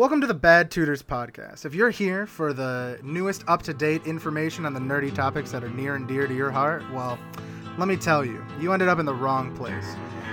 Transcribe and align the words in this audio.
Welcome 0.00 0.22
to 0.22 0.26
the 0.26 0.32
Bad 0.32 0.70
Tutors 0.70 1.02
Podcast. 1.02 1.66
If 1.66 1.74
you're 1.74 1.90
here 1.90 2.26
for 2.26 2.54
the 2.54 2.98
newest 3.02 3.44
up 3.46 3.60
to 3.64 3.74
date 3.74 4.06
information 4.06 4.64
on 4.64 4.72
the 4.72 4.80
nerdy 4.80 5.14
topics 5.14 5.52
that 5.52 5.62
are 5.62 5.68
near 5.68 5.94
and 5.94 6.08
dear 6.08 6.26
to 6.26 6.34
your 6.34 6.50
heart, 6.50 6.82
well, 6.90 7.18
let 7.76 7.86
me 7.86 7.98
tell 7.98 8.24
you, 8.24 8.42
you 8.58 8.72
ended 8.72 8.88
up 8.88 8.98
in 8.98 9.04
the 9.04 9.12
wrong 9.12 9.54
place. 9.54 9.84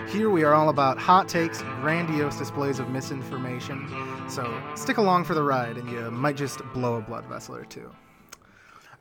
Here 0.07 0.29
we 0.29 0.45
are 0.45 0.53
all 0.53 0.69
about 0.69 0.97
hot 0.97 1.27
takes, 1.27 1.61
grandiose 1.81 2.37
displays 2.37 2.79
of 2.79 2.89
misinformation, 2.91 3.89
so 4.29 4.57
stick 4.73 4.99
along 4.99 5.25
for 5.25 5.33
the 5.33 5.43
ride 5.43 5.75
and 5.75 5.91
you 5.91 6.11
might 6.11 6.37
just 6.37 6.61
blow 6.73 6.95
a 6.95 7.01
blood 7.01 7.25
vessel 7.25 7.53
or 7.53 7.65
two. 7.65 7.91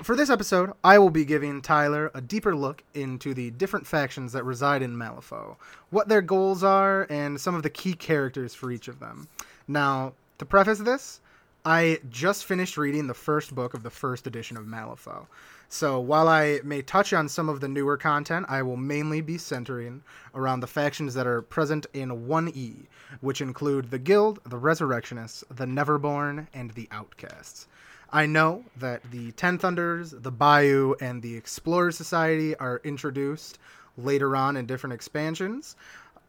For 0.03 0.17
this 0.17 0.31
episode, 0.31 0.73
I 0.83 0.99
will 0.99 1.11
be 1.11 1.25
giving 1.25 1.63
Tyler 1.63 2.11
a 2.13 2.21
deeper 2.21 2.57
look 2.57 2.83
into 2.93 3.35
the 3.35 3.53
different 3.53 3.87
factions 3.87 4.33
that 4.33 4.43
reside 4.43 4.83
in 4.83 4.97
Malifaux, 4.97 5.59
what 5.91 6.09
their 6.09 6.23
goals 6.23 6.65
are, 6.65 7.07
and 7.09 7.41
some 7.41 7.55
of 7.55 7.63
the 7.63 7.71
key 7.71 7.93
characters 7.93 8.53
for 8.53 8.73
each 8.73 8.89
of 8.89 8.99
them. 8.99 9.29
Now, 9.69 10.15
to 10.39 10.45
preface 10.45 10.79
this, 10.79 11.21
I 11.65 11.99
just 12.11 12.45
finished 12.45 12.77
reading 12.77 13.09
the 13.09 13.15
first 13.15 13.55
book 13.55 13.75
of 13.75 13.83
the 13.83 13.91
first 13.91 14.27
edition 14.27 14.57
of 14.57 14.67
Malifaux. 14.67 15.27
So 15.69 15.99
while 15.99 16.29
I 16.29 16.61
may 16.63 16.81
touch 16.81 17.13
on 17.13 17.29
some 17.29 17.49
of 17.49 17.61
the 17.61 17.67
newer 17.67 17.97
content, 17.97 18.47
I 18.49 18.63
will 18.63 18.77
mainly 18.77 19.21
be 19.21 19.37
centering 19.37 20.03
around 20.33 20.61
the 20.61 20.69
factions 20.69 21.15
that 21.15 21.27
are 21.27 21.43
present 21.43 21.87
in 21.93 22.29
1E, 22.29 22.87
which 23.21 23.41
include 23.41 23.91
the 23.91 23.99
Guild, 23.99 24.39
the 24.45 24.59
Resurrectionists, 24.59 25.43
the 25.51 25.65
Neverborn, 25.65 26.47
and 26.55 26.71
the 26.71 26.87
Outcasts. 26.93 27.67
I 28.13 28.27
know 28.27 28.65
that 28.77 29.03
the 29.11 29.33
Ten 29.33 29.59
Thunders, 29.59 30.13
the 30.13 30.31
Bayou, 30.31 30.95
and 31.01 31.21
the 31.21 31.37
Explorer 31.37 31.91
Society 31.91 32.55
are 32.59 32.81
introduced 32.85 33.59
later 33.99 34.37
on 34.37 34.57
in 34.57 34.67
different 34.67 34.95
expansions, 34.95 35.75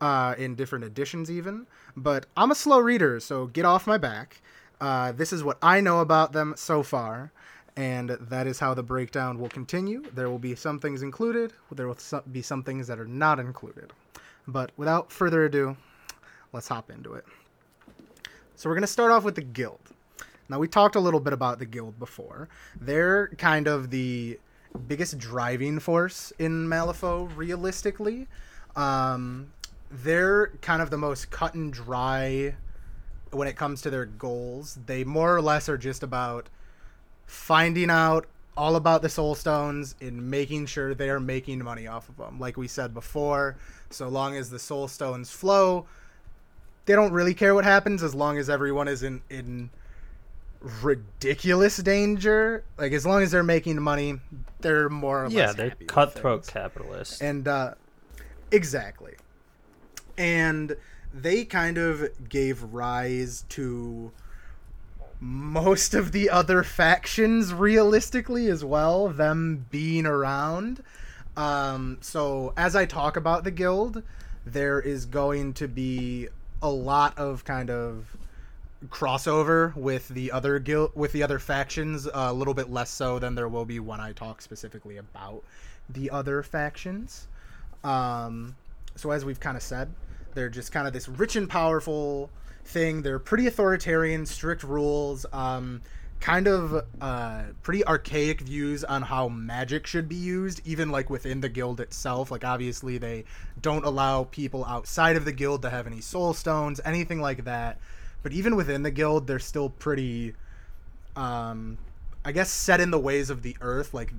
uh, 0.02 0.36
in 0.38 0.56
different 0.56 0.86
editions 0.86 1.30
even. 1.32 1.68
But 1.96 2.26
I'm 2.36 2.52
a 2.52 2.56
slow 2.56 2.80
reader, 2.80 3.20
so 3.20 3.48
get 3.48 3.66
off 3.66 3.88
my 3.88 3.98
back. 3.98 4.42
Uh, 4.80 5.12
this 5.12 5.34
is 5.34 5.44
what 5.44 5.58
I 5.62 5.82
know 5.82 6.02
about 6.02 6.34
them 6.34 6.54
so 6.56 6.84
far, 6.84 7.32
and 7.76 8.12
that 8.12 8.48
is 8.48 8.60
how 8.60 8.74
the 8.74 8.84
breakdown 8.84 9.40
will 9.40 9.50
continue. 9.50 10.04
There 10.14 10.30
will 10.30 10.40
be 10.40 10.56
some 10.56 10.80
things 10.80 11.02
included, 11.02 11.54
there 11.72 11.88
will 11.88 11.98
be 12.32 12.42
some 12.42 12.64
things 12.64 12.88
that 12.88 13.00
are 13.00 13.08
not 13.08 13.40
included. 13.40 13.92
But 14.48 14.72
without 14.78 15.12
further 15.12 15.46
ado, 15.46 15.76
let's 16.54 16.68
hop 16.68 16.92
into 16.92 17.14
it. 17.14 17.26
So 18.56 18.70
we're 18.70 18.76
going 18.76 18.82
to 18.82 18.88
start 18.88 19.12
off 19.12 19.24
with 19.24 19.36
the 19.36 19.42
Guild. 19.42 19.80
Now, 20.50 20.60
we 20.60 20.68
talked 20.68 20.96
a 20.96 21.00
little 21.00 21.20
bit 21.20 21.34
about 21.34 21.60
the 21.60 21.66
guild 21.66 22.00
before. 22.00 22.48
They're 22.80 23.28
kind 23.38 23.68
of 23.68 23.90
the 23.90 24.40
biggest 24.88 25.18
driving 25.18 25.80
force 25.80 26.32
in 26.40 26.68
Malifaux, 26.68 27.36
realistically. 27.36 28.28
Um, 28.76 29.52
they're 29.90 30.48
kind 30.62 30.82
of 30.82 30.90
the 30.90 30.98
most 30.98 31.30
cut 31.32 31.54
and 31.54 31.72
dry 31.72 32.56
when 33.32 33.48
it 33.48 33.56
comes 33.56 33.82
to 33.82 33.90
their 33.90 34.06
goals. 34.06 34.78
They 34.86 35.04
more 35.04 35.36
or 35.36 35.42
less 35.42 35.70
are 35.70 35.78
just 35.78 36.04
about 36.04 36.50
finding 37.26 37.90
out 37.90 38.28
all 38.56 38.76
about 38.76 39.02
the 39.02 39.10
soul 39.10 39.36
stones 39.36 39.96
and 40.02 40.32
making 40.32 40.66
sure 40.66 40.96
they're 40.96 41.20
making 41.20 41.64
money 41.64 41.88
off 41.88 42.10
of 42.10 42.18
them. 42.18 42.40
Like 42.40 42.58
we 42.58 42.68
said 42.68 42.94
before, 42.94 43.56
so 43.90 44.08
long 44.08 44.36
as 44.36 44.50
the 44.50 44.60
soul 44.60 44.88
stones 44.88 45.30
flow, 45.30 45.86
they 46.86 46.96
don't 46.96 47.12
really 47.12 47.34
care 47.34 47.54
what 47.54 47.66
happens 47.66 48.02
as 48.02 48.16
long 48.16 48.38
as 48.38 48.50
everyone 48.50 48.88
is 48.88 49.04
in 49.04 49.22
in 49.30 49.70
ridiculous 50.82 51.78
danger. 51.78 52.64
Like 52.78 52.94
as 52.94 53.06
long 53.06 53.22
as 53.22 53.32
they're 53.32 53.44
making 53.44 53.80
money, 53.82 54.20
they're 54.62 54.90
more 54.90 55.26
or 55.26 55.30
yeah, 55.30 55.48
less 55.48 55.56
they're 55.56 55.76
cutthroat 55.86 56.48
capitalists. 56.48 57.22
And 57.22 57.48
uh, 57.48 57.76
exactly. 58.52 59.14
And 60.18 60.76
they 61.14 61.46
kind 61.46 61.78
of 61.78 62.30
gave 62.30 62.62
rise 62.64 63.46
to 63.50 64.12
most 65.20 65.94
of 65.94 66.12
the 66.12 66.30
other 66.30 66.64
factions 66.64 67.54
realistically 67.54 68.48
as 68.48 68.64
well, 68.64 69.08
them 69.08 69.66
being 69.72 70.06
around. 70.06 70.84
Um, 71.36 71.98
so 72.02 72.54
as 72.58 72.76
I 72.76 72.86
talk 72.86 73.18
about 73.18 73.44
the 73.44 73.52
guild, 73.52 74.04
there 74.46 74.80
is 74.80 75.06
going 75.06 75.54
to 75.54 75.68
be 75.68 76.28
a 76.62 76.70
lot 76.70 77.18
of 77.18 77.44
kind 77.46 77.70
of 77.70 78.18
crossover 78.90 79.76
with 79.76 80.08
the 80.10 80.32
other 80.32 80.60
guild 80.60 80.92
with 80.96 81.12
the 81.12 81.24
other 81.24 81.40
factions 81.40 82.08
a 82.14 82.32
little 82.32 82.54
bit 82.54 82.70
less 82.70 82.92
so 82.92 83.18
than 83.18 83.34
there 83.34 83.48
will 83.48 83.66
be 83.66 83.80
when 83.80 84.00
I 84.00 84.12
talk 84.12 84.40
specifically 84.42 84.98
about 84.98 85.44
the 85.90 86.12
other 86.12 86.44
factions. 86.44 87.28
Um, 87.84 88.56
so 88.96 89.12
as 89.12 89.26
we've 89.26 89.40
kind 89.40 89.58
of 89.58 89.64
said, 89.64 89.92
they're 90.38 90.50
just 90.50 90.72
kind 90.72 90.88
of 90.88 90.94
this 90.94 91.08
rich 91.10 91.36
and 91.36 91.50
powerful 91.50 92.30
thing. 92.66 93.02
They're 93.02 93.20
pretty 93.20 93.48
authoritarian, 93.48 94.26
strict 94.26 94.64
rules, 94.64 95.26
um, 95.34 95.82
kind 96.20 96.48
of 96.48 96.86
uh, 97.02 97.44
pretty 97.64 97.86
archaic 97.86 98.42
views 98.42 98.84
on 98.84 99.02
how 99.02 99.30
magic 99.30 99.88
should 99.88 100.08
be 100.08 100.16
used, 100.16 100.62
even 100.66 100.90
like 100.90 101.10
within 101.10 101.42
the 101.42 101.50
guild 101.50 101.80
itself. 101.80 102.32
Like 102.32 102.46
obviously 102.46 102.98
they 102.98 103.26
don't 103.62 103.86
allow 103.86 104.26
people 104.26 104.64
outside 104.66 105.16
of 105.16 105.26
the 105.26 105.32
guild 105.32 105.62
to 105.64 105.70
have 105.70 105.88
any 105.88 106.02
soul 106.02 106.34
stones, 106.34 106.80
anything 106.86 107.20
like 107.20 107.44
that 107.46 107.80
but 108.24 108.34
even 108.34 108.56
within 108.56 108.84
the 108.84 108.92
guild 108.92 109.28
they're 109.28 109.40
still 109.40 109.70
pretty 109.70 110.34
um 111.16 111.78
i 112.26 112.32
guess 112.32 112.50
set 112.50 112.80
in 112.80 112.92
the 112.92 113.00
ways 113.00 113.30
of 113.30 113.42
the 113.42 113.56
earth 113.62 113.94
like 113.94 114.12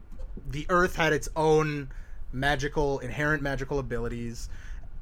the 0.50 0.66
earth 0.68 0.96
had 0.96 1.12
its 1.12 1.28
own 1.36 1.90
magical 2.32 2.98
inherent 3.00 3.42
magical 3.42 3.78
abilities 3.78 4.48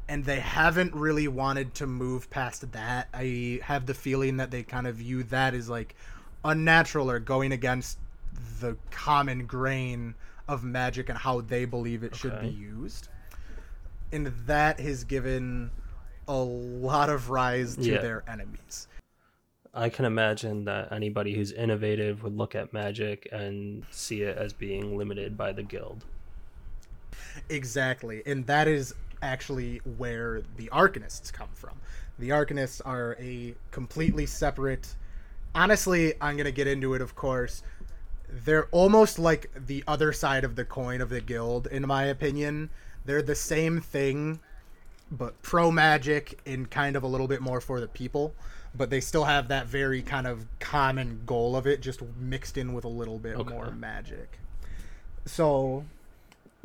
and 0.08 0.24
they 0.24 0.38
haven't 0.40 0.94
really 0.94 1.28
wanted 1.28 1.74
to 1.74 1.86
move 1.86 2.28
past 2.30 2.70
that 2.72 3.08
i 3.14 3.58
have 3.62 3.86
the 3.86 3.94
feeling 3.94 4.36
that 4.36 4.50
they 4.50 4.62
kind 4.62 4.86
of 4.86 4.96
view 4.96 5.22
that 5.24 5.54
as 5.54 5.68
like 5.68 5.94
unnatural 6.44 7.10
or 7.10 7.18
going 7.18 7.52
against 7.52 7.98
the 8.60 8.76
common 8.90 9.46
grain 9.46 10.14
of 10.48 10.62
magic 10.62 11.08
and 11.08 11.18
how 11.18 11.40
they 11.40 11.64
believe 11.64 12.02
it 12.04 12.14
should 12.14 12.40
be 12.40 12.48
used 12.48 13.08
and 14.12 14.28
that 14.46 14.78
has 14.78 15.02
given 15.04 15.70
a 16.28 16.36
lot 16.36 17.08
of 17.10 17.30
rise 17.30 17.74
to 17.76 17.82
Yeah. 17.82 17.98
their 18.00 18.22
enemies. 18.28 18.86
I 19.74 19.88
can 19.88 20.04
imagine 20.04 20.64
that 20.64 20.90
anybody 20.92 21.34
who's 21.34 21.50
innovative 21.52 22.22
would 22.22 22.36
look 22.36 22.54
at 22.54 22.72
magic 22.72 23.28
and 23.32 23.84
see 23.90 24.22
it 24.22 24.36
as 24.38 24.52
being 24.52 24.96
limited 24.96 25.36
by 25.36 25.52
the 25.52 25.62
guild. 25.62 26.04
Exactly. 27.48 28.22
And 28.26 28.46
that 28.46 28.68
is 28.68 28.94
actually 29.22 29.78
where 29.96 30.42
the 30.56 30.68
Arcanists 30.72 31.32
come 31.32 31.48
from. 31.54 31.72
The 32.18 32.30
Arcanists 32.30 32.80
are 32.84 33.16
a 33.20 33.54
completely 33.70 34.26
separate. 34.26 34.94
Honestly, 35.54 36.14
I'm 36.20 36.36
going 36.36 36.46
to 36.46 36.52
get 36.52 36.66
into 36.66 36.94
it, 36.94 37.00
of 37.00 37.14
course. 37.14 37.62
They're 38.28 38.66
almost 38.72 39.18
like 39.18 39.50
the 39.54 39.84
other 39.86 40.12
side 40.12 40.44
of 40.44 40.56
the 40.56 40.64
coin 40.64 41.00
of 41.00 41.08
the 41.10 41.20
guild, 41.20 41.66
in 41.68 41.86
my 41.86 42.04
opinion. 42.04 42.70
They're 43.04 43.22
the 43.22 43.34
same 43.34 43.80
thing, 43.80 44.40
but 45.10 45.40
pro 45.42 45.70
magic 45.70 46.40
and 46.44 46.68
kind 46.70 46.96
of 46.96 47.02
a 47.02 47.06
little 47.06 47.28
bit 47.28 47.40
more 47.40 47.60
for 47.60 47.80
the 47.80 47.88
people. 47.88 48.34
But 48.74 48.90
they 48.90 49.00
still 49.00 49.24
have 49.24 49.48
that 49.48 49.66
very 49.66 50.02
kind 50.02 50.26
of 50.26 50.46
common 50.58 51.22
goal 51.24 51.56
of 51.56 51.66
it, 51.66 51.80
just 51.80 52.02
mixed 52.18 52.58
in 52.58 52.72
with 52.74 52.84
a 52.84 52.88
little 52.88 53.18
bit 53.18 53.36
Okay. 53.36 53.48
more 53.54 53.70
magic. 53.70 54.38
So, 55.24 55.84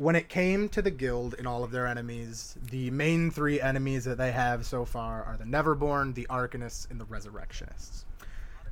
when 0.02 0.16
it 0.16 0.28
came 0.28 0.68
to 0.68 0.82
the 0.82 0.90
guild 0.90 1.36
and 1.38 1.46
all 1.46 1.62
of 1.62 1.70
their 1.70 1.86
enemies, 1.86 2.56
the 2.70 2.90
main 2.90 3.30
three 3.30 3.60
enemies 3.60 4.04
that 4.04 4.18
they 4.18 4.32
have 4.32 4.66
so 4.66 4.84
far 4.84 5.22
are 5.22 5.36
the 5.36 5.44
Neverborn, 5.44 6.12
the 6.12 6.26
Arcanists, 6.28 6.90
and 6.90 7.00
the 7.00 7.04
Resurrectionists. 7.04 8.04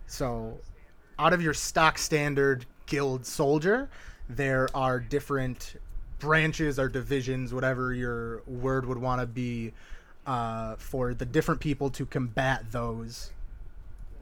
So, 0.09 0.59
out 1.21 1.33
of 1.33 1.41
your 1.41 1.55
stock 1.55 1.99
standard 1.99 2.67
guild 2.87 3.25
soldier, 3.25 3.89
there 4.29 4.69
are 4.75 4.99
different 4.99 5.77
branches 6.19 6.81
or 6.81 6.89
divisions, 6.89 7.55
whatever 7.55 7.95
your 7.95 8.43
word 8.49 8.85
would 8.85 8.99
want 8.99 9.21
to 9.21 9.27
be, 9.29 9.73
uh, 10.27 10.75
for 10.77 11.15
the 11.15 11.27
different 11.27 11.61
people 11.61 11.91
to 11.91 12.07
combat 12.07 12.73
those 12.73 13.31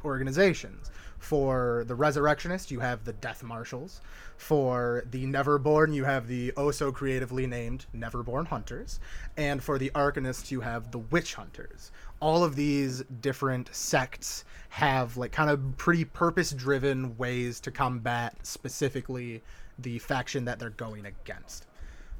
organizations. 0.04 0.90
For 1.19 1.85
the 1.87 1.94
Resurrectionist, 1.94 2.70
you 2.70 2.81
have 2.81 3.05
the 3.05 3.12
Death 3.12 3.43
Marshals. 3.43 4.00
For 4.37 5.05
the 5.11 5.26
Neverborn, 5.26 5.93
you 5.93 6.05
have 6.05 6.29
the 6.29 6.53
oh 6.56 6.70
so 6.70 6.93
creatively 6.93 7.47
named 7.47 7.87
Neverborn 7.94 8.47
Hunters. 8.47 9.00
And 9.37 9.62
for 9.62 9.79
the 9.79 9.91
Arcanist, 9.94 10.50
you 10.50 10.61
have 10.61 10.91
the 10.91 10.99
Witch 10.99 11.35
Hunters. 11.35 11.91
All 12.20 12.44
of 12.44 12.56
these 12.56 13.03
different 13.20 13.69
sects 13.75 14.44
have 14.70 15.17
like 15.17 15.32
kind 15.32 15.50
of 15.50 15.76
pretty 15.76 16.05
purpose 16.05 16.53
driven 16.53 17.17
ways 17.17 17.61
to 17.61 17.71
combat 17.71 18.37
specifically 18.47 19.43
the 19.79 19.99
faction 19.99 20.44
that 20.44 20.59
they're 20.59 20.71
going 20.71 21.06
against. 21.06 21.67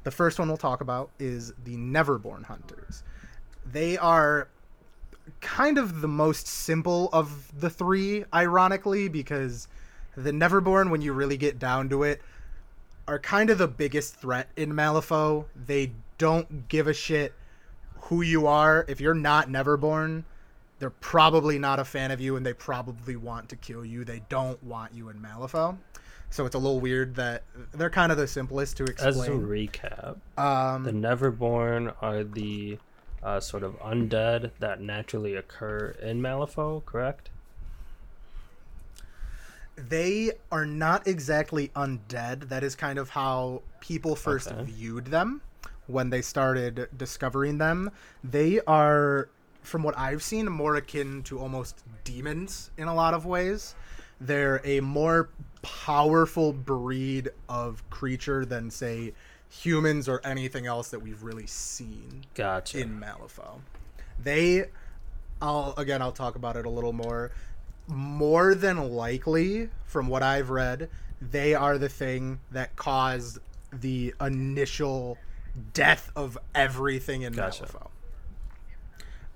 The 0.03 0.11
first 0.11 0.39
one 0.39 0.47
we'll 0.47 0.57
talk 0.57 0.81
about 0.81 1.09
is 1.19 1.53
the 1.63 1.75
Neverborn 1.75 2.45
Hunters. 2.45 3.03
They 3.65 3.97
are 3.97 4.49
kind 5.41 5.77
of 5.77 6.01
the 6.01 6.07
most 6.07 6.47
simple 6.47 7.09
of 7.13 7.51
the 7.59 7.69
three, 7.69 8.25
ironically, 8.33 9.07
because 9.07 9.67
the 10.15 10.31
Neverborn, 10.31 10.89
when 10.89 11.01
you 11.01 11.13
really 11.13 11.37
get 11.37 11.59
down 11.59 11.89
to 11.89 12.03
it, 12.03 12.21
are 13.07 13.19
kind 13.19 13.49
of 13.49 13.57
the 13.57 13.67
biggest 13.67 14.15
threat 14.15 14.49
in 14.55 14.73
Malifaux. 14.73 15.45
They 15.55 15.93
don't 16.17 16.67
give 16.67 16.87
a 16.87 16.93
shit 16.93 17.33
who 18.01 18.21
you 18.21 18.47
are. 18.47 18.85
If 18.87 19.01
you're 19.01 19.13
not 19.13 19.49
Neverborn, 19.49 20.23
they're 20.79 20.89
probably 20.89 21.59
not 21.59 21.79
a 21.79 21.85
fan 21.85 22.11
of 22.11 22.21
you 22.21 22.35
and 22.35 22.45
they 22.45 22.53
probably 22.53 23.15
want 23.15 23.49
to 23.49 23.55
kill 23.55 23.85
you. 23.85 24.05
They 24.05 24.21
don't 24.29 24.61
want 24.63 24.93
you 24.93 25.09
in 25.09 25.19
Malifaux. 25.19 25.77
So 26.29 26.45
it's 26.45 26.55
a 26.55 26.59
little 26.59 26.79
weird 26.79 27.15
that 27.15 27.43
they're 27.73 27.89
kind 27.89 28.11
of 28.11 28.17
the 28.17 28.27
simplest 28.27 28.77
to 28.77 28.83
explain. 28.83 29.15
As 29.15 29.27
a 29.27 29.31
recap, 29.31 30.17
um, 30.37 30.83
the 30.83 30.91
Neverborn 30.91 31.93
are 32.01 32.23
the 32.23 32.77
uh, 33.23 33.39
sort 33.39 33.63
of 33.63 33.79
undead 33.79 34.51
that 34.59 34.81
naturally 34.81 35.35
occur 35.35 35.95
in 36.01 36.21
Malifaux, 36.21 36.83
correct? 36.85 37.29
they 39.87 40.31
are 40.51 40.65
not 40.65 41.07
exactly 41.07 41.69
undead. 41.69 42.49
That 42.49 42.63
is 42.63 42.75
kind 42.75 42.99
of 42.99 43.11
how 43.11 43.61
people 43.79 44.15
first 44.15 44.51
Okay. 44.51 44.63
viewed 44.63 45.05
them 45.05 45.41
when 45.87 46.09
they 46.09 46.21
started 46.21 46.89
discovering 46.97 47.59
them. 47.59 47.91
They 48.21 48.59
are, 48.67 49.29
from 49.63 49.83
what 49.83 49.97
I've 49.97 50.21
seen, 50.21 50.47
more 50.51 50.75
akin 50.75 51.23
to 51.23 51.39
almost 51.39 51.81
demons 52.03 52.71
in 52.77 52.89
a 52.89 52.93
lot 52.93 53.13
of 53.13 53.25
ways. 53.25 53.73
They're 54.19 54.59
a 54.65 54.81
more 54.81 55.29
powerful 55.61 56.51
breed 56.51 57.29
of 57.47 57.89
creature 57.89 58.45
than, 58.45 58.69
say, 58.71 59.13
humans 59.49 60.07
or 60.07 60.21
anything 60.23 60.65
else 60.65 60.89
that 60.89 60.99
we've 60.99 61.23
really 61.23 61.47
seen 61.47 62.25
Gotcha. 62.35 62.79
in 62.79 62.99
Malifaux. 62.99 63.59
They, 64.21 64.65
I'll 65.41 65.73
again, 65.77 66.01
I'll 66.01 66.11
talk 66.11 66.35
about 66.35 66.55
it 66.55 66.65
a 66.65 66.69
little 66.69 66.93
more. 66.93 67.31
More 67.87 68.53
than 68.53 68.91
likely, 68.91 69.69
from 69.85 70.07
what 70.07 70.21
I've 70.21 70.49
read, 70.49 70.89
they 71.21 71.55
are 71.55 71.77
the 71.77 71.89
thing 71.89 72.39
that 72.51 72.75
caused 72.75 73.39
the 73.73 74.13
initial 74.21 75.17
death 75.73 76.11
of 76.15 76.37
everything 76.53 77.23
in 77.23 77.33
Gotcha. 77.33 77.63
Malifaux. 77.63 77.87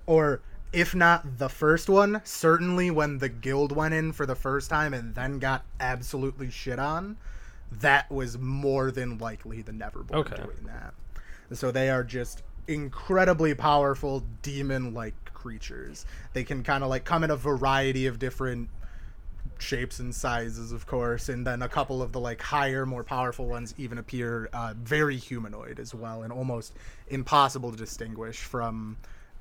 Or 0.06 0.40
if 0.72 0.94
not 0.94 1.38
the 1.38 1.48
first 1.48 1.88
one, 1.88 2.20
certainly 2.24 2.90
when 2.90 3.18
the 3.18 3.28
guild 3.28 3.72
went 3.72 3.94
in 3.94 4.12
for 4.12 4.26
the 4.26 4.34
first 4.34 4.70
time 4.70 4.92
and 4.92 5.14
then 5.14 5.38
got 5.38 5.64
absolutely 5.80 6.50
shit 6.50 6.78
on, 6.78 7.16
that 7.72 8.10
was 8.10 8.38
more 8.38 8.90
than 8.90 9.18
likely 9.18 9.62
the 9.62 9.72
Neverborn 9.72 10.14
Okay. 10.14 10.36
doing 10.36 10.66
that. 10.66 10.94
So 11.52 11.70
they 11.70 11.90
are 11.90 12.04
just 12.04 12.42
incredibly 12.66 13.54
powerful 13.54 14.24
demon-like 14.42 15.32
creatures. 15.34 16.06
They 16.32 16.44
can 16.44 16.62
kind 16.62 16.82
of 16.82 16.90
like 16.90 17.04
come 17.04 17.24
in 17.24 17.30
a 17.30 17.36
variety 17.36 18.06
of 18.06 18.18
different 18.18 18.70
shapes 19.58 19.98
and 19.98 20.14
sizes, 20.14 20.72
of 20.72 20.86
course, 20.86 21.28
and 21.28 21.46
then 21.46 21.62
a 21.62 21.68
couple 21.68 22.02
of 22.02 22.12
the 22.12 22.20
like 22.20 22.40
higher, 22.40 22.86
more 22.86 23.04
powerful 23.04 23.46
ones 23.46 23.74
even 23.76 23.98
appear 23.98 24.48
uh, 24.52 24.74
very 24.76 25.16
humanoid 25.16 25.78
as 25.78 25.94
well, 25.94 26.22
and 26.22 26.32
almost 26.32 26.74
impossible 27.08 27.70
to 27.70 27.76
distinguish 27.76 28.38
from 28.38 28.96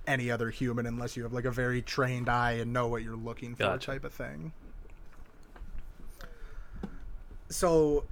any 0.06 0.30
other 0.30 0.50
human 0.50 0.86
unless 0.86 1.16
you 1.16 1.24
have 1.24 1.32
like 1.32 1.46
a 1.46 1.52
very 1.52 1.82
trained 1.82 2.28
eye 2.28 2.54
and 2.54 2.74
know 2.74 2.88
what 2.88 3.04
you're 3.04 3.16
looking 3.16 3.56
for, 3.56 3.64
Gotcha. 3.64 3.92
type 3.92 4.04
of 4.04 4.14
thing. 4.14 4.52
So, 7.54 8.06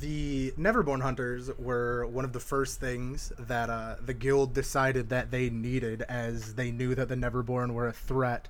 the 0.00 0.50
Neverborn 0.58 1.00
Hunters 1.00 1.50
were 1.56 2.04
one 2.06 2.24
of 2.24 2.32
the 2.32 2.40
first 2.40 2.80
things 2.80 3.32
that 3.38 3.70
uh, 3.70 3.94
the 4.04 4.12
guild 4.12 4.54
decided 4.54 5.08
that 5.10 5.30
they 5.30 5.50
needed, 5.50 6.02
as 6.02 6.54
they 6.56 6.72
knew 6.72 6.96
that 6.96 7.08
the 7.08 7.14
Neverborn 7.14 7.74
were 7.74 7.86
a 7.86 7.92
threat. 7.92 8.48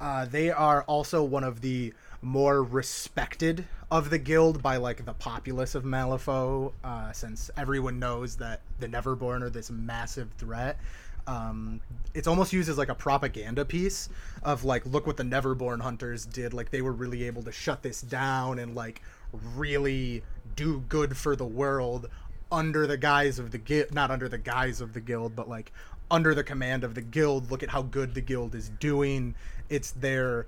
Uh, 0.00 0.24
they 0.24 0.50
are 0.52 0.84
also 0.84 1.24
one 1.24 1.42
of 1.42 1.62
the 1.62 1.92
more 2.22 2.62
respected 2.62 3.64
of 3.90 4.10
the 4.10 4.18
guild 4.18 4.62
by 4.62 4.76
like 4.76 5.04
the 5.04 5.14
populace 5.14 5.74
of 5.74 5.82
Malifaux, 5.82 6.72
uh, 6.84 7.10
since 7.10 7.50
everyone 7.56 7.98
knows 7.98 8.36
that 8.36 8.60
the 8.78 8.86
Neverborn 8.86 9.42
are 9.42 9.50
this 9.50 9.68
massive 9.68 10.30
threat. 10.38 10.78
Um, 11.26 11.80
it's 12.14 12.26
almost 12.26 12.52
used 12.52 12.68
as 12.68 12.78
like 12.78 12.88
a 12.88 12.94
propaganda 12.94 13.64
piece 13.64 14.08
of 14.42 14.64
like, 14.64 14.86
look 14.86 15.06
what 15.06 15.16
the 15.16 15.24
Neverborn 15.24 15.80
hunters 15.80 16.24
did. 16.24 16.54
Like 16.54 16.70
they 16.70 16.82
were 16.82 16.92
really 16.92 17.24
able 17.24 17.42
to 17.42 17.52
shut 17.52 17.82
this 17.82 18.00
down 18.00 18.60
and 18.60 18.74
like 18.74 19.02
really 19.32 20.22
do 20.56 20.80
good 20.88 21.16
for 21.16 21.36
the 21.36 21.46
world 21.46 22.08
under 22.52 22.86
the 22.86 22.96
guise 22.96 23.38
of 23.38 23.50
the 23.50 23.58
guild, 23.58 23.94
not 23.94 24.10
under 24.10 24.28
the 24.28 24.38
guise 24.38 24.80
of 24.80 24.92
the 24.92 25.00
guild, 25.00 25.36
but 25.36 25.48
like 25.48 25.72
under 26.10 26.34
the 26.34 26.44
command 26.44 26.84
of 26.84 26.94
the 26.94 27.02
guild. 27.02 27.50
Look 27.50 27.62
at 27.62 27.70
how 27.70 27.82
good 27.82 28.14
the 28.14 28.20
guild 28.20 28.54
is 28.54 28.70
doing. 28.80 29.34
It's 29.68 29.92
their 29.92 30.46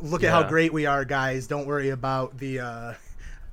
look 0.00 0.22
at 0.22 0.30
how 0.30 0.42
great 0.48 0.72
we 0.72 0.86
are, 0.86 1.04
guys. 1.04 1.46
Don't 1.46 1.66
worry 1.66 1.90
about 1.90 2.38
the 2.38 2.60
uh, 2.60 2.94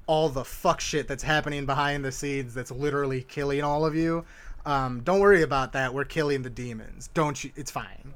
all 0.07 0.29
the 0.29 0.43
fuck 0.43 0.81
shit 0.81 1.07
that's 1.07 1.23
happening 1.23 1.65
behind 1.65 2.03
the 2.03 2.11
scenes. 2.11 2.53
That's 2.53 2.71
literally 2.71 3.21
killing 3.23 3.63
all 3.63 3.85
of 3.85 3.95
you. 3.95 4.25
Um, 4.65 5.01
don't 5.01 5.19
worry 5.19 5.43
about 5.43 5.73
that. 5.73 5.93
We're 5.93 6.05
killing 6.05 6.41
the 6.41 6.49
demons. 6.49 7.09
Don't 7.13 7.41
you? 7.43 7.51
It's 7.55 7.71
fine. 7.71 8.13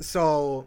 So, 0.00 0.66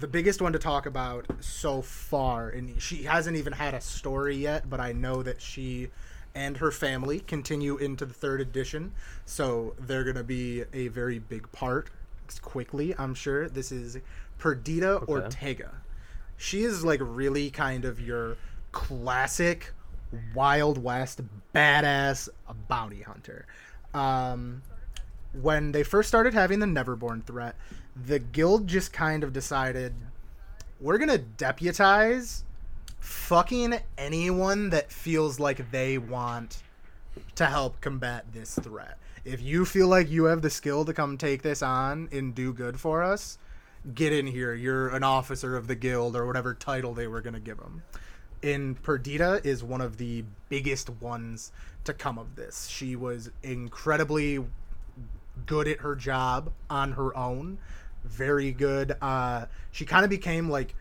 the 0.00 0.08
biggest 0.08 0.40
one 0.40 0.52
to 0.54 0.58
talk 0.58 0.86
about 0.86 1.26
so 1.40 1.82
far, 1.82 2.48
and 2.48 2.80
she 2.80 3.02
hasn't 3.04 3.36
even 3.36 3.52
had 3.52 3.74
a 3.74 3.80
story 3.80 4.34
yet, 4.36 4.68
but 4.68 4.80
I 4.80 4.92
know 4.92 5.22
that 5.22 5.40
she 5.40 5.88
and 6.34 6.56
her 6.56 6.70
family 6.70 7.20
continue 7.20 7.76
into 7.76 8.06
the 8.06 8.14
third 8.14 8.40
edition, 8.40 8.92
so 9.26 9.74
they're 9.78 10.04
gonna 10.04 10.24
be 10.24 10.64
a 10.72 10.88
very 10.88 11.18
big 11.18 11.50
part. 11.52 11.90
Quickly, 12.42 12.94
I'm 12.96 13.14
sure. 13.14 13.48
This 13.48 13.72
is 13.72 13.98
Perdita 14.38 14.90
Okay. 14.90 15.12
Ortega. 15.12 15.72
She 16.36 16.62
is 16.62 16.84
like 16.84 17.00
really 17.02 17.50
kind 17.50 17.84
of 17.84 18.00
your 18.00 18.36
classic 18.72 19.72
Wild 20.34 20.82
West 20.82 21.20
badass 21.54 22.28
bounty 22.68 23.02
hunter. 23.02 23.46
Um, 23.92 24.62
when 25.32 25.72
they 25.72 25.82
first 25.82 26.08
started 26.08 26.32
having 26.34 26.60
the 26.60 26.66
Neverborn 26.66 27.24
threat, 27.24 27.56
the 28.06 28.18
guild 28.18 28.66
just 28.66 28.92
kind 28.92 29.24
of 29.24 29.32
decided 29.32 29.94
we're 30.80 30.98
gonna 30.98 31.18
deputize 31.18 32.44
fucking 32.98 33.74
anyone 33.98 34.70
that 34.70 34.90
feels 34.92 35.38
like 35.38 35.70
they 35.70 35.98
want 35.98 36.62
to 37.34 37.46
help 37.46 37.80
combat 37.80 38.24
this 38.32 38.54
threat. 38.54 38.98
If 39.24 39.42
you 39.42 39.64
feel 39.64 39.88
like 39.88 40.10
you 40.10 40.24
have 40.24 40.42
the 40.42 40.50
skill 40.50 40.84
to 40.84 40.94
come 40.94 41.18
take 41.18 41.42
this 41.42 41.62
on 41.62 42.08
and 42.12 42.34
do 42.34 42.52
good 42.52 42.80
for 42.80 43.02
us, 43.02 43.38
get 43.94 44.12
in 44.12 44.26
here. 44.26 44.54
You're 44.54 44.88
an 44.88 45.02
officer 45.02 45.56
of 45.56 45.66
the 45.66 45.74
guild 45.74 46.16
or 46.16 46.26
whatever 46.26 46.54
title 46.54 46.94
they 46.94 47.06
were 47.06 47.20
gonna 47.20 47.40
give 47.40 47.58
him. 47.58 47.82
And 48.42 48.82
Perdita 48.82 49.42
is 49.44 49.62
one 49.62 49.82
of 49.82 49.98
the 49.98 50.24
biggest 50.48 50.88
ones 50.88 51.52
to 51.84 51.92
come 51.92 52.18
of 52.18 52.36
this. 52.36 52.68
She 52.68 52.96
was 52.96 53.30
incredibly 53.42 54.42
good 55.46 55.68
at 55.68 55.80
her 55.80 55.94
job 55.94 56.52
on 56.68 56.92
her 56.92 57.16
own. 57.16 57.58
Very 58.04 58.52
good. 58.52 58.96
Uh, 59.00 59.46
she 59.70 59.84
kind 59.84 60.04
of 60.04 60.10
became 60.10 60.48
like 60.48 60.74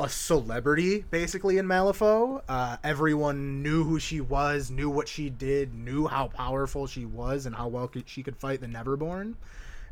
a 0.00 0.08
celebrity 0.08 1.04
basically 1.10 1.58
in 1.58 1.66
Malifaux. 1.66 2.42
Uh, 2.48 2.76
everyone 2.82 3.62
knew 3.62 3.84
who 3.84 3.98
she 3.98 4.20
was, 4.20 4.70
knew 4.70 4.90
what 4.90 5.08
she 5.08 5.30
did, 5.30 5.74
knew 5.74 6.06
how 6.06 6.28
powerful 6.28 6.86
she 6.86 7.04
was, 7.04 7.46
and 7.46 7.54
how 7.54 7.68
well 7.68 7.90
she 8.06 8.22
could 8.22 8.36
fight 8.36 8.60
the 8.60 8.66
Neverborn. 8.66 9.34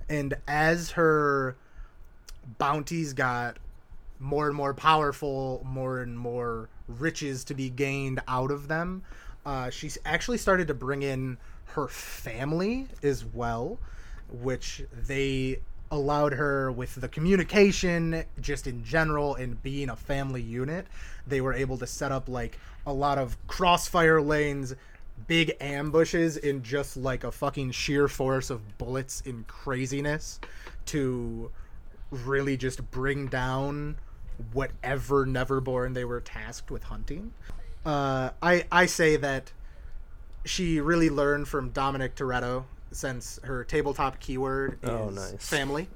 And 0.09 0.35
as 0.49 0.93
her 0.93 1.57
bounties 2.59 3.13
got 3.13 3.59
more 4.19 4.49
and 4.49 4.57
more 4.57 4.75
powerful, 4.75 5.63
more 5.65 6.01
and 6.01 6.19
more 6.19 6.69
riches 6.89 7.45
to 7.45 7.55
be 7.55 7.71
gained 7.71 8.21
out 8.27 8.51
of 8.51 8.69
them, 8.69 9.03
uh, 9.47 9.71
actually 10.05 10.39
started 10.39 10.69
to 10.69 10.75
bring 10.75 11.03
in 11.03 11.39
her 11.67 11.89
family 11.89 12.89
as 13.03 13.25
well, 13.25 13.79
which 14.29 14.83
they 14.93 15.61
allowed 15.91 16.33
her 16.33 16.71
with 16.71 16.95
the 16.97 17.09
communication 17.09 18.25
just 18.41 18.67
in 18.67 18.85
general 18.85 19.35
and 19.35 19.61
being 19.63 19.89
a 19.89 19.97
family 19.97 20.43
unit 20.43 20.87
they 21.27 21.41
were 21.41 21.53
able 21.53 21.77
to 21.77 21.87
set 21.87 22.13
up 22.13 22.29
like 22.29 22.59
a 22.87 22.93
lot 22.93 23.19
of 23.19 23.37
crossfire 23.49 24.21
lanes 24.21 24.75
big 25.27 25.53
ambushes 25.61 26.37
in 26.37 26.63
just 26.63 26.97
like 26.97 27.25
a 27.25 27.33
fucking 27.33 27.71
sheer 27.71 28.09
force 28.09 28.51
of 28.51 28.79
bullets 28.79 29.23
and 29.27 29.47
craziness 29.47 30.41
to 30.87 31.51
really 32.11 32.57
just 32.57 32.89
bring 32.91 33.27
down 33.27 33.97
whatever 34.53 35.27
neverborn 35.27 35.95
they 35.95 36.05
were 36.05 36.21
tasked 36.21 36.71
with 36.71 36.85
hunting. 36.85 37.33
Uh, 37.85 38.31
I, 38.43 38.65
I 38.73 38.87
say 38.87 39.17
that 39.17 39.53
she 40.45 40.81
really 40.81 41.11
learned 41.11 41.49
from 41.49 41.71
Dominic 41.71 42.15
Toretto 42.15 42.65
since 42.93 43.39
her 43.45 43.65
tabletop 43.65 44.19
keyword 44.21 44.79
is 44.83 44.89
Oh, 44.89 45.11
nice. 45.11 45.49
family. 45.49 45.89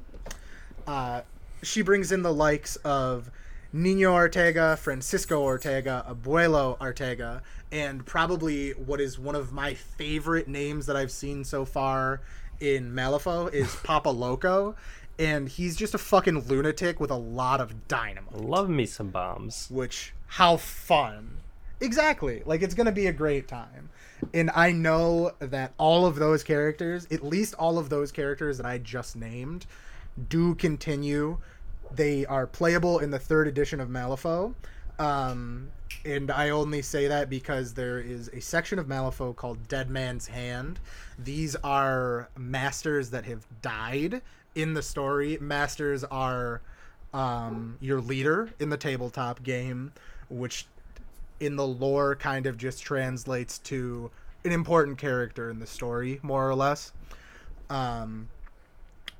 Uh, 0.86 1.22
she 1.62 1.82
brings 1.82 2.12
in 2.12 2.22
the 2.22 2.32
likes 2.32 2.76
of 2.76 3.30
Nino 3.72 4.12
Ortega, 4.12 4.76
Francisco 4.76 5.40
Ortega, 5.42 6.04
Abuelo 6.08 6.80
Ortega, 6.80 7.42
and 7.72 8.04
probably 8.06 8.70
what 8.72 9.00
is 9.00 9.18
one 9.18 9.34
of 9.34 9.52
my 9.52 9.74
favorite 9.74 10.46
names 10.46 10.86
that 10.86 10.94
I've 10.96 11.10
seen 11.10 11.42
so 11.44 11.64
far 11.64 12.20
in 12.60 12.92
Malifaux 12.92 13.52
is 13.52 13.74
Papa 13.82 14.10
Loco. 14.10 14.76
And 15.18 15.48
he's 15.48 15.76
just 15.76 15.94
a 15.94 15.98
fucking 15.98 16.48
lunatic 16.48 16.98
with 16.98 17.10
a 17.12 17.16
lot 17.16 17.60
of 17.60 17.86
dynamite 17.86 18.34
Love 18.36 18.68
me 18.68 18.84
some 18.84 19.10
bombs. 19.10 19.68
which 19.70 20.12
how 20.26 20.56
fun 20.56 21.36
exactly 21.80 22.42
like 22.46 22.62
it's 22.62 22.74
gonna 22.74 22.90
be 22.90 23.06
a 23.06 23.12
great 23.12 23.46
time 23.46 23.90
and 24.32 24.50
i 24.54 24.70
know 24.70 25.30
that 25.40 25.72
all 25.78 26.06
of 26.06 26.16
those 26.16 26.42
characters 26.42 27.06
at 27.10 27.22
least 27.22 27.54
all 27.54 27.78
of 27.78 27.88
those 27.88 28.10
characters 28.10 28.56
that 28.56 28.66
i 28.66 28.78
just 28.78 29.16
named 29.16 29.66
do 30.28 30.54
continue. 30.54 31.38
They 31.92 32.26
are 32.26 32.46
playable 32.46 32.98
in 32.98 33.10
the 33.10 33.18
third 33.18 33.48
edition 33.48 33.80
of 33.80 33.88
Malifaux. 33.88 34.54
Um, 34.98 35.70
and 36.04 36.30
I 36.30 36.50
only 36.50 36.82
say 36.82 37.08
that 37.08 37.30
because 37.30 37.74
there 37.74 37.98
is 37.98 38.28
a 38.28 38.40
section 38.40 38.78
of 38.78 38.86
Malifaux 38.86 39.34
called 39.34 39.68
Dead 39.68 39.90
Man's 39.90 40.26
Hand. 40.26 40.78
These 41.18 41.56
are 41.56 42.28
masters 42.36 43.10
that 43.10 43.24
have 43.24 43.46
died 43.62 44.22
in 44.54 44.74
the 44.74 44.82
story. 44.82 45.38
Masters 45.40 46.04
are 46.04 46.60
um, 47.12 47.76
your 47.80 48.00
leader 48.00 48.50
in 48.60 48.70
the 48.70 48.76
tabletop 48.76 49.42
game, 49.42 49.92
which 50.28 50.66
in 51.46 51.56
the 51.56 51.66
lore 51.66 52.14
kind 52.16 52.46
of 52.46 52.56
just 52.56 52.82
translates 52.82 53.58
to 53.60 54.10
an 54.44 54.52
important 54.52 54.98
character 54.98 55.50
in 55.50 55.58
the 55.58 55.66
story, 55.66 56.20
more 56.22 56.48
or 56.48 56.54
less. 56.54 56.92
Um, 57.70 58.28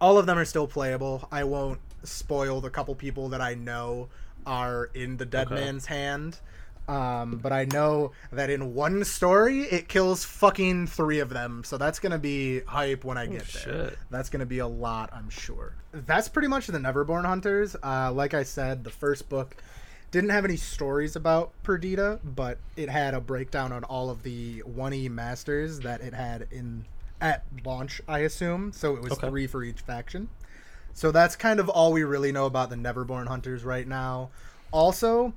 all 0.01 0.19
of 0.19 0.27
them 0.27 0.39
are 0.39 0.45
still 0.45 0.67
playable. 0.67 1.29
I 1.33 1.45
won't 1.45 1.81
spoil 2.03 2.61
the 2.61 2.71
couple 2.71 2.95
people 2.95 3.31
that 3.31 3.41
I 3.41 3.55
know 3.55 4.09
are 4.47 4.91
in 4.95 5.17
the 5.17 5.25
Dead 5.25 5.47
Okay. 5.47 5.55
Man's 5.55 5.87
Hand. 5.87 6.39
Um, 6.87 7.39
but 7.43 7.51
I 7.51 7.65
know 7.65 8.13
that 8.31 8.51
in 8.51 8.75
one 8.75 9.05
story 9.05 9.61
it 9.63 9.89
kills 9.89 10.23
fucking 10.23 10.89
three 10.89 11.21
of 11.21 11.31
them, 11.31 11.65
so 11.65 11.79
that's 11.79 11.99
gonna 11.99 12.19
be 12.19 12.61
hype 12.61 13.05
when 13.05 13.17
I 13.17 13.25
get 13.25 13.47
there. 13.47 13.63
shit. 13.89 13.99
That's 14.11 14.29
gonna 14.29 14.45
be 14.45 14.59
a 14.59 14.67
lot, 14.67 15.09
I'm 15.15 15.31
sure. 15.31 15.73
That's 15.93 16.29
pretty 16.29 16.49
much 16.49 16.67
the 16.67 16.77
Neverborn 16.79 17.25
Hunters. 17.25 17.75
Uh, 17.83 18.13
like 18.13 18.35
I 18.35 18.43
said, 18.43 18.85
the 18.85 18.91
first 18.91 19.31
book 19.31 19.57
didn't 20.15 20.31
have 20.31 20.45
any 20.45 20.57
stories 20.57 21.17
about 21.17 21.51
Perdita, 21.65 22.21
but 22.23 22.59
it 22.77 22.89
had 22.89 23.15
a 23.15 23.21
breakdown 23.21 23.73
on 23.73 23.83
all 23.83 24.11
of 24.11 24.23
the 24.23 24.63
1E 24.63 25.09
masters 25.11 25.81
that 25.81 26.01
it 26.03 26.15
had 26.15 26.47
in 26.53 26.85
at 27.21 27.43
launch, 27.65 28.01
I 28.07 28.21
assume. 28.21 28.71
So 28.71 28.95
it 28.95 29.03
was 29.03 29.15
Okay. 29.15 29.27
three 29.27 29.49
for 29.49 29.65
each 29.65 29.81
faction. 29.81 30.29
So 30.93 31.11
that's 31.11 31.35
kind 31.35 31.59
of 31.59 31.69
all 31.69 31.93
we 31.93 32.05
really 32.05 32.31
know 32.31 32.47
about 32.47 32.71
the 32.71 32.77
Neverborn 32.77 33.27
Hunters 33.27 33.65
right 33.65 33.89
now. 33.89 34.31
Also, 34.71 35.33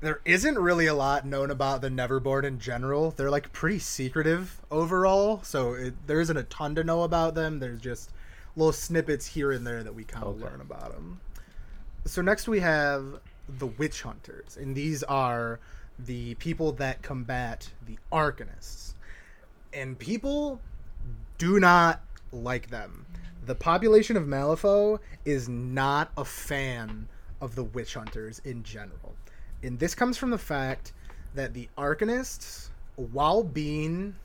there 0.00 0.22
isn't 0.24 0.58
really 0.58 0.86
a 0.86 0.94
lot 0.94 1.26
known 1.26 1.50
about 1.50 1.82
the 1.82 1.90
Neverborn 1.90 2.44
in 2.44 2.58
general. 2.58 3.10
They're 3.10 3.30
like 3.30 3.52
pretty 3.52 3.80
secretive 3.80 4.62
overall, 4.70 5.42
so 5.42 5.74
it, 5.74 6.06
there 6.06 6.22
isn't 6.22 6.38
a 6.38 6.44
ton 6.44 6.74
to 6.76 6.84
know 6.84 7.02
about 7.02 7.34
them. 7.34 7.58
There's 7.58 7.82
just 7.82 8.12
little 8.56 8.72
snippets 8.72 9.26
here 9.26 9.52
and 9.52 9.66
there 9.66 9.82
that 9.82 9.94
we 9.94 10.04
kind 10.04 10.24
of 10.24 10.36
Okay. 10.36 10.40
learn 10.40 10.62
about 10.62 10.94
them. 10.94 11.20
So 12.06 12.22
next 12.22 12.46
we 12.48 12.60
have 12.60 13.20
the 13.48 13.66
Witch 13.66 14.02
Hunters, 14.02 14.56
and 14.56 14.74
these 14.74 15.02
are 15.04 15.60
the 15.98 16.34
people 16.34 16.72
that 16.72 17.02
combat 17.02 17.70
the 17.86 17.98
Arcanists. 18.12 18.94
And 19.72 19.98
people 19.98 20.60
do 21.38 21.60
not 21.60 22.00
like 22.32 22.70
them. 22.70 23.06
The 23.44 23.54
population 23.54 24.16
of 24.16 24.24
Malifaux 24.24 24.98
is 25.24 25.48
not 25.48 26.10
a 26.16 26.24
fan 26.24 27.08
of 27.40 27.54
the 27.54 27.64
witch 27.64 27.94
hunters 27.94 28.40
in 28.44 28.62
general. 28.62 29.14
And 29.62 29.78
this 29.78 29.94
comes 29.94 30.16
from 30.16 30.30
the 30.30 30.38
fact 30.38 30.92
that 31.34 31.54
the 31.54 31.68
Arcanists, 31.76 32.68
while 32.96 33.42
being 33.42 34.16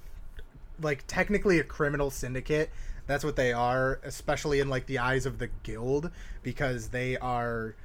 like 0.82 1.04
technically 1.08 1.60
a 1.60 1.64
criminal 1.64 2.10
syndicate, 2.10 2.72
that's 3.08 3.24
what 3.24 3.36
they 3.36 3.52
are, 3.52 4.00
especially 4.04 4.60
in 4.60 4.70
like 4.70 4.86
the 4.86 5.00
eyes 5.00 5.26
of 5.26 5.38
the 5.38 5.50
guild, 5.64 6.12
because 6.44 6.88
they 6.90 7.18
are 7.18 7.76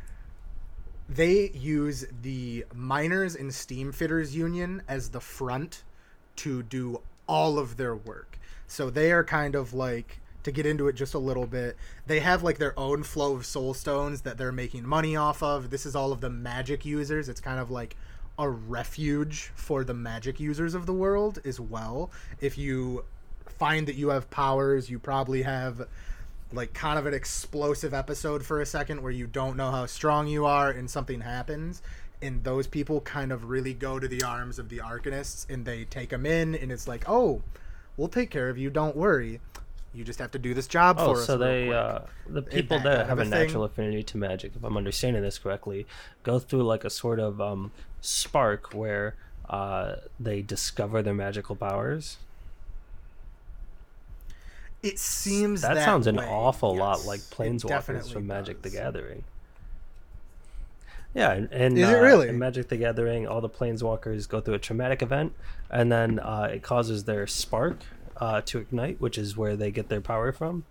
they 1.08 1.50
use 1.50 2.04
the 2.22 2.64
miners 2.74 3.36
and 3.36 3.54
steam 3.54 3.92
fitters 3.92 4.34
union 4.34 4.82
as 4.88 5.10
the 5.10 5.20
front 5.20 5.84
to 6.36 6.62
do 6.62 7.00
all 7.26 7.58
of 7.58 7.76
their 7.76 7.94
work. 7.94 8.38
So 8.66 8.90
they 8.90 9.12
are 9.12 9.24
kind 9.24 9.54
of 9.54 9.72
like 9.72 10.20
to 10.42 10.52
get 10.52 10.66
into 10.66 10.88
it 10.88 10.94
just 10.94 11.14
a 11.14 11.18
little 11.18 11.46
bit. 11.46 11.76
They 12.06 12.20
have 12.20 12.42
like 12.42 12.58
their 12.58 12.78
own 12.78 13.02
flow 13.02 13.34
of 13.34 13.46
soul 13.46 13.74
stones 13.74 14.22
that 14.22 14.38
they're 14.38 14.52
making 14.52 14.86
money 14.86 15.16
off 15.16 15.42
of. 15.42 15.70
This 15.70 15.86
is 15.86 15.96
all 15.96 16.12
of 16.12 16.20
the 16.20 16.30
magic 16.30 16.84
users. 16.84 17.28
It's 17.28 17.40
kind 17.40 17.58
of 17.58 17.70
like 17.70 17.96
a 18.38 18.48
refuge 18.48 19.50
for 19.54 19.82
the 19.82 19.94
magic 19.94 20.38
users 20.38 20.74
of 20.74 20.86
the 20.86 20.92
world 20.92 21.40
as 21.44 21.58
well. 21.58 22.10
If 22.40 22.58
you 22.58 23.04
find 23.46 23.88
that 23.88 23.94
you 23.94 24.10
have 24.10 24.30
powers, 24.30 24.90
you 24.90 24.98
probably 24.98 25.42
have 25.42 25.88
like 26.52 26.72
kind 26.72 26.98
of 26.98 27.06
an 27.06 27.14
explosive 27.14 27.92
episode 27.92 28.44
for 28.44 28.60
a 28.60 28.66
second 28.66 29.02
where 29.02 29.12
you 29.12 29.26
don't 29.26 29.56
know 29.56 29.70
how 29.70 29.86
strong 29.86 30.26
you 30.28 30.46
are 30.46 30.70
and 30.70 30.88
something 30.90 31.20
happens 31.20 31.82
and 32.22 32.44
those 32.44 32.66
people 32.66 33.00
kind 33.02 33.30
of 33.32 33.44
really 33.50 33.74
go 33.74 33.98
to 33.98 34.08
the 34.08 34.22
arms 34.22 34.58
of 34.58 34.68
the 34.68 34.78
arcanists 34.78 35.48
and 35.50 35.64
they 35.64 35.84
take 35.84 36.10
them 36.10 36.24
in 36.24 36.54
and 36.54 36.70
it's 36.70 36.86
like 36.86 37.04
oh 37.08 37.42
we'll 37.96 38.08
take 38.08 38.30
care 38.30 38.48
of 38.48 38.56
you 38.56 38.70
don't 38.70 38.96
worry 38.96 39.40
you 39.92 40.04
just 40.04 40.18
have 40.18 40.30
to 40.30 40.38
do 40.38 40.54
this 40.54 40.66
job 40.66 40.96
Oh, 40.98 41.14
for 41.14 41.20
us 41.20 41.26
so 41.26 41.36
they 41.38 41.72
uh, 41.72 42.00
the 42.28 42.42
people 42.42 42.78
that 42.78 42.84
that, 42.84 43.06
have 43.06 43.18
a 43.18 43.22
a 43.22 43.24
thing. 43.24 43.30
natural 43.30 43.64
affinity 43.64 44.02
to 44.02 44.18
magic, 44.18 44.52
if 44.54 44.62
I'm 44.62 44.76
understanding 44.76 45.22
this 45.22 45.38
correctly, 45.38 45.86
go 46.22 46.38
through 46.38 46.64
like 46.64 46.84
a 46.84 46.90
sort 46.90 47.18
of 47.18 47.40
um, 47.40 47.72
spark 48.02 48.74
where 48.74 49.14
uh, 49.48 49.96
they 50.20 50.42
discover 50.42 51.00
their 51.02 51.14
magical 51.14 51.56
powers. 51.56 52.18
It 54.86 54.98
seems 54.98 55.62
That, 55.62 55.74
that, 55.74 55.84
sounds 55.84 56.06
an 56.06 56.16
way, 56.16 56.26
awful 56.28 56.76
lot 56.76 57.04
like 57.04 57.20
planeswalkers 57.20 58.12
from 58.12 58.26
Magic 58.26 58.62
the. 58.62 58.70
Gathering. 58.70 59.24
Yeah, 61.14 61.32
and, 61.32 61.48
and 61.50 61.78
Is 61.78 61.88
it 61.88 61.94
uh, 61.96 62.02
really? 62.02 62.28
in 62.28 62.38
Magic 62.38 62.68
the 62.68 62.76
Gathering, 62.76 63.26
all 63.26 63.40
the 63.40 63.48
planeswalkers 63.48 64.28
go 64.28 64.40
through 64.40 64.54
a 64.54 64.58
traumatic 64.58 65.00
event, 65.00 65.32
and 65.70 65.90
then 65.90 66.18
uh, 66.18 66.50
it 66.52 66.62
causes 66.62 67.04
their 67.04 67.26
spark 67.26 67.78
uh, 68.18 68.42
to 68.44 68.58
ignite, 68.58 69.00
which 69.00 69.16
is 69.16 69.36
where 69.36 69.56
they 69.56 69.70
get 69.70 69.88
their 69.88 70.02
power 70.02 70.30
from. 70.30 70.64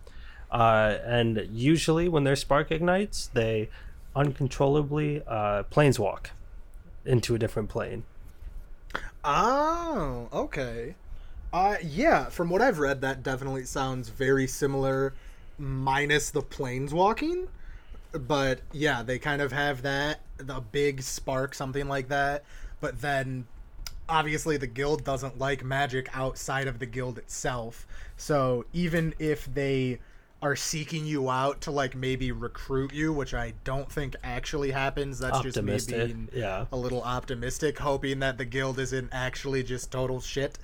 Uh, 0.50 0.98
and 1.04 1.48
usually, 1.50 2.08
when 2.08 2.22
their 2.22 2.36
spark 2.36 2.70
ignites, 2.70 3.28
they 3.34 3.68
uncontrollably 4.14 5.22
uh, 5.26 5.64
planeswalk 5.64 6.26
into 7.04 7.34
a 7.34 7.38
different 7.38 7.68
plane. 7.68 8.04
Oh, 9.24 10.28
okay. 10.32 10.94
Uh, 11.52 11.76
yeah, 11.82 12.26
from 12.26 12.50
what 12.50 12.60
I've 12.60 12.78
read, 12.78 13.00
that 13.00 13.22
definitely 13.22 13.64
sounds 13.64 14.08
very 14.08 14.46
similar, 14.46 15.14
minus 15.58 16.30
the 16.30 16.42
planes 16.42 16.92
walking. 16.92 17.48
But 18.12 18.60
yeah, 18.72 19.02
they 19.02 19.18
kind 19.18 19.42
of 19.42 19.52
have 19.52 19.82
that, 19.82 20.20
the 20.38 20.60
big 20.60 21.02
spark, 21.02 21.54
something 21.54 21.88
like 21.88 22.08
that. 22.08 22.44
But 22.80 23.00
then, 23.00 23.46
obviously, 24.08 24.56
the 24.56 24.66
guild 24.66 25.04
doesn't 25.04 25.38
like 25.38 25.64
magic 25.64 26.08
outside 26.14 26.66
of 26.66 26.78
the 26.78 26.86
guild 26.86 27.18
itself. 27.18 27.86
So 28.16 28.64
even 28.72 29.14
if 29.18 29.52
they 29.52 29.98
are 30.42 30.56
seeking 30.56 31.06
you 31.06 31.30
out 31.30 31.62
to 31.62 31.70
like 31.70 31.96
maybe 31.96 32.30
recruit 32.32 32.92
you, 32.92 33.12
which 33.12 33.32
I 33.32 33.54
don't 33.64 33.90
think 33.90 34.14
actually 34.22 34.70
happens, 34.70 35.18
that's 35.18 35.40
just 35.40 35.60
me 35.62 35.78
being 35.86 36.28
yeah. 36.32 36.66
a 36.70 36.76
little 36.76 37.02
optimistic, 37.02 37.78
hoping 37.78 38.20
that 38.20 38.36
the 38.36 38.44
guild 38.44 38.78
isn't 38.78 39.08
actually 39.12 39.62
just 39.62 39.90
total 39.90 40.20
shit 40.20 40.58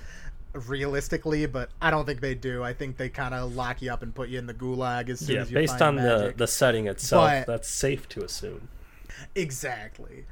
realistically, 0.55 1.47
but 1.47 1.71
I 1.81 1.91
don't 1.91 2.05
think 2.05 2.21
they 2.21 2.35
do. 2.35 2.63
I 2.63 2.73
think 2.73 2.97
they 2.97 3.09
kind 3.09 3.35
of 3.35 3.55
lock 3.55 3.81
you 3.83 3.93
up 3.93 4.03
and 4.03 4.15
put 4.15 4.29
you 4.29 4.39
in 4.39 4.47
the 4.47 4.55
gulag 4.55 5.09
as 5.09 5.21
soon 5.21 5.37
Yeah, 5.37 5.43
as 5.43 5.51
you 5.51 5.55
based 5.55 5.79
find 5.79 5.99
on 5.99 6.05
the, 6.05 6.35
the 6.37 6.47
setting 6.47 6.87
itself, 6.87 7.31
But- 7.31 7.47
that's 7.47 7.69
safe 7.69 8.09
to 8.11 8.25
assume. 8.25 8.69
Exactly. 9.35 10.25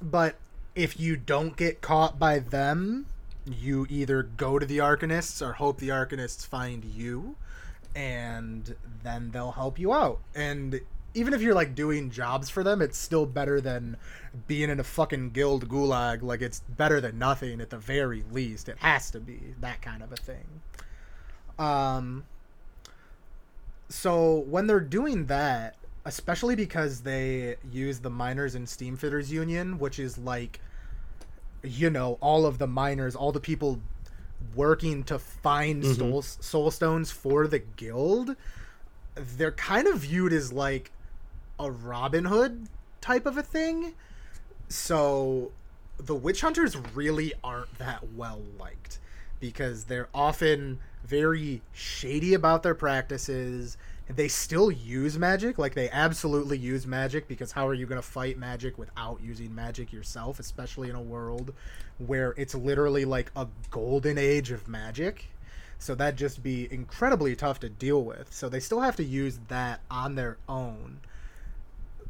But 0.00 0.36
if 0.74 0.98
you 0.98 1.16
don't 1.16 1.56
get 1.56 1.80
caught 1.80 2.18
by 2.18 2.38
them, 2.38 3.06
you 3.46 3.86
either 3.90 4.22
go 4.22 4.58
to 4.58 4.66
the 4.66 4.78
Arcanists 4.78 5.42
or 5.46 5.54
hope 5.54 5.78
the 5.78 5.88
Arcanists 5.88 6.46
find 6.46 6.84
you, 6.84 7.36
and 7.94 8.76
then 9.02 9.30
they'll 9.32 9.52
help 9.52 9.78
you 9.78 9.92
out. 9.92 10.20
And 10.34 10.80
even 11.14 11.34
if 11.34 11.42
you're 11.42 11.54
like 11.54 11.74
doing 11.74 12.10
jobs 12.10 12.48
for 12.50 12.62
them, 12.62 12.80
it's 12.80 12.96
still 12.98 13.26
better 13.26 13.60
than 13.60 13.96
being 14.46 14.70
in 14.70 14.78
a 14.80 14.84
fucking 14.84 15.30
guild 15.30 15.68
gulag. 15.68 16.22
Like 16.22 16.40
it's 16.40 16.60
better 16.60 17.00
than 17.00 17.18
nothing 17.18 17.60
at 17.60 17.70
the 17.70 17.78
very 17.78 18.22
least. 18.30 18.68
It 18.68 18.78
has 18.78 19.10
to 19.12 19.20
be 19.20 19.40
that 19.60 19.82
kind 19.82 20.02
of 20.02 20.12
a 20.12 20.16
thing. 20.16 20.44
Um 21.58 22.24
so 23.88 24.38
when 24.48 24.66
they're 24.66 24.80
doing 24.80 25.26
that, 25.26 25.74
especially 26.04 26.54
because 26.54 27.00
they 27.02 27.56
use 27.72 27.98
the 27.98 28.10
miners 28.10 28.54
and 28.54 28.66
steamfitters 28.66 29.30
union, 29.30 29.78
which 29.78 29.98
is 29.98 30.16
like 30.18 30.60
you 31.62 31.90
know, 31.90 32.16
all 32.22 32.46
of 32.46 32.56
the 32.58 32.66
miners, 32.66 33.14
all 33.14 33.32
the 33.32 33.40
people 33.40 33.80
working 34.54 35.02
to 35.04 35.18
find 35.18 35.82
Mhm. 35.82 35.96
soul, 35.98 36.22
soul 36.22 36.70
stones 36.70 37.10
for 37.10 37.46
the 37.46 37.58
guild, 37.58 38.34
they're 39.14 39.52
kind 39.52 39.86
of 39.86 39.98
viewed 39.98 40.32
as 40.32 40.52
like 40.54 40.90
a 41.60 41.70
Robin 41.70 42.24
Hood 42.24 42.68
type 43.00 43.26
of 43.26 43.36
a 43.36 43.42
thing. 43.42 43.94
So 44.68 45.52
the 45.98 46.14
witch 46.14 46.40
hunters 46.40 46.76
really 46.94 47.34
aren't 47.44 47.78
that 47.78 48.12
well 48.14 48.40
liked 48.58 48.98
because 49.38 49.84
they're 49.84 50.08
often 50.14 50.80
very 51.04 51.62
shady 51.72 52.34
about 52.34 52.62
their 52.62 52.74
practices. 52.74 53.76
They 54.08 54.28
still 54.28 54.70
use 54.70 55.18
magic, 55.18 55.58
like 55.58 55.74
they 55.74 55.88
absolutely 55.90 56.58
use 56.58 56.86
magic 56.86 57.28
because 57.28 57.52
how 57.52 57.66
are 57.68 57.74
you 57.74 57.86
going 57.86 58.00
to 58.00 58.06
fight 58.06 58.38
magic 58.38 58.78
without 58.78 59.20
using 59.22 59.54
magic 59.54 59.92
yourself, 59.92 60.40
especially 60.40 60.90
in 60.90 60.96
a 60.96 61.02
world 61.02 61.52
where 61.98 62.34
it's 62.36 62.54
literally 62.54 63.04
like 63.04 63.30
a 63.36 63.46
golden 63.70 64.18
age 64.18 64.50
of 64.50 64.66
magic. 64.66 65.26
So 65.78 65.94
that'd 65.94 66.18
just 66.18 66.42
be 66.42 66.68
incredibly 66.70 67.34
tough 67.36 67.60
to 67.60 67.68
deal 67.68 68.04
with. 68.04 68.32
So 68.32 68.48
they 68.48 68.60
still 68.60 68.80
have 68.80 68.96
to 68.96 69.04
use 69.04 69.38
that 69.48 69.80
on 69.90 70.14
their 70.14 70.38
own. 70.48 71.00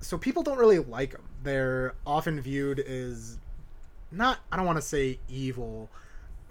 So 0.00 0.16
people 0.18 0.42
don't 0.42 0.58
really 0.58 0.78
like 0.78 1.12
them. 1.12 1.22
They're 1.42 1.94
often 2.06 2.40
viewed 2.40 2.80
as 2.80 3.38
not, 4.10 4.38
I 4.50 4.56
don't 4.56 4.66
want 4.66 4.78
to 4.78 4.82
say 4.82 5.18
evil, 5.28 5.88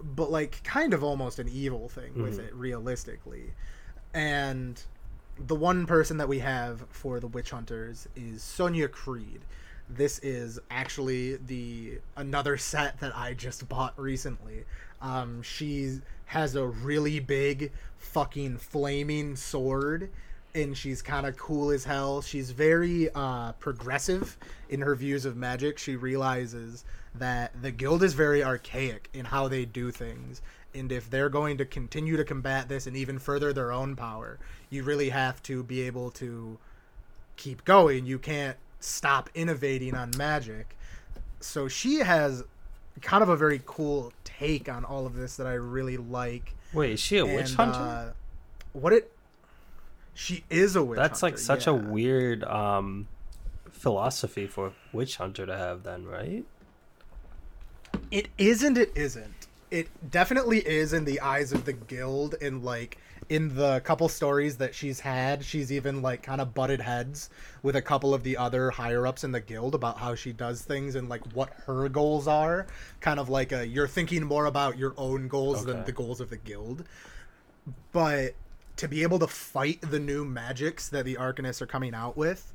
but 0.00 0.30
like 0.30 0.62
kind 0.64 0.94
of 0.94 1.02
almost 1.04 1.38
an 1.38 1.48
evil 1.48 1.88
thing 1.88 2.22
with 2.22 2.38
Mhm. 2.38 2.46
it, 2.48 2.54
realistically. 2.54 3.52
And 4.14 4.82
the 5.38 5.54
one 5.54 5.86
person 5.86 6.16
that 6.18 6.28
we 6.28 6.38
have 6.40 6.84
for 6.90 7.20
the 7.20 7.26
witch 7.26 7.50
hunters 7.50 8.08
is 8.16 8.42
Sonnia 8.42 8.88
Criid. 8.88 9.40
This 9.88 10.18
is 10.20 10.60
actually 10.70 11.36
the 11.36 12.00
another 12.16 12.56
set 12.56 13.00
that 13.00 13.16
I 13.16 13.34
just 13.34 13.68
bought 13.68 13.98
recently. 13.98 14.64
Um, 15.02 15.42
she 15.42 16.00
has 16.26 16.54
a 16.54 16.66
really 16.66 17.18
big 17.18 17.72
fucking 17.98 18.58
flaming 18.58 19.34
sword 19.36 20.10
and 20.54 20.76
she's 20.76 21.02
kind 21.02 21.26
of 21.26 21.36
cool 21.36 21.70
as 21.70 21.84
hell. 21.84 22.22
She's 22.22 22.50
very 22.50 23.08
uh, 23.14 23.52
progressive 23.52 24.36
in 24.68 24.80
her 24.80 24.94
views 24.94 25.24
of 25.24 25.36
magic. 25.36 25.78
She 25.78 25.96
realizes 25.96 26.84
that 27.14 27.52
the 27.60 27.70
guild 27.70 28.02
is 28.02 28.14
very 28.14 28.42
archaic 28.42 29.08
in 29.12 29.24
how 29.24 29.48
they 29.48 29.64
do 29.64 29.90
things. 29.90 30.42
And 30.74 30.92
if 30.92 31.10
they're 31.10 31.28
going 31.28 31.58
to 31.58 31.64
continue 31.64 32.16
to 32.16 32.24
combat 32.24 32.68
this 32.68 32.86
and 32.86 32.96
even 32.96 33.18
further 33.18 33.52
their 33.52 33.72
own 33.72 33.96
power, 33.96 34.38
you 34.70 34.84
really 34.84 35.08
have 35.08 35.42
to 35.44 35.62
be 35.64 35.82
able 35.82 36.10
to 36.12 36.58
keep 37.36 37.64
going. 37.64 38.06
You 38.06 38.18
can't 38.18 38.56
stop 38.78 39.30
innovating 39.34 39.94
on 39.94 40.12
magic. 40.16 40.76
So 41.40 41.68
she 41.68 41.96
has 41.98 42.44
kind 43.00 43.22
of 43.22 43.28
a 43.28 43.36
very 43.36 43.62
cool 43.66 44.12
take 44.24 44.68
on 44.68 44.84
all 44.84 45.06
of 45.06 45.14
this 45.14 45.36
that 45.36 45.46
I 45.46 45.54
really 45.54 45.96
like. 45.96 46.54
Wait, 46.72 46.92
is 46.92 47.00
she 47.00 47.18
a 47.18 47.26
witch 47.26 47.54
hunter? 47.54 47.78
uh, 47.78 48.12
what 48.72 48.92
it? 48.92 49.12
She 50.20 50.44
is 50.50 50.76
a 50.76 50.84
witch. 50.84 50.98
That's 50.98 51.22
like 51.22 51.32
hunter, 51.32 51.42
such 51.42 51.66
a 51.66 51.72
weird 51.72 52.44
um, 52.44 53.08
philosophy 53.70 54.46
for 54.46 54.74
witch 54.92 55.16
hunter 55.16 55.46
to 55.46 55.56
have, 55.56 55.82
then, 55.82 56.04
right? 56.04 56.44
It 58.10 58.28
isn't. 58.36 58.76
It 58.76 58.92
isn't. 58.94 59.46
It 59.70 59.88
definitely 60.10 60.58
is 60.58 60.92
in 60.92 61.06
the 61.06 61.22
eyes 61.22 61.54
of 61.54 61.64
the 61.64 61.72
guild. 61.72 62.34
And 62.42 62.62
like 62.62 62.98
in 63.30 63.54
the 63.54 63.80
couple 63.80 64.10
stories 64.10 64.58
that 64.58 64.74
she's 64.74 65.00
had, 65.00 65.42
she's 65.42 65.72
even 65.72 66.02
like 66.02 66.22
kind 66.22 66.42
of 66.42 66.52
butted 66.52 66.82
heads 66.82 67.30
with 67.62 67.74
a 67.74 67.82
couple 67.82 68.12
of 68.12 68.22
the 68.22 68.36
other 68.36 68.70
higher 68.70 69.06
ups 69.06 69.24
in 69.24 69.32
the 69.32 69.40
guild 69.40 69.74
about 69.74 69.96
how 69.96 70.14
she 70.14 70.34
does 70.34 70.60
things 70.60 70.96
and 70.96 71.08
like 71.08 71.24
what 71.32 71.48
her 71.64 71.88
goals 71.88 72.28
are. 72.28 72.66
Kind 73.00 73.20
of 73.20 73.30
like 73.30 73.52
a 73.52 73.66
you're 73.66 73.88
thinking 73.88 74.24
more 74.26 74.44
about 74.44 74.76
your 74.76 74.92
own 74.98 75.28
goals 75.28 75.64
than 75.64 75.82
the 75.86 75.92
goals 75.92 76.20
of 76.20 76.28
the 76.28 76.36
guild. 76.36 76.84
But 77.92 78.34
to 78.80 78.88
be 78.88 79.02
able 79.02 79.18
to 79.20 79.26
fight 79.26 79.80
the 79.82 80.00
new 80.00 80.24
magics 80.24 80.88
that 80.88 81.04
the 81.04 81.14
Arcanists 81.16 81.60
are 81.62 81.66
coming 81.66 81.94
out 81.94 82.16
with, 82.16 82.52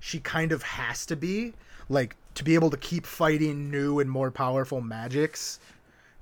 she 0.00 0.20
kind 0.20 0.52
of 0.52 0.62
has 0.62 1.04
to 1.06 1.16
be. 1.16 1.52
Like 1.88 2.16
to 2.34 2.44
be 2.44 2.54
able 2.54 2.70
to 2.70 2.76
keep 2.78 3.04
fighting 3.06 3.70
new 3.70 4.00
and 4.00 4.10
more 4.10 4.30
powerful 4.30 4.80
magics 4.80 5.60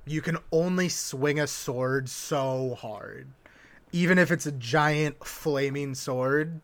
you 0.05 0.21
can 0.21 0.37
only 0.51 0.89
swing 0.89 1.39
a 1.39 1.47
sword 1.47 2.09
so 2.09 2.75
hard. 2.79 3.27
Even 3.93 4.17
if 4.17 4.31
it's 4.31 4.45
a 4.45 4.51
giant 4.51 5.25
flaming 5.25 5.95
sword 5.95 6.59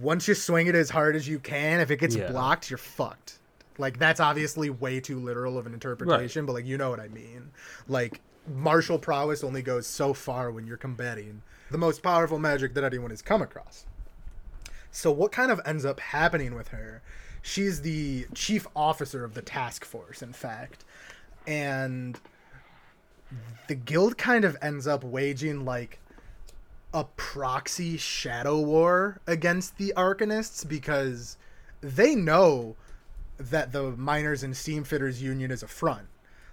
once 0.00 0.26
you 0.28 0.34
swing 0.34 0.66
it 0.66 0.74
as 0.74 0.90
hard 0.90 1.14
as 1.16 1.26
you 1.28 1.38
can 1.38 1.80
if 1.80 1.90
it 1.90 1.96
gets 1.98 2.16
Yeah. 2.16 2.30
blocked 2.30 2.68
you're 2.70 2.76
fucked. 2.78 3.38
Like 3.78 3.98
that's 3.98 4.20
obviously 4.20 4.68
way 4.68 5.00
too 5.00 5.18
literal 5.18 5.56
of 5.56 5.66
an 5.66 5.72
interpretation 5.72 6.44
but 6.46 6.52
like 6.52 6.66
you 6.66 6.76
know 6.76 6.90
what 6.90 7.00
i 7.00 7.08
mean. 7.08 7.50
Like 7.88 8.20
martial 8.54 8.98
prowess 8.98 9.42
only 9.42 9.62
goes 9.62 9.86
so 9.86 10.12
far 10.12 10.50
when 10.50 10.66
you're 10.66 10.76
combating 10.76 11.40
the 11.74 11.78
most 11.78 12.02
powerful 12.02 12.38
magic 12.38 12.72
that 12.74 12.84
anyone 12.84 13.10
has 13.10 13.20
come 13.20 13.42
across 13.42 13.84
so 14.94 15.10
what 15.10 15.32
kind 15.32 15.50
of 15.50 15.60
ends 15.66 15.84
up 15.84 15.98
happening 15.98 16.54
with 16.54 16.68
her? 16.68 17.02
She's 17.42 17.82
the 17.82 18.26
chief 18.32 18.64
officer 18.76 19.24
of 19.24 19.34
the 19.34 19.42
task 19.42 19.84
force, 19.84 20.22
in 20.22 20.32
fact. 20.32 20.84
And 21.48 22.18
the 23.66 23.74
guild 23.74 24.16
kind 24.16 24.44
of 24.44 24.56
ends 24.62 24.86
up 24.86 25.02
waging 25.02 25.64
like 25.64 25.98
a 26.94 27.04
proxy 27.16 27.96
shadow 27.96 28.60
war 28.60 29.20
against 29.26 29.78
the 29.78 29.92
Arcanists 29.96 30.66
because 30.66 31.36
they 31.80 32.14
know 32.14 32.76
that 33.36 33.72
the 33.72 33.90
miners 33.90 34.44
and 34.44 34.54
steamfitters 34.54 35.20
union 35.20 35.50
is 35.50 35.64
a 35.64 35.68
front. 35.68 36.06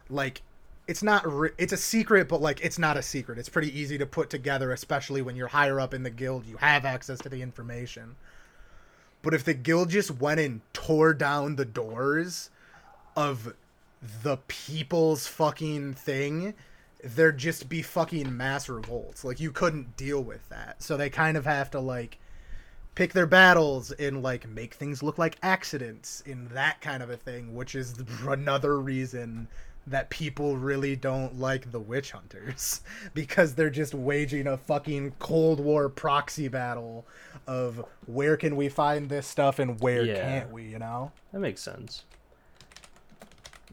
Like 0.10 0.42
it's 0.88 1.04
not 1.04 1.26
re- 1.32 1.52
it's 1.58 1.74
a 1.74 1.78
secret 1.78 2.28
but 2.28 2.42
like 2.42 2.64
it's 2.64 2.80
not 2.80 2.98
a 2.98 3.02
secret. 3.02 3.38
It's 3.38 3.50
pretty 3.50 3.78
easy 3.78 3.98
to 3.98 4.06
put 4.06 4.30
together 4.30 4.72
especially 4.72 5.22
when 5.22 5.36
you're 5.36 5.48
higher 5.48 5.80
up 5.80 5.94
in 5.94 6.04
the 6.04 6.10
guild, 6.10 6.46
you 6.46 6.58
have 6.58 6.86
access 6.86 7.20
to 7.20 7.30
the 7.30 7.42
information. 7.42 8.16
But 9.22 9.34
if 9.34 9.44
the 9.44 9.54
guild 9.54 9.90
just 9.90 10.12
went 10.12 10.40
and 10.40 10.62
tore 10.74 11.14
down 11.14 11.56
the 11.56 11.66
doors 11.66 12.50
of 13.16 13.54
the 14.24 14.38
people's 14.48 15.28
fucking 15.28 15.94
thing, 15.94 16.56
there'd 17.04 17.38
just 17.38 17.70
be 17.70 17.82
fucking 17.82 18.36
mass 18.36 18.68
revolts. 18.70 19.24
Like 19.24 19.40
you 19.40 19.52
couldn't 19.52 19.96
deal 19.96 20.24
with 20.24 20.48
that. 20.50 20.82
So 20.82 20.98
they 20.98 21.10
kind 21.10 21.38
of 21.38 21.46
have 21.46 21.70
to 21.72 21.80
like 21.80 22.18
pick 22.96 23.14
their 23.14 23.28
battles 23.28 23.92
and 23.92 24.22
like 24.22 24.48
make 24.48 24.74
things 24.74 25.02
look 25.02 25.18
like 25.18 25.38
accidents 25.42 26.22
in 26.26 26.48
that 26.50 26.82
kind 26.82 27.02
of 27.04 27.10
a 27.10 27.18
thing, 27.18 27.56
which 27.56 27.76
is 27.76 27.96
another 28.28 28.80
reason 28.80 29.48
that 29.88 30.10
people 30.10 30.58
really 30.58 30.96
don't 30.96 31.40
like 31.40 31.72
the 31.72 31.80
witch 31.80 32.12
hunters 32.12 32.82
because 33.14 33.56
they're 33.56 33.70
just 33.70 33.94
waging 33.94 34.46
a 34.48 34.56
fucking 34.58 35.12
cold 35.20 35.60
war 35.60 35.90
proxy 35.90 36.48
battle 36.48 37.06
of 37.48 37.84
where 38.06 38.38
can 38.38 38.56
we 38.56 38.70
find 38.70 39.10
this 39.10 39.26
stuff 39.26 39.58
and 39.60 39.80
where 39.82 40.04
Yeah. 40.04 40.22
can't 40.22 40.52
we, 40.52 40.64
you 40.64 40.78
know? 40.80 41.12
That 41.32 41.40
makes 41.40 41.62
sense. 41.62 42.04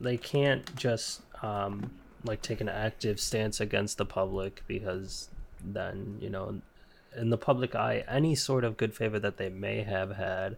They 0.00 0.16
can't 0.16 0.74
just 0.76 1.20
um, 1.42 1.90
like 2.24 2.40
take 2.42 2.60
an 2.60 2.68
active 2.68 3.20
stance 3.20 3.60
against 3.60 3.98
the 3.98 4.06
public 4.06 4.62
because 4.66 5.28
then 5.62 6.16
you 6.20 6.30
know, 6.30 6.60
in 7.16 7.30
the 7.30 7.38
public 7.38 7.74
eye, 7.74 8.04
any 8.08 8.34
sort 8.34 8.64
of 8.64 8.76
good 8.76 8.94
favor 8.94 9.18
that 9.18 9.36
they 9.36 9.48
may 9.48 9.82
have 9.82 10.12
had 10.16 10.56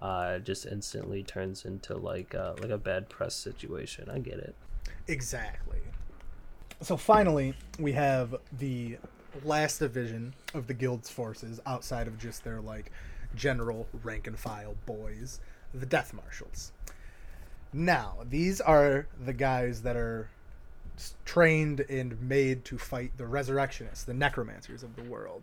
uh, 0.00 0.38
just 0.38 0.64
instantly 0.64 1.22
turns 1.24 1.64
into 1.64 1.96
like 1.96 2.34
uh, 2.34 2.54
like 2.60 2.70
a 2.70 2.78
bad 2.78 3.08
press 3.08 3.34
situation. 3.34 4.08
I 4.08 4.20
get 4.20 4.38
it. 4.38 4.54
Exactly. 5.08 5.80
So 6.82 6.96
finally, 6.96 7.54
we 7.78 7.92
have 7.92 8.36
the 8.58 8.98
last 9.42 9.78
division 9.78 10.34
of 10.54 10.66
the 10.66 10.74
guild's 10.74 11.10
forces 11.10 11.60
outside 11.66 12.06
of 12.06 12.18
just 12.18 12.44
their 12.44 12.60
like 12.60 12.92
general 13.34 13.88
rank 14.04 14.26
and 14.26 14.38
file 14.38 14.76
boys, 14.86 15.40
the 15.72 15.86
death 15.86 16.12
marshals. 16.12 16.72
Now, 17.72 18.18
these 18.28 18.60
are 18.60 19.06
the 19.22 19.32
guys 19.32 19.82
that 19.82 19.96
are 19.96 20.28
trained 21.24 21.80
and 21.88 22.20
made 22.20 22.64
to 22.66 22.78
fight 22.78 23.12
the 23.16 23.26
resurrectionists, 23.26 24.04
the 24.04 24.14
necromancers 24.14 24.82
of 24.82 24.96
the 24.96 25.02
world. 25.02 25.42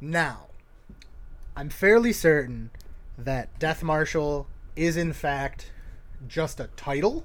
Now, 0.00 0.46
I'm 1.56 1.68
fairly 1.68 2.12
certain 2.12 2.70
that 3.18 3.58
death 3.58 3.82
marshal 3.82 4.46
is 4.74 4.96
in 4.96 5.12
fact 5.12 5.70
just 6.26 6.60
a 6.60 6.68
title 6.76 7.24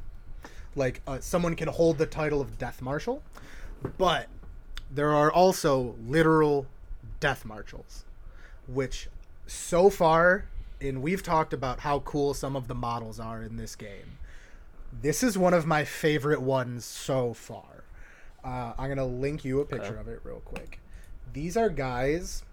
like 0.76 1.02
uh, 1.08 1.20
someone 1.20 1.56
can 1.56 1.68
hold 1.68 1.98
the 1.98 2.06
title 2.06 2.42
of 2.42 2.58
death 2.58 2.82
marshal 2.82 3.22
but 3.98 4.28
there 4.92 5.14
are 5.14 5.32
also 5.32 5.96
literal 6.08 6.66
death 7.20 7.46
marshals 7.46 8.06
which 8.68 9.08
so 9.46 9.90
far 9.90 10.46
and 10.80 11.02
we've 11.02 11.24
talked 11.24 11.54
about 11.54 11.80
how 11.82 12.00
cool 12.00 12.34
some 12.34 12.56
of 12.56 12.68
the 12.68 12.76
models 12.76 13.20
are 13.20 13.42
in 13.42 13.58
this 13.58 13.76
game 13.76 14.18
this 15.02 15.24
is 15.24 15.38
one 15.38 15.54
of 15.54 15.66
my 15.66 15.84
favorite 15.84 16.42
ones 16.42 16.86
so 16.86 17.34
far. 17.34 17.84
Uh, 18.44 18.74
i'm 18.78 18.88
gonna 18.90 19.06
link 19.06 19.44
you 19.44 19.60
a 19.60 19.66
picture 19.66 19.94
Okay. 19.94 20.00
of 20.00 20.08
it 20.08 20.22
real 20.24 20.42
quick. 20.46 20.80
These 21.34 21.58
are 21.58 21.70
guys 21.70 22.44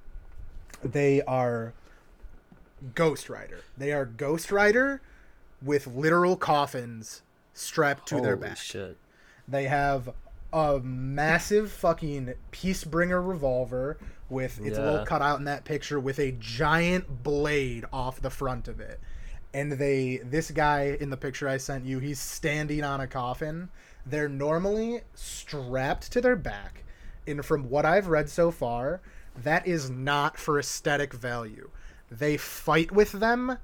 they 0.83 1.23
are 1.23 1.73
ghost 2.95 3.29
rider. 3.31 3.61
They 3.79 3.93
are 3.93 4.05
ghost 4.05 4.51
rider 4.53 5.01
with 5.63 5.87
literal 5.87 6.37
coffins 6.37 7.23
strapped 7.55 8.07
to 8.09 8.21
their 8.21 8.37
back 8.37 8.57
shit! 8.59 8.99
they 9.49 9.65
have 9.65 10.11
a 10.53 10.79
massive 10.81 11.71
fucking 11.73 12.35
Peacebringer 12.53 13.27
revolver 13.27 13.99
with 14.29 14.61
it's 14.65 14.79
a 14.79 14.83
little 14.83 14.99
Yeah. 15.01 15.05
cut 15.05 15.21
out 15.23 15.39
in 15.39 15.45
that 15.47 15.65
picture 15.65 15.99
with 15.99 16.19
a 16.19 16.33
giant 16.33 17.23
blade 17.25 17.85
off 17.93 18.21
the 18.21 18.31
front 18.31 18.69
of 18.69 18.81
it. 18.81 19.01
And 19.53 19.73
they 19.73 20.19
this 20.19 20.51
guy 20.51 20.97
in 21.01 21.11
the 21.11 21.17
picture 21.17 21.49
I 21.49 21.57
sent 21.57 21.85
you, 21.85 21.99
he's 21.99 22.21
standing 22.21 22.83
on 22.85 23.01
a 23.01 23.07
coffin. 23.07 23.69
They're 24.07 24.29
normally 24.29 25.03
strapped 25.15 26.13
to 26.13 26.21
their 26.21 26.37
back. 26.37 26.85
And 27.27 27.45
from 27.45 27.69
what 27.71 27.85
I've 27.85 28.09
read 28.09 28.29
so 28.29 28.51
far, 28.51 29.01
that 29.37 29.67
is 29.67 29.91
not 29.91 30.39
for 30.39 30.59
aesthetic 30.59 31.13
value. 31.13 31.71
They 32.11 32.37
fight 32.37 32.93
with 32.93 33.13
them 33.13 33.59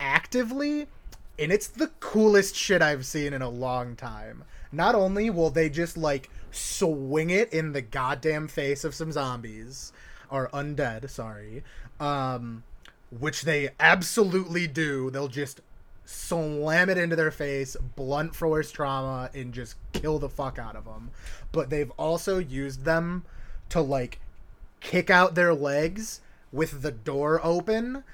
actively 0.00 0.88
and 1.38 1.52
it's 1.52 1.68
the 1.68 1.88
coolest 2.00 2.54
shit 2.56 2.82
I've 2.82 3.06
seen 3.06 3.32
in 3.32 3.42
a 3.42 3.48
long 3.48 3.96
time. 3.96 4.44
not 4.72 4.94
only 4.94 5.30
will 5.30 5.50
they 5.50 5.68
just 5.70 5.96
like 5.96 6.28
swing 6.50 7.30
it 7.30 7.52
in 7.52 7.72
the 7.72 7.82
goddamn 7.82 8.48
face 8.48 8.84
of 8.84 8.94
some 8.94 9.12
zombies 9.12 9.92
or 10.30 10.48
undead, 10.52 11.08
sorry, 11.08 11.62
um, 12.00 12.64
which 13.10 13.42
they 13.42 13.70
absolutely 13.78 14.66
do. 14.66 15.10
They'll 15.10 15.28
just 15.28 15.60
slam 16.04 16.88
it 16.88 16.98
into 16.98 17.16
their 17.16 17.30
face, 17.30 17.76
blunt 17.96 18.34
force 18.34 18.70
trauma, 18.70 19.30
and 19.34 19.52
just 19.52 19.76
kill 19.92 20.18
the 20.18 20.28
fuck 20.28 20.58
out 20.58 20.76
of 20.76 20.84
them. 20.84 21.10
But 21.52 21.70
they've 21.70 21.92
also 21.92 22.38
used 22.38 22.84
them 22.84 23.24
to 23.68 23.80
like 23.80 24.20
kick 24.80 25.10
out 25.10 25.34
their 25.34 25.54
legs 25.54 26.20
with 26.52 26.82
the 26.82 26.92
door 26.92 27.40
open 27.42 28.04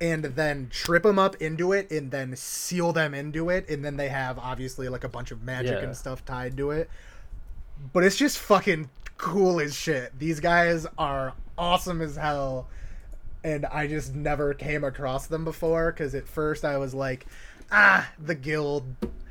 and 0.00 0.24
then 0.24 0.68
trip 0.70 1.02
them 1.04 1.18
up 1.18 1.34
into 1.36 1.72
it 1.72 1.90
and 1.90 2.10
then 2.10 2.36
seal 2.36 2.92
them 2.92 3.14
into 3.14 3.48
it 3.48 3.68
and 3.70 3.84
then 3.84 3.96
they 3.96 4.08
have 4.08 4.38
obviously 4.38 4.88
like 4.88 5.04
a 5.04 5.08
bunch 5.08 5.30
of 5.30 5.42
magic 5.42 5.72
Yeah. 5.72 5.84
and 5.86 5.96
stuff 5.96 6.24
tied 6.24 6.56
to 6.58 6.70
it 6.70 6.90
but 7.92 8.04
it's 8.04 8.16
just 8.16 8.38
fucking 8.38 8.90
cool 9.16 9.60
as 9.60 9.74
shit 9.74 10.18
these 10.18 10.40
guys 10.40 10.86
are 10.98 11.32
awesome 11.56 12.02
as 12.02 12.16
hell 12.16 12.68
and 13.42 13.64
i 13.66 13.86
just 13.86 14.14
never 14.14 14.52
came 14.52 14.84
across 14.84 15.26
them 15.28 15.44
before 15.44 15.92
because 15.92 16.14
at 16.14 16.28
first 16.28 16.64
i 16.64 16.76
was 16.76 16.92
like 16.92 17.26
ah 17.72 18.06
the 18.18 18.34
guild 18.34 18.84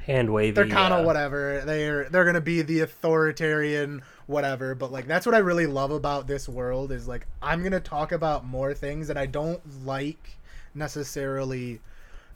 Hand 0.06 0.32
wavy. 0.32 0.52
they're 0.52 0.68
kind 0.68 0.94
of 0.94 1.00
uh, 1.02 1.04
whatever. 1.08 1.64
They're 1.66 2.08
they're 2.10 2.26
gonna 2.26 2.40
be 2.40 2.62
the 2.62 2.82
authoritarian 2.82 4.04
whatever. 4.28 4.76
But 4.76 4.92
like 4.92 5.08
that's 5.08 5.26
what 5.26 5.34
I 5.34 5.40
really 5.40 5.66
love 5.66 5.90
about 5.90 6.28
this 6.28 6.48
world 6.48 6.92
is 6.92 7.08
like 7.08 7.26
I'm 7.42 7.64
gonna 7.64 7.80
talk 7.80 8.12
about 8.12 8.46
more 8.46 8.76
things 8.76 9.08
that 9.08 9.18
I 9.18 9.26
don't 9.26 9.60
like 9.84 10.38
necessarily 10.76 11.80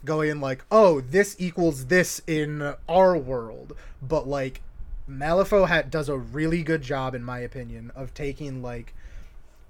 going 0.04 0.40
like 0.40 0.64
oh 0.70 1.00
this 1.00 1.36
equals 1.38 1.86
this 1.86 2.20
in 2.26 2.74
our 2.88 3.16
world, 3.16 3.74
but 4.02 4.26
like 4.26 4.62
Malifaux 5.08 5.68
hat 5.68 5.90
does 5.90 6.08
a 6.08 6.16
really 6.16 6.62
good 6.62 6.82
job 6.82 7.14
in 7.14 7.22
my 7.22 7.40
opinion 7.40 7.92
of 7.94 8.14
taking 8.14 8.62
like 8.62 8.94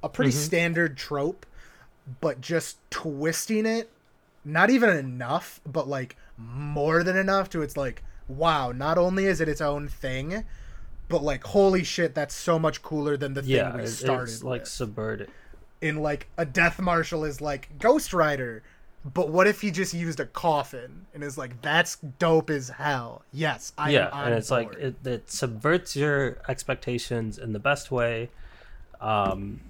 a 0.03 0.09
pretty 0.09 0.31
mm-hmm. 0.31 0.41
standard 0.41 0.97
trope 0.97 1.47
but 2.21 2.41
just 2.41 2.79
twisting 2.91 3.67
it 3.67 3.91
not 4.45 4.71
even 4.71 4.91
enough, 4.91 5.61
but 5.67 5.89
like 5.89 6.17
more 6.37 7.03
than 7.03 7.17
enough 7.17 7.51
to 7.51 7.63
it's 7.63 7.77
like, 7.77 8.03
wow, 8.29 8.73
not 8.73 8.99
only 8.99 9.27
is 9.27 9.41
it 9.41 9.49
its 9.49 9.61
own 9.61 9.89
thing, 9.89 10.45
but 11.09 11.23
like 11.23 11.45
holy 11.45 11.85
shit, 11.85 12.15
that's 12.15 12.35
so 12.35 12.59
much 12.59 12.83
cooler 12.83 13.17
than 13.17 13.35
the 13.35 13.43
thing 13.43 13.51
Yeah, 13.51 13.77
we 13.77 13.83
it- 13.83 13.89
started 13.89 14.33
it's 14.33 14.45
like 14.45 14.67
subverted. 14.67 15.31
In 15.81 16.03
like 16.03 16.29
a 16.37 16.45
death 16.45 16.81
marshal 16.81 17.25
is 17.25 17.41
like 17.41 17.69
Ghost 17.79 18.13
Rider, 18.13 18.63
but 19.05 19.31
what 19.31 19.47
if 19.47 19.63
he 19.63 19.71
just 19.71 19.95
used 19.95 20.21
a 20.21 20.27
coffin 20.27 21.07
and 21.15 21.25
is 21.25 21.39
like 21.39 21.63
that's 21.63 21.97
dope 21.97 22.51
as 22.51 22.69
hell. 22.69 23.23
Yes, 23.33 23.73
I 23.79 23.91
yeah, 23.91 24.11
am 24.13 24.27
and 24.27 24.35
it's 24.35 24.51
like 24.51 24.75
it, 24.75 25.07
it 25.07 25.31
subverts 25.31 25.97
your 25.97 26.39
expectations 26.49 27.39
in 27.39 27.53
the 27.53 27.59
best 27.59 27.91
way. 27.91 28.29
Um, 29.01 29.61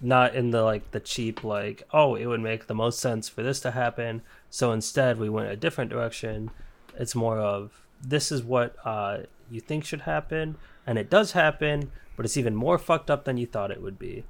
not 0.00 0.34
in 0.34 0.50
the 0.50 0.62
like 0.62 0.90
the 0.90 1.00
cheap 1.00 1.42
like 1.42 1.82
oh 1.92 2.14
it 2.14 2.26
would 2.26 2.40
make 2.40 2.66
the 2.66 2.74
most 2.74 2.98
sense 2.98 3.28
for 3.28 3.42
this 3.42 3.60
to 3.60 3.70
happen 3.70 4.22
so 4.50 4.72
instead 4.72 5.18
we 5.18 5.28
went 5.28 5.50
a 5.50 5.56
different 5.56 5.90
direction 5.90 6.50
it's 6.98 7.14
more 7.14 7.38
of 7.38 7.86
this 8.02 8.30
is 8.30 8.42
what 8.42 8.76
uh, 8.84 9.18
you 9.50 9.60
think 9.60 9.84
should 9.84 10.02
happen 10.02 10.56
and 10.86 10.98
it 10.98 11.08
does 11.08 11.32
happen 11.32 11.90
but 12.16 12.24
it's 12.24 12.36
even 12.36 12.54
more 12.54 12.78
fucked 12.78 13.10
up 13.10 13.24
than 13.24 13.36
you 13.36 13.46
thought 13.46 13.70
it 13.70 13.82
would 13.82 13.98
be 13.98 14.24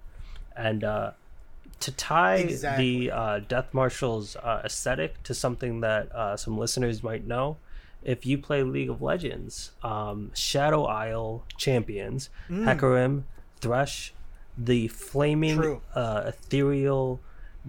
and 0.57 0.83
uh, 0.85 1.11
to 1.81 1.93
tie 1.93 2.37
Exactly. 2.37 3.07
the 3.09 3.11
uh, 3.13 3.39
death 3.41 3.73
marshal's 3.75 4.37
uh, 4.37 4.63
aesthetic 4.65 5.23
to 5.25 5.35
something 5.35 5.81
that 5.81 6.11
uh, 6.15 6.37
some 6.37 6.57
listeners 6.59 7.03
might 7.03 7.27
know 7.27 7.57
if 8.03 8.25
you 8.25 8.39
play 8.39 8.63
league 8.63 8.89
of 8.91 9.03
legends 9.03 9.73
um, 9.83 10.31
shadow 10.35 10.85
isle 10.85 11.45
champions 11.57 12.31
hecarim 12.51 13.25
thresh 13.61 14.13
the 14.57 14.89
flaming 14.89 15.81
uh, 15.95 16.23
ethereal 16.27 17.21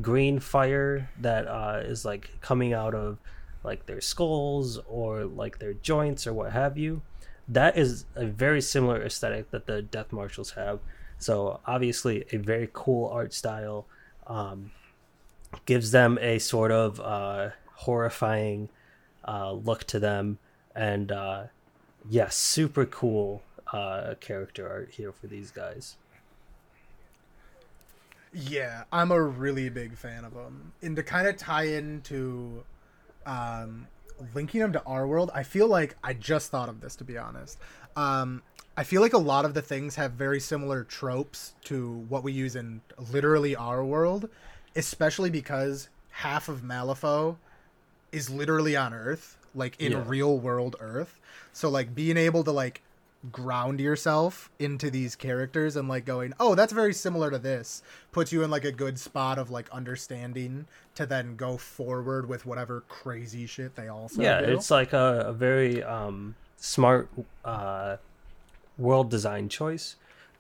green 0.02 0.40
fire 0.40 1.10
that 1.20 1.48
uh, 1.48 1.82
is 1.84 2.06
like 2.06 2.30
coming 2.40 2.72
out 2.74 2.94
of 2.96 3.18
like 3.64 3.88
their 3.88 4.00
skulls 4.00 4.80
or 4.88 5.26
like 5.26 5.60
their 5.60 5.74
joints 5.74 6.26
or 6.28 6.34
what 6.34 6.52
have 6.54 6.78
you 6.78 7.02
that 7.48 7.78
is 7.78 8.06
a 8.16 8.26
very 8.26 8.62
similar 8.62 9.02
aesthetic 9.04 9.50
that 9.52 9.66
the 9.66 9.82
death 9.82 10.12
marshals 10.14 10.52
have 10.52 10.80
so 11.20 11.60
obviously 11.66 12.26
a 12.32 12.38
very 12.38 12.70
cool 12.74 13.10
art 13.10 13.34
style 13.34 13.86
um, 14.28 14.72
gives 15.66 15.92
them 15.92 16.18
a 16.22 16.40
sort 16.40 16.72
of 16.72 17.00
uh, 17.00 17.50
horrifying 17.76 18.70
uh, 19.28 19.52
look 19.52 19.84
to 19.86 20.00
them 20.00 20.38
and 20.76 21.12
uh, 21.12 21.44
yes 22.10 22.36
super 22.36 22.86
cool 22.86 23.42
uh, 23.74 24.14
character 24.20 24.70
art 24.70 24.90
here 24.92 25.12
for 25.12 25.28
these 25.28 25.52
guys 25.52 25.98
Yeah, 28.34 28.84
I'm 28.92 29.12
a 29.12 29.22
really 29.22 29.70
big 29.70 29.98
fan 29.98 30.26
of 30.26 30.34
them. 30.34 30.74
And 30.82 30.96
to 30.96 31.04
kind 31.04 31.28
of 31.28 31.38
tie 31.38 31.64
into 31.64 32.64
um, 33.26 33.88
linking 34.34 34.62
them 34.62 34.74
to 34.74 34.84
our 34.84 35.08
world, 35.08 35.32
I 35.34 35.44
feel 35.44 35.68
like 35.68 35.96
I 36.04 36.14
just 36.14 36.52
thought 36.52 36.70
of 36.70 36.82
this 36.82 36.96
to 36.98 37.04
be 37.04 37.18
honest. 37.18 37.58
Um, 37.96 38.44
I 38.78 38.84
feel 38.84 39.02
like 39.02 39.14
a 39.14 39.18
lot 39.18 39.44
of 39.44 39.56
the 39.56 39.62
things 39.62 39.96
have 39.96 40.12
very 40.14 40.40
similar 40.40 40.84
tropes 40.84 41.56
to 41.66 42.06
what 42.10 42.24
we 42.24 42.32
use 42.32 42.56
in 42.56 42.82
literally 43.12 43.56
our 43.56 43.84
world, 43.84 44.30
especially 44.76 45.32
because 45.32 45.90
half 46.12 46.48
of 46.48 46.62
Malifaux 46.62 47.38
is 48.12 48.30
literally 48.30 48.76
on 48.76 48.94
Earth, 48.94 49.36
like 49.56 49.80
in 49.82 49.92
Yeah. 49.94 50.04
real 50.06 50.38
world 50.38 50.76
Earth. 50.80 51.20
So 51.54 51.70
like 51.70 51.96
being 51.96 52.18
able 52.18 52.44
to 52.44 52.52
like 52.52 52.82
ground 53.32 53.80
yourself 53.80 54.52
into 54.60 54.92
these 54.92 55.16
characters 55.16 55.76
and 55.76 55.90
like 55.90 56.06
going, 56.06 56.34
oh, 56.40 56.54
that's 56.54 56.72
very 56.72 56.94
similar 56.94 57.32
to 57.32 57.40
this, 57.40 57.82
puts 58.12 58.32
you 58.32 58.44
in 58.44 58.52
like 58.52 58.64
a 58.64 58.72
good 58.72 59.00
spot 59.00 59.40
of 59.40 59.50
like 59.50 59.68
understanding 59.72 60.68
to 60.94 61.08
then 61.08 61.36
go 61.36 61.58
forward 61.58 62.30
with 62.30 62.46
whatever 62.46 62.82
crazy 62.88 63.48
shit 63.48 63.76
they 63.76 63.88
also 63.88 64.22
yeah 64.22 64.40
do. 64.42 64.54
it's 64.54 64.70
like 64.70 64.94
a, 64.94 65.26
a 65.28 65.34
very 65.34 65.84
um, 65.84 66.36
smart 66.58 67.10
uh, 67.44 67.98
world 68.78 69.10
design 69.10 69.50
choice 69.50 69.96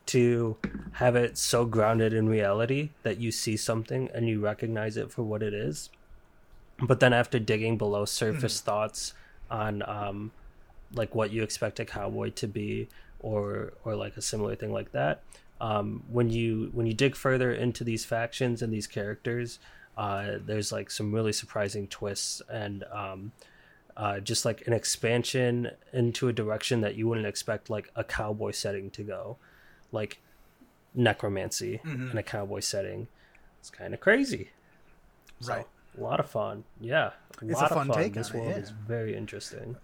to 0.07 0.55
have 0.93 1.15
it 1.15 1.37
so 1.37 1.65
grounded 1.65 2.13
in 2.13 2.29
reality 2.29 2.91
that 3.03 3.19
you 3.19 3.31
see 3.31 3.57
something 3.57 4.09
and 4.13 4.27
you 4.27 4.39
recognize 4.39 4.95
it 4.95 5.11
for 5.11 5.23
what 5.23 5.43
it 5.43 5.53
is. 5.53 5.89
But 6.79 6.99
then 6.99 7.11
after 7.11 7.39
digging 7.39 7.77
below 7.77 8.05
surface 8.05 8.61
thoughts 8.61 9.13
on 9.49 9.83
um, 9.83 10.31
like 10.93 11.13
what 11.15 11.31
you 11.31 11.43
expect 11.43 11.79
a 11.79 11.85
cowboy 11.85 12.29
to 12.31 12.47
be 12.47 12.87
or 13.19 13.73
or 13.83 13.95
like 13.95 14.15
a 14.17 14.21
similar 14.21 14.55
thing 14.55 14.71
like 14.71 14.91
that 14.91 15.23
um, 15.59 16.03
when 16.09 16.29
you 16.29 16.69
when 16.73 16.85
you 16.85 16.93
dig 16.93 17.15
further 17.15 17.51
into 17.51 17.83
these 17.83 18.05
factions 18.05 18.61
and 18.61 18.71
these 18.71 18.87
characters 18.87 19.59
uh, 19.97 20.33
there's 20.45 20.71
like 20.71 20.91
some 20.91 21.11
really 21.11 21.33
surprising 21.33 21.87
twists 21.87 22.41
and 22.49 22.83
um, 22.91 23.31
uh, 23.97 24.19
just 24.19 24.45
like 24.45 24.65
an 24.67 24.73
expansion 24.73 25.71
into 25.91 26.27
a 26.29 26.33
direction 26.33 26.81
that 26.81 26.95
you 26.95 27.07
wouldn't 27.07 27.27
expect 27.27 27.69
like 27.69 27.89
a 27.95 28.03
cowboy 28.03 28.51
setting 28.51 28.89
to 28.91 29.03
go 29.03 29.37
like 29.91 30.19
necromancy 30.93 31.81
Mm-hmm. 31.83 32.11
in 32.11 32.17
a 32.17 32.23
cowboy 32.23 32.59
setting 32.61 33.07
it's 33.59 33.69
kind 33.69 33.93
of 33.93 33.99
crazy 33.99 34.49
So, 35.41 35.53
Right. 35.53 35.65
a 35.97 36.01
lot 36.01 36.19
of 36.19 36.29
fun 36.29 36.63
yeah 36.79 37.11
a 37.41 37.45
It's 37.45 37.59
a 37.59 37.63
lot 37.63 37.69
fun 37.69 37.89
of 37.89 37.95
fun 37.95 38.03
take 38.03 38.13
this 38.13 38.29
on 38.31 38.35
it, 38.37 38.39
world 38.39 38.51
yeah. 38.55 38.61
is 38.61 38.69
very 38.69 39.15
interesting 39.15 39.75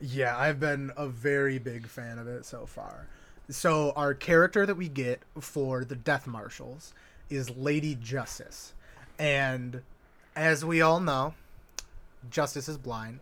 Yeah, 0.00 0.36
I've 0.36 0.60
been 0.60 0.92
a 0.96 1.06
very 1.06 1.58
big 1.58 1.86
fan 1.86 2.18
of 2.18 2.26
it 2.28 2.44
so 2.44 2.66
far. 2.66 3.06
So 3.48 3.92
our 3.96 4.14
character 4.14 4.66
that 4.66 4.74
we 4.76 4.88
get 4.88 5.20
for 5.40 5.84
the 5.84 5.96
Death 5.96 6.26
Marshals 6.26 6.92
is 7.30 7.50
Lady 7.50 7.94
Justice. 7.94 8.72
And 9.18 9.82
as 10.34 10.64
we 10.64 10.80
all 10.82 11.00
know, 11.00 11.34
Justice 12.30 12.68
is 12.68 12.78
blind. 12.78 13.20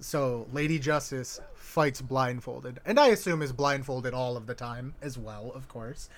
So 0.00 0.46
Lady 0.52 0.78
Justice 0.78 1.40
fights 1.54 2.00
blindfolded. 2.00 2.80
And 2.86 2.98
I 2.98 3.08
assume 3.08 3.42
is 3.42 3.52
blindfolded 3.52 4.14
all 4.14 4.36
of 4.36 4.46
the 4.46 4.54
time 4.54 4.94
as 5.02 5.18
well, 5.18 5.52
of 5.54 5.68
course. 5.68 6.08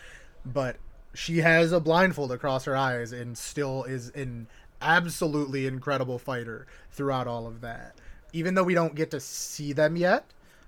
But 0.44 0.76
she 1.14 1.38
has 1.38 1.72
a 1.72 1.80
blindfold 1.80 2.32
across 2.32 2.64
her 2.64 2.76
eyes 2.76 3.12
and 3.12 3.36
still 3.36 3.84
is 3.84 4.10
an 4.10 4.46
absolutely 4.80 5.66
incredible 5.66 6.18
fighter 6.18 6.66
throughout 6.90 7.26
all 7.26 7.46
of 7.46 7.60
that. 7.60 7.96
Even 8.32 8.54
though 8.54 8.64
we 8.64 8.74
don't 8.74 8.94
get 8.94 9.10
to 9.10 9.20
see 9.20 9.72
them 9.72 9.96
yet, 9.96 10.24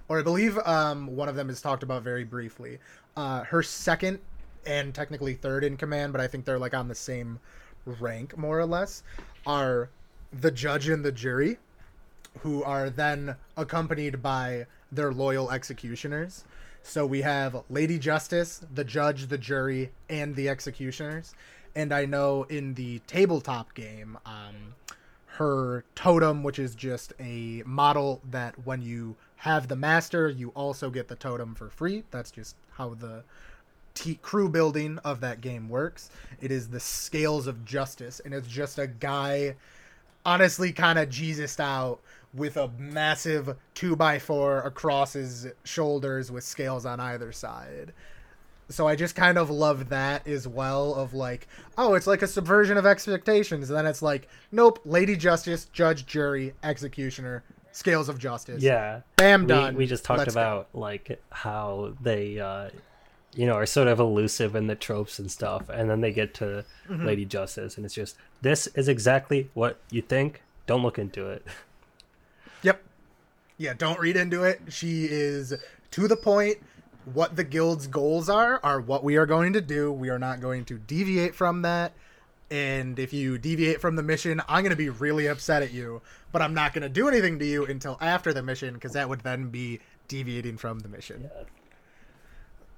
or 0.09 0.19
I 0.19 0.23
believe 0.23 0.59
um, 0.59 1.07
one 1.07 1.29
of 1.29 1.37
them 1.37 1.49
is 1.49 1.63
talked 1.63 1.83
about 1.83 2.03
very 2.03 2.25
briefly. 2.25 2.79
Uh, 3.17 3.45
her 3.45 3.63
second 3.63 4.19
and 4.67 4.95
technically 4.95 5.35
third 5.35 5.65
in 5.65 5.77
command, 5.77 6.13
but 6.13 6.21
I 6.21 6.27
think 6.27 6.45
they're 6.45 6.59
like 6.59 6.75
on 6.75 6.89
the 6.89 6.95
same 6.95 7.39
rank 7.87 8.37
more 8.37 8.59
or 8.59 8.67
less, 8.67 9.03
are 9.47 9.89
the 10.41 10.51
judge 10.51 10.89
and 10.89 11.05
the 11.05 11.13
jury, 11.13 11.59
who 12.41 12.63
are 12.63 12.91
then 12.91 13.37
accompanied 13.57 14.23
by 14.23 14.67
their 14.91 15.13
loyal 15.13 15.51
executioners. 15.51 16.45
So 16.83 17.07
we 17.07 17.23
have 17.23 17.63
Lady 17.71 17.99
Justice, 17.99 18.61
the 18.75 18.85
judge, 18.85 19.29
the 19.29 19.39
jury, 19.39 19.91
and 20.11 20.37
the 20.37 20.49
executioners. 20.49 21.35
And 21.75 21.93
I 21.93 22.05
know 22.05 22.45
in 22.45 22.75
the 22.75 22.99
tabletop 23.07 23.75
game, 23.75 24.19
um, 24.27 24.75
her 25.39 25.85
totem, 25.95 26.43
which 26.43 26.59
is 26.59 26.75
just 26.75 27.13
a 27.19 27.63
model 27.67 28.21
that 28.31 28.55
when 28.67 28.83
you 28.83 29.17
have 29.37 29.69
the 29.69 29.77
master, 29.77 30.29
you 30.29 30.51
also 30.51 30.91
get 30.91 31.09
the 31.09 31.17
totem 31.17 31.55
for 31.55 31.69
free. 31.69 32.05
That's 32.11 32.31
just 32.31 32.55
how 32.73 32.95
the 32.95 33.25
t- 33.95 34.19
crew 34.23 34.49
building 34.49 34.99
of 35.05 35.21
that 35.21 35.41
game 35.41 35.69
works. 35.69 36.11
It 36.41 36.51
is 36.53 36.69
the 36.69 36.81
scales 36.81 37.47
of 37.47 37.65
justice, 37.65 38.21
and 38.25 38.33
it's 38.33 38.47
just 38.47 38.79
a 38.79 38.87
guy, 38.87 39.57
honestly, 40.25 40.73
kind 40.73 40.99
of 40.99 41.09
Jesus 41.11 41.59
out 41.61 42.01
with 42.33 42.57
a 42.57 42.69
massive 42.79 43.57
two 43.75 43.95
by 43.97 44.19
four 44.19 44.59
across 44.63 45.13
his 45.13 45.47
shoulders 45.65 46.31
with 46.33 46.43
scales 46.45 46.85
on 46.85 46.99
either 47.01 47.31
side. 47.33 47.93
So 48.71 48.89
I 48.89 48.97
just 48.97 49.15
kind 49.15 49.37
of 49.37 49.51
love 49.51 49.91
that 49.91 50.27
as 50.27 50.49
well. 50.49 50.95
Of 50.95 51.13
like, 51.15 51.47
oh, 51.77 51.95
it's 51.95 52.07
like 52.07 52.23
a 52.23 52.27
subversion 52.27 52.77
of 52.77 52.87
expectations. 52.87 53.69
And 53.71 53.77
then 53.79 53.87
it's 53.87 54.03
like, 54.03 54.27
nope, 54.51 54.81
Lady 54.85 55.17
Justice, 55.17 55.67
Judge, 55.67 56.07
Jury, 56.07 56.55
Executioner, 56.63 57.45
Scales 57.73 58.09
of 58.09 58.19
Justice. 58.19 58.63
Yeah. 58.63 59.03
Bam, 59.17 59.43
We, 59.43 59.49
done. 59.49 59.75
we 59.77 59.87
just 59.87 60.05
talked 60.05 60.19
Let's 60.19 60.35
go. 60.35 60.41
about 60.41 60.69
like 60.73 61.21
how 61.31 61.93
they 62.01 62.41
uh 62.41 62.71
you 63.35 63.47
know 63.47 63.55
are 63.55 63.67
sort 63.67 63.89
of 63.89 63.99
elusive 64.01 64.55
in 64.55 64.67
the 64.67 64.75
tropes 64.75 65.19
and 65.19 65.31
stuff 65.31 65.69
and 65.69 65.91
then 65.91 66.01
they 66.01 66.13
get 66.13 66.35
to 66.35 66.65
Mm-hmm. 66.89 67.07
Lady 67.07 67.25
Justice 67.25 67.77
and 67.77 67.87
it's 67.87 67.95
just 67.95 68.15
this 68.43 68.67
is 68.69 68.89
exactly 68.89 69.49
what 69.55 69.79
you 69.91 70.03
think. 70.03 70.43
Don't 70.67 70.83
look 70.83 70.99
into 70.99 71.29
it. 71.31 71.45
Yep. 72.63 72.83
Yeah, 73.59 73.75
don't 73.75 74.01
read 74.01 74.17
into 74.17 74.43
it. 74.45 74.61
She 74.69 75.05
is 75.05 75.53
to 75.93 76.09
the 76.09 76.17
point. 76.17 76.59
What 77.13 77.37
the 77.37 77.45
guild's 77.45 77.87
goals 77.87 78.29
are 78.31 78.59
are 78.63 78.81
what 78.81 79.05
we 79.05 79.17
are 79.17 79.27
going 79.27 79.53
to 79.53 79.61
do. 79.61 79.93
We 79.93 80.09
are 80.09 80.19
not 80.19 80.41
going 80.41 80.65
to 80.67 80.79
deviate 80.79 81.35
from 81.35 81.61
that. 81.63 81.93
And 82.51 82.99
if 82.99 83.13
you 83.13 83.37
deviate 83.37 83.81
from 83.81 83.97
the 83.97 84.03
mission, 84.03 84.41
I'm 84.49 84.63
going 84.63 84.71
to 84.71 84.77
be 84.77 84.89
really 84.89 85.27
upset 85.27 85.63
at 85.63 85.73
you. 85.73 86.01
But 86.33 86.41
I'm 86.41 86.55
not 86.55 86.73
going 86.73 86.83
to 86.83 86.89
do 86.89 87.07
anything 87.09 87.39
to 87.39 87.45
you 87.45 87.67
until 87.67 87.99
after 88.01 88.33
the 88.33 88.43
mission 88.43 88.75
because 88.75 88.93
that 88.93 89.09
would 89.09 89.21
then 89.21 89.51
be 89.51 89.81
deviating 90.09 90.57
from 90.57 90.79
the 90.81 90.89
mission. 90.89 91.31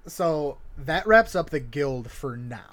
So 0.07 0.57
that 0.77 1.05
wraps 1.05 1.35
up 1.35 1.49
the 1.49 1.59
guild 1.59 2.09
for 2.09 2.37
now. 2.37 2.69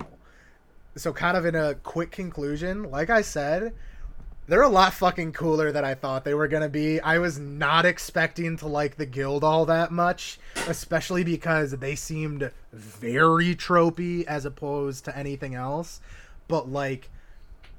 So, 0.97 1.12
kind 1.12 1.37
of 1.37 1.44
in 1.44 1.57
a 1.57 1.75
quick 1.75 2.12
conclusion, 2.12 2.90
like 2.90 3.11
I 3.11 3.23
said, 3.23 3.73
they're 4.47 4.62
a 4.62 4.68
lot 4.68 4.92
fucking 4.92 5.33
cooler 5.33 5.73
than 5.73 5.85
I 5.85 5.94
thought 5.94 6.25
they 6.25 6.35
were 6.35 6.47
gonna 6.47 6.68
be. 6.68 7.01
I 7.01 7.18
was 7.18 7.38
not 7.38 7.85
expecting 7.85 8.57
to 8.59 8.68
like 8.68 8.97
the 8.97 9.07
guild 9.07 9.42
all 9.42 9.66
that 9.66 9.90
much, 9.90 10.38
especially 10.68 11.25
because 11.25 11.73
they 11.73 11.97
seemed 11.97 12.53
very 12.73 13.57
tropey 13.57 14.25
as 14.27 14.44
opposed 14.44 15.05
to 15.07 15.18
anything 15.18 15.55
else. 15.55 16.01
But 16.47 16.70
like, 16.70 17.09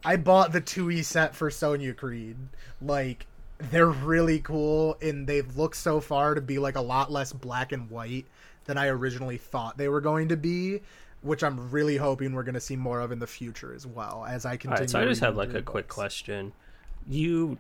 I 0.03 0.17
bought 0.17 0.51
the 0.51 0.61
2e 0.61 1.05
set 1.05 1.35
for 1.35 1.49
Sonnia 1.49 1.95
Criid. 1.95 2.35
Like, 2.81 3.25
they're 3.57 3.87
really 3.87 4.39
cool, 4.39 4.97
and 5.01 5.27
they've 5.27 5.55
looked 5.55 5.77
so 5.77 6.01
far 6.01 6.35
to 6.35 6.41
be 6.41 6.59
like 6.59 6.75
a 6.75 6.81
lot 6.81 7.11
less 7.11 7.31
black 7.31 7.71
and 7.71 7.89
white 7.89 8.25
than 8.65 8.77
I 8.77 8.87
originally 8.87 9.37
thought 9.37 9.77
they 9.77 9.87
were 9.87 10.01
going 10.01 10.27
to 10.29 10.37
be. 10.37 10.81
Which 11.21 11.43
I'm 11.43 11.71
really 11.71 11.97
hoping 11.97 12.33
we're 12.33 12.43
going 12.43 12.53
to 12.53 12.59
see 12.61 12.75
more 12.75 12.99
of 12.99 13.11
in 13.11 13.17
the 13.17 13.25
future 13.25 13.73
as 13.73 13.87
well 13.87 14.25
as 14.29 14.45
I 14.45 14.57
continue. 14.57 14.81
Right, 14.81 14.89
so 14.91 14.99
I 15.01 15.05
just 15.05 15.21
have 15.21 15.35
like 15.35 15.55
a 15.55 15.61
quick 15.63 15.87
question. 15.87 16.53
You, 17.07 17.57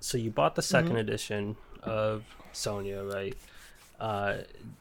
so 0.00 0.18
you 0.18 0.30
bought 0.30 0.56
the 0.56 0.62
2nd 0.62 0.96
edition 0.98 1.56
of 1.84 2.24
Sonnia, 2.52 3.04
right? 3.12 3.36
Uh, 4.00 4.38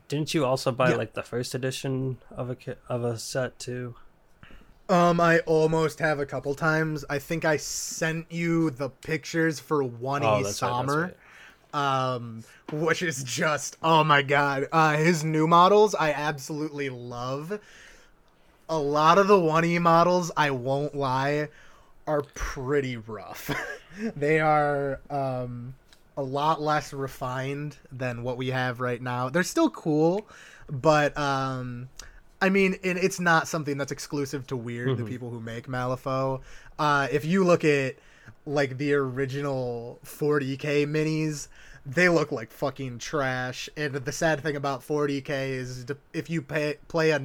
didn't 0.08 0.34
you 0.34 0.44
also 0.44 0.72
buy 0.72 0.90
Yeah. 0.90 0.96
like 0.96 1.14
the 1.14 1.22
first 1.22 1.54
edition 1.54 2.18
of 2.32 2.50
a 2.50 2.58
of 2.88 3.04
a 3.04 3.20
set 3.20 3.60
too? 3.60 3.94
Um, 4.88 5.20
I 5.20 5.40
almost 5.42 6.00
have 6.00 6.20
a 6.20 6.26
couple 6.26 6.56
times. 6.56 7.06
I 7.12 7.20
think 7.20 7.46
I 7.46 7.58
sent 7.58 8.32
you 8.32 8.72
the 8.72 8.90
pictures 8.90 9.60
for 9.60 9.84
one 9.84 10.24
Oh, 10.24 10.40
E 10.40 10.44
right, 10.46 10.46
Sommer, 10.48 11.02
right. 11.04 11.18
Um, 11.73 12.43
which 12.71 13.01
is 13.01 13.23
just 13.23 13.77
oh 13.84 14.03
my 14.03 14.21
god. 14.21 14.67
Uh, 14.71 14.97
his 14.97 15.23
new 15.23 15.47
models 15.47 15.95
I 15.95 16.12
absolutely 16.12 16.89
love. 16.89 17.60
A 18.67 18.77
lot 18.77 19.17
of 19.17 19.27
the 19.27 19.39
one 19.39 19.65
E 19.65 19.79
models, 19.79 20.32
I 20.38 20.51
won't 20.51 20.95
lie, 20.95 21.49
are 22.08 22.21
pretty 22.34 22.97
rough. 22.97 23.51
they 24.15 24.39
are 24.39 24.99
um 25.10 25.75
a 26.17 26.23
lot 26.23 26.62
less 26.62 26.91
refined 26.91 27.77
than 27.91 28.23
what 28.23 28.38
we 28.38 28.47
have 28.47 28.79
right 28.79 29.01
now. 29.01 29.29
They're 29.29 29.43
still 29.43 29.69
cool, 29.69 30.27
but 30.69 31.17
um 31.17 31.89
I 32.41 32.49
mean, 32.49 32.77
and 32.84 32.97
it's 32.97 33.19
not 33.19 33.47
something 33.47 33.77
that's 33.77 33.91
exclusive 33.91 34.47
to 34.47 34.58
Wyrd, 34.58 34.95
the 34.97 35.03
people 35.03 35.29
who 35.29 35.41
make 35.41 35.67
Malifaux. 35.67 36.41
Uh, 36.77 37.08
if 37.12 37.25
you 37.25 37.43
look 37.43 37.65
at 37.65 37.95
like 38.45 38.78
the 38.78 38.93
original 38.93 39.99
40k 40.06 40.86
minis, 40.88 41.47
they 41.86 42.10
look 42.10 42.32
like 42.32 42.52
fucking 42.52 42.99
trash. 42.99 43.69
And 43.78 43.93
the 43.93 44.12
sad 44.12 44.41
thing 44.41 44.56
about 44.56 44.82
40k 44.82 45.49
is 45.49 45.86
if 46.13 46.30
you 46.30 46.41
pay, 46.41 46.75
play 46.88 47.12
a 47.12 47.19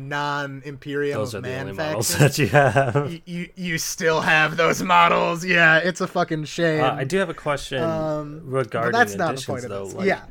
are 1.35 1.41
the 1.41 1.49
Man 1.49 1.75
faction, 1.75 2.21
that 2.21 2.39
you 2.39 2.47
have. 2.49 3.11
you, 3.13 3.21
you 3.27 3.49
you 3.57 3.79
still 3.79 4.21
have 4.23 4.57
those 4.57 4.83
models. 4.83 5.45
Yeah, 5.45 5.79
it's 5.79 6.01
a 6.01 6.07
fucking 6.07 6.45
shame. 6.45 6.83
Uh, 6.85 6.93
I 6.93 7.05
do 7.05 7.19
have 7.19 7.29
a 7.31 7.35
question 7.35 7.83
Um, 7.83 8.43
regarding 8.45 8.93
that's 8.93 9.15
not 9.17 9.27
the 9.27 9.33
editions, 9.33 9.47
point 9.47 9.65
of 9.65 9.71
though. 9.71 9.85
this. 9.87 9.95
Like, 9.95 10.07
yeah. 10.07 10.23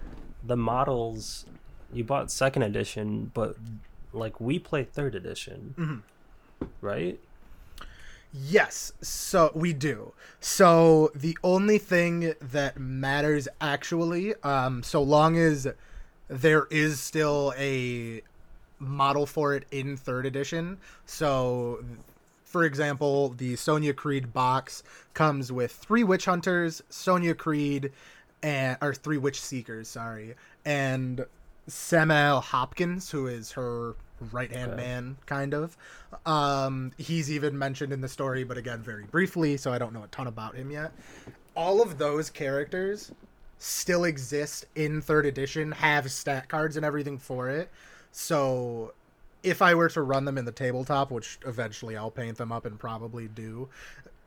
the 0.46 0.58
models 0.58 1.46
you 1.92 2.04
bought 2.04 2.32
second 2.32 2.64
edition, 2.64 3.30
but 3.34 3.56
like 4.14 4.40
we 4.40 4.58
play 4.58 4.84
third 4.84 5.16
edition, 5.16 5.76
Mm-hmm. 5.78 6.66
right? 6.82 7.20
Yes, 8.34 8.94
so 9.00 9.52
we 9.54 9.74
do. 9.74 10.14
So 10.40 11.12
the 11.14 11.38
only 11.44 11.78
thing 11.78 12.34
that 12.42 12.80
matters 12.80 13.48
actually, 13.62 14.34
um, 14.42 14.82
so 14.82 15.04
long 15.04 15.38
as 15.38 15.68
there 16.28 16.66
is 16.72 17.00
still 17.00 17.54
a 17.58 18.24
model 18.80 19.28
for 19.28 19.54
it 19.54 19.66
in 19.70 19.96
third 19.98 20.26
edition. 20.26 20.80
So, 21.06 21.84
for 22.44 22.64
example, 22.64 23.30
the 23.30 23.54
Sonnia 23.54 23.94
Criid 23.94 24.34
box 24.34 24.82
comes 25.14 25.52
with 25.52 25.72
three 25.72 26.04
witch 26.04 26.26
hunters, 26.26 26.82
Sonnia 26.90 27.36
Criid, 27.36 27.92
and 28.42 28.78
or 28.82 28.96
three 28.96 29.20
witch 29.20 29.40
seekers, 29.40 29.88
sorry, 29.88 30.34
and 30.66 31.26
Samael 31.68 32.42
Hopkins, 32.42 33.12
who 33.12 33.28
is 33.28 33.52
her 33.52 33.96
right 34.32 34.52
hand 34.52 34.74
Okay. 34.74 34.82
man, 34.82 35.18
kind 35.26 35.54
of. 35.54 35.78
Um, 36.26 36.92
he's 36.98 37.32
even 37.32 37.58
mentioned 37.58 37.92
in 37.94 38.02
the 38.02 38.08
story, 38.08 38.44
but 38.44 38.58
again, 38.58 38.82
very 38.82 39.04
briefly, 39.06 39.58
so 39.58 39.72
I 39.74 39.78
don't 39.78 39.94
know 39.94 40.04
a 40.04 40.08
ton 40.08 40.28
about 40.28 40.56
him 40.56 40.72
yet. 40.72 40.92
All 41.56 41.82
of 41.82 41.98
those 41.98 42.30
characters 42.30 43.12
still 43.60 44.04
exist 44.04 44.66
in 44.76 45.02
third 45.02 45.26
edition, 45.26 45.72
have 45.72 46.12
stat 46.12 46.50
cards 46.50 46.76
and 46.78 46.86
everything 46.86 47.18
for 47.18 47.50
it. 47.50 47.70
So 48.12 48.94
if 49.44 49.62
I 49.62 49.76
were 49.76 49.90
to 49.90 50.02
run 50.02 50.26
them 50.26 50.38
in 50.38 50.46
the 50.46 50.52
tabletop, 50.52 51.12
which 51.12 51.40
eventually 51.46 51.96
I'll 51.98 52.12
paint 52.12 52.38
them 52.38 52.52
up 52.52 52.66
and 52.66 52.80
probably 52.80 53.28
do, 53.28 53.70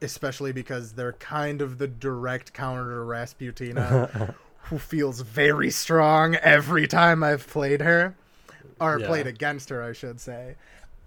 especially 0.03 0.53
because 0.53 0.93
they're 0.93 1.15
kind 1.15 1.63
of 1.63 1.79
the 1.79 1.87
direct 1.87 2.53
counter 2.53 2.91
to 2.97 3.01
Rasputina, 3.05 4.35
who 4.65 4.79
feels 4.79 5.21
very 5.21 5.71
strong 5.71 6.35
every 6.37 6.87
time 6.87 7.23
I've 7.23 7.47
played 7.47 7.81
her, 7.81 8.15
or 8.81 8.99
Yeah. 8.99 9.07
played 9.07 9.27
against 9.27 9.69
her, 9.71 9.83
I 9.83 9.93
should 9.93 10.21
say. 10.21 10.57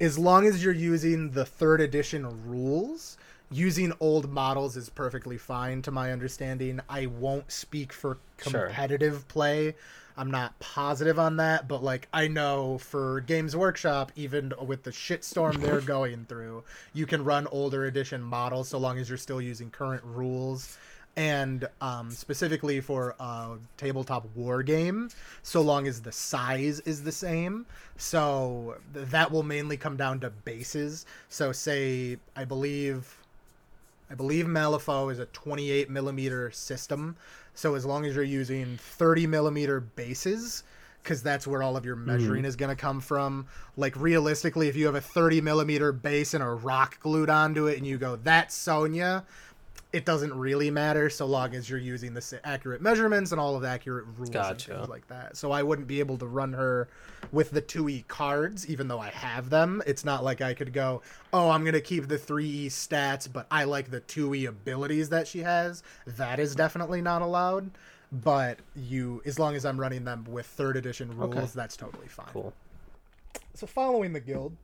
As 0.01 0.17
long 0.17 0.45
as 0.45 0.63
you're 0.63 0.73
using 0.73 1.31
the 1.31 1.45
third 1.45 1.81
edition 1.81 2.47
rules, 2.47 3.17
using 3.51 3.91
old 3.99 4.29
models 4.29 4.77
is 4.77 4.89
perfectly 4.89 5.37
fine 5.37 5.81
to 5.81 5.91
my 5.91 6.11
understanding. 6.11 6.79
I 6.89 7.07
won't 7.07 7.51
speak 7.51 7.91
for 7.91 8.17
Sure. 8.41 8.67
competitive 8.67 9.27
play. 9.27 9.75
I'm 10.15 10.31
not 10.31 10.59
positive 10.59 11.17
on 11.17 11.37
that, 11.37 11.67
but 11.67 11.81
like 11.81 12.07
I 12.13 12.27
know 12.27 12.77
for 12.77 13.21
Games 13.21 13.55
Workshop, 13.55 14.11
even 14.15 14.53
with 14.65 14.83
the 14.83 14.91
shitstorm 14.91 15.61
they're 15.61 15.81
going 15.97 16.25
through, 16.25 16.63
you 16.93 17.05
can 17.05 17.23
run 17.23 17.47
older 17.47 17.85
edition 17.85 18.21
models 18.21 18.67
so 18.69 18.77
long 18.77 18.97
as 18.99 19.07
you're 19.09 19.17
still 19.17 19.41
using 19.41 19.69
current 19.71 20.03
rules. 20.03 20.77
And 21.15 21.67
um, 21.81 22.11
specifically 22.11 22.79
for 22.79 23.15
a 23.19 23.57
tabletop 23.77 24.25
war 24.35 24.63
game, 24.63 25.09
so 25.43 25.61
long 25.61 25.85
as 25.85 26.01
the 26.01 26.13
size 26.13 26.79
is 26.81 27.03
the 27.03 27.11
same. 27.11 27.65
So 27.97 28.77
th- 28.93 29.07
that 29.07 29.31
will 29.31 29.43
mainly 29.43 29.75
come 29.75 29.97
down 29.97 30.21
to 30.21 30.29
bases. 30.29 31.05
So 31.27 31.51
say 31.51 32.17
I 32.37 32.45
believe 32.45 33.17
I 34.09 34.15
believe 34.15 34.45
Malifaux 34.45 35.11
is 35.11 35.19
a 35.19 35.25
28 35.27 35.89
millimeter 35.89 36.51
system. 36.51 37.15
So 37.53 37.75
as 37.75 37.85
long 37.85 38.05
as 38.05 38.15
you're 38.15 38.23
using 38.23 38.77
30 38.77 39.27
millimeter 39.27 39.79
bases, 39.81 40.63
because 41.03 41.21
that's 41.23 41.47
where 41.47 41.63
all 41.63 41.77
of 41.77 41.85
your 41.85 41.95
measuring 41.95 42.45
is 42.45 42.55
going 42.55 42.75
to 42.75 42.79
come 42.79 42.99
from. 43.01 43.47
Like 43.77 43.95
realistically, 43.95 44.67
if 44.67 44.75
you 44.75 44.85
have 44.85 44.95
a 44.95 45.01
30 45.01 45.41
millimeter 45.41 45.91
base 45.91 46.33
and 46.33 46.43
a 46.43 46.49
rock 46.49 46.99
glued 46.99 47.29
onto 47.29 47.67
it, 47.67 47.77
and 47.77 47.87
you 47.87 47.97
go, 47.97 48.15
"That's 48.15 48.55
Sonnia," 48.55 49.23
it 49.91 50.05
doesn't 50.05 50.33
really 50.33 50.69
matter 50.69 51.09
so 51.09 51.25
long 51.25 51.55
as 51.55 51.67
you're 51.67 51.79
using 51.79 52.13
the 52.13 52.39
accurate 52.43 52.79
measurements 52.79 53.31
and 53.31 53.41
all 53.41 53.55
of 53.55 53.63
the 53.63 53.67
accurate 53.67 54.05
rules 54.17 54.29
Gotcha. 54.29 54.71
and 54.71 54.79
things 54.81 54.89
like 54.89 55.07
that. 55.07 55.35
So 55.35 55.51
I 55.51 55.63
wouldn't 55.63 55.87
be 55.87 55.99
able 55.99 56.17
to 56.19 56.27
run 56.27 56.53
her 56.53 56.87
with 57.31 57.49
the 57.49 57.61
2E 57.61 58.07
cards, 58.07 58.69
even 58.69 58.87
though 58.87 58.99
I 58.99 59.09
have 59.09 59.49
them. 59.49 59.81
It's 59.87 60.05
not 60.05 60.23
like 60.23 60.41
I 60.41 60.53
could 60.53 60.73
go, 60.73 61.01
oh, 61.33 61.49
I'm 61.49 61.63
going 61.63 61.73
to 61.73 61.81
keep 61.81 62.07
the 62.07 62.19
3E 62.19 62.67
stats, 62.67 63.31
but 63.31 63.47
I 63.49 63.63
like 63.63 63.89
the 63.89 64.01
2E 64.01 64.47
abilities 64.47 65.09
that 65.09 65.27
she 65.27 65.39
has. 65.39 65.81
That 66.05 66.39
is 66.39 66.53
definitely 66.55 67.01
not 67.01 67.23
allowed. 67.23 67.71
But 68.11 68.59
you, 68.75 69.21
as 69.25 69.39
long 69.39 69.55
as 69.55 69.65
I'm 69.65 69.79
running 69.79 70.03
them 70.03 70.23
with 70.27 70.45
third 70.45 70.77
edition 70.77 71.15
rules, 71.17 71.35
Okay. 71.35 71.47
that's 71.55 71.75
totally 71.77 72.07
fine. 72.07 72.27
Cool. 72.31 72.53
So 73.55 73.65
following 73.67 74.13
the 74.13 74.19
guild, 74.19 74.55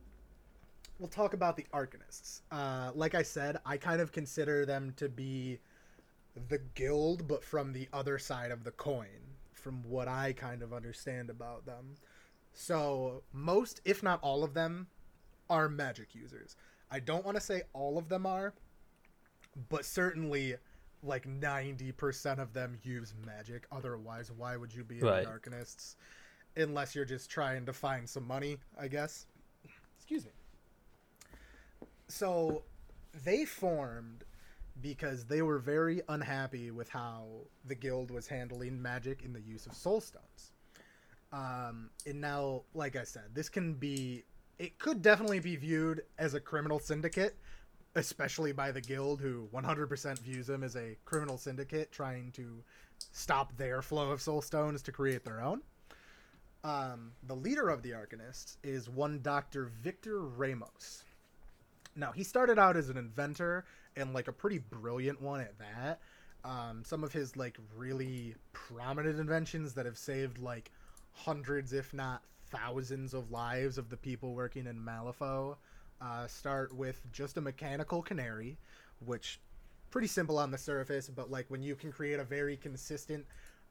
we'll 0.98 1.08
talk 1.08 1.34
about 1.34 1.56
the 1.56 1.66
Arcanists. 1.72 2.40
Uh, 2.50 2.90
like 2.94 3.14
I 3.14 3.22
said, 3.22 3.58
I 3.66 3.76
kind 3.76 4.00
of 4.00 4.12
consider 4.12 4.64
them 4.66 4.92
to 4.96 5.08
be 5.08 5.58
the 6.48 6.58
guild, 6.74 7.26
but 7.28 7.42
from 7.42 7.72
the 7.72 7.88
other 7.92 8.18
side 8.18 8.50
of 8.50 8.64
the 8.64 8.70
coin, 8.72 9.06
from 9.52 9.82
what 9.88 10.08
I 10.08 10.32
kind 10.32 10.62
of 10.62 10.72
understand 10.72 11.30
about 11.30 11.66
them. 11.66 11.94
So 12.52 13.22
most, 13.32 13.80
if 13.84 14.02
not 14.02 14.20
all 14.22 14.44
of 14.44 14.54
them, 14.54 14.86
are 15.48 15.68
magic 15.68 16.14
users. 16.14 16.56
I 16.90 17.00
don't 17.00 17.24
want 17.24 17.36
to 17.36 17.40
say 17.42 17.62
all 17.72 17.98
of 17.98 18.08
them 18.08 18.26
are, 18.26 18.54
but 19.68 19.84
certainly 19.84 20.56
like 21.02 21.26
90% 21.26 22.38
of 22.38 22.52
them 22.52 22.78
use 22.82 23.14
magic. 23.24 23.66
Otherwise, 23.70 24.32
why 24.36 24.56
would 24.56 24.74
you 24.74 24.84
be 24.84 24.98
in 25.00 25.04
Right. 25.06 25.24
the 25.24 25.30
Arcanists? 25.30 25.96
Unless 26.56 26.94
you're 26.94 27.04
just 27.04 27.30
trying 27.30 27.66
to 27.66 27.72
find 27.72 28.08
some 28.08 28.26
money, 28.26 28.58
I 28.78 28.88
guess. 28.88 29.26
Excuse 29.98 30.24
me. 30.24 30.30
So 32.08 32.62
they 33.24 33.44
formed 33.44 34.24
because 34.82 35.24
they 35.24 35.42
were 35.42 35.58
very 35.58 36.02
unhappy 36.08 36.70
with 36.70 36.88
how 36.88 37.26
the 37.64 37.74
guild 37.74 38.10
was 38.10 38.26
handling 38.26 38.80
magic 38.80 39.22
in 39.24 39.32
the 39.32 39.40
use 39.40 39.66
of 39.66 39.74
soul 39.74 40.00
stones. 40.00 40.52
Um, 41.32 41.90
and 42.06 42.20
now, 42.20 42.62
like 42.74 42.96
I 42.96 43.04
said, 43.04 43.34
this 43.34 43.48
can 43.48 43.74
be, 43.74 44.24
it 44.58 44.78
could 44.78 45.02
definitely 45.02 45.40
be 45.40 45.56
viewed 45.56 46.02
as 46.18 46.34
a 46.34 46.40
criminal 46.40 46.78
syndicate, 46.78 47.36
especially 47.94 48.52
by 48.52 48.70
the 48.70 48.80
guild, 48.80 49.20
who 49.20 49.48
100% 49.52 50.18
views 50.20 50.46
them 50.46 50.62
as 50.62 50.76
a 50.76 50.96
criminal 51.04 51.38
syndicate 51.38 51.90
trying 51.90 52.30
to 52.32 52.62
stop 53.12 53.56
their 53.56 53.82
flow 53.82 54.10
of 54.10 54.20
soul 54.20 54.42
stones 54.42 54.82
to 54.82 54.92
create 54.92 55.24
their 55.24 55.40
own. 55.40 55.62
Um, 56.64 57.12
the 57.26 57.34
leader 57.34 57.68
of 57.68 57.82
the 57.82 57.90
Arcanists 57.90 58.56
is 58.62 58.88
one 58.88 59.20
Dr. 59.22 59.70
Victor 59.82 60.20
Ramos. 60.20 61.04
Now, 61.96 62.12
he 62.12 62.22
started 62.22 62.58
out 62.58 62.76
as 62.76 62.88
an 62.90 62.96
inventor 62.96 63.64
and 63.96 64.12
like 64.12 64.28
a 64.28 64.32
pretty 64.32 64.58
brilliant 64.58 65.20
one 65.20 65.40
at 65.40 65.58
that. 65.58 66.00
Um, 66.44 66.82
some 66.84 67.02
of 67.02 67.12
his 67.12 67.36
like 67.36 67.58
really 67.76 68.34
prominent 68.52 69.18
inventions 69.18 69.72
that 69.74 69.86
have 69.86 69.98
saved 69.98 70.38
like 70.38 70.70
hundreds, 71.12 71.72
if 71.72 71.92
not 71.94 72.22
thousands, 72.50 73.14
of 73.14 73.30
lives 73.30 73.78
of 73.78 73.88
the 73.88 73.96
people 73.96 74.34
working 74.34 74.66
in 74.66 74.76
Malifaux 74.78 75.56
uh, 76.00 76.26
start 76.26 76.74
with 76.74 77.00
just 77.12 77.36
a 77.38 77.40
mechanical 77.40 78.02
canary, 78.02 78.58
which 79.04 79.40
pretty 79.90 80.06
simple 80.06 80.38
on 80.38 80.50
the 80.50 80.58
surface, 80.58 81.08
but 81.08 81.30
like 81.30 81.46
when 81.48 81.62
you 81.62 81.74
can 81.74 81.90
create 81.90 82.20
a 82.20 82.24
very 82.24 82.56
consistent 82.56 83.24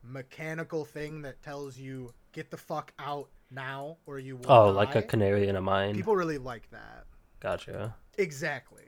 mechanical 0.04 0.86
thing 0.86 1.22
that 1.22 1.42
tells 1.42 1.78
you 1.78 2.14
get 2.32 2.50
the 2.52 2.58
fuck 2.58 2.92
out 3.00 3.30
now 3.52 3.98
or 4.06 4.20
you 4.20 4.38
will 4.38 4.52
Oh, 4.52 4.70
like 4.72 4.96
a 4.96 5.02
canary 5.02 5.48
in 5.48 5.56
a 5.56 5.62
mine. 5.62 5.96
people 5.96 6.16
really 6.16 6.38
like 6.38 6.70
that. 6.72 7.06
Gotcha. 7.46 7.96
Exactly. 8.18 8.86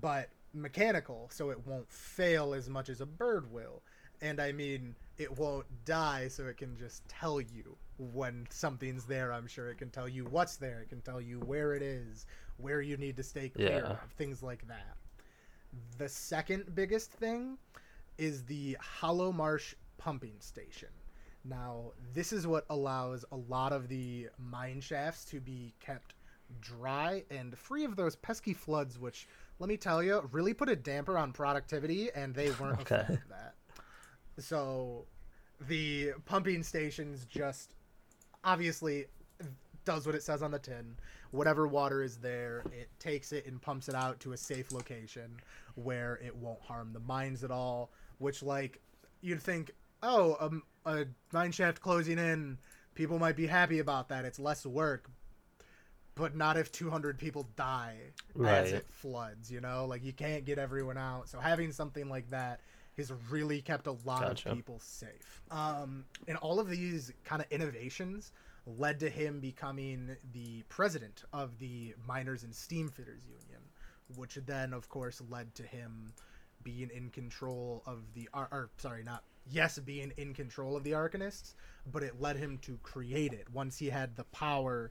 But 0.00 0.28
mechanical, 0.54 1.28
so 1.32 1.50
it 1.50 1.66
won't 1.66 1.90
fail 1.90 2.54
as 2.54 2.68
much 2.68 2.88
as 2.88 3.00
a 3.00 3.06
bird 3.06 3.50
will. 3.52 3.82
And 4.20 4.40
I 4.40 4.52
mean, 4.52 4.94
it 5.18 5.36
won't 5.38 5.66
die, 5.84 6.28
so 6.28 6.46
it 6.46 6.56
can 6.56 6.76
just 6.76 7.08
tell 7.08 7.40
you 7.40 7.76
when 7.98 8.46
something's 8.50 9.04
there. 9.04 9.32
I'm 9.32 9.46
sure 9.48 9.70
it 9.70 9.78
can 9.78 9.90
tell 9.90 10.08
you 10.08 10.24
what's 10.26 10.56
there. 10.56 10.80
It 10.82 10.88
can 10.88 11.00
tell 11.00 11.20
you 11.20 11.40
where 11.40 11.74
it 11.74 11.82
is, 11.82 12.26
where 12.58 12.80
you 12.80 12.96
need 12.96 13.16
to 13.16 13.22
stay 13.22 13.48
clear 13.48 13.82
Yeah. 13.84 13.92
of, 13.92 13.98
things 14.16 14.42
like 14.42 14.66
that. 14.68 14.96
The 15.98 16.08
second 16.08 16.74
biggest 16.74 17.10
thing 17.12 17.58
is 18.18 18.44
the 18.44 18.76
Hollow 18.80 19.32
Marsh 19.32 19.74
pumping 19.98 20.38
station. 20.40 20.90
Now, 21.44 21.92
this 22.12 22.32
is 22.32 22.46
what 22.46 22.66
allows 22.68 23.24
a 23.32 23.36
lot 23.36 23.72
of 23.72 23.88
the 23.88 24.28
mine 24.38 24.80
shafts 24.80 25.24
to 25.26 25.40
be 25.40 25.72
kept 25.80 26.14
dry 26.60 27.24
and 27.30 27.56
free 27.56 27.84
of 27.84 27.96
those 27.96 28.16
pesky 28.16 28.52
floods, 28.54 28.98
which, 28.98 29.28
let 29.58 29.68
me 29.68 29.76
tell 29.76 30.02
you, 30.02 30.28
really 30.32 30.54
put 30.54 30.68
a 30.68 30.76
damper 30.76 31.16
on 31.18 31.32
productivity, 31.32 32.10
and 32.12 32.34
they 32.34 32.50
weren't 32.52 32.80
Okay. 32.80 32.96
a 32.96 33.04
fan 33.04 33.12
of 33.12 33.28
that. 33.28 33.54
So, 34.38 35.04
the 35.68 36.12
pumping 36.24 36.62
stations 36.62 37.26
just 37.26 37.74
obviously 38.44 39.06
does 39.84 40.06
what 40.06 40.14
it 40.14 40.22
says 40.22 40.42
on 40.42 40.50
the 40.50 40.58
tin. 40.58 40.96
Whatever 41.30 41.66
water 41.66 42.02
is 42.02 42.16
there, 42.16 42.62
it 42.72 42.88
takes 42.98 43.32
it 43.32 43.46
and 43.46 43.60
pumps 43.60 43.88
it 43.88 43.94
out 43.94 44.20
to 44.20 44.32
a 44.32 44.36
safe 44.36 44.72
location 44.72 45.36
where 45.74 46.18
it 46.24 46.34
won't 46.36 46.60
harm 46.60 46.92
the 46.92 47.00
mines 47.00 47.44
at 47.44 47.50
all. 47.50 47.90
Which, 48.18 48.42
like, 48.42 48.80
you'd 49.22 49.42
think, 49.42 49.70
oh, 50.02 50.36
um, 50.40 50.62
a 50.84 51.06
mine 51.32 51.52
shaft 51.52 51.80
closing 51.80 52.18
in, 52.18 52.58
people 52.94 53.18
might 53.18 53.36
be 53.36 53.46
happy 53.46 53.78
about 53.78 54.08
that. 54.08 54.24
It's 54.24 54.38
less 54.38 54.64
work. 54.66 55.10
But 56.20 56.36
not 56.36 56.58
if 56.58 56.70
200 56.70 57.18
people 57.18 57.48
die 57.56 57.96
as 58.44 58.72
it 58.72 58.86
floods, 58.90 59.50
you 59.50 59.60
know? 59.62 59.86
Like, 59.86 60.04
you 60.04 60.12
can't 60.12 60.44
get 60.44 60.58
everyone 60.58 60.98
out. 60.98 61.30
So, 61.30 61.40
having 61.40 61.72
something 61.72 62.10
like 62.10 62.28
that 62.28 62.60
has 62.98 63.10
really 63.30 63.62
kept 63.62 63.86
a 63.86 63.92
lot 64.04 64.20
Gotcha. 64.20 64.50
of 64.50 64.54
people 64.54 64.78
safe. 64.80 65.40
Um, 65.50 66.04
and 66.28 66.36
all 66.36 66.60
of 66.60 66.68
these 66.68 67.10
kind 67.24 67.40
of 67.40 67.50
innovations 67.50 68.32
led 68.66 69.00
to 69.00 69.08
him 69.08 69.40
becoming 69.40 70.16
the 70.34 70.62
president 70.68 71.24
of 71.32 71.58
the 71.58 71.94
Miners 72.06 72.42
and 72.42 72.52
Steamfitters 72.52 73.24
Union, 73.26 73.62
which 74.16 74.38
then, 74.46 74.74
of 74.74 74.90
course, 74.90 75.22
led 75.30 75.54
to 75.54 75.62
him 75.62 76.12
being 76.62 76.90
in 76.94 77.08
control 77.08 77.82
of 77.86 78.12
the 78.14 78.28
or, 78.34 78.46
or 78.52 78.70
sorry, 78.76 79.02
not 79.02 79.24
yes, 79.50 79.78
being 79.78 80.12
in 80.18 80.34
control 80.34 80.76
of 80.76 80.84
the 80.84 80.92
Arcanists, 80.92 81.54
but 81.90 82.02
it 82.02 82.20
led 82.20 82.36
him 82.36 82.58
to 82.58 82.78
create 82.82 83.32
it. 83.32 83.48
Once 83.52 83.78
he 83.78 83.88
had 83.88 84.16
the 84.16 84.24
power 84.24 84.90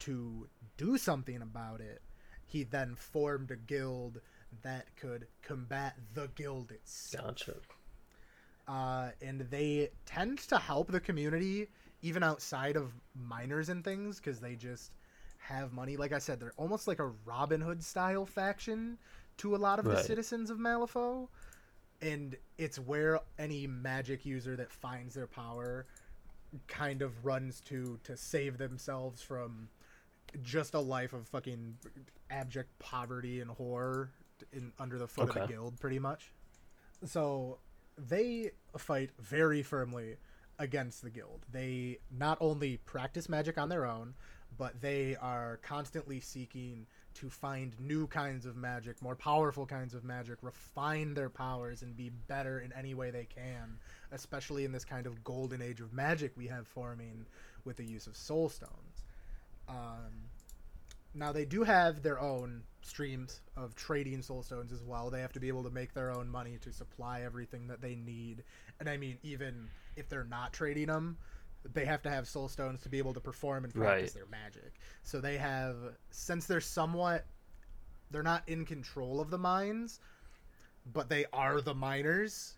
to 0.00 0.48
do 0.76 0.96
something 0.98 1.42
about 1.42 1.80
it, 1.80 2.02
he 2.46 2.64
then 2.64 2.94
formed 2.94 3.50
a 3.50 3.56
guild 3.56 4.20
that 4.62 4.86
could 4.96 5.26
combat 5.42 5.94
the 6.14 6.28
guild 6.34 6.72
itself 6.72 7.26
Gotcha. 7.26 7.54
uh, 8.66 9.10
and 9.20 9.40
they 9.50 9.90
tend 10.06 10.38
to 10.38 10.58
help 10.58 10.90
the 10.90 11.00
community 11.00 11.68
even 12.02 12.22
outside 12.22 12.76
of 12.76 12.92
miners 13.14 13.68
and 13.68 13.84
things 13.84 14.18
because 14.18 14.40
they 14.40 14.54
just 14.54 14.92
have 15.38 15.72
money. 15.72 15.96
Like 15.96 16.12
I 16.12 16.18
said, 16.18 16.40
they're 16.40 16.52
almost 16.56 16.86
like 16.86 16.98
a 17.00 17.10
Robin 17.24 17.60
Hood 17.60 17.82
style 17.82 18.24
faction 18.26 18.98
to 19.38 19.54
a 19.54 19.58
lot 19.58 19.78
of 19.78 19.84
the 19.84 20.02
citizens 20.02 20.50
of 20.50 20.58
Malifaux, 20.58 21.28
and 22.00 22.36
it's 22.58 22.78
where 22.78 23.20
any 23.38 23.66
magic 23.66 24.24
user 24.26 24.56
that 24.56 24.70
finds 24.70 25.14
their 25.14 25.26
power 25.26 25.86
kind 26.66 27.02
of 27.02 27.24
runs 27.24 27.60
to 27.60 27.98
to 28.04 28.16
save 28.16 28.58
themselves 28.58 29.20
from 29.20 29.68
just 30.42 30.74
a 30.74 30.80
life 30.80 31.12
of 31.12 31.26
fucking 31.28 31.76
abject 32.30 32.78
poverty 32.78 33.40
and 33.40 33.50
horror 33.50 34.10
in 34.52 34.72
under 34.78 34.98
the 34.98 35.08
foot 35.08 35.28
of 35.30 35.34
the 35.34 35.46
guild, 35.46 35.78
pretty 35.80 35.98
much. 35.98 36.32
So 37.04 37.58
they 37.96 38.52
fight 38.76 39.10
very 39.18 39.62
firmly 39.62 40.16
against 40.58 41.02
the 41.02 41.10
guild. 41.10 41.46
They 41.50 41.98
not 42.10 42.38
only 42.40 42.78
practice 42.78 43.28
magic 43.28 43.58
on 43.58 43.68
their 43.68 43.86
own, 43.86 44.14
but 44.56 44.80
they 44.80 45.16
are 45.20 45.58
constantly 45.62 46.20
seeking 46.20 46.86
to 47.14 47.28
find 47.28 47.78
new 47.80 48.06
kinds 48.06 48.46
of 48.46 48.56
magic, 48.56 49.00
more 49.02 49.16
powerful 49.16 49.66
kinds 49.66 49.94
of 49.94 50.04
magic, 50.04 50.38
refine 50.42 51.14
their 51.14 51.28
powers, 51.28 51.82
and 51.82 51.96
be 51.96 52.10
better 52.28 52.60
in 52.60 52.72
any 52.72 52.94
way 52.94 53.10
they 53.10 53.24
can, 53.24 53.78
especially 54.12 54.64
in 54.64 54.72
this 54.72 54.84
kind 54.84 55.06
of 55.06 55.22
golden 55.24 55.60
age 55.60 55.80
of 55.80 55.92
magic 55.92 56.32
we 56.36 56.46
have 56.46 56.66
forming 56.66 57.26
with 57.64 57.76
the 57.76 57.84
use 57.84 58.06
of 58.06 58.16
soul 58.16 58.48
stones. 58.48 58.87
Um, 59.68 60.30
now 61.14 61.32
they 61.32 61.44
do 61.44 61.62
have 61.64 62.02
their 62.02 62.20
own 62.20 62.62
streams 62.82 63.40
of 63.56 63.74
trading 63.74 64.22
soul 64.22 64.42
stones 64.42 64.72
as 64.72 64.82
well. 64.82 65.10
They 65.10 65.20
have 65.20 65.32
to 65.32 65.40
be 65.40 65.48
able 65.48 65.64
to 65.64 65.70
make 65.70 65.92
their 65.92 66.10
own 66.10 66.28
money 66.28 66.58
to 66.62 66.72
supply 66.72 67.22
everything 67.22 67.66
that 67.68 67.80
they 67.80 67.94
need. 67.94 68.44
And 68.80 68.88
I 68.88 68.96
mean, 68.96 69.18
even 69.22 69.68
if 69.96 70.08
they're 70.08 70.24
not 70.24 70.52
trading 70.52 70.86
them, 70.86 71.18
they 71.74 71.84
have 71.84 72.02
to 72.02 72.10
have 72.10 72.28
soul 72.28 72.48
stones 72.48 72.80
to 72.82 72.88
be 72.88 72.98
able 72.98 73.12
to 73.14 73.20
perform 73.20 73.64
and 73.64 73.74
practice 73.74 74.12
Right. 74.12 74.14
their 74.14 74.26
magic. 74.26 74.72
So 75.02 75.20
they 75.20 75.36
have, 75.38 75.76
since 76.10 76.46
they're 76.46 76.60
somewhat, 76.60 77.26
they're 78.10 78.22
not 78.22 78.48
in 78.48 78.64
control 78.64 79.20
of 79.20 79.30
the 79.30 79.38
mines, 79.38 80.00
but 80.92 81.08
they 81.08 81.26
are 81.32 81.60
the 81.60 81.74
miners. 81.74 82.56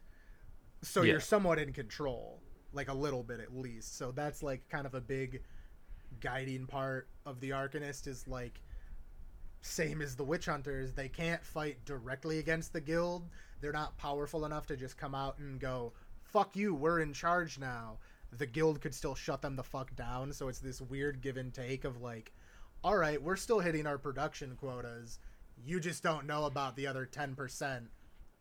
So 0.83 1.03
Yeah. 1.03 1.13
you're 1.13 1.21
somewhat 1.21 1.59
in 1.59 1.73
control, 1.73 2.41
like 2.73 2.89
a 2.89 2.95
little 2.95 3.23
bit 3.23 3.41
at 3.41 3.57
least. 3.57 3.97
So 3.97 4.13
that's 4.13 4.43
like 4.43 4.69
kind 4.69 4.87
of 4.87 4.95
a 4.95 5.01
big 5.01 5.43
guiding 6.21 6.67
part 6.67 7.09
of 7.27 7.41
the 7.41 7.51
Arcanist 7.51 8.07
is 8.07 8.27
like 8.29 8.61
same 9.63 10.01
as 10.01 10.17
the 10.17 10.25
witch 10.25 10.47
hunters 10.47 10.93
they 10.93 11.09
can't 11.09 11.45
fight 11.45 11.85
directly 11.85 12.39
against 12.39 12.73
the 12.73 12.81
guild 12.81 13.29
they're 13.61 13.73
not 13.73 13.97
powerful 13.99 14.45
enough 14.45 14.67
to 14.67 14.77
just 14.77 14.97
come 14.97 15.15
out 15.15 15.39
and 15.39 15.61
go, 15.61 15.93
"Fuck 16.23 16.57
you, 16.57 16.75
we're 16.75 17.01
in 17.01 17.13
charge 17.13 17.59
now." 17.59 17.99
The 18.33 18.47
guild 18.47 18.81
could 18.81 18.95
still 18.95 19.15
shut 19.15 19.43
them 19.43 19.57
the 19.57 19.65
fuck 19.65 19.95
down. 19.97 20.33
So 20.33 20.49
it's 20.49 20.61
this 20.61 20.81
weird 20.81 21.21
give 21.21 21.37
and 21.37 21.53
take 21.53 21.85
of 21.85 22.01
like, 22.01 22.33
all 22.85 22.97
right, 22.97 23.21
we're 23.21 23.37
still 23.37 23.59
hitting 23.59 23.87
our 23.87 23.99
production 23.99 24.57
quotas. 24.57 25.19
You 25.65 25.81
just 25.81 26.03
don't 26.03 26.27
know 26.27 26.45
about 26.45 26.77
the 26.77 26.87
other 26.87 27.05
ten 27.07 27.35
percent 27.35 27.91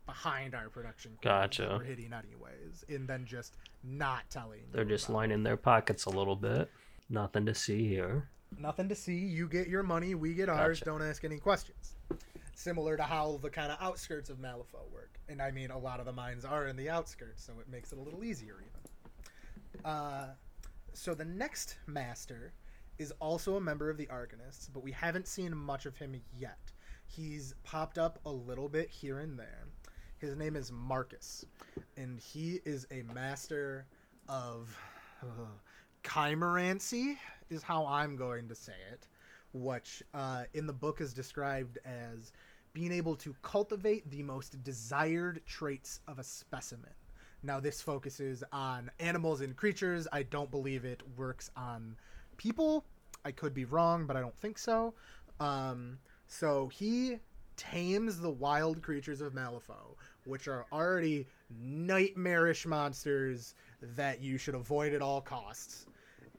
behind 0.06 0.54
our 0.54 0.68
production 0.70 1.12
quotas 1.20 1.58
Gotcha. 1.58 1.76
we're 1.78 1.84
hitting 1.84 2.12
anyways, 2.12 2.84
and 2.88 3.06
then 3.06 3.26
just 3.26 3.56
not 3.82 4.30
telling. 4.30 4.60
They're 4.72 4.84
just 4.84 5.06
about 5.06 5.18
lining 5.18 5.42
their 5.42 5.56
pockets 5.58 6.06
a 6.06 6.10
little 6.10 6.36
bit. 6.36 6.70
Nothing 7.10 7.44
to 7.46 7.54
see 7.54 7.88
here. 7.88 8.28
Nothing 8.56 8.88
to 8.88 8.94
see. 8.94 9.18
You 9.18 9.48
get 9.48 9.68
your 9.68 9.82
money, 9.82 10.14
we 10.14 10.32
get 10.32 10.48
ours. 10.48 10.78
Gotcha. 10.78 10.84
Don't 10.84 11.02
ask 11.02 11.24
any 11.24 11.38
questions. 11.38 11.96
Similar 12.54 12.96
to 12.96 13.02
how 13.02 13.38
the 13.42 13.50
kind 13.50 13.72
of 13.72 13.78
outskirts 13.80 14.30
of 14.30 14.38
Malifaux 14.38 14.90
work. 14.92 15.18
And 15.28 15.42
I 15.42 15.50
mean, 15.50 15.70
a 15.70 15.78
lot 15.78 15.98
of 15.98 16.06
the 16.06 16.12
mines 16.12 16.44
are 16.44 16.68
in 16.68 16.76
the 16.76 16.88
outskirts, 16.88 17.44
so 17.44 17.52
it 17.60 17.68
makes 17.68 17.92
it 17.92 17.98
a 17.98 18.00
little 18.00 18.22
easier, 18.22 18.56
even. 18.60 19.84
Uh, 19.84 20.28
so 20.92 21.14
the 21.14 21.24
next 21.24 21.78
master 21.86 22.52
is 22.98 23.12
also 23.20 23.56
a 23.56 23.60
member 23.60 23.88
of 23.90 23.96
the 23.96 24.06
Arcanists, 24.06 24.68
but 24.72 24.82
we 24.82 24.92
haven't 24.92 25.26
seen 25.26 25.56
much 25.56 25.86
of 25.86 25.96
him 25.96 26.20
yet. 26.38 26.58
He's 27.06 27.54
popped 27.64 27.98
up 27.98 28.20
a 28.24 28.30
little 28.30 28.68
bit 28.68 28.88
here 28.88 29.20
and 29.20 29.38
there. 29.38 29.66
His 30.18 30.36
name 30.36 30.54
is 30.54 30.70
Marcus, 30.70 31.46
and 31.96 32.20
he 32.20 32.60
is 32.64 32.86
a 32.90 33.02
master 33.14 33.86
of 34.28 34.76
uh, 35.22 35.46
chimerancy, 36.02 37.18
is 37.50 37.62
how 37.62 37.86
I'm 37.86 38.16
going 38.16 38.48
to 38.48 38.54
say 38.54 38.74
it, 38.92 39.06
which 39.52 40.02
uh, 40.14 40.44
in 40.54 40.66
the 40.66 40.72
book 40.72 41.00
is 41.00 41.12
described 41.12 41.78
as 41.84 42.32
being 42.72 42.92
able 42.92 43.16
to 43.16 43.34
cultivate 43.42 44.08
the 44.10 44.22
most 44.22 44.62
desired 44.62 45.40
traits 45.46 46.00
of 46.06 46.18
a 46.18 46.24
specimen. 46.24 46.90
Now, 47.42 47.58
this 47.58 47.80
focuses 47.80 48.44
on 48.52 48.90
animals 49.00 49.40
and 49.40 49.56
creatures. 49.56 50.06
I 50.12 50.22
don't 50.24 50.50
believe 50.50 50.84
it 50.84 51.02
works 51.16 51.50
on 51.56 51.96
people. 52.36 52.84
I 53.24 53.32
could 53.32 53.54
be 53.54 53.64
wrong, 53.64 54.06
but 54.06 54.16
I 54.16 54.20
don't 54.20 54.36
think 54.36 54.58
so. 54.58 54.94
Um, 55.40 55.98
so 56.28 56.68
he 56.68 57.18
tames 57.56 58.20
the 58.20 58.30
wild 58.30 58.82
creatures 58.82 59.20
of 59.20 59.32
Malifaux, 59.34 59.96
which 60.24 60.48
are 60.48 60.66
already 60.72 61.26
nightmarish 61.60 62.66
monsters 62.66 63.54
that 63.96 64.20
you 64.22 64.38
should 64.38 64.54
avoid 64.54 64.92
at 64.92 65.02
all 65.02 65.20
costs. 65.20 65.86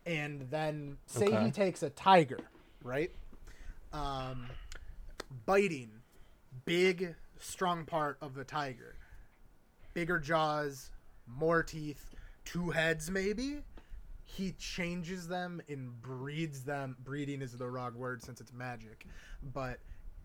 And 0.06 0.50
then 0.50 0.98
say 1.06 1.28
Okay. 1.28 1.46
he 1.46 1.52
takes 1.52 1.84
a 1.84 1.90
tiger, 1.90 2.40
right? 2.84 3.12
Um, 3.94 4.48
biting, 5.46 5.92
big, 6.66 7.16
strong 7.40 7.86
part 7.86 8.18
of 8.22 8.34
the 8.34 8.44
tiger, 8.44 8.96
bigger 9.94 10.18
jaws, 10.20 10.90
more 11.28 11.62
teeth, 11.64 12.12
two 12.46 12.72
heads 12.72 13.12
maybe. 13.12 13.64
He 14.24 14.54
changes 14.54 15.28
them 15.28 15.62
and 15.68 16.02
breeds 16.02 16.64
them. 16.64 16.96
Breeding 17.04 17.42
is 17.42 17.52
the 17.58 17.68
wrong 17.70 17.96
word 17.96 18.24
since 18.24 18.40
it's 18.40 18.54
magic, 18.54 19.06
but 19.54 19.80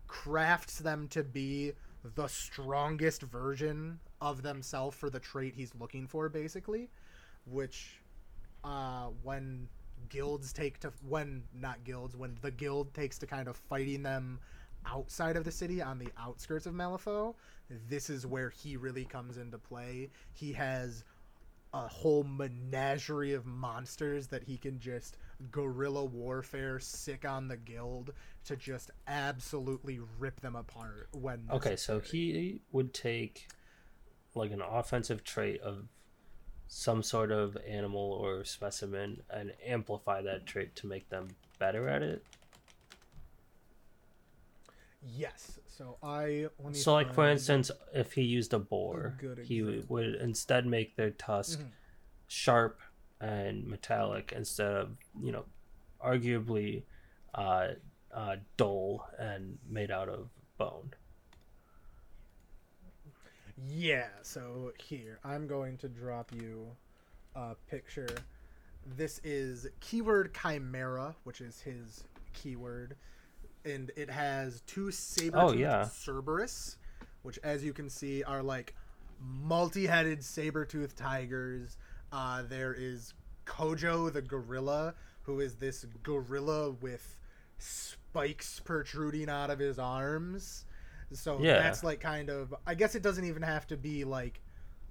crafts 0.07 0.79
them 0.79 1.07
to 1.09 1.23
be 1.23 1.73
the 2.15 2.27
strongest 2.27 3.21
version 3.23 3.99
of 4.21 4.41
themselves 4.43 4.95
for 4.95 5.09
the 5.09 5.19
trait 5.19 5.53
he's 5.55 5.73
looking 5.75 6.07
for, 6.07 6.29
basically. 6.29 6.89
Which, 7.45 7.99
uh, 8.63 9.07
when 9.23 9.67
guilds 10.09 10.53
take 10.53 10.79
to 10.79 10.91
when 11.07 11.43
not 11.53 11.83
guilds 11.83 12.15
when 12.15 12.37
the 12.41 12.51
guild 12.51 12.93
takes 12.93 13.17
to 13.17 13.27
kind 13.27 13.47
of 13.47 13.57
fighting 13.57 14.03
them 14.03 14.39
outside 14.85 15.35
of 15.35 15.43
the 15.43 15.51
city 15.51 15.81
on 15.81 15.99
the 15.99 16.07
outskirts 16.17 16.65
of 16.65 16.73
Malifaux, 16.73 17.35
this 17.89 18.09
is 18.09 18.25
where 18.25 18.49
he 18.49 18.77
really 18.77 19.05
comes 19.05 19.37
into 19.37 19.57
play. 19.57 20.09
He 20.33 20.53
has 20.53 21.03
a 21.73 21.87
whole 21.87 22.23
menagerie 22.23 23.33
of 23.33 23.45
monsters 23.45 24.27
that 24.27 24.43
he 24.43 24.57
can 24.57 24.79
just 24.79 25.17
guerrilla 25.51 26.05
warfare 26.05 26.79
sick 26.79 27.25
on 27.25 27.47
the 27.47 27.57
guild 27.57 28.13
to 28.45 28.55
just 28.55 28.91
absolutely 29.07 29.99
rip 30.17 30.39
them 30.39 30.55
apart 30.55 31.09
when 31.11 31.47
Okay, 31.51 31.75
so 31.75 31.99
he 31.99 32.61
would 32.71 32.93
take 32.93 33.49
like 34.33 34.51
an 34.51 34.61
offensive 34.61 35.23
trait 35.23 35.59
of 35.61 35.87
some 36.67 37.01
sort 37.03 37.31
of 37.31 37.57
animal 37.67 38.01
or 38.21 38.43
specimen 38.43 39.21
and 39.29 39.53
amplify 39.65 40.21
that 40.21 40.45
trait 40.45 40.75
to 40.75 40.87
make 40.87 41.09
them 41.09 41.27
better 41.59 41.87
at 41.87 42.01
it. 42.01 42.23
yes 45.15 45.59
so 45.67 45.97
i 46.03 46.47
So, 46.73 46.93
like 46.93 47.13
for 47.13 47.29
instance, 47.29 47.71
if 47.93 48.13
he 48.13 48.23
used 48.23 48.53
a 48.53 48.59
boar, 48.59 49.15
good 49.19 49.39
he. 49.39 49.61
Mm-hmm. 49.61 49.93
would 49.93 50.15
instead 50.15 50.65
make 50.65 50.95
their 50.95 51.11
tusk 51.11 51.59
sharp 52.27 52.79
and 53.21 53.65
metallic 53.65 54.33
instead 54.35 54.73
of 54.73 54.97
you 55.21 55.31
know, 55.31 55.45
arguably 56.03 56.83
uh, 57.35 57.67
uh, 58.13 58.35
dull 58.57 59.07
and 59.19 59.57
made 59.69 59.91
out 59.91 60.09
of 60.09 60.29
bone. 60.57 60.91
Yeah, 63.65 64.07
so 64.21 64.71
here, 64.77 65.19
I'm 65.23 65.47
going 65.47 65.77
to 65.77 65.87
drop 65.87 66.31
you 66.31 66.67
a 67.35 67.55
picture. 67.69 68.09
This 68.95 69.19
is 69.23 69.67
keyword 69.79 70.33
chimera, 70.33 71.15
which 71.23 71.41
is 71.41 71.61
his 71.61 72.03
keyword. 72.33 72.95
And 73.65 73.91
it 73.95 74.09
has 74.09 74.61
two 74.67 74.91
saber 74.91 75.37
Oh, 75.37 75.51
yeah. 75.53 75.85
Cerberus, 75.85 76.77
which, 77.23 77.39
as 77.43 77.63
you 77.63 77.73
can 77.73 77.89
see, 77.89 78.23
are 78.23 78.43
like 78.43 78.75
multi 79.19 79.87
headed 79.87 80.23
saber 80.23 80.63
toothed 80.63 80.97
tigers. 80.97 81.77
Uh, 82.11 82.43
there 82.47 82.73
is 82.73 83.13
Kojo 83.45 84.11
the 84.11 84.21
gorilla, 84.21 84.93
who 85.23 85.39
is 85.39 85.55
this 85.55 85.85
gorilla 86.03 86.71
with 86.71 87.17
spikes 87.57 88.59
protruding 88.59 89.29
out 89.29 89.49
of 89.49 89.59
his 89.59 89.79
arms. 89.79 90.65
So 91.13 91.39
Yeah. 91.41 91.59
that's 91.59 91.83
like 91.83 91.99
kind 91.99 92.29
of 92.29 92.53
I 92.65 92.75
guess 92.75 92.95
it 92.95 93.01
doesn't 93.01 93.23
even 93.25 93.41
have 93.41 93.67
to 93.67 93.77
be 93.77 94.03
like 94.03 94.41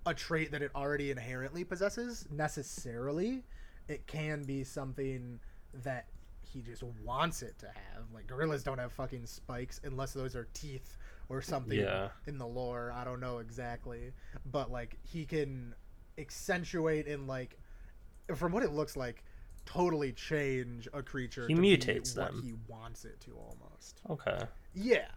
a 0.07 0.15
trait 0.15 0.53
that 0.53 0.63
it 0.63 0.71
already 0.75 1.11
inherently 1.11 1.65
possesses 1.65 2.27
necessarily. 2.31 3.45
It 3.89 4.07
can 4.07 4.43
be 4.45 4.65
something 4.65 5.41
that 5.83 6.07
he 6.43 6.63
just 6.63 6.83
wants 7.05 7.43
it 7.43 7.59
to 7.59 7.67
have. 7.67 8.05
Like 8.15 8.27
gorillas 8.27 8.63
don't 8.63 8.79
have 8.79 8.93
fucking 8.93 9.27
spikes 9.27 9.81
unless 9.85 10.13
those 10.13 10.35
are 10.37 10.49
teeth 10.55 10.97
or 11.29 11.43
something 11.43 11.79
Yeah. 11.81 12.09
in 12.27 12.39
the 12.39 12.47
lore. 12.47 12.93
I 12.95 13.05
don't 13.05 13.21
know 13.21 13.39
exactly, 13.39 14.13
but 14.53 14.71
like 14.71 14.97
he 15.03 15.25
can 15.27 15.75
accentuate 16.19 17.07
and 17.09 17.27
like 17.27 17.59
from 18.35 18.53
what 18.53 18.63
it 18.63 18.73
looks 18.73 18.97
like 18.97 19.23
totally 19.67 20.13
change 20.13 20.89
a 20.95 21.03
creature 21.03 21.47
He 21.49 21.55
mutates 21.55 22.17
what 22.17 22.33
them. 22.33 22.43
he 22.43 22.55
wants 22.69 23.05
it 23.05 23.21
to 23.23 23.33
almost. 23.37 24.01
Okay. 24.09 24.39
Yeah, 24.75 25.09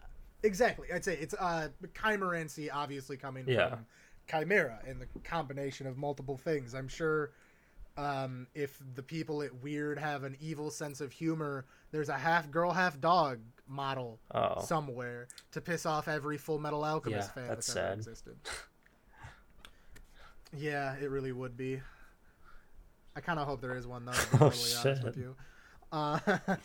exactly. 0.44 0.88
I'd 0.94 1.04
say 1.06 1.16
it's 1.18 1.34
uh 1.34 1.70
chimerancy 1.94 2.70
obviously 2.72 3.18
coming 3.18 3.46
Yeah. 3.48 3.70
from 3.70 3.86
chimera 4.30 4.80
and 4.88 5.02
the 5.02 5.08
combination 5.24 5.88
of 5.88 5.98
multiple 5.98 6.38
things. 6.38 6.74
I'm 6.74 6.88
sure 6.88 7.32
um, 7.98 8.48
if 8.54 8.80
the 8.96 9.04
people 9.04 9.42
at 9.42 9.52
Wyrd 9.62 9.98
have 9.98 10.24
an 10.24 10.38
evil 10.40 10.72
sense 10.72 11.02
of 11.02 11.12
humor, 11.12 11.66
there's 11.92 12.08
a 12.08 12.18
half 12.18 12.50
girl, 12.50 12.72
half 12.72 13.02
dog 13.02 13.40
model 13.68 14.20
Oh. 14.34 14.62
somewhere 14.62 15.28
to 15.52 15.60
piss 15.60 15.86
off 15.86 16.08
every 16.08 16.38
Full 16.38 16.60
Metal 16.60 16.86
Alchemist 16.86 17.32
Yeah, 17.36 17.42
fan 17.42 17.48
that's 17.50 17.70
ever 17.76 17.88
sad. 17.88 17.98
existed. 17.98 18.38
yeah, 20.56 20.96
it 21.02 21.10
really 21.10 21.32
would 21.32 21.56
be. 21.58 21.82
I 23.16 23.22
kind 23.22 23.40
of 23.40 23.48
hope 23.48 23.62
there 23.62 23.76
is 23.76 23.86
one 23.86 24.06
though. 24.06 24.12
To 24.14 24.20
be 24.20 24.28
Oh, 24.36 24.38
totally 24.50 24.74
honest 24.76 25.04
with 25.04 25.16
shit. 25.16 25.24
you. 25.24 25.36
Uh, 25.92 26.20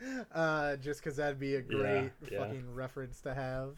uh, 0.34 0.76
just 0.76 1.00
because 1.00 1.16
that'd 1.16 1.38
be 1.38 1.56
a 1.56 1.62
great 1.62 2.10
yeah. 2.30 2.38
fucking 2.38 2.74
reference 2.74 3.20
to 3.22 3.34
have. 3.34 3.76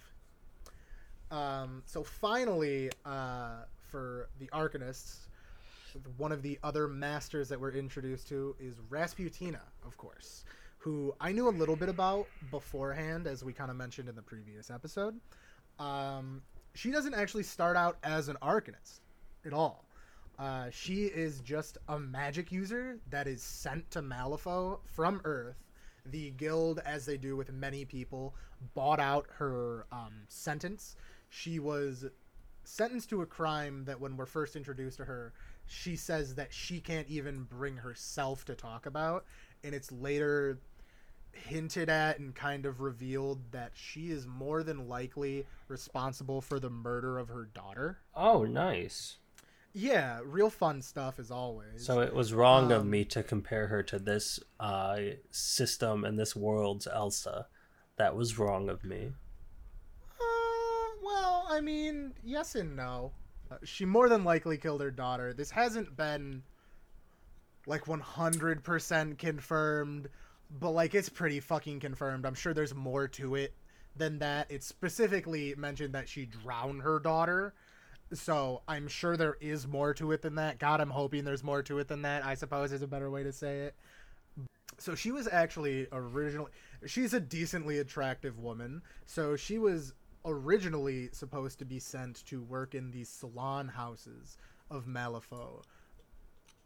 Um, 1.30 1.82
so 1.86 2.02
finally, 2.02 2.90
uh, 3.04 3.62
for 3.90 4.28
the 4.38 4.46
Arcanists, 4.48 5.28
one 6.16 6.32
of 6.32 6.42
the 6.42 6.58
other 6.62 6.88
masters 6.88 7.48
that 7.48 7.60
we're 7.60 7.72
introduced 7.72 8.28
to 8.28 8.54
is 8.60 8.76
Rasputina, 8.90 9.60
of 9.84 9.96
course, 9.96 10.44
who 10.78 11.14
I 11.20 11.32
knew 11.32 11.48
a 11.48 11.50
little 11.50 11.76
bit 11.76 11.88
about 11.88 12.26
beforehand, 12.50 13.26
as 13.26 13.44
we 13.44 13.52
kind 13.52 13.70
of 13.70 13.76
mentioned 13.76 14.08
in 14.08 14.14
the 14.14 14.22
previous 14.22 14.70
episode. 14.70 15.18
Um, 15.78 16.42
she 16.74 16.90
doesn't 16.90 17.14
actually 17.14 17.42
start 17.42 17.76
out 17.76 17.98
as 18.02 18.28
an 18.28 18.36
Arcanist 18.42 19.00
at 19.44 19.52
all. 19.52 19.84
Uh, 20.38 20.70
she 20.70 21.04
is 21.04 21.40
just 21.40 21.78
a 21.88 21.98
magic 21.98 22.50
user 22.50 22.98
that 23.10 23.26
is 23.26 23.42
sent 23.42 23.90
to 23.90 24.00
Malifaux 24.00 24.78
from 24.86 25.20
Earth. 25.24 25.56
The 26.04 26.30
guild, 26.30 26.80
as 26.84 27.06
they 27.06 27.16
do 27.16 27.36
with 27.36 27.52
many 27.52 27.84
people, 27.84 28.34
bought 28.74 29.00
out 29.00 29.26
her 29.38 29.86
um, 29.92 30.22
sentence. 30.28 30.96
She 31.28 31.58
was 31.58 32.06
sentenced 32.64 33.10
to 33.10 33.22
a 33.22 33.26
crime 33.26 33.84
that, 33.84 34.00
when 34.00 34.16
we're 34.16 34.26
first 34.26 34.56
introduced 34.56 34.98
to 34.98 35.04
her, 35.04 35.32
she 35.66 35.96
says 35.96 36.34
that 36.34 36.52
she 36.52 36.80
can't 36.80 37.08
even 37.08 37.44
bring 37.44 37.76
herself 37.76 38.44
to 38.46 38.54
talk 38.54 38.86
about. 38.86 39.24
And 39.62 39.74
it's 39.74 39.92
later 39.92 40.58
hinted 41.32 41.88
at 41.88 42.18
and 42.18 42.34
kind 42.34 42.66
of 42.66 42.80
revealed 42.80 43.52
that 43.52 43.70
she 43.74 44.10
is 44.10 44.26
more 44.26 44.64
than 44.64 44.88
likely 44.88 45.46
responsible 45.68 46.40
for 46.40 46.58
the 46.58 46.70
murder 46.70 47.18
of 47.18 47.28
her 47.28 47.44
daughter. 47.44 48.00
Oh, 48.16 48.42
nice. 48.42 49.18
Yeah, 49.72 50.20
real 50.24 50.50
fun 50.50 50.82
stuff 50.82 51.18
as 51.18 51.30
always. 51.30 51.86
So 51.86 52.00
it 52.00 52.12
was 52.12 52.34
wrong 52.34 52.72
of 52.72 52.82
Um, 52.82 52.90
me 52.90 53.04
to 53.06 53.22
compare 53.22 53.68
her 53.68 53.82
to 53.84 53.98
this 53.98 54.40
uh, 54.58 54.98
system 55.30 56.04
and 56.04 56.18
this 56.18 56.34
world's 56.34 56.86
Elsa. 56.86 57.46
That 57.96 58.16
was 58.16 58.38
wrong 58.38 58.68
of 58.68 58.82
me. 58.82 59.12
Uh, 60.20 60.96
well, 61.04 61.46
I 61.48 61.60
mean, 61.60 62.14
yes 62.24 62.54
and 62.56 62.74
no. 62.74 63.12
Uh, 63.50 63.56
she 63.62 63.84
more 63.84 64.08
than 64.08 64.24
likely 64.24 64.56
killed 64.56 64.80
her 64.80 64.90
daughter. 64.90 65.32
This 65.32 65.50
hasn't 65.50 65.96
been 65.96 66.42
like 67.66 67.84
100% 67.84 69.18
confirmed, 69.18 70.08
but 70.58 70.70
like 70.70 70.94
it's 70.94 71.08
pretty 71.08 71.38
fucking 71.38 71.78
confirmed. 71.78 72.26
I'm 72.26 72.34
sure 72.34 72.54
there's 72.54 72.74
more 72.74 73.06
to 73.08 73.36
it 73.36 73.54
than 73.96 74.18
that. 74.18 74.50
It 74.50 74.64
specifically 74.64 75.54
mentioned 75.56 75.94
that 75.94 76.08
she 76.08 76.26
drowned 76.26 76.82
her 76.82 76.98
daughter. 76.98 77.54
So 78.12 78.62
I'm 78.66 78.88
sure 78.88 79.16
there 79.16 79.36
is 79.40 79.66
more 79.66 79.94
to 79.94 80.12
it 80.12 80.22
than 80.22 80.34
that. 80.36 80.58
God, 80.58 80.80
I'm 80.80 80.90
hoping 80.90 81.24
there's 81.24 81.44
more 81.44 81.62
to 81.62 81.78
it 81.78 81.88
than 81.88 82.02
that. 82.02 82.24
I 82.24 82.34
suppose 82.34 82.72
is 82.72 82.82
a 82.82 82.86
better 82.86 83.10
way 83.10 83.22
to 83.22 83.32
say 83.32 83.60
it. 83.60 83.74
So 84.78 84.94
she 84.94 85.12
was 85.12 85.28
actually 85.30 85.86
originally 85.92 86.50
she's 86.86 87.14
a 87.14 87.20
decently 87.20 87.78
attractive 87.78 88.38
woman. 88.38 88.82
So 89.06 89.36
she 89.36 89.58
was 89.58 89.92
originally 90.24 91.10
supposed 91.12 91.58
to 91.60 91.64
be 91.64 91.78
sent 91.78 92.24
to 92.26 92.42
work 92.42 92.74
in 92.74 92.90
the 92.90 93.04
salon 93.04 93.68
houses 93.68 94.36
of 94.70 94.86
Malifaux, 94.86 95.62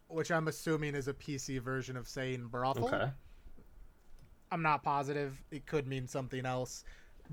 which 0.09 0.31
I'm 0.31 0.49
assuming 0.49 0.95
is 0.95 1.09
a 1.09 1.15
PC 1.15 1.61
version 1.61 1.97
of 1.97 2.09
saying 2.09 2.49
brothel. 2.49 2.87
Okay. 2.87 3.11
I'm 4.51 4.63
not 4.63 4.83
positive. 4.83 5.43
It 5.51 5.67
could 5.67 5.87
mean 5.87 6.07
something 6.07 6.47
else. 6.47 6.85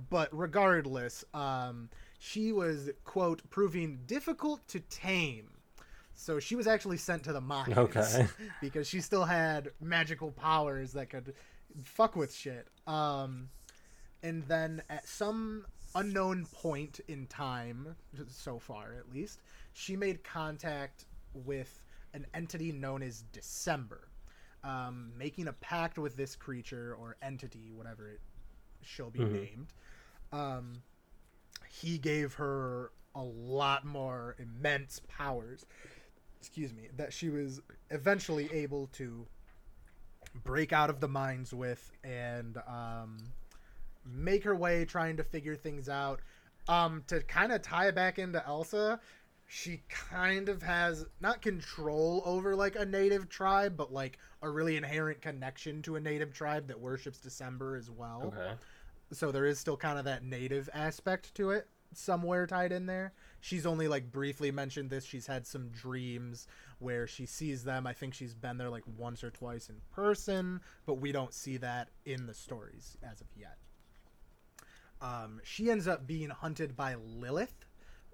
But 0.09 0.29
regardless, 0.31 1.23
um, 1.33 1.89
she 2.23 2.51
was, 2.51 2.87
quote, 3.03 3.41
proving 3.49 3.99
difficult 4.05 4.65
to 4.67 4.79
tame. 4.79 5.49
So 6.13 6.39
she 6.39 6.55
was 6.55 6.67
actually 6.67 6.97
sent 6.97 7.23
to 7.23 7.33
the 7.33 7.41
mines. 7.41 7.75
Okay. 7.75 8.27
because 8.61 8.87
she 8.87 9.01
still 9.01 9.25
had 9.25 9.69
magical 9.81 10.29
powers 10.31 10.93
that 10.93 11.09
could 11.09 11.33
fuck 11.83 12.15
with 12.15 12.31
shit. 12.31 12.67
Um, 12.85 13.49
and 14.21 14.43
then 14.47 14.83
at 14.87 15.07
some 15.07 15.65
unknown 15.95 16.45
point 16.45 16.99
in 17.07 17.25
time, 17.25 17.95
so 18.29 18.59
far 18.59 18.93
at 18.99 19.11
least, 19.11 19.39
she 19.73 19.95
made 19.95 20.23
contact 20.23 21.05
with 21.33 21.81
an 22.13 22.27
entity 22.35 22.71
known 22.71 23.01
as 23.01 23.23
December, 23.33 24.09
um, 24.63 25.11
making 25.17 25.47
a 25.47 25.53
pact 25.53 25.97
with 25.97 26.15
this 26.15 26.35
creature 26.35 26.95
or 27.01 27.15
entity, 27.23 27.71
whatever 27.73 28.09
it 28.09 28.19
shall 28.83 29.09
be 29.09 29.19
Mhm. 29.21 29.31
named. 29.33 29.73
Um, 30.31 30.83
he 31.71 31.97
gave 31.97 32.33
her 32.35 32.91
a 33.15 33.23
lot 33.23 33.85
more 33.85 34.35
immense 34.39 35.01
powers. 35.07 35.65
Excuse 36.39 36.73
me, 36.73 36.89
that 36.97 37.13
she 37.13 37.29
was 37.29 37.61
eventually 37.89 38.49
able 38.51 38.87
to 38.93 39.25
break 40.43 40.73
out 40.73 40.89
of 40.89 40.99
the 40.99 41.07
mines 41.07 41.53
with 41.53 41.91
and 42.03 42.57
um, 42.67 43.17
make 44.05 44.43
her 44.43 44.55
way 44.55 44.85
trying 44.85 45.17
to 45.17 45.23
figure 45.23 45.55
things 45.55 45.87
out. 45.87 46.19
Um, 46.67 47.03
to 47.07 47.21
kind 47.21 47.51
of 47.51 47.61
tie 47.61 47.91
back 47.91 48.19
into 48.19 48.45
Elsa, 48.45 48.99
she 49.47 49.81
kind 49.89 50.47
of 50.47 50.61
has 50.63 51.05
not 51.19 51.41
control 51.41 52.21
over 52.25 52.55
like 52.55 52.75
a 52.75 52.85
native 52.85 53.29
tribe, 53.29 53.75
but 53.75 53.91
like 53.91 54.17
a 54.41 54.49
really 54.49 54.77
inherent 54.77 55.21
connection 55.21 55.81
to 55.83 55.95
a 55.95 55.99
native 55.99 56.33
tribe 56.33 56.67
that 56.67 56.79
worships 56.79 57.19
December 57.19 57.75
as 57.75 57.89
well. 57.89 58.33
Okay. 58.35 58.53
So 59.11 59.31
there 59.31 59.45
is 59.45 59.59
still 59.59 59.77
kind 59.77 59.99
of 59.99 60.05
that 60.05 60.23
native 60.23 60.69
aspect 60.73 61.35
to 61.35 61.51
it 61.51 61.67
somewhere 61.93 62.47
tied 62.47 62.71
in 62.71 62.85
there. 62.85 63.13
She's 63.39 63.65
only 63.65 63.87
like 63.87 64.11
briefly 64.11 64.51
mentioned 64.51 64.89
this. 64.89 65.05
She's 65.05 65.27
had 65.27 65.45
some 65.45 65.69
dreams 65.69 66.47
where 66.79 67.07
she 67.07 67.25
sees 67.25 67.63
them. 67.63 67.85
I 67.85 67.93
think 67.93 68.13
she's 68.13 68.33
been 68.33 68.57
there 68.57 68.69
like 68.69 68.83
once 68.97 69.23
or 69.23 69.29
twice 69.29 69.69
in 69.69 69.75
person, 69.93 70.61
but 70.85 70.95
we 70.95 71.11
don't 71.11 71.33
see 71.33 71.57
that 71.57 71.89
in 72.05 72.27
the 72.27 72.33
stories 72.33 72.97
as 73.03 73.21
of 73.21 73.27
yet. 73.35 73.57
Um, 75.01 75.41
she 75.43 75.69
ends 75.71 75.87
up 75.87 76.05
being 76.05 76.29
hunted 76.29 76.75
by 76.75 76.95
Lilith 76.95 77.65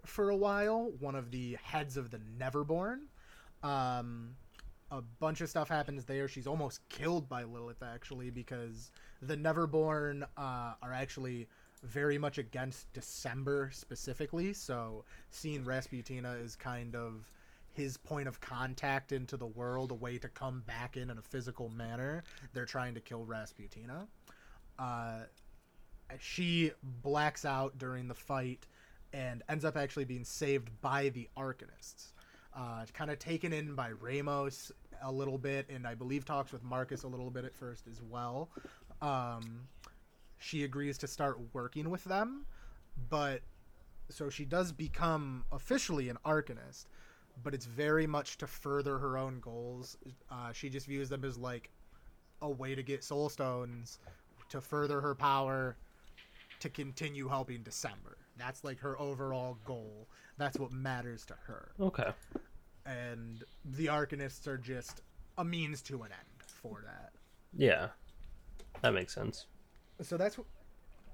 for 0.06 0.30
a 0.30 0.36
while, 0.38 0.91
one 1.00 1.16
of 1.16 1.32
the 1.32 1.58
heads 1.62 1.98
of 1.98 2.12
the 2.12 2.20
Neverborn. 2.39 3.08
Um, 3.62 4.36
a 4.89 5.02
bunch 5.02 5.41
of 5.41 5.50
stuff 5.50 5.68
happens 5.68 6.06
there. 6.06 6.30
She's 6.30 6.48
almost 6.48 6.88
killed 6.88 7.28
by 7.28 7.43
Lilith 7.43 7.84
actually 7.84 8.30
because 8.30 8.91
the 9.22 9.36
Neverborn 9.36 10.24
uh, 10.38 10.74
are 10.82 10.93
actually 10.93 11.47
very 11.84 12.18
much 12.18 12.38
against 12.38 12.91
December 12.93 13.70
specifically. 13.74 14.53
So 14.53 15.05
seeing 15.30 15.63
Rasputina 15.63 16.34
is 16.43 16.55
kind 16.55 16.95
of 16.95 17.32
his 17.74 17.97
point 17.97 18.28
of 18.28 18.41
contact 18.41 19.11
into 19.11 19.38
the 19.38 19.45
world, 19.45 19.91
a 19.91 19.95
way 19.95 20.18
to 20.18 20.28
come 20.28 20.63
back 20.65 20.97
in 20.97 21.11
in 21.11 21.18
a 21.18 21.22
physical 21.22 21.70
manner. 21.70 22.24
They're 22.53 22.65
trying 22.65 22.95
to 22.95 22.99
kill 22.99 23.24
Rasputina. 23.26 24.07
Uh, 24.80 25.20
she 26.20 26.72
blacks 27.03 27.45
out 27.45 27.78
during 27.78 28.07
the 28.07 28.15
fight 28.15 28.65
and 29.13 29.43
ends 29.47 29.63
up 29.63 29.78
actually 29.78 30.05
being 30.05 30.24
saved 30.24 30.70
by 30.82 31.09
the 31.09 31.30
Arcanists. 31.38 32.13
Uh, 32.55 32.86
kind 32.93 33.11
of 33.11 33.20
taken 33.20 33.53
in 33.53 33.76
by 33.76 33.91
Ramos 33.91 34.72
a 35.03 35.11
little 35.11 35.38
bit, 35.38 35.70
and 35.70 35.86
I 35.86 35.93
believe 35.93 36.26
talks 36.26 36.51
with 36.51 36.63
Marcus 36.63 37.03
a 37.03 37.07
little 37.07 37.30
bit 37.30 37.45
at 37.45 37.53
first 37.53 37.88
as 37.88 38.01
well. 38.01 38.49
Um, 39.02 39.68
she 40.38 40.64
agrees 40.64 40.98
to 41.00 41.08
start 41.08 41.39
working 41.54 41.89
with 41.89 42.04
them, 42.04 42.45
but 43.10 43.41
so 44.10 44.30
she 44.30 44.45
does 44.45 44.72
become 44.72 45.45
officially 45.52 46.10
an 46.10 46.18
Arcanist, 46.26 46.86
but 47.43 47.54
it's 47.54 47.66
very 47.66 48.08
much 48.08 48.38
to 48.38 48.48
further 48.48 48.98
her 48.98 49.18
own 49.18 49.39
goals. 49.39 49.98
Uh, 50.32 50.52
she 50.54 50.70
just 50.70 50.88
views 50.88 51.10
them 51.10 51.24
as 51.24 51.38
like 51.38 51.70
a 52.41 52.50
way 52.50 52.76
to 52.76 52.84
get 52.84 53.04
soul 53.04 53.30
stones 53.30 54.00
to 54.50 54.62
further 54.62 55.02
her 55.02 55.16
power 55.16 55.76
to 56.60 56.70
continue 56.70 57.28
helping 57.28 57.64
December. 57.64 58.18
That's 58.38 58.64
like 58.64 58.80
her 58.80 59.00
overall 59.00 59.58
goal. 59.66 60.08
That's 60.38 60.58
what 60.60 60.72
matters 60.72 61.26
to 61.26 61.36
her. 61.45 61.72
Okay. 61.80 62.10
And 62.86 63.43
the 63.66 63.88
Arcanists 63.88 64.48
are 64.48 64.58
just 64.58 65.02
a 65.38 65.43
means 65.43 65.82
to 65.84 66.04
an 66.04 66.12
end 66.12 66.43
for 66.45 66.84
that. 66.86 67.12
Yeah. 67.56 67.89
That 68.82 68.93
makes 68.93 69.13
sense. 69.13 69.45
So 70.01 70.17
that's 70.17 70.38
what 70.38 70.47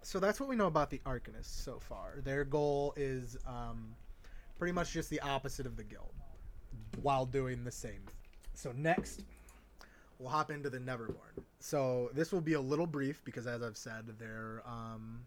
so 0.02 0.20
that's 0.20 0.40
what 0.40 0.50
we 0.50 0.56
know 0.58 0.68
about 0.68 0.90
the 0.90 1.00
Arcanists 1.06 1.64
so 1.64 1.80
far. 1.80 2.20
Their 2.24 2.44
goal 2.44 2.94
is 2.98 3.38
um, 3.48 3.96
pretty 4.58 4.74
much 4.74 4.92
just 4.92 5.10
the 5.10 5.22
opposite 5.22 5.66
of 5.66 5.78
the 5.78 5.84
guild 5.84 6.14
while 7.02 7.26
doing 7.26 7.64
the 7.64 7.72
same. 7.72 8.04
So 8.54 8.74
next 8.76 9.24
we'll 10.20 10.30
hop 10.30 10.52
into 10.52 10.70
the 10.70 10.80
Neverborn. 10.80 11.44
So 11.60 12.10
this 12.14 12.32
will 12.32 12.42
be 12.42 12.54
a 12.54 12.62
little 12.62 12.88
brief 12.88 13.24
because 13.24 13.48
as 13.48 13.62
I've 13.62 13.78
said, 13.78 14.06
they're 14.20 14.62
um, 14.66 15.22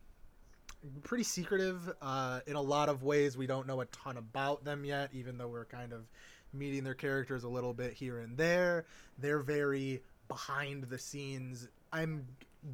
pretty 1.03 1.25
secretive. 1.25 1.93
Uh, 2.01 2.41
in 2.47 2.57
a 2.57 2.61
lot 2.61 2.89
of 2.89 3.03
ways, 3.03 3.37
we 3.37 3.47
don't 3.47 3.67
know 3.67 3.81
a 3.81 3.87
ton 3.87 4.17
about 4.17 4.65
them 4.65 4.85
yet, 4.85 5.11
even 5.13 5.39
though 5.39 5.49
we're 5.49 5.65
kind 5.65 5.93
of 5.93 6.07
meeting 6.53 6.85
their 6.85 6.95
characters 6.95 7.45
a 7.45 7.49
little 7.49 7.75
bit 7.75 7.93
here 7.93 8.19
and 8.19 8.37
there. 8.37 8.85
They're 9.19 9.41
very 9.41 10.03
behind 10.29 10.85
the 10.85 10.99
scenes. 10.99 11.69
I'm 11.93 12.27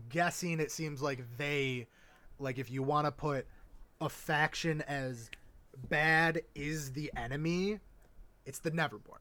guessing 0.08 0.60
it 0.60 0.70
seems 0.70 1.02
like 1.02 1.20
they, 1.36 1.86
like, 2.38 2.58
if 2.58 2.70
you 2.70 2.82
want 2.82 3.06
to 3.06 3.12
put 3.12 3.46
a 4.00 4.08
faction 4.08 4.82
as 4.82 5.30
bad 5.88 6.42
is 6.54 6.92
the 6.92 7.12
enemy, 7.16 7.78
it's 8.46 8.58
the 8.58 8.70
Neverborn. 8.70 9.20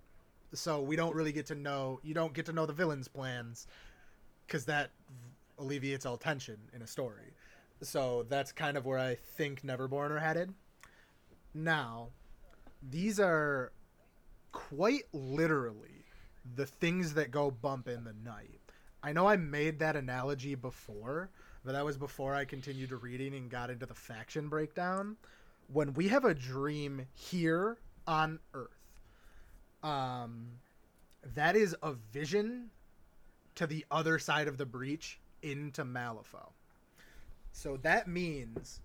So 0.54 0.82
we 0.82 0.96
don't 0.96 1.16
really 1.16 1.32
get 1.32 1.46
to 1.48 1.56
know. 1.56 2.00
You 2.04 2.14
don't 2.14 2.34
get 2.34 2.46
to 2.48 2.54
know 2.54 2.66
the 2.66 2.74
villain's 2.74 3.08
plans 3.08 3.68
because 4.46 4.66
that 4.66 4.92
alleviates 5.60 6.06
all 6.06 6.18
tension 6.18 6.58
in 6.74 6.82
a 6.82 6.88
story. 6.88 7.34
So 7.82 8.26
that's 8.30 8.52
kind 8.52 8.78
of 8.78 8.86
where 8.86 9.00
I 9.00 9.16
think 9.16 9.64
Neverborn 9.64 10.12
are 10.12 10.20
headed. 10.20 10.54
Now, 11.54 12.10
these 12.90 13.20
are 13.20 13.72
quite 14.52 15.04
literally 15.14 16.06
the 16.56 16.66
things 16.66 17.14
that 17.14 17.32
go 17.32 17.52
bump 17.52 17.88
in 17.88 18.04
the 18.04 18.16
night. 18.24 18.61
I 19.04 19.14
know 19.14 19.28
I 19.28 19.36
made 19.36 19.80
that 19.80 19.96
analogy 19.96 20.56
before, 20.56 21.30
but 21.66 21.74
that 21.74 21.84
was 21.86 21.98
before 21.98 22.36
I 22.36 22.46
continued 22.46 22.92
reading 22.92 23.34
and 23.34 23.50
got 23.50 23.70
into 23.70 23.86
the 23.86 23.94
faction 23.94 24.48
breakdown. 24.48 25.18
When 25.72 25.94
we 25.94 26.08
have 26.10 26.26
a 26.26 26.34
dream 26.34 27.06
here 27.14 27.78
on 28.06 28.40
Earth, 28.54 28.70
um, 29.84 30.48
that 31.36 31.56
is 31.56 31.76
a 31.82 31.94
vision 31.94 32.70
to 33.56 33.68
the 33.68 33.86
other 33.90 34.20
side 34.20 34.48
of 34.48 34.58
the 34.58 34.66
breach 34.66 35.20
into 35.42 35.84
Malifaux. 35.84 36.52
So 37.52 37.78
that 37.78 38.08
means 38.08 38.82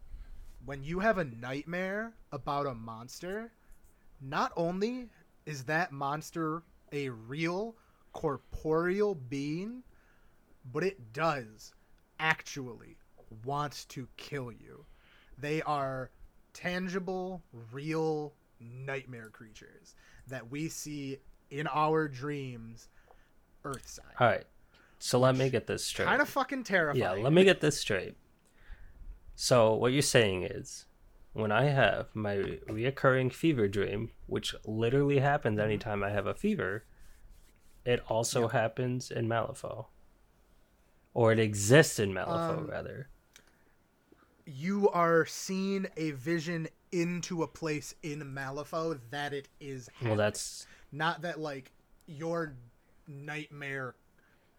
when 0.64 0.82
you 0.82 0.98
have 1.00 1.18
a 1.18 1.24
nightmare 1.24 2.12
about 2.32 2.66
a 2.66 2.74
monster, 2.74 3.52
not 4.20 4.52
only 4.56 5.08
is 5.44 5.64
that 5.64 5.92
monster 5.92 6.62
a 6.92 7.08
real 7.10 7.74
corporeal 8.12 9.14
being, 9.14 9.82
but 10.72 10.82
it 10.82 11.12
does 11.12 11.72
actually 12.18 12.96
want 13.44 13.86
to 13.88 14.08
kill 14.16 14.52
you. 14.52 14.84
They 15.38 15.62
are 15.62 16.10
tangible, 16.52 17.42
real 17.72 18.32
nightmare 18.60 19.28
creatures 19.30 19.94
that 20.28 20.50
we 20.50 20.68
see 20.68 21.18
in 21.50 21.66
our 21.68 22.08
dreams 22.08 22.88
Earthside. 23.64 24.20
All 24.20 24.28
right. 24.28 24.44
So 24.98 25.18
let 25.18 25.36
me 25.36 25.50
get 25.50 25.66
this 25.66 25.84
straight. 25.84 26.06
Kind 26.06 26.22
of 26.22 26.28
fucking 26.28 26.64
terrifying. 26.64 27.18
Yeah, 27.18 27.22
let 27.22 27.32
me 27.32 27.44
get 27.44 27.60
this 27.60 27.78
straight. 27.78 28.16
So 29.34 29.74
what 29.74 29.92
you're 29.92 30.02
saying 30.02 30.44
is, 30.44 30.86
when 31.34 31.52
I 31.52 31.64
have 31.64 32.06
my 32.14 32.36
reoccurring 32.36 33.30
fever 33.30 33.68
dream, 33.68 34.10
which 34.26 34.54
literally 34.64 35.18
happens 35.18 35.58
anytime 35.58 36.02
I 36.02 36.10
have 36.10 36.26
a 36.26 36.34
fever, 36.34 36.84
it 37.84 38.02
also 38.08 38.48
happens 38.48 39.10
in 39.10 39.28
Malifaux, 39.28 39.86
or 41.16 41.32
it 41.32 41.38
exists 41.38 41.98
in 41.98 42.12
Malifaux 42.12 42.58
Um, 42.58 42.66
rather. 42.66 43.08
you 44.44 44.90
are 44.90 45.24
seeing 45.24 45.86
a 45.96 46.10
vision 46.10 46.68
into 46.92 47.42
a 47.42 47.46
place 47.46 47.94
in 48.02 48.20
Malifaux 48.34 48.98
that 49.10 49.32
it 49.32 49.48
is 49.58 49.88
Well, 50.02 50.16
that's 50.16 50.66
not 50.92 51.22
that 51.22 51.40
like 51.40 51.72
your 52.06 52.54
nightmare 53.08 53.94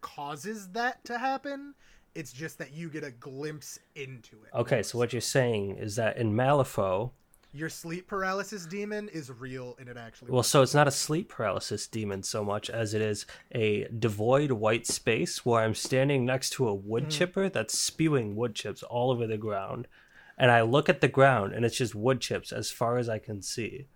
causes 0.00 0.68
that 0.70 1.04
to 1.04 1.16
happen. 1.18 1.74
It's 2.16 2.32
just 2.32 2.58
that 2.58 2.72
you 2.72 2.88
get 2.90 3.04
a 3.04 3.12
glimpse 3.12 3.78
into 3.94 4.36
it. 4.44 4.50
okay. 4.52 4.82
So 4.82 4.98
what 4.98 5.12
you're 5.12 5.20
saying 5.20 5.76
is 5.76 5.94
that 5.94 6.16
in 6.16 6.34
Malifaux, 6.34 7.12
Your 7.58 7.68
sleep 7.68 8.06
paralysis 8.06 8.66
demon 8.66 9.08
is 9.08 9.32
real 9.32 9.74
and 9.80 9.88
it 9.88 9.96
actually 9.96 10.30
Well, 10.30 10.44
so 10.44 10.62
it's 10.62 10.74
not 10.74 10.86
a 10.86 10.92
sleep 10.92 11.28
paralysis 11.28 11.88
demon 11.88 12.22
so 12.22 12.44
much 12.44 12.70
as 12.70 12.94
it 12.94 13.02
is 13.02 13.26
a 13.50 13.88
devoid 13.88 14.52
white 14.52 14.86
space 14.86 15.44
where 15.44 15.64
I'm 15.64 15.74
standing 15.74 16.24
next 16.24 16.50
to 16.50 16.68
a 16.68 16.74
wood 16.74 17.06
Mm. 17.06 17.10
chipper 17.10 17.48
that's 17.48 17.76
spewing 17.76 18.36
wood 18.36 18.54
chips 18.54 18.84
all 18.84 19.10
over 19.10 19.26
the 19.26 19.36
ground. 19.36 19.88
And 20.36 20.52
I 20.52 20.60
look 20.62 20.88
at 20.88 21.00
the 21.00 21.08
ground 21.08 21.52
and 21.52 21.64
it's 21.64 21.76
just 21.76 21.96
wood 21.96 22.20
chips 22.20 22.52
as 22.52 22.70
far 22.70 22.96
as 22.96 23.08
I 23.08 23.18
can 23.18 23.42
see. 23.42 23.88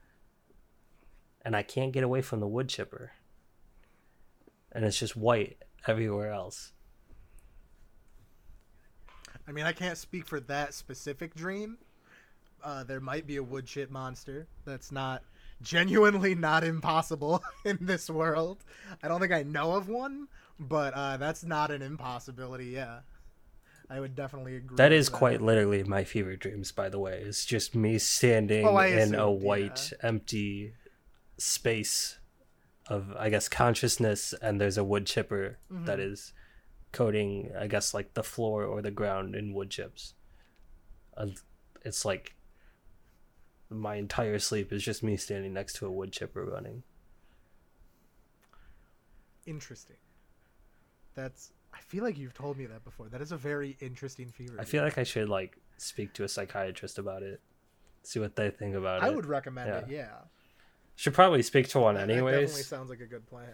And 1.42 1.54
I 1.54 1.62
can't 1.62 1.92
get 1.92 2.02
away 2.02 2.20
from 2.20 2.40
the 2.40 2.48
wood 2.48 2.68
chipper. 2.68 3.12
And 4.72 4.84
it's 4.84 4.98
just 4.98 5.14
white 5.14 5.62
everywhere 5.86 6.32
else. 6.32 6.72
I 9.46 9.52
mean, 9.52 9.66
I 9.66 9.72
can't 9.72 9.98
speak 9.98 10.26
for 10.26 10.40
that 10.40 10.74
specific 10.74 11.36
dream. 11.36 11.78
Uh, 12.62 12.84
there 12.84 13.00
might 13.00 13.26
be 13.26 13.36
a 13.36 13.42
wood 13.42 13.66
chip 13.66 13.90
monster. 13.90 14.46
That's 14.64 14.92
not 14.92 15.22
genuinely 15.62 16.34
not 16.34 16.64
impossible 16.64 17.42
in 17.64 17.78
this 17.80 18.08
world. 18.08 18.64
I 19.02 19.08
don't 19.08 19.20
think 19.20 19.32
I 19.32 19.42
know 19.42 19.72
of 19.72 19.88
one, 19.88 20.28
but 20.58 20.94
uh, 20.94 21.16
that's 21.16 21.44
not 21.44 21.70
an 21.70 21.82
impossibility. 21.82 22.66
Yeah, 22.66 23.00
I 23.90 24.00
would 24.00 24.14
definitely 24.14 24.56
agree. 24.56 24.76
That 24.76 24.92
quite 25.08 25.40
literally 25.42 25.82
my 25.84 26.04
fever 26.04 26.36
dreams, 26.36 26.72
by 26.72 26.88
the 26.88 26.98
way. 26.98 27.22
It's 27.26 27.44
just 27.44 27.74
me 27.74 27.98
standing 27.98 28.66
Oh, 28.66 28.78
in 28.78 29.14
a 29.14 29.30
assumed, 29.30 29.42
yeah. 29.42 29.44
white, 29.44 29.92
empty 30.02 30.74
space 31.38 32.18
of, 32.88 33.14
I 33.18 33.30
guess, 33.30 33.48
consciousness, 33.48 34.34
and 34.42 34.60
there's 34.60 34.78
a 34.78 34.84
wood 34.84 35.06
chipper 35.06 35.58
that 35.84 35.98
Mm-hmm. 35.98 36.00
is 36.00 36.32
coating, 36.92 37.52
I 37.58 37.66
guess, 37.68 37.94
like 37.94 38.14
the 38.14 38.22
floor 38.24 38.64
or 38.64 38.82
the 38.82 38.90
ground 38.90 39.34
in 39.36 39.54
wood 39.54 39.70
chips. 39.70 40.14
And 41.16 41.40
it's 41.84 42.04
like 42.04 42.34
my 43.75 43.97
entire 43.97 44.39
sleep 44.39 44.73
is 44.73 44.83
just 44.83 45.03
me 45.03 45.16
standing 45.16 45.53
next 45.53 45.75
to 45.77 45.87
a 45.87 45.91
wood 45.91 46.12
chipper 46.12 46.45
running. 46.45 46.83
Interesting. 49.47 49.97
That's. 51.14 51.53
I 51.75 51.79
feel 51.81 52.05
like 52.05 52.18
you've 52.18 52.35
told 52.35 52.59
me 52.59 52.66
that 52.66 52.85
before. 52.85 53.09
That 53.09 53.23
is 53.23 53.33
a 53.33 53.37
very 53.37 53.77
interesting 53.81 54.31
fever. 54.31 54.57
I 54.61 54.64
feel 54.64 54.83
like 54.85 54.99
I 54.99 55.05
should 55.05 55.29
like 55.29 55.57
speak 55.79 56.12
to 56.14 56.25
a 56.25 56.29
psychiatrist 56.29 56.99
about 56.99 57.23
it, 57.23 57.41
see 58.03 58.20
what 58.20 58.37
they 58.37 58.51
think 58.51 58.75
about 58.77 59.03
I 59.03 59.07
it. 59.07 59.11
I 59.11 59.14
would 59.14 59.27
recommend 59.27 59.70
it. 59.70 59.85
Yeah. 59.89 59.97
Yeah. 59.97 60.09
Should 60.97 61.14
probably 61.14 61.43
speak 61.43 61.68
to 61.70 61.81
one 61.81 61.95
That 61.95 62.07
definitely 62.09 62.33
anyways. 62.35 62.66
sounds 62.66 62.91
like 62.91 63.01
a 63.01 63.07
good 63.07 63.27
plan. 63.27 63.49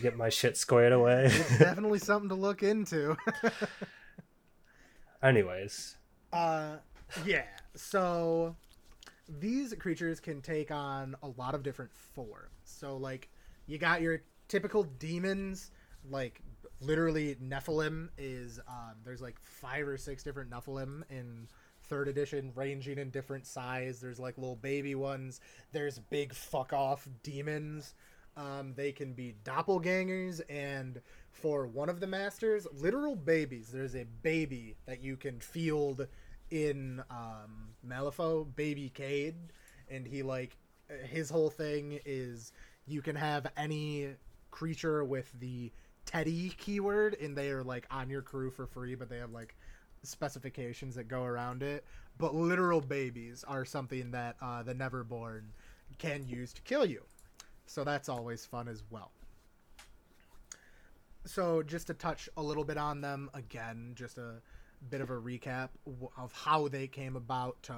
get 0.00 0.16
my 0.16 0.28
shit 0.28 0.56
squared 0.56 0.92
away. 0.92 1.24
It's 1.32 1.58
definitely 1.58 1.98
something 1.98 2.28
to 2.28 2.34
look 2.36 2.62
into. 2.62 3.16
Anyways, 5.22 5.96
Uh, 6.32 6.76
yeah. 7.26 7.44
So 7.74 8.54
these 9.28 9.74
creatures 9.74 10.20
can 10.20 10.40
take 10.40 10.70
on 10.70 11.14
a 11.22 11.28
lot 11.28 11.54
of 11.54 11.62
different 11.62 11.92
forms. 11.92 12.50
So 12.64 12.96
like 12.96 13.28
you 13.66 13.78
got 13.78 14.00
your 14.00 14.22
typical 14.48 14.84
demons, 14.84 15.70
like 16.10 16.40
literally 16.80 17.36
Nephilim 17.36 18.08
is 18.16 18.60
um, 18.68 18.94
there's 19.04 19.20
like 19.20 19.36
five 19.42 19.86
or 19.86 19.96
six 19.96 20.22
different 20.22 20.50
Nephilim 20.50 21.02
in 21.10 21.46
third 21.84 22.08
edition, 22.08 22.52
ranging 22.54 22.98
in 22.98 23.10
different 23.10 23.46
size. 23.46 24.00
There's 24.00 24.18
like 24.18 24.38
little 24.38 24.56
baby 24.56 24.94
ones. 24.94 25.40
There's 25.72 25.98
big 25.98 26.34
fuck 26.34 26.72
off 26.72 27.08
demons. 27.22 27.94
Um, 28.36 28.72
they 28.76 28.92
can 28.92 29.14
be 29.14 29.34
doppelgangers, 29.42 30.40
and 30.48 31.00
for 31.32 31.66
one 31.66 31.88
of 31.88 31.98
the 31.98 32.06
masters, 32.06 32.68
literal 32.72 33.16
babies. 33.16 33.70
There's 33.72 33.96
a 33.96 34.04
baby 34.22 34.76
that 34.86 35.02
you 35.02 35.16
can 35.16 35.40
field 35.40 36.06
in 36.50 37.02
um, 37.10 37.70
Malifaux, 37.86 38.46
Baby 38.56 38.92
Kade, 38.94 39.34
and 39.90 40.06
he 40.06 40.22
like 40.22 40.56
his 41.04 41.30
whole 41.30 41.50
thing 41.50 42.00
is 42.04 42.52
you 42.86 43.02
can 43.02 43.16
have 43.16 43.46
any 43.56 44.08
creature 44.50 45.04
with 45.04 45.30
the 45.40 45.70
Teddy 46.06 46.54
keyword, 46.56 47.14
and 47.20 47.36
they 47.36 47.50
are 47.50 47.62
like 47.62 47.86
on 47.90 48.08
your 48.08 48.22
crew 48.22 48.50
for 48.50 48.66
free, 48.66 48.94
but 48.94 49.10
they 49.10 49.18
have 49.18 49.30
like 49.30 49.54
specifications 50.02 50.94
that 50.94 51.08
go 51.08 51.22
around 51.24 51.62
it. 51.62 51.84
But 52.16 52.34
literal 52.34 52.80
babies 52.80 53.44
are 53.46 53.64
something 53.64 54.10
that 54.12 54.36
uh, 54.40 54.62
the 54.62 54.74
Neverborn 54.74 55.42
can 55.98 56.26
use 56.26 56.52
to 56.54 56.62
kill 56.62 56.86
you. 56.86 57.02
So 57.66 57.84
that's 57.84 58.08
always 58.08 58.46
fun 58.46 58.68
as 58.68 58.82
well. 58.90 59.10
So 61.26 61.62
just 61.62 61.88
to 61.88 61.94
touch 61.94 62.28
a 62.38 62.42
little 62.42 62.64
bit 62.64 62.78
on 62.78 63.02
them 63.02 63.30
again, 63.34 63.92
just 63.94 64.16
a 64.16 64.40
bit 64.90 65.00
of 65.00 65.10
a 65.10 65.20
recap 65.20 65.68
of 66.16 66.32
how 66.32 66.68
they 66.68 66.86
came 66.86 67.16
about 67.16 67.62
to 67.64 67.74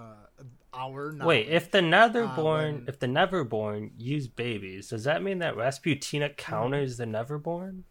our 0.75 1.13
knowledge. 1.13 1.47
wait. 1.47 1.49
If 1.49 1.71
the 1.71 1.81
Netherborn, 1.81 2.73
when- 2.73 2.85
if 2.89 2.99
the 2.99 3.07
Neverborn 3.07 3.93
use 3.97 4.29
babies, 4.29 4.89
does 4.91 5.05
that 5.05 5.23
mean 5.23 5.39
that 5.41 5.55
Rasputina 5.57 6.27
Mm-hmm. 6.27 6.35
counters 6.37 6.97
the 6.99 7.05
Neverborn? 7.07 7.83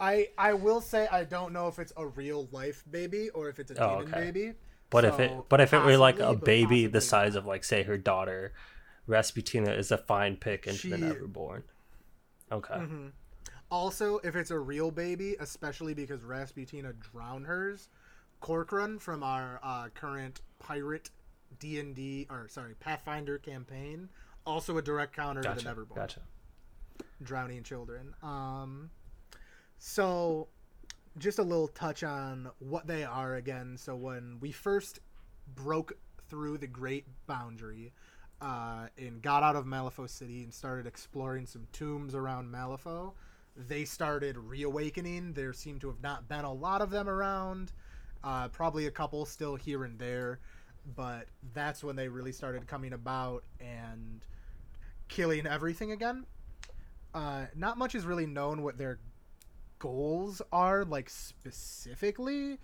I 0.00 0.28
I 0.38 0.54
will 0.54 0.80
say 0.80 1.06
I 1.10 1.24
don't 1.24 1.52
know 1.52 1.68
if 1.68 1.78
it's 1.78 1.92
a 1.96 2.06
real 2.06 2.48
life 2.50 2.82
baby 2.90 3.28
or 3.30 3.48
if 3.48 3.58
it's 3.58 3.70
a 3.70 3.82
Oh, 3.82 3.98
demon 4.00 4.14
okay. 4.14 4.24
baby. 4.30 4.52
But 4.88 5.04
if 5.04 5.18
it, 5.20 5.32
but 5.48 5.60
if 5.60 5.72
it 5.74 5.78
were 5.84 5.96
like 5.96 6.18
a 6.20 6.34
baby 6.34 6.86
the 6.86 7.00
size 7.00 7.34
not. 7.34 7.40
of 7.40 7.46
like 7.46 7.64
say 7.64 7.82
her 7.82 7.98
daughter, 7.98 8.52
Rasputina 9.08 9.76
is 9.76 9.90
a 9.90 9.98
fine 9.98 10.36
pick 10.36 10.66
into 10.66 10.90
the 10.90 10.96
Neverborn. 10.96 11.62
Okay. 12.50 12.74
Mm-hmm. 12.74 13.06
Also, 13.70 14.18
if 14.18 14.36
it's 14.36 14.50
a 14.50 14.58
real 14.58 14.90
baby, 14.90 15.36
especially 15.40 15.92
because 15.94 16.20
Rasputina 16.22 16.92
drowned 17.00 17.46
hers, 17.46 17.88
Corcoran 18.40 18.98
from 18.98 19.22
our 19.22 19.58
uh, 19.62 19.88
current 19.94 20.40
pirate 20.58 21.10
D 21.58 21.80
and 21.80 21.94
D 21.94 22.26
or 22.30 22.48
sorry 22.48 22.74
Pathfinder 22.78 23.38
campaign, 23.38 24.08
also 24.44 24.76
a 24.78 24.82
direct 24.82 25.16
counter 25.16 25.42
to 25.42 25.54
the 25.54 25.60
Neverborn. 25.62 25.96
Gotcha. 25.96 26.20
drowning 27.22 27.62
children. 27.62 28.14
Um, 28.22 28.90
so, 29.78 30.48
just 31.18 31.38
a 31.38 31.42
little 31.42 31.68
touch 31.68 32.04
on 32.04 32.50
what 32.58 32.86
they 32.86 33.04
are 33.04 33.34
again. 33.34 33.76
So, 33.78 33.96
when 33.96 34.38
we 34.40 34.52
first 34.52 35.00
broke 35.54 35.94
through 36.28 36.58
the 36.58 36.66
Great 36.66 37.06
Boundary 37.26 37.92
uh, 38.40 38.86
and 38.98 39.22
got 39.22 39.42
out 39.42 39.56
of 39.56 39.64
Malifaux 39.64 40.08
City 40.08 40.42
and 40.42 40.52
started 40.52 40.86
exploring 40.86 41.46
some 41.46 41.66
tombs 41.72 42.14
around 42.14 42.52
Malifaux, 42.52 43.12
they 43.56 43.84
started 43.84 44.36
reawakening. 44.36 45.32
There 45.32 45.52
seemed 45.52 45.80
to 45.82 45.88
have 45.88 46.02
not 46.02 46.28
been 46.28 46.44
a 46.44 46.52
lot 46.52 46.82
of 46.82 46.90
them 46.90 47.08
around, 47.08 47.72
uh, 48.22 48.48
probably 48.48 48.86
a 48.86 48.90
couple 48.90 49.24
still 49.24 49.56
here 49.56 49.84
and 49.84 49.98
there, 49.98 50.40
but 50.94 51.26
that's 51.54 51.82
when 51.82 51.96
they 51.96 52.08
really 52.08 52.32
started 52.32 52.66
coming 52.66 52.92
about 52.92 53.44
and 53.60 54.24
killing 55.08 55.46
everything 55.46 55.92
again 55.92 56.26
uh, 57.16 57.46
not 57.54 57.78
much 57.78 57.94
is 57.94 58.04
really 58.04 58.26
known 58.26 58.62
what 58.62 58.76
their 58.76 58.98
goals 59.78 60.42
are, 60.52 60.84
like 60.84 61.08
specifically. 61.08 62.58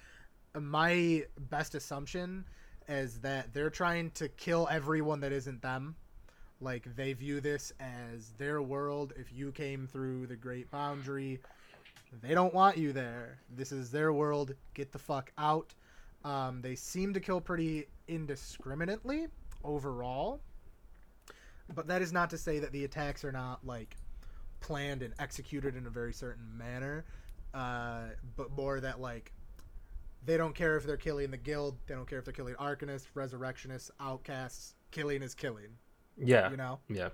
My 0.55 1.25
best 1.39 1.75
assumption 1.75 2.45
is 2.87 3.21
that 3.21 3.55
they're 3.55 3.71
trying 3.71 4.11
to 4.11 4.29
kill 4.29 4.69
everyone 4.71 5.21
that 5.21 5.33
isn't 5.33 5.63
them. 5.63 5.97
Like 6.63 6.95
they 6.95 7.13
view 7.13 7.41
this 7.41 7.73
as 7.81 8.31
their 8.39 8.63
world. 8.63 9.13
If 9.17 9.33
you 9.33 9.51
came 9.53 9.87
through 9.87 10.29
the 10.29 10.37
Great 10.37 10.71
Boundary, 10.71 11.41
they 12.23 12.35
don't 12.35 12.55
want 12.55 12.77
you 12.77 12.93
there. 12.93 13.39
This 13.55 13.73
is 13.73 13.91
their 13.91 14.13
world. 14.13 14.55
Get 14.75 14.93
the 14.93 14.99
fuck 14.99 15.33
out. 15.39 15.75
Um, 16.25 16.63
they 16.63 16.77
seem 16.77 17.13
to 17.15 17.21
kill 17.21 17.41
pretty 17.41 17.89
indiscriminately 18.07 19.27
overall, 19.65 20.41
but 21.75 21.89
that 21.89 22.01
is 22.01 22.13
not 22.13 22.31
to 22.31 22.39
say 22.39 22.61
that 22.61 22.71
the 22.71 22.85
attacks 22.85 23.25
are 23.25 23.33
not 23.33 23.67
like 23.67 23.97
planned 24.61 25.03
and 25.03 25.15
executed 25.19 25.75
in 25.75 25.87
a 25.87 25.91
very 25.91 26.13
certain 26.13 26.57
manner, 26.57 27.05
uh, 27.55 28.03
but 28.37 28.53
more 28.53 28.79
that 28.79 29.01
like 29.01 29.33
they 30.25 30.37
don't 30.37 30.55
care 30.55 30.77
if 30.77 30.87
they're 30.87 30.97
killing 30.97 31.33
the 31.33 31.37
guild, 31.37 31.77
they 31.89 31.95
don't 31.95 32.09
care 32.09 32.21
if 32.21 32.25
they're 32.25 32.33
killing 32.33 32.55
arcanists, 32.55 33.07
resurrectionists, 33.15 33.91
outcasts. 33.99 34.75
Killing 34.93 35.23
is 35.23 35.35
killing. 35.35 35.79
Yeah. 36.17 36.51
You 36.51 36.57
know. 36.57 36.79
Yeah. 36.89 37.09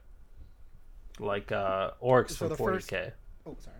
Like 1.19 1.53
uh 1.53 1.93
orcs 2.03 2.33
So 2.33 2.49
from 2.49 2.57
40k. 2.57 3.13
Oh, 3.47 3.57
sorry. 3.61 3.77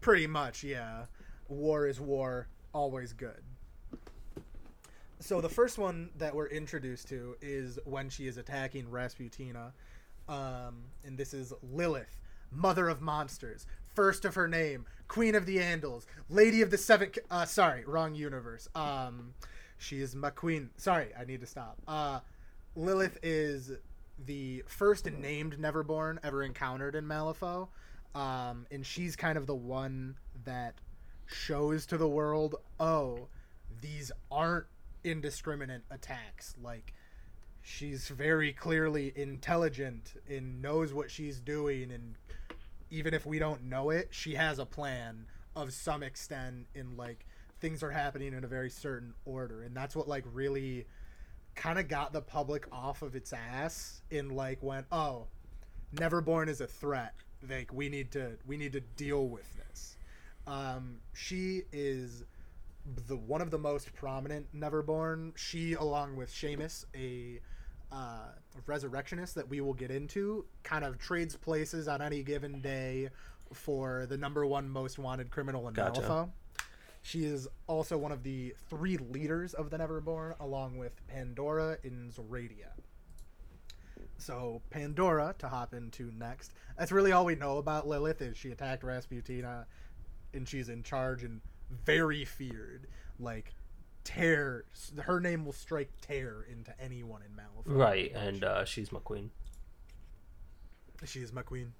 Pretty 0.00 0.26
much, 0.26 0.64
yeah. 0.64 1.06
War 1.48 1.86
is 1.86 2.00
war, 2.00 2.48
always 2.72 3.12
good. 3.12 3.42
So 5.20 5.40
the 5.40 5.48
first 5.48 5.78
one 5.78 6.10
that 6.18 6.34
we're 6.34 6.48
introduced 6.48 7.08
to 7.08 7.36
is 7.40 7.78
when 7.84 8.10
she 8.10 8.26
is 8.26 8.36
attacking 8.36 8.86
Rasputina, 8.86 9.72
um, 10.28 10.84
and 11.04 11.16
this 11.16 11.32
is 11.32 11.52
Lilith, 11.72 12.20
mother 12.50 12.88
of 12.88 13.00
monsters, 13.00 13.66
first 13.94 14.24
of 14.24 14.34
her 14.34 14.48
name, 14.48 14.84
queen 15.08 15.34
of 15.34 15.46
the 15.46 15.58
Andals, 15.58 16.04
lady 16.28 16.62
of 16.62 16.70
the 16.70 16.78
seven. 16.78 17.10
Uh, 17.30 17.44
sorry, 17.46 17.84
wrong 17.86 18.14
universe. 18.14 18.68
Um, 18.74 19.34
she 19.78 20.00
is 20.00 20.14
my 20.14 20.30
queen. 20.30 20.70
Sorry, 20.76 21.08
I 21.18 21.24
need 21.24 21.40
to 21.40 21.46
stop. 21.46 21.78
Uh, 21.86 22.20
Lilith 22.76 23.18
is 23.22 23.72
the 24.26 24.64
first 24.66 25.10
named 25.10 25.58
Neverborn 25.58 26.18
ever 26.22 26.42
encountered 26.42 26.94
in 26.94 27.04
Malifaux, 27.04 27.68
um, 28.14 28.66
and 28.70 28.84
she's 28.84 29.16
kind 29.16 29.38
of 29.38 29.46
the 29.46 29.54
one 29.54 30.16
that 30.44 30.74
shows 31.26 31.86
to 31.86 31.96
the 31.96 32.08
world, 32.08 32.56
oh, 32.78 33.28
these 33.80 34.12
aren't 34.30 34.66
indiscriminate 35.02 35.82
attacks. 35.90 36.54
Like, 36.62 36.92
she's 37.62 38.08
very 38.08 38.52
clearly 38.52 39.12
intelligent 39.16 40.14
and 40.28 40.62
knows 40.62 40.92
what 40.92 41.10
she's 41.10 41.40
doing, 41.40 41.90
and 41.90 42.14
even 42.90 43.14
if 43.14 43.26
we 43.26 43.38
don't 43.38 43.64
know 43.64 43.90
it, 43.90 44.08
she 44.10 44.34
has 44.34 44.58
a 44.58 44.66
plan 44.66 45.26
of 45.56 45.72
some 45.72 46.02
extent. 46.02 46.66
In 46.74 46.96
like, 46.96 47.24
things 47.60 47.82
are 47.82 47.90
happening 47.90 48.34
in 48.34 48.44
a 48.44 48.48
very 48.48 48.70
certain 48.70 49.14
order, 49.24 49.62
and 49.62 49.76
that's 49.76 49.96
what 49.96 50.08
like 50.08 50.24
really 50.32 50.86
kind 51.54 51.78
of 51.78 51.88
got 51.88 52.12
the 52.12 52.20
public 52.20 52.66
off 52.72 53.02
of 53.02 53.14
its 53.14 53.32
ass 53.32 54.02
in 54.10 54.30
like 54.30 54.62
went, 54.62 54.86
oh 54.92 55.26
neverborn 55.94 56.48
is 56.48 56.60
a 56.60 56.66
threat 56.66 57.14
like 57.48 57.72
we 57.72 57.88
need 57.88 58.10
to 58.10 58.32
we 58.46 58.56
need 58.56 58.72
to 58.72 58.80
deal 58.80 59.28
with 59.28 59.46
this 59.56 59.96
um 60.46 60.96
she 61.12 61.62
is 61.72 62.24
the 63.06 63.16
one 63.16 63.40
of 63.40 63.50
the 63.50 63.58
most 63.58 63.94
prominent 63.94 64.46
neverborn 64.54 65.32
she 65.36 65.74
along 65.74 66.16
with 66.16 66.30
Seamus 66.30 66.84
a 66.94 67.40
uh, 67.92 68.32
resurrectionist 68.66 69.36
that 69.36 69.48
we 69.48 69.60
will 69.60 69.74
get 69.74 69.90
into 69.90 70.44
kind 70.64 70.84
of 70.84 70.98
trades 70.98 71.36
places 71.36 71.86
on 71.86 72.02
any 72.02 72.22
given 72.22 72.60
day 72.60 73.08
for 73.52 74.06
the 74.08 74.16
number 74.16 74.44
one 74.44 74.68
most 74.68 74.98
wanted 74.98 75.30
criminal 75.30 75.68
in 75.68 75.74
Gotcha. 75.74 76.00
Malifaux. 76.00 76.30
She 77.04 77.26
is 77.26 77.46
also 77.66 77.98
one 77.98 78.12
of 78.12 78.22
the 78.22 78.54
three 78.70 78.96
leaders 78.96 79.52
of 79.52 79.68
the 79.68 79.76
Neverborn, 79.76 80.40
along 80.40 80.78
with 80.78 81.06
Pandora 81.06 81.76
and 81.84 82.10
Zoradia. 82.10 82.70
So 84.16 84.62
Pandora, 84.70 85.34
to 85.38 85.48
hop 85.48 85.74
into 85.74 86.10
next, 86.16 86.54
that's 86.78 86.90
really 86.90 87.12
all 87.12 87.26
we 87.26 87.34
know 87.34 87.58
about 87.58 87.86
Lilith. 87.86 88.22
Is 88.22 88.38
she 88.38 88.52
attacked 88.52 88.82
Rasputina, 88.82 89.66
and 90.32 90.48
she's 90.48 90.70
in 90.70 90.82
charge 90.82 91.24
and 91.24 91.42
very 91.84 92.24
feared. 92.24 92.86
Like 93.20 93.52
tear, 94.04 94.64
her 95.02 95.20
name 95.20 95.44
will 95.44 95.52
strike 95.52 95.90
terror 96.00 96.46
into 96.50 96.72
anyone 96.80 97.20
in 97.20 97.36
Malifaux. 97.36 97.78
Right, 97.78 98.12
and 98.14 98.42
uh 98.42 98.64
she's 98.64 98.90
my 98.90 99.00
queen. 99.00 99.30
She 101.04 101.20
is 101.20 101.34
my 101.34 101.42
queen. 101.42 101.74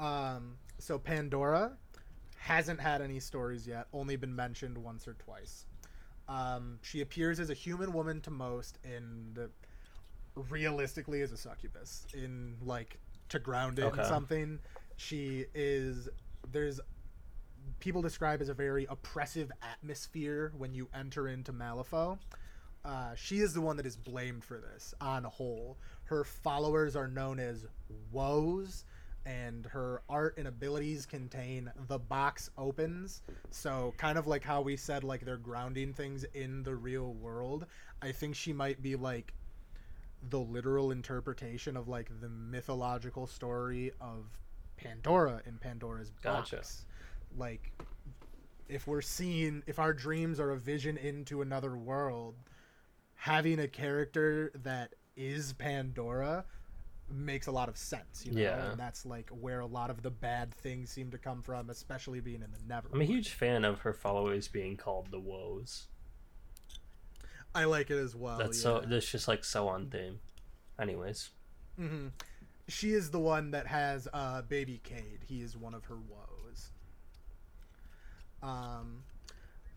Um, 0.00 0.56
so 0.78 0.98
Pandora 0.98 1.76
hasn't 2.38 2.80
had 2.80 3.02
any 3.02 3.20
stories 3.20 3.66
yet, 3.66 3.86
only 3.92 4.16
been 4.16 4.34
mentioned 4.34 4.78
once 4.78 5.06
or 5.06 5.14
twice. 5.14 5.66
Um, 6.28 6.78
she 6.82 7.00
appears 7.00 7.40
as 7.40 7.50
a 7.50 7.54
human 7.54 7.92
woman 7.92 8.20
to 8.22 8.30
most, 8.30 8.78
and 8.84 9.38
realistically 10.50 11.22
as 11.22 11.32
a 11.32 11.36
succubus. 11.36 12.06
In 12.14 12.56
like 12.62 12.98
to 13.30 13.38
ground 13.38 13.78
it 13.78 13.84
Okay. 13.84 14.02
in 14.02 14.08
something, 14.08 14.58
she 14.96 15.46
is. 15.54 16.08
There's 16.50 16.80
people 17.80 18.02
describe 18.02 18.40
as 18.40 18.48
a 18.48 18.54
very 18.54 18.86
oppressive 18.88 19.50
atmosphere 19.62 20.52
when 20.56 20.72
you 20.74 20.88
enter 20.94 21.28
into 21.28 21.52
Malifaux. 21.52 22.18
Uh, 22.84 23.14
she 23.14 23.38
is 23.40 23.52
the 23.52 23.60
one 23.60 23.76
that 23.76 23.84
is 23.86 23.96
blamed 23.96 24.44
for 24.44 24.58
this 24.58 24.94
on 25.00 25.24
a 25.24 25.28
whole. 25.28 25.76
Her 26.04 26.24
followers 26.24 26.96
are 26.96 27.08
known 27.08 27.38
as 27.38 27.66
woes, 28.12 28.84
and 29.28 29.66
her 29.66 30.00
art 30.08 30.34
and 30.38 30.48
abilities 30.48 31.04
contain 31.04 31.70
the 31.86 31.98
box 31.98 32.48
opens. 32.56 33.20
So, 33.50 33.92
kind 33.98 34.16
of 34.16 34.26
like 34.26 34.42
how 34.42 34.62
we 34.62 34.76
said, 34.76 35.04
like 35.04 35.20
they're 35.20 35.36
grounding 35.36 35.92
things 35.92 36.24
in 36.32 36.62
the 36.62 36.74
real 36.74 37.12
world. 37.12 37.66
I 38.00 38.10
think 38.10 38.34
she 38.34 38.54
might 38.54 38.80
be 38.82 38.96
like 38.96 39.34
the 40.30 40.38
literal 40.38 40.90
interpretation 40.90 41.76
of 41.76 41.88
like 41.88 42.08
the 42.20 42.30
mythological 42.30 43.26
story 43.26 43.92
of 44.00 44.24
Pandora 44.78 45.42
in 45.44 45.58
Pandora's 45.58 46.10
box. 46.10 46.50
Gotcha. 46.50 46.64
Like, 47.36 47.72
if 48.66 48.86
we're 48.86 49.02
seeing, 49.02 49.62
if 49.66 49.78
our 49.78 49.92
dreams 49.92 50.40
are 50.40 50.52
a 50.52 50.58
vision 50.58 50.96
into 50.96 51.42
another 51.42 51.76
world, 51.76 52.34
having 53.14 53.58
a 53.60 53.68
character 53.68 54.52
that 54.62 54.94
is 55.16 55.52
Pandora 55.52 56.46
makes 57.10 57.46
a 57.46 57.52
lot 57.52 57.68
of 57.68 57.76
sense. 57.76 58.24
You 58.24 58.32
know? 58.32 58.40
Yeah. 58.40 58.70
And 58.70 58.78
that's 58.78 59.06
like 59.06 59.30
where 59.30 59.60
a 59.60 59.66
lot 59.66 59.90
of 59.90 60.02
the 60.02 60.10
bad 60.10 60.52
things 60.52 60.90
seem 60.90 61.10
to 61.10 61.18
come 61.18 61.42
from, 61.42 61.70
especially 61.70 62.20
being 62.20 62.42
in 62.42 62.50
the 62.50 62.58
Never. 62.66 62.88
I'm 62.92 63.00
a 63.00 63.04
huge 63.04 63.30
fan 63.30 63.64
of 63.64 63.80
her 63.80 63.92
followers 63.92 64.48
being 64.48 64.76
called 64.76 65.10
the 65.10 65.20
woes. 65.20 65.86
I 67.54 67.64
like 67.64 67.90
it 67.90 67.98
as 67.98 68.14
well. 68.14 68.38
That's 68.38 68.58
yeah. 68.58 68.62
so 68.62 68.82
that's 68.86 69.10
just 69.10 69.26
like 69.26 69.44
so 69.44 69.68
on 69.68 69.86
theme. 69.86 70.20
Anyways. 70.78 71.30
hmm 71.76 72.08
She 72.68 72.92
is 72.92 73.10
the 73.10 73.18
one 73.18 73.50
that 73.52 73.66
has 73.66 74.06
uh, 74.12 74.42
baby 74.42 74.80
Kade. 74.84 75.24
He 75.26 75.40
is 75.40 75.56
one 75.56 75.74
of 75.74 75.86
her 75.86 75.96
woes. 75.96 76.70
Um, 78.42 79.02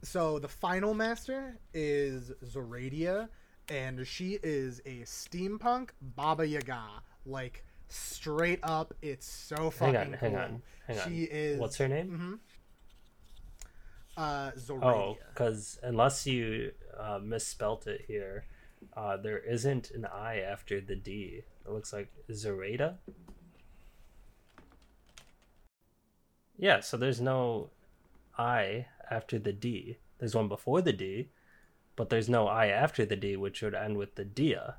so 0.03 0.39
the 0.39 0.47
final 0.47 0.93
master 0.93 1.57
is 1.73 2.31
Zoradia, 2.45 3.29
and 3.69 4.05
she 4.05 4.37
is 4.43 4.79
a 4.85 5.01
steampunk 5.01 5.89
Baba 6.01 6.45
Yaga. 6.45 7.03
Like 7.25 7.63
straight 7.89 8.59
up, 8.63 8.93
it's 9.01 9.27
so 9.27 9.69
fucking 9.69 9.93
Hang 9.93 10.13
on, 10.13 10.13
hang 10.13 10.35
on, 10.35 10.61
hang 10.87 10.99
on. 10.99 11.07
She 11.09 11.23
is. 11.23 11.59
What's 11.59 11.77
her 11.77 11.87
name? 11.87 12.07
hmm 14.15 14.21
Uh, 14.21 14.51
Zoradia. 14.51 14.83
Oh, 14.83 15.17
because 15.29 15.79
unless 15.83 16.25
you 16.25 16.71
uh, 16.97 17.19
misspelt 17.23 17.87
it 17.87 18.05
here, 18.07 18.45
uh, 18.95 19.17
there 19.17 19.37
isn't 19.39 19.91
an 19.91 20.05
I 20.05 20.39
after 20.39 20.81
the 20.81 20.95
D. 20.95 21.43
It 21.65 21.71
looks 21.71 21.93
like 21.93 22.11
Zoraida. 22.33 22.97
Yeah, 26.57 26.79
so 26.81 26.97
there's 26.97 27.21
no 27.21 27.69
I 28.37 28.87
after 29.09 29.39
the 29.39 29.53
D. 29.53 29.97
There's 30.19 30.35
one 30.35 30.47
before 30.47 30.81
the 30.81 30.93
D, 30.93 31.29
but 31.95 32.09
there's 32.09 32.29
no 32.29 32.47
I 32.47 32.67
after 32.67 33.05
the 33.05 33.15
D, 33.15 33.35
which 33.35 33.61
would 33.61 33.73
end 33.75 33.97
with 33.97 34.15
the 34.15 34.25
Dia. 34.25 34.75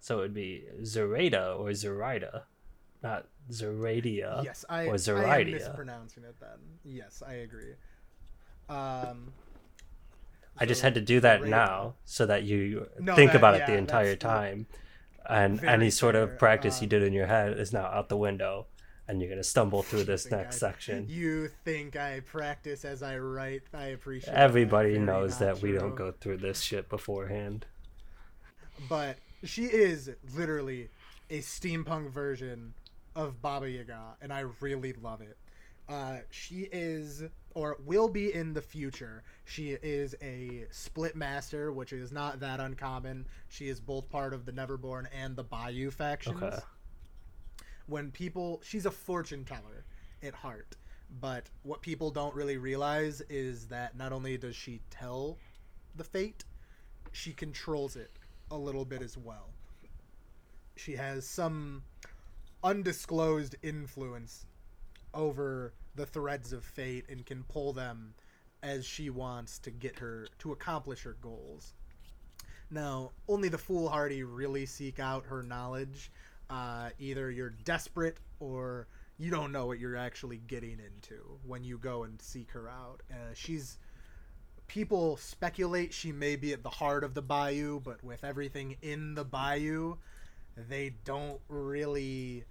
So 0.00 0.18
it 0.18 0.22
would 0.22 0.34
be 0.34 0.64
Zoraida 0.84 1.52
or 1.58 1.72
Zoraida, 1.74 2.44
not 3.02 3.26
Zoradia 3.50 4.44
yes, 4.44 4.64
I, 4.68 4.86
or 4.86 5.26
I 5.26 5.40
am 5.40 5.50
mispronouncing 5.50 6.24
it 6.24 6.36
then. 6.40 6.58
Yes, 6.84 7.22
I 7.26 7.34
agree. 7.34 7.74
Um, 8.68 9.32
I 10.58 10.66
just 10.66 10.82
had 10.82 10.94
to 10.94 11.00
do 11.00 11.20
that 11.20 11.38
Zoraida. 11.40 11.50
now 11.56 11.94
so 12.04 12.26
that 12.26 12.44
you 12.44 12.88
No, 12.98 13.14
think 13.14 13.32
that- 13.32 13.38
about 13.38 13.54
it 13.54 13.58
yeah, 13.60 13.66
the 13.72 13.76
entire 13.76 14.16
time. 14.16 14.66
And 15.28 15.62
any 15.64 15.90
sort 15.90 16.14
fair. 16.14 16.22
of 16.22 16.38
practice 16.38 16.80
you 16.80 16.86
Um, 16.86 16.90
did 16.90 17.02
in 17.02 17.12
your 17.12 17.26
head 17.26 17.58
is 17.58 17.72
now 17.72 17.86
out 17.86 18.08
the 18.08 18.16
window, 18.16 18.66
and 19.08 19.20
you're 19.20 19.28
going 19.28 19.42
to 19.42 19.48
stumble 19.48 19.82
through 19.82 20.04
this 20.04 20.30
next 20.30 20.56
I- 20.62 20.70
section. 20.70 21.06
You 21.08 21.48
think 21.64 21.96
I 21.96 22.20
practice 22.20 22.84
as 22.84 23.02
I 23.02 23.18
write? 23.18 23.62
I 23.74 23.86
appreciate. 23.86 24.32
Everybody 24.34 24.92
Very 24.92 25.04
knows 25.04 25.38
that 25.40 25.60
we 25.62 25.72
don't 25.72 25.96
go 25.96 26.12
through 26.12 26.36
this 26.36 26.60
shit 26.60 26.88
beforehand. 26.88 27.66
But 28.88 29.18
she 29.44 29.64
is 29.64 30.10
literally 30.34 30.88
a 31.30 31.38
steampunk 31.40 32.10
version 32.10 32.74
of 33.14 33.40
Baba 33.42 33.70
Yaga, 33.70 34.16
and 34.20 34.32
I 34.32 34.44
really 34.60 34.92
love 34.94 35.20
it. 35.20 35.36
Uh, 35.88 36.18
she 36.30 36.68
is, 36.72 37.22
or 37.54 37.76
will 37.84 38.08
be 38.08 38.34
in 38.34 38.52
the 38.52 38.60
future. 38.60 39.22
She 39.44 39.70
is 39.70 40.14
a 40.20 40.66
split 40.70 41.14
master, 41.14 41.72
which 41.72 41.92
is 41.92 42.10
not 42.12 42.40
that 42.40 42.58
uncommon. 42.60 43.26
She 43.48 43.68
is 43.68 43.80
both 43.80 44.08
part 44.10 44.34
of 44.34 44.44
the 44.44 44.52
Neverborn 44.52 45.06
and 45.16 45.36
the 45.36 45.44
Bayou 45.44 45.90
factions. 45.90 46.42
Okay. 46.42 46.58
when 47.86 48.10
people 48.10 48.60
she's 48.64 48.86
a 48.86 48.90
fortune 48.90 49.44
teller 49.44 49.84
at 50.22 50.34
heart 50.34 50.76
but 51.20 51.48
what 51.62 51.80
people 51.82 52.10
don't 52.10 52.34
really 52.34 52.56
realize 52.56 53.20
is 53.28 53.68
that 53.68 53.96
not 53.96 54.12
only 54.12 54.36
does 54.36 54.56
she 54.56 54.80
tell 54.90 55.38
the 55.94 56.04
fate 56.04 56.44
she 57.12 57.32
controls 57.32 57.96
it 57.96 58.15
a 58.50 58.56
little 58.56 58.84
bit 58.84 59.02
as 59.02 59.16
well 59.16 59.50
she 60.76 60.92
has 60.92 61.26
some 61.26 61.82
undisclosed 62.62 63.56
influence 63.62 64.46
over 65.14 65.72
the 65.94 66.06
threads 66.06 66.52
of 66.52 66.64
fate 66.64 67.06
and 67.08 67.24
can 67.24 67.42
pull 67.44 67.72
them 67.72 68.14
as 68.62 68.84
she 68.84 69.10
wants 69.10 69.58
to 69.58 69.70
get 69.70 69.98
her 69.98 70.28
to 70.38 70.52
accomplish 70.52 71.02
her 71.02 71.16
goals. 71.20 71.74
Now, 72.70 73.12
only 73.28 73.48
the 73.48 73.58
foolhardy 73.58 74.22
really 74.24 74.66
seek 74.66 74.98
out 74.98 75.26
her 75.26 75.42
knowledge. 75.42 76.10
Uh, 76.50 76.90
either 76.98 77.30
you're 77.30 77.54
desperate 77.64 78.18
or 78.40 78.86
you 79.18 79.30
don't 79.30 79.52
know 79.52 79.66
what 79.66 79.78
you're 79.78 79.96
actually 79.96 80.38
getting 80.46 80.78
into 80.78 81.38
when 81.46 81.64
you 81.64 81.78
go 81.78 82.04
and 82.04 82.20
seek 82.20 82.50
her 82.50 82.68
out. 82.68 83.02
Uh, 83.10 83.32
she's 83.34 83.78
people 84.68 85.16
speculate 85.16 85.92
she 85.92 86.12
may 86.12 86.36
be 86.36 86.52
at 86.52 86.62
the 86.62 86.70
heart 86.70 87.04
of 87.04 87.14
the 87.14 87.22
bayou, 87.22 87.80
but 87.80 88.02
with 88.02 88.24
everything 88.24 88.76
in 88.82 89.14
the 89.14 89.24
bayou, 89.24 89.96
they 90.68 90.94
don't 91.04 91.40
really 91.48 92.44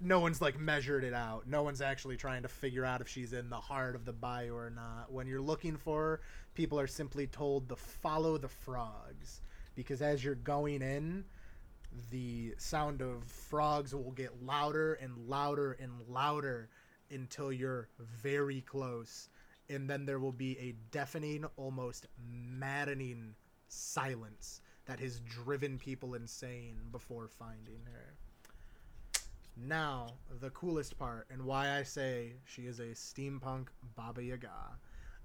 no 0.00 0.20
one's 0.20 0.42
like 0.42 0.58
measured 0.58 1.04
it 1.04 1.14
out. 1.14 1.46
No 1.46 1.62
one's 1.62 1.80
actually 1.80 2.16
trying 2.16 2.42
to 2.42 2.48
figure 2.48 2.84
out 2.84 3.00
if 3.00 3.08
she's 3.08 3.32
in 3.32 3.48
the 3.48 3.56
heart 3.56 3.94
of 3.94 4.04
the 4.04 4.12
bayou 4.12 4.54
or 4.54 4.70
not. 4.70 5.10
When 5.10 5.26
you're 5.26 5.40
looking 5.40 5.76
for 5.76 6.00
her, 6.00 6.20
people 6.54 6.78
are 6.78 6.86
simply 6.86 7.26
told 7.26 7.68
to 7.68 7.76
follow 7.76 8.36
the 8.36 8.48
frogs 8.48 9.40
because 9.74 10.02
as 10.02 10.24
you're 10.24 10.34
going 10.34 10.82
in, 10.82 11.24
the 12.10 12.54
sound 12.58 13.02
of 13.02 13.24
frogs 13.24 13.94
will 13.94 14.10
get 14.12 14.42
louder 14.42 14.94
and 14.94 15.16
louder 15.28 15.76
and 15.80 15.92
louder 16.08 16.68
until 17.10 17.52
you're 17.52 17.88
very 17.98 18.60
close. 18.62 19.28
And 19.70 19.88
then 19.88 20.04
there 20.04 20.18
will 20.18 20.32
be 20.32 20.58
a 20.58 20.74
deafening, 20.90 21.44
almost 21.56 22.06
maddening 22.18 23.34
silence 23.68 24.60
that 24.86 25.00
has 25.00 25.20
driven 25.20 25.78
people 25.78 26.14
insane 26.14 26.76
before 26.92 27.28
finding 27.28 27.80
her. 27.92 28.14
Now, 29.56 30.08
the 30.40 30.50
coolest 30.50 30.98
part, 30.98 31.28
and 31.30 31.44
why 31.44 31.78
I 31.78 31.84
say 31.84 32.34
she 32.44 32.62
is 32.62 32.80
a 32.80 32.88
steampunk 32.88 33.68
Baba 33.94 34.22
Yaga, 34.22 34.78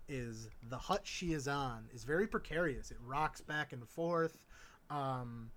is 0.08 0.50
the 0.70 0.78
hut 0.78 1.02
she 1.04 1.34
is 1.34 1.48
on 1.48 1.86
is 1.94 2.04
very 2.04 2.28
precarious. 2.28 2.92
It 2.92 2.98
rocks 3.06 3.42
back 3.42 3.74
and 3.74 3.88
forth. 3.88 4.38
Um, 4.90 5.52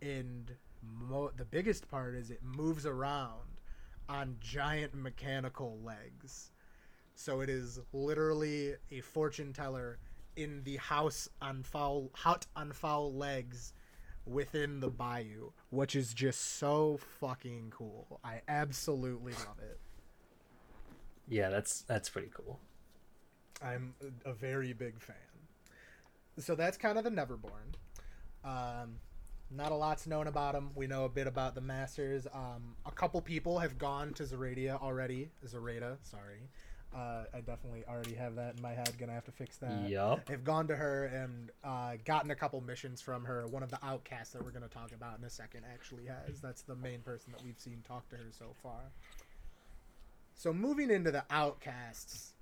and 0.00 0.52
mo- 0.82 1.32
the 1.36 1.44
biggest 1.44 1.88
part 1.88 2.14
is 2.14 2.30
it 2.30 2.40
moves 2.42 2.86
around 2.86 3.60
on 4.08 4.36
giant 4.40 4.94
mechanical 4.94 5.78
legs. 5.82 6.52
So 7.16 7.40
it 7.40 7.48
is 7.48 7.80
literally 7.94 8.74
a 8.92 9.00
fortune 9.00 9.52
teller 9.52 9.98
in 10.36 10.62
the 10.64 10.76
house 10.76 11.28
on 11.40 11.62
foul 11.62 12.10
hut 12.12 12.46
on 12.54 12.72
foul 12.72 13.12
legs 13.14 13.72
within 14.26 14.80
the 14.80 14.90
bayou, 14.90 15.50
which 15.70 15.96
is 15.96 16.12
just 16.12 16.58
so 16.58 16.98
fucking 17.18 17.72
cool. 17.74 18.20
I 18.22 18.42
absolutely 18.48 19.32
love 19.32 19.58
it. 19.62 19.80
Yeah, 21.26 21.48
that's 21.48 21.82
that's 21.82 22.10
pretty 22.10 22.30
cool. 22.34 22.60
I'm 23.62 23.94
a 24.26 24.34
very 24.34 24.74
big 24.74 25.00
fan. 25.00 25.16
So 26.38 26.54
that's 26.54 26.76
kind 26.76 26.98
of 26.98 27.04
the 27.04 27.10
Neverborn. 27.10 27.74
Um, 28.44 28.96
not 29.50 29.72
a 29.72 29.74
lot's 29.74 30.06
known 30.06 30.26
about 30.26 30.52
them. 30.52 30.70
We 30.74 30.86
know 30.86 31.06
a 31.06 31.08
bit 31.08 31.26
about 31.26 31.54
the 31.54 31.62
Masters. 31.62 32.26
Um, 32.34 32.76
a 32.84 32.90
couple 32.90 33.22
people 33.22 33.58
have 33.58 33.78
gone 33.78 34.12
to 34.14 34.24
Zeradia 34.24 34.80
already. 34.82 35.30
Zerada, 35.46 35.96
sorry. 36.02 36.50
Uh, 36.96 37.24
I 37.34 37.40
definitely 37.40 37.84
already 37.86 38.14
have 38.14 38.36
that 38.36 38.56
in 38.56 38.62
my 38.62 38.72
head. 38.72 38.90
Gonna 38.98 39.12
have 39.12 39.26
to 39.26 39.32
fix 39.32 39.58
that. 39.58 39.86
Yup. 39.86 40.26
Have 40.30 40.44
gone 40.44 40.66
to 40.68 40.76
her 40.76 41.04
and 41.06 41.50
uh, 41.62 41.96
gotten 42.06 42.30
a 42.30 42.34
couple 42.34 42.58
missions 42.62 43.02
from 43.02 43.22
her. 43.24 43.46
One 43.48 43.62
of 43.62 43.70
the 43.70 43.78
outcasts 43.84 44.32
that 44.32 44.42
we're 44.42 44.50
gonna 44.50 44.68
talk 44.68 44.92
about 44.92 45.18
in 45.18 45.24
a 45.24 45.30
second 45.30 45.64
actually 45.70 46.06
has. 46.06 46.40
That's 46.40 46.62
the 46.62 46.76
main 46.76 47.00
person 47.00 47.32
that 47.32 47.44
we've 47.44 47.58
seen 47.58 47.82
talk 47.86 48.08
to 48.10 48.16
her 48.16 48.30
so 48.30 48.46
far. 48.62 48.80
So 50.34 50.54
moving 50.54 50.90
into 50.90 51.10
the 51.10 51.24
outcasts, 51.30 52.32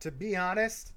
to 0.00 0.12
be 0.12 0.36
honest, 0.36 0.92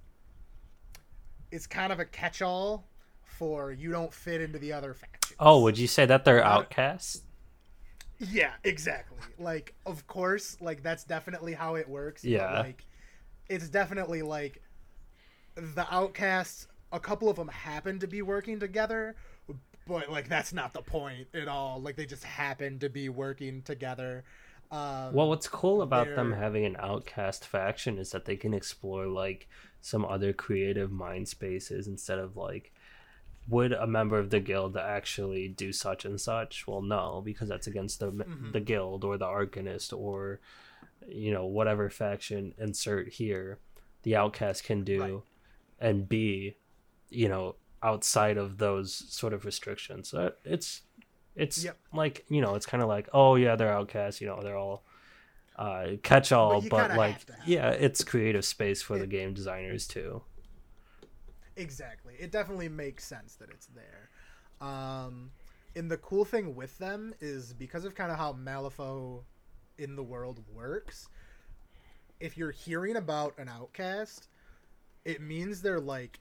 it's 1.52 1.66
kind 1.66 1.92
of 1.92 2.00
a 2.00 2.06
catch-all 2.06 2.86
for 3.24 3.72
you 3.72 3.92
don't 3.92 4.14
fit 4.14 4.42
into 4.42 4.60
the 4.60 4.74
other 4.74 4.94
factions. 4.94 5.36
Oh, 5.40 5.62
would 5.62 5.80
you 5.80 5.88
say 5.88 6.06
that 6.06 6.26
they're 6.26 6.44
outcasts? 6.44 7.22
Yeah, 8.20 8.52
exactly. 8.64 9.18
Like, 9.38 9.74
of 9.86 10.06
course, 10.08 10.58
like 10.62 10.84
that's 10.84 11.04
definitely 11.04 11.54
how 11.54 11.76
it 11.76 11.88
works. 11.88 12.22
but, 12.22 12.32
Yeah. 12.32 12.60
like, 12.60 12.86
it's 13.48 13.70
definitely 13.70 14.22
like 14.22 14.62
the 15.56 15.88
outcasts. 15.94 16.68
A 16.92 17.00
couple 17.00 17.30
of 17.30 17.36
them 17.36 17.48
happen 17.48 18.00
to 18.00 18.08
be 18.08 18.22
working 18.22 18.60
together, 18.60 19.16
but 19.88 20.10
like 20.10 20.28
that's 20.28 20.52
not 20.54 20.74
the 20.74 20.82
point 20.82 21.28
at 21.34 21.48
all. 21.48 21.80
Like 21.82 21.96
they 21.96 22.06
just 22.06 22.24
happen 22.24 22.80
to 22.80 22.90
be 22.90 23.10
working 23.10 23.62
together. 23.62 24.24
Um, 24.72 25.14
Well, 25.14 25.30
what's 25.30 25.48
cool 25.48 25.82
about 25.82 26.08
them 26.16 26.32
they're- 26.32 26.40
having 26.40 26.66
an 26.66 26.76
outcast 26.80 27.46
faction 27.46 27.98
is 27.98 28.12
that 28.12 28.26
they 28.26 28.36
can 28.38 28.54
explore 28.54 29.08
like 29.08 29.48
some 29.82 30.04
other 30.06 30.34
creative 30.34 30.92
mind 30.92 31.28
spaces 31.28 31.88
instead 31.88 32.20
of 32.20 32.36
like 32.36 32.72
would 33.50 33.72
a 33.74 33.88
member 33.88 34.20
of 34.20 34.30
the 34.30 34.40
guild 34.40 34.78
actually 34.78 35.48
do 35.48 35.72
such 35.74 36.06
and 36.06 36.20
such? 36.20 36.68
Well, 36.68 36.82
no, 36.82 37.22
because 37.24 37.50
that's 37.50 37.68
against 37.68 38.00
the 38.00 38.12
Mm-hmm. 38.12 38.52
the 38.52 38.60
guild 38.60 39.04
or 39.04 39.18
the 39.18 39.26
arcanist 39.26 39.92
or 39.98 40.40
you 41.08 41.32
know 41.32 41.46
whatever 41.46 41.90
faction 41.90 42.54
insert 42.58 43.10
here. 43.14 43.60
The 44.04 44.16
outcast 44.16 44.64
can 44.64 44.84
do 44.84 45.02
Right. 45.02 45.88
and 45.90 46.08
be, 46.08 46.56
you 47.10 47.28
know, 47.28 47.56
outside 47.84 48.38
of 48.38 48.58
those 48.58 48.94
sort 48.94 49.34
of 49.34 49.46
restrictions. 49.46 50.10
So 50.10 50.32
it's 50.44 50.82
it's 51.36 51.64
Yep. 51.64 51.78
like 51.94 52.26
you 52.30 52.42
know, 52.42 52.56
it's 52.56 52.66
kind 52.66 52.84
of 52.84 52.90
like 52.90 53.10
oh 53.14 53.36
yeah, 53.36 53.56
they're 53.56 53.72
outcasts. 53.74 54.22
You 54.22 54.28
know, 54.28 54.42
they're 54.42 54.58
all 54.58 54.84
uh, 55.58 55.98
catch 56.04 56.32
all, 56.32 56.62
But 56.62 56.70
but, 56.70 56.96
like 56.96 57.18
yeah, 57.46 57.70
it's 57.72 58.04
creative 58.04 58.46
space 58.46 58.82
for 58.82 58.98
the 58.98 59.08
game 59.08 59.34
designers 59.34 59.88
too. 59.88 60.22
Exactly. 61.60 62.16
It 62.18 62.32
definitely 62.32 62.70
makes 62.70 63.04
sense 63.04 63.36
that 63.36 63.50
it's 63.50 63.68
there. 63.68 64.10
Um, 64.62 65.32
and 65.76 65.92
the 65.92 65.98
cool 65.98 66.24
thing 66.24 66.56
with 66.56 66.78
them 66.78 67.14
is 67.20 67.54
because 67.54 67.84
of 67.84 67.96
kind 67.96 68.12
of 68.12 68.18
how 68.18 68.34
Malifaux 68.34 69.24
in 69.78 69.96
the 69.98 70.04
world 70.04 70.40
works, 70.54 71.10
if 72.20 72.38
you're 72.38 72.52
hearing 72.52 72.96
about 72.96 73.38
an 73.38 73.50
outcast, 73.50 74.30
it 75.04 75.22
means 75.22 75.62
they're 75.62 75.82
like 75.82 76.20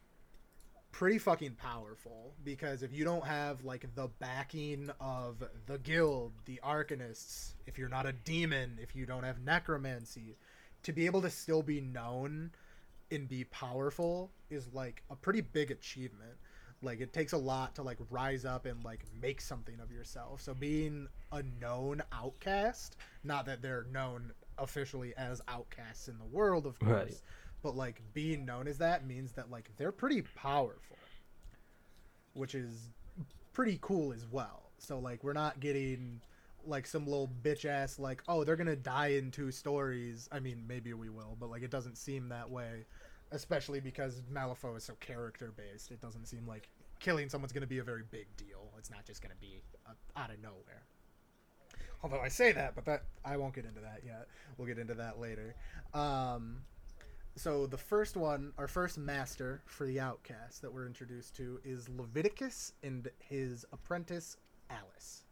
pretty 0.90 1.18
fucking 1.18 1.52
powerful 1.54 2.34
because 2.44 2.82
if 2.82 2.92
you 2.92 3.04
don't 3.04 3.24
have 3.24 3.62
like 3.64 3.86
the 3.94 4.08
backing 4.18 4.90
of 5.00 5.44
the 5.66 5.78
guild, 5.78 6.32
the 6.46 6.60
arcanists, 6.64 7.54
if 7.66 7.78
you're 7.78 7.88
not 7.88 8.06
a 8.06 8.12
demon, 8.12 8.76
if 8.82 8.96
you 8.96 9.06
don't 9.06 9.24
have 9.24 9.40
necromancy, 9.40 10.36
to 10.82 10.92
be 10.92 11.06
able 11.06 11.22
to 11.22 11.30
still 11.30 11.62
be 11.62 11.80
known 11.80 12.50
and 13.10 13.28
be 13.28 13.44
powerful 13.44 14.30
is 14.50 14.68
like 14.72 15.02
a 15.10 15.16
pretty 15.16 15.40
big 15.40 15.70
achievement. 15.70 16.32
Like 16.82 17.00
it 17.00 17.12
takes 17.12 17.32
a 17.32 17.38
lot 17.38 17.74
to 17.76 17.82
like 17.82 17.98
rise 18.10 18.44
up 18.44 18.64
and 18.66 18.84
like 18.84 19.04
make 19.20 19.40
something 19.40 19.80
of 19.80 19.90
yourself. 19.90 20.40
So 20.40 20.54
being 20.54 21.08
a 21.32 21.42
known 21.60 22.02
outcast, 22.12 22.96
not 23.24 23.46
that 23.46 23.62
they're 23.62 23.86
known 23.92 24.32
officially 24.58 25.12
as 25.16 25.40
outcasts 25.48 26.08
in 26.08 26.18
the 26.18 26.24
world, 26.24 26.66
of 26.66 26.78
course, 26.78 26.92
Right. 26.92 27.20
but 27.62 27.76
like 27.76 28.00
being 28.14 28.44
known 28.44 28.68
as 28.68 28.78
that 28.78 29.06
means 29.06 29.32
that 29.32 29.50
like 29.50 29.70
they're 29.76 29.92
pretty 29.92 30.22
powerful, 30.22 30.96
which 32.34 32.54
is 32.54 32.90
pretty 33.52 33.78
cool 33.82 34.12
as 34.12 34.26
well. 34.30 34.70
So 34.78 34.98
like 34.98 35.24
we're 35.24 35.32
not 35.32 35.58
getting 35.60 36.20
like 36.66 36.86
some 36.86 37.06
little 37.06 37.30
bitch 37.42 37.64
ass 37.64 37.98
like 37.98 38.22
oh 38.28 38.44
they're 38.44 38.56
gonna 38.56 38.76
die 38.76 39.08
in 39.08 39.30
two 39.32 39.50
stories. 39.50 40.28
I 40.30 40.38
mean 40.38 40.64
maybe 40.68 40.92
we 40.92 41.08
will, 41.08 41.36
but 41.40 41.50
like 41.50 41.62
it 41.62 41.70
doesn't 41.70 41.96
seem 41.98 42.28
that 42.28 42.48
way, 42.50 42.84
especially 43.32 43.80
because 43.80 44.22
Malifaux 44.32 44.76
is 44.76 44.84
so 44.84 44.94
character 45.00 45.52
based. 45.56 45.90
It 45.90 46.00
doesn't 46.00 46.26
seem 46.26 46.46
like 46.46 46.68
killing 47.00 47.28
someone's 47.28 47.52
gonna 47.52 47.66
be 47.66 47.78
a 47.78 47.84
very 47.84 48.02
big 48.10 48.26
deal. 48.36 48.70
It's 48.78 48.90
not 48.90 49.04
just 49.04 49.22
gonna 49.22 49.34
be 49.40 49.62
uh, 49.86 49.92
out 50.16 50.30
of 50.30 50.40
nowhere. 50.40 50.86
Although 52.02 52.20
I 52.20 52.28
say 52.28 52.52
that, 52.52 52.74
but 52.74 52.84
that 52.84 53.04
I 53.24 53.36
won't 53.36 53.54
get 53.54 53.64
into 53.64 53.80
that 53.80 54.02
yet. 54.04 54.28
We'll 54.56 54.68
get 54.68 54.78
into 54.78 54.94
that 54.94 55.18
later. 55.18 55.54
Um, 55.94 56.58
so 57.36 57.66
the 57.66 57.78
first 57.78 58.16
one, 58.16 58.52
our 58.58 58.68
first 58.68 58.98
master 58.98 59.62
for 59.66 59.86
the 59.86 60.00
outcast 60.00 60.62
that 60.62 60.72
we're 60.72 60.86
introduced 60.86 61.36
to 61.36 61.60
is 61.64 61.88
Leviticus 61.88 62.72
and 62.82 63.08
his 63.18 63.64
apprentice 63.72 64.36
Alice. 64.70 65.24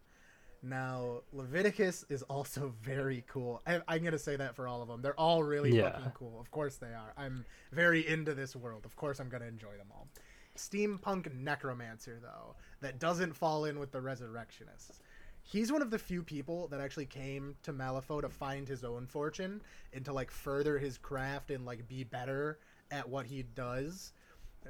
Now, 0.68 1.20
Leviticus 1.32 2.04
is 2.08 2.22
also 2.22 2.74
very 2.82 3.24
cool. 3.28 3.62
I, 3.66 3.80
I'm 3.88 4.02
gonna 4.02 4.18
say 4.18 4.36
that 4.36 4.56
for 4.56 4.66
all 4.66 4.82
of 4.82 4.88
them. 4.88 5.00
They're 5.02 5.18
all 5.18 5.42
really 5.44 5.76
Yeah. 5.76 5.92
fucking 5.92 6.12
cool. 6.14 6.40
Of 6.40 6.50
course 6.50 6.76
they 6.76 6.88
are. 6.88 7.12
I'm 7.16 7.44
very 7.72 8.06
into 8.06 8.34
this 8.34 8.56
world. 8.56 8.84
Of 8.84 8.96
course 8.96 9.20
I'm 9.20 9.28
gonna 9.28 9.46
enjoy 9.46 9.76
them 9.76 9.88
all. 9.90 10.08
Steampunk 10.56 11.32
necromancer 11.34 12.18
though, 12.20 12.56
that 12.80 12.98
doesn't 12.98 13.34
fall 13.34 13.66
in 13.66 13.78
with 13.78 13.92
the 13.92 14.00
resurrectionists. 14.00 15.00
He's 15.42 15.70
one 15.70 15.82
of 15.82 15.90
the 15.90 15.98
few 15.98 16.24
people 16.24 16.66
that 16.68 16.80
actually 16.80 17.06
came 17.06 17.54
to 17.62 17.72
Malifaux 17.72 18.22
to 18.22 18.28
find 18.28 18.66
his 18.66 18.82
own 18.82 19.06
fortune 19.06 19.62
and 19.92 20.04
to 20.04 20.12
like 20.12 20.30
further 20.30 20.78
his 20.78 20.98
craft 20.98 21.50
and 21.52 21.64
like 21.64 21.86
be 21.86 22.02
better 22.02 22.58
at 22.90 23.08
what 23.08 23.26
he 23.26 23.42
does. 23.54 24.12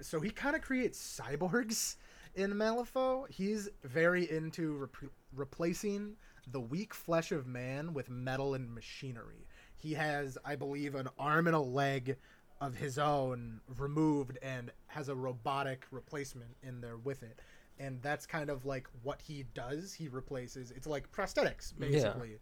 So 0.02 0.20
he 0.20 0.28
kind 0.30 0.54
of 0.54 0.60
creates 0.60 0.98
cyborgs 1.20 1.96
in 2.36 2.52
Malifaux. 2.52 3.28
He's 3.30 3.68
very 3.82 4.30
into 4.30 4.76
rep- 4.76 5.12
replacing 5.34 6.16
the 6.52 6.60
weak 6.60 6.94
flesh 6.94 7.32
of 7.32 7.46
man 7.46 7.92
with 7.92 8.08
metal 8.08 8.54
and 8.54 8.72
machinery. 8.72 9.46
He 9.74 9.94
has, 9.94 10.38
I 10.44 10.54
believe, 10.56 10.94
an 10.94 11.08
arm 11.18 11.46
and 11.48 11.56
a 11.56 11.60
leg 11.60 12.16
of 12.60 12.74
his 12.74 12.98
own 12.98 13.60
removed 13.76 14.38
and 14.42 14.70
has 14.86 15.08
a 15.08 15.14
robotic 15.14 15.86
replacement 15.90 16.56
in 16.62 16.80
there 16.80 16.96
with 16.96 17.22
it. 17.22 17.40
And 17.78 18.00
that's 18.00 18.24
kind 18.24 18.48
of 18.48 18.64
like 18.64 18.86
what 19.02 19.20
he 19.20 19.44
does. 19.54 19.92
He 19.92 20.08
replaces 20.08 20.70
it's 20.70 20.86
like 20.86 21.10
prosthetics, 21.12 21.78
basically. 21.78 22.38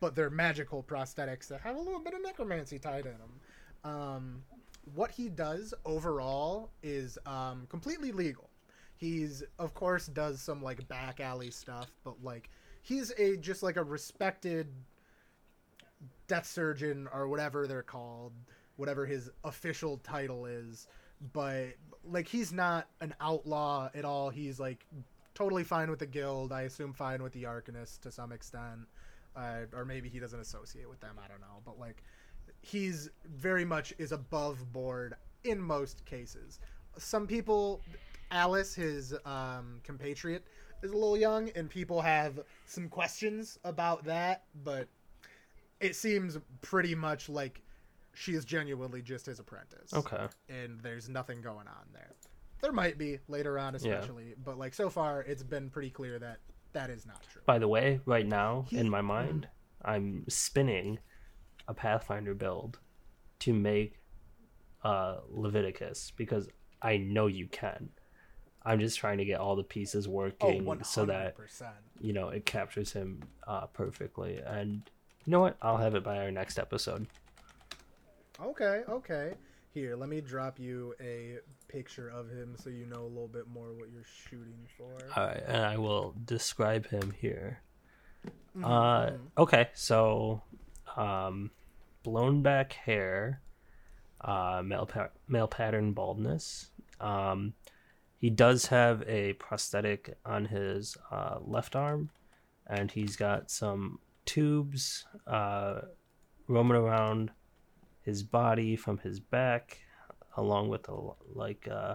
But 0.00 0.14
they're 0.14 0.30
magical 0.30 0.82
prosthetics 0.82 1.48
that 1.48 1.60
have 1.60 1.76
a 1.76 1.80
little 1.80 2.00
bit 2.00 2.14
of 2.14 2.22
necromancy 2.22 2.78
tied 2.78 3.06
in 3.06 3.12
them. 3.12 3.92
Um, 3.92 4.42
what 4.94 5.10
he 5.10 5.28
does 5.28 5.72
overall 5.84 6.70
is 6.82 7.18
um, 7.26 7.66
completely 7.70 8.12
legal. 8.12 8.49
He's 9.00 9.42
of 9.58 9.72
course 9.72 10.06
does 10.06 10.42
some 10.42 10.62
like 10.62 10.86
back 10.86 11.20
alley 11.20 11.50
stuff, 11.50 11.90
but 12.04 12.22
like 12.22 12.50
he's 12.82 13.10
a 13.16 13.38
just 13.38 13.62
like 13.62 13.76
a 13.76 13.82
respected 13.82 14.68
death 16.28 16.46
surgeon 16.46 17.08
or 17.10 17.26
whatever 17.26 17.66
they're 17.66 17.82
called, 17.82 18.32
whatever 18.76 19.06
his 19.06 19.30
official 19.42 19.96
title 19.98 20.44
is. 20.44 20.86
But 21.32 21.68
like 22.04 22.28
he's 22.28 22.52
not 22.52 22.88
an 23.00 23.14
outlaw 23.22 23.88
at 23.94 24.04
all. 24.04 24.28
He's 24.28 24.60
like 24.60 24.84
totally 25.34 25.64
fine 25.64 25.88
with 25.88 26.00
the 26.00 26.06
guild. 26.06 26.52
I 26.52 26.62
assume 26.62 26.92
fine 26.92 27.22
with 27.22 27.32
the 27.32 27.44
Arcanists 27.44 27.98
to 28.02 28.12
some 28.12 28.32
extent, 28.32 28.86
uh, 29.34 29.60
or 29.74 29.86
maybe 29.86 30.10
he 30.10 30.18
doesn't 30.18 30.40
associate 30.40 30.90
with 30.90 31.00
them. 31.00 31.16
I 31.24 31.26
don't 31.26 31.40
know. 31.40 31.62
But 31.64 31.78
like 31.78 32.02
he's 32.60 33.08
very 33.24 33.64
much 33.64 33.94
is 33.96 34.12
above 34.12 34.70
board 34.74 35.14
in 35.44 35.58
most 35.58 36.04
cases. 36.04 36.60
Some 36.98 37.26
people, 37.26 37.80
Alyce, 38.30 38.74
his 38.74 39.14
um, 39.24 39.80
compatriot, 39.84 40.44
is 40.82 40.90
a 40.90 40.94
little 40.94 41.16
young, 41.16 41.50
and 41.50 41.68
people 41.68 42.00
have 42.00 42.40
some 42.66 42.88
questions 42.88 43.58
about 43.64 44.04
that. 44.04 44.44
But 44.64 44.88
it 45.80 45.96
seems 45.96 46.38
pretty 46.60 46.94
much 46.94 47.28
like 47.28 47.60
she 48.14 48.34
is 48.34 48.44
genuinely 48.44 49.02
just 49.02 49.26
his 49.26 49.38
apprentice. 49.38 49.92
Okay. 49.94 50.26
And 50.48 50.80
there's 50.80 51.08
nothing 51.08 51.40
going 51.40 51.66
on 51.68 51.86
there. 51.92 52.12
There 52.60 52.72
might 52.72 52.98
be 52.98 53.18
later 53.28 53.58
on, 53.58 53.74
especially, 53.74 54.34
but 54.44 54.58
like 54.58 54.74
so 54.74 54.90
far, 54.90 55.22
it's 55.22 55.42
been 55.42 55.70
pretty 55.70 55.90
clear 55.90 56.18
that 56.18 56.40
that 56.72 56.90
is 56.90 57.06
not 57.06 57.22
true. 57.32 57.42
By 57.46 57.58
the 57.58 57.68
way, 57.68 58.00
right 58.04 58.26
now 58.26 58.66
in 58.70 58.88
my 58.88 59.00
mind, 59.00 59.48
I'm 59.82 60.24
spinning 60.28 60.98
a 61.68 61.74
Pathfinder 61.74 62.34
build 62.34 62.78
to 63.40 63.54
make 63.54 64.00
uh, 64.84 65.16
Leviticus 65.30 66.12
because 66.16 66.48
I 66.82 66.98
know 66.98 67.26
you 67.26 67.46
can. 67.46 67.88
I'm 68.64 68.78
just 68.80 68.98
trying 68.98 69.18
to 69.18 69.24
get 69.24 69.40
all 69.40 69.56
the 69.56 69.62
pieces 69.64 70.06
Oh, 70.06 70.10
working 70.10 70.64
100%. 70.64 70.86
so 70.86 71.06
that 71.06 71.34
you 72.00 72.12
know 72.12 72.28
it 72.28 72.44
captures 72.46 72.92
him 72.92 73.22
uh, 73.46 73.66
perfectly. 73.66 74.38
And 74.44 74.82
you 75.24 75.30
know 75.30 75.40
what? 75.40 75.56
I'll 75.62 75.76
have 75.78 75.94
it 75.94 76.04
by 76.04 76.18
our 76.18 76.30
next 76.30 76.58
episode. 76.58 77.06
Okay, 78.42 78.82
okay. 78.88 79.34
Here, 79.72 79.94
let 79.96 80.08
me 80.08 80.20
drop 80.20 80.58
you 80.58 80.94
a 81.00 81.38
picture 81.68 82.08
of 82.08 82.28
him 82.28 82.56
so 82.58 82.70
you 82.70 82.86
know 82.86 83.02
a 83.02 83.06
little 83.06 83.28
bit 83.28 83.46
more 83.48 83.72
what 83.72 83.90
you're 83.92 84.02
shooting 84.28 84.66
for. 84.76 84.90
All 85.16 85.26
right, 85.26 85.42
and 85.46 85.64
I 85.64 85.76
will 85.78 86.14
describe 86.24 86.86
him 86.88 87.12
here. 87.20 87.60
Mm-hmm, 88.56 88.64
Uh, 88.64 89.10
okay, 89.38 89.68
so 89.74 90.42
um, 90.96 91.50
blown 92.02 92.42
back 92.42 92.72
hair, 92.72 93.42
uh, 94.22 94.60
male 94.64 94.86
pa- 94.86 95.10
male 95.28 95.46
pattern 95.48 95.92
baldness. 95.92 96.70
Um, 97.00 97.54
he 98.20 98.28
does 98.28 98.66
have 98.66 99.02
a 99.08 99.32
prosthetic 99.34 100.18
on 100.26 100.44
his 100.44 100.94
uh, 101.10 101.38
left 101.40 101.74
arm, 101.74 102.10
and 102.66 102.90
he's 102.90 103.16
got 103.16 103.50
some 103.50 103.98
tubes 104.26 105.06
uh, 105.26 105.80
roaming 106.46 106.76
around 106.76 107.30
his 108.02 108.22
body 108.22 108.76
from 108.76 108.98
his 108.98 109.20
back, 109.20 109.78
along 110.36 110.68
with 110.68 110.86
a 110.88 110.96
like 111.32 111.66
uh, 111.66 111.94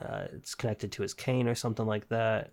uh, 0.00 0.26
it's 0.34 0.54
connected 0.54 0.92
to 0.92 1.02
his 1.02 1.14
cane 1.14 1.48
or 1.48 1.56
something 1.56 1.86
like 1.86 2.08
that. 2.08 2.52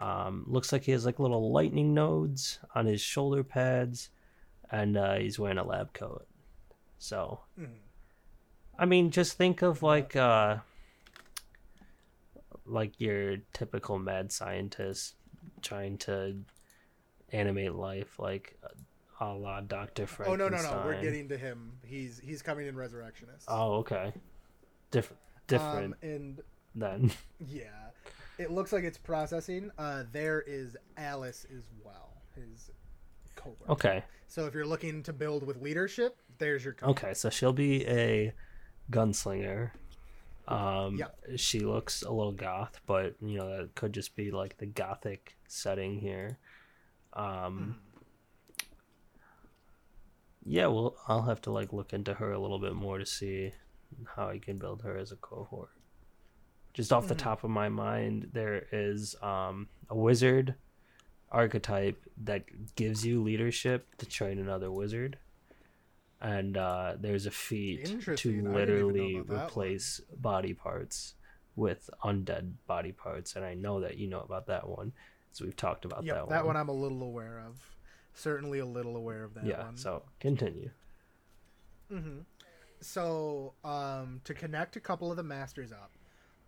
Um, 0.00 0.44
looks 0.46 0.70
like 0.70 0.84
he 0.84 0.92
has 0.92 1.06
like 1.06 1.18
little 1.18 1.50
lightning 1.50 1.94
nodes 1.94 2.58
on 2.74 2.84
his 2.84 3.00
shoulder 3.00 3.42
pads, 3.42 4.10
and 4.70 4.98
uh, 4.98 5.14
he's 5.14 5.38
wearing 5.38 5.56
a 5.58 5.64
lab 5.64 5.94
coat. 5.94 6.26
So, 6.98 7.40
I 8.78 8.84
mean, 8.84 9.10
just 9.10 9.38
think 9.38 9.62
of 9.62 9.82
like 9.82 10.14
uh, 10.14 10.58
like 12.66 13.00
your 13.00 13.38
typical 13.52 13.98
mad 13.98 14.32
scientist 14.32 15.14
trying 15.62 15.98
to 15.98 16.36
animate 17.30 17.74
life, 17.74 18.18
like 18.18 18.58
a 19.20 19.32
la 19.34 19.60
Doctor 19.60 20.04
Oh 20.04 20.06
Frankenstein. 20.06 20.50
no 20.50 20.56
no 20.56 20.80
no, 20.80 20.82
we're 20.84 21.00
getting 21.00 21.28
to 21.28 21.36
him. 21.38 21.72
He's 21.84 22.18
he's 22.18 22.42
coming 22.42 22.66
in 22.66 22.76
Resurrectionist. 22.76 23.46
Oh, 23.48 23.74
okay. 23.76 24.12
Different, 24.90 25.20
different 25.46 25.94
Um, 25.94 26.08
and 26.10 26.40
then. 26.74 27.10
yeah, 27.48 27.90
it 28.38 28.50
looks 28.50 28.72
like 28.72 28.84
it's 28.84 28.98
processing. 28.98 29.70
Uh, 29.78 30.04
there 30.12 30.42
is 30.46 30.76
Alyce 30.96 31.46
as 31.56 31.64
well, 31.84 32.22
his 32.34 32.70
coworker. 33.36 33.72
Okay. 33.72 34.04
So 34.26 34.46
if 34.46 34.54
you're 34.54 34.66
looking 34.66 35.02
to 35.04 35.12
build 35.12 35.46
with 35.46 35.60
leadership, 35.62 36.16
there's 36.38 36.64
your 36.64 36.74
co 36.74 36.88
Okay, 36.88 37.14
so 37.14 37.30
she'll 37.30 37.52
be 37.52 37.86
a 37.86 38.32
gunslinger. 38.90 39.70
Um, 40.46 40.96
Yeah. 40.96 41.36
She 41.36 41.60
looks 41.60 42.02
a 42.02 42.10
little 42.10 42.32
goth, 42.32 42.80
but 42.86 43.14
you 43.20 43.38
know 43.38 43.48
that 43.56 43.74
could 43.74 43.92
just 43.92 44.14
be 44.14 44.30
like 44.30 44.58
the 44.58 44.66
gothic 44.66 45.36
setting 45.48 45.98
here. 46.00 46.38
Um, 47.14 47.80
Yeah, 50.46 50.66
well, 50.66 50.96
I'll 51.08 51.22
have 51.22 51.40
to 51.42 51.50
like 51.50 51.72
look 51.72 51.92
into 51.94 52.14
her 52.14 52.32
a 52.32 52.38
little 52.38 52.58
bit 52.58 52.74
more 52.74 52.98
to 52.98 53.06
see 53.06 53.52
how 54.16 54.28
I 54.28 54.38
can 54.38 54.58
build 54.58 54.82
her 54.82 54.96
as 54.98 55.10
a 55.10 55.16
cohort. 55.16 55.70
Just 56.74 56.92
off 56.92 57.06
the 57.08 57.14
top 57.14 57.44
of 57.44 57.50
my 57.50 57.68
mind, 57.68 58.30
there 58.32 58.66
is 58.72 59.14
um, 59.22 59.68
a 59.88 59.96
wizard 59.96 60.56
archetype 61.30 61.96
that 62.24 62.74
gives 62.74 63.06
you 63.06 63.22
leadership 63.22 63.94
to 63.96 64.06
train 64.06 64.38
another 64.38 64.70
wizard 64.70 65.18
and 66.20 66.56
uh, 66.56 66.94
there's 66.98 67.26
a 67.26 67.30
feat 67.30 67.84
to 67.84 67.92
I 67.92 68.14
didn't 68.14 68.26
even 68.26 68.44
know 68.44 68.50
literally 68.58 69.14
that 69.20 69.28
one. 69.28 69.44
replace 69.44 70.00
body 70.16 70.54
parts 70.54 71.14
with 71.56 71.88
undead 72.02 72.52
body 72.66 72.90
parts 72.92 73.36
and 73.36 73.44
i 73.44 73.54
know 73.54 73.80
that 73.80 73.96
you 73.96 74.08
know 74.08 74.20
about 74.20 74.46
that 74.46 74.68
one 74.68 74.92
so 75.32 75.44
we've 75.44 75.56
talked 75.56 75.84
about 75.84 76.02
Yep, 76.04 76.14
that, 76.14 76.20
that, 76.20 76.26
one 76.26 76.32
That 76.34 76.46
one 76.46 76.56
I'm 76.56 76.68
a 76.68 76.72
little 76.72 77.02
aware 77.02 77.40
of. 77.46 77.60
Certainly 78.14 78.60
a 78.60 78.66
little 78.66 78.96
aware 78.96 79.24
of 79.24 79.34
that 79.34 79.44
yeah 79.46 79.64
one. 79.64 79.76
so 79.76 80.02
continue 80.20 80.70
So, 82.80 83.54
um, 83.64 84.20
to 84.24 84.34
connect 84.34 84.76
a 84.76 84.80
couple 84.80 85.10
of 85.10 85.16
the 85.16 85.22
masters 85.22 85.72
up, 85.72 85.92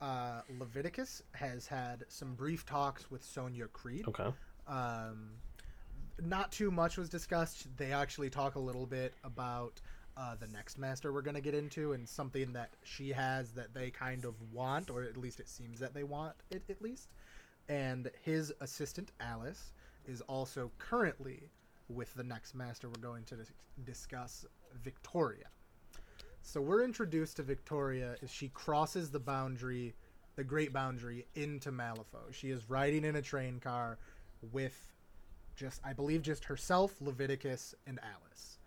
uh, 0.01 0.43
Leviticus 0.59 1.23
has 1.33 1.67
had 1.67 2.05
some 2.09 2.35
brief 2.35 2.67
talks 2.67 3.11
with 3.11 3.23
Sonnia 3.23 3.69
Criid. 3.69 4.07
okay 4.09 4.31
Um, 4.67 5.31
not 6.23 6.53
too 6.53 6.71
much 6.71 6.97
was 6.97 7.09
discussed. 7.09 7.67
They 7.77 7.93
actually 7.93 8.31
talk 8.31 8.55
a 8.55 8.61
little 8.61 8.87
bit 8.87 9.15
about 9.25 9.81
uh, 10.17 10.35
the 10.35 10.47
next 10.49 10.79
master 10.79 11.13
we're 11.13 11.21
going 11.21 11.35
to 11.35 11.43
get 11.43 11.55
into 11.55 11.93
and 11.93 12.09
something 12.09 12.53
that 12.55 12.71
she 12.85 13.11
has 13.11 13.53
that 13.53 13.75
they 13.75 13.91
kind 13.91 14.25
of 14.25 14.35
want, 14.53 14.91
or 14.91 15.03
at 15.03 15.17
least 15.17 15.41
it 15.41 15.49
seems 15.49 15.79
that 15.81 15.93
they 15.93 16.05
want 16.05 16.35
it 16.51 16.63
at 16.71 16.81
least. 16.81 17.11
And 17.69 18.11
his 18.23 18.53
assistant, 18.61 19.13
Alyce, 19.21 19.73
is 20.07 20.23
also 20.23 20.71
currently 20.79 21.51
with 21.89 22.15
the 22.15 22.25
next 22.25 22.55
master 22.55 22.89
we're 22.89 23.03
going 23.03 23.25
to 23.25 23.37
dis- 23.37 23.53
discuss, 23.85 24.47
Victoria. 24.83 25.47
So 26.43 26.61
we're 26.61 26.85
introduced 26.85 27.37
to 27.37 27.43
Victoria 27.43 28.17
as 28.23 28.31
she 28.31 28.49
crosses 28.49 29.11
the 29.11 29.19
boundary, 29.19 29.95
the 30.37 30.45
great 30.45 30.73
boundary, 30.73 31.27
into 31.35 31.73
Malifaux. 31.73 32.33
She 32.33 32.51
is 32.51 32.71
riding 32.71 33.05
in 33.05 33.17
a 33.17 33.23
train 33.23 33.59
car 33.59 33.99
with 34.53 34.93
just, 35.57 35.81
I 35.85 35.93
believe, 35.93 36.23
just 36.23 36.45
herself, 36.45 36.95
Leviticus, 37.01 37.75
and 37.87 37.99
Alyce. 38.01 38.59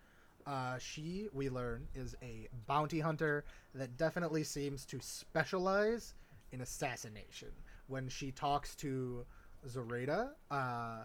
Uh, 0.46 0.78
she, 0.78 1.28
we 1.32 1.48
learn, 1.48 1.86
is 1.94 2.16
a 2.22 2.48
bounty 2.66 3.00
hunter 3.00 3.44
that 3.74 3.96
definitely 3.96 4.42
seems 4.42 4.84
to 4.86 4.98
specialize 5.00 6.14
in 6.52 6.60
assassination. 6.60 7.50
When 7.86 8.08
she 8.08 8.32
talks 8.32 8.74
to 8.76 9.24
Zoraida, 9.68 10.32
uh, 10.50 11.04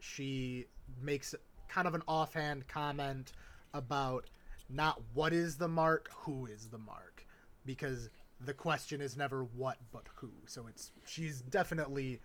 she 0.00 0.66
makes 1.00 1.34
kind 1.68 1.86
of 1.86 1.94
an 1.94 2.02
offhand 2.06 2.68
comment 2.68 3.32
about 3.72 4.28
not 4.68 5.00
what 5.14 5.32
is 5.32 5.56
the 5.56 5.68
mark, 5.68 6.10
who 6.14 6.46
is 6.46 6.68
the 6.68 6.78
mark, 6.78 7.26
because 7.64 8.10
the 8.44 8.52
question 8.54 9.00
is 9.00 9.16
never 9.16 9.44
what 9.44 9.78
but 9.92 10.08
who. 10.16 10.30
So 10.46 10.66
it's 10.66 10.90
she's 11.06 11.40
definitely 11.40 12.20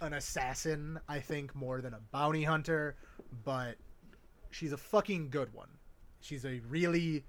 an 0.00 0.14
assassin, 0.14 0.98
I 1.08 1.20
think, 1.20 1.54
more 1.54 1.80
than 1.80 1.94
a 1.94 2.00
bounty 2.12 2.44
hunter, 2.44 2.96
but 3.44 3.76
she's 4.50 4.72
a 4.72 4.76
fucking 4.76 5.30
good 5.30 5.52
one. 5.52 5.68
She's 6.20 6.44
a 6.44 6.60
really, 6.68 7.24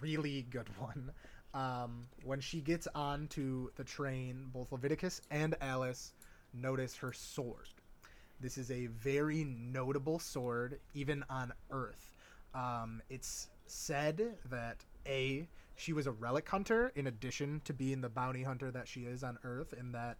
really 0.00 0.46
good 0.50 0.68
one. 0.78 1.12
Um, 1.54 2.06
when 2.24 2.40
she 2.40 2.60
gets 2.60 2.88
onto 2.94 3.68
the 3.76 3.84
train, 3.84 4.50
both 4.52 4.72
Leviticus 4.72 5.20
and 5.30 5.54
Alyce 5.60 6.12
notice 6.52 6.96
her 6.96 7.12
sword. 7.12 7.68
This 8.40 8.58
is 8.58 8.70
a 8.70 8.86
very 8.86 9.44
notable 9.44 10.18
sword, 10.18 10.80
even 10.94 11.24
on 11.30 11.52
Earth. 11.70 12.12
Um, 12.54 13.02
it's 13.08 13.48
said 13.66 14.36
that 14.50 14.84
A, 15.06 15.48
she 15.76 15.92
was 15.92 16.06
a 16.06 16.12
relic 16.12 16.48
hunter 16.48 16.92
in 16.94 17.06
addition 17.06 17.60
to 17.64 17.72
being 17.72 18.00
the 18.00 18.08
bounty 18.08 18.42
hunter 18.42 18.70
that 18.70 18.88
she 18.88 19.02
is 19.02 19.22
on 19.22 19.38
Earth, 19.44 19.72
and 19.78 19.94
that 19.94 20.18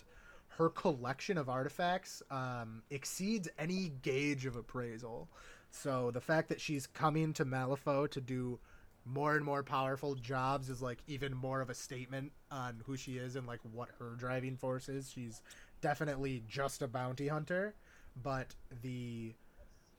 her 0.58 0.68
collection 0.68 1.36
of 1.36 1.48
artifacts 1.48 2.22
um, 2.30 2.82
exceeds 2.90 3.48
any 3.58 3.92
gauge 4.02 4.46
of 4.46 4.56
appraisal. 4.56 5.28
So 5.70 6.10
the 6.12 6.20
fact 6.20 6.48
that 6.50 6.60
she's 6.60 6.86
coming 6.86 7.32
to 7.34 7.44
Malifaux 7.44 8.10
to 8.12 8.20
do 8.20 8.58
more 9.04 9.36
and 9.36 9.44
more 9.44 9.62
powerful 9.62 10.14
jobs 10.14 10.70
is 10.70 10.80
like 10.80 10.98
even 11.06 11.34
more 11.34 11.60
of 11.60 11.70
a 11.70 11.74
statement 11.74 12.32
on 12.50 12.80
who 12.86 12.96
she 12.96 13.18
is 13.18 13.36
and 13.36 13.46
like 13.46 13.60
what 13.72 13.90
her 13.98 14.14
driving 14.16 14.56
force 14.56 14.88
is. 14.88 15.10
She's 15.10 15.42
definitely 15.80 16.42
just 16.48 16.80
a 16.82 16.88
bounty 16.88 17.28
hunter, 17.28 17.74
but 18.22 18.54
the 18.82 19.34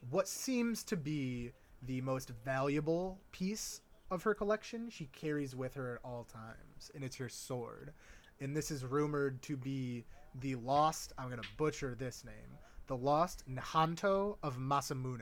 what 0.10 0.28
seems 0.28 0.84
to 0.86 0.98
be 0.98 1.52
the 1.84 2.02
most 2.02 2.32
valuable 2.44 3.20
piece 3.32 3.82
of 4.12 4.24
her 4.24 4.34
collection 4.34 4.90
she 4.90 5.06
carries 5.08 5.56
with 5.56 5.74
her 5.74 5.96
at 5.96 6.08
all 6.08 6.26
times, 6.32 6.92
and 6.94 7.04
it's 7.04 7.18
her 7.18 7.30
sword. 7.30 7.92
And 8.40 8.56
this 8.56 8.72
is 8.72 8.84
rumored 8.84 9.42
to 9.44 9.58
be 9.58 10.06
the 10.42 10.56
lost, 10.56 11.14
I'm 11.18 11.30
to 11.30 11.42
butcher 11.58 11.96
this 11.96 12.24
name, 12.24 12.58
the 12.88 12.98
lost 12.98 13.44
Nhanto 13.50 14.38
of 14.44 14.58
Masamune, 14.58 15.22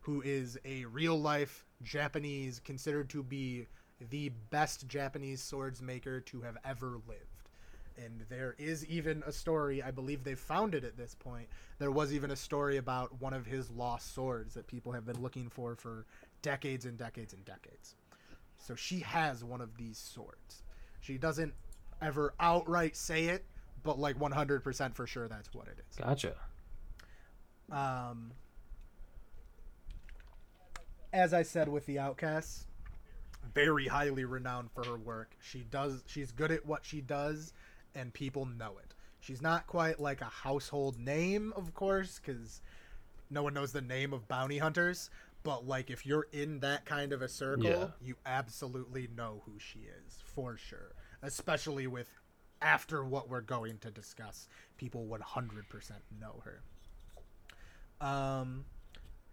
who 0.00 0.22
is 0.22 0.58
a 0.64 0.84
real 0.86 1.18
life 1.18 1.64
Japanese, 1.82 2.60
considered 2.60 3.08
to 3.10 3.22
be 3.22 3.66
the 4.10 4.30
best 4.50 4.88
Japanese 4.88 5.42
swords 5.42 5.80
maker 5.80 6.20
to 6.20 6.40
have 6.42 6.56
ever 6.64 7.00
lived. 7.08 7.50
And 7.96 8.24
there 8.28 8.54
is 8.58 8.86
even 8.86 9.22
a 9.26 9.32
story, 9.32 9.82
I 9.82 9.90
believe 9.90 10.24
they've 10.24 10.38
found 10.38 10.74
it 10.74 10.84
at 10.84 10.96
this 10.96 11.14
point. 11.14 11.48
There 11.78 11.90
was 11.90 12.12
even 12.12 12.30
a 12.30 12.36
story 12.36 12.78
about 12.78 13.20
one 13.20 13.34
of 13.34 13.46
his 13.46 13.70
lost 13.70 14.14
swords 14.14 14.54
that 14.54 14.66
people 14.66 14.92
have 14.92 15.04
been 15.04 15.20
looking 15.20 15.48
for 15.50 15.76
for 15.76 16.06
decades 16.40 16.86
and 16.86 16.96
decades 16.96 17.32
and 17.32 17.44
decades. 17.44 17.94
So 18.58 18.74
she 18.74 19.00
has 19.00 19.44
one 19.44 19.60
of 19.60 19.76
these 19.76 19.98
swords. 19.98 20.62
She 21.00 21.18
doesn't 21.18 21.52
ever 22.00 22.34
outright 22.40 22.96
say 22.96 23.26
it, 23.26 23.44
but 23.82 23.98
like 23.98 24.18
100% 24.18 24.94
for 24.94 25.06
sure 25.06 25.28
that's 25.28 25.52
what 25.54 25.66
it 25.68 25.78
is. 25.90 25.96
Gotcha. 25.96 26.34
Um, 27.70 28.32
as 31.12 31.32
I 31.34 31.42
said 31.42 31.68
with 31.68 31.86
the 31.86 31.98
Outcasts, 31.98 32.66
very 33.54 33.86
highly 33.86 34.24
renowned 34.24 34.70
for 34.72 34.84
her 34.84 34.96
work. 34.96 35.36
She 35.40 35.60
does 35.70 36.02
she's 36.06 36.32
good 36.32 36.50
at 36.52 36.64
what 36.66 36.84
she 36.84 37.00
does 37.00 37.52
and 37.94 38.12
people 38.12 38.46
know 38.46 38.74
it. 38.82 38.94
She's 39.20 39.42
not 39.42 39.66
quite 39.66 40.00
like 40.00 40.20
a 40.20 40.24
household 40.26 40.98
name, 40.98 41.52
of 41.56 41.74
course, 41.74 42.18
cuz 42.18 42.60
no 43.30 43.42
one 43.42 43.54
knows 43.54 43.72
the 43.72 43.80
name 43.80 44.12
of 44.12 44.28
bounty 44.28 44.58
hunters, 44.58 45.10
but 45.42 45.66
like 45.66 45.90
if 45.90 46.06
you're 46.06 46.26
in 46.32 46.60
that 46.60 46.84
kind 46.86 47.12
of 47.12 47.20
a 47.22 47.28
circle, 47.28 47.64
Yeah. 47.64 47.88
you 48.00 48.16
absolutely 48.26 49.08
know 49.08 49.42
who 49.44 49.58
she 49.58 49.80
is 49.80 50.20
for 50.24 50.56
sure, 50.56 50.92
especially 51.20 51.86
with 51.86 52.08
after 52.62 53.04
what 53.04 53.28
we're 53.28 53.40
going 53.40 53.78
to 53.78 53.90
discuss. 53.90 54.48
People 54.78 55.06
100% 55.06 55.90
know 56.20 56.42
her. 56.44 56.62
Um, 58.06 58.64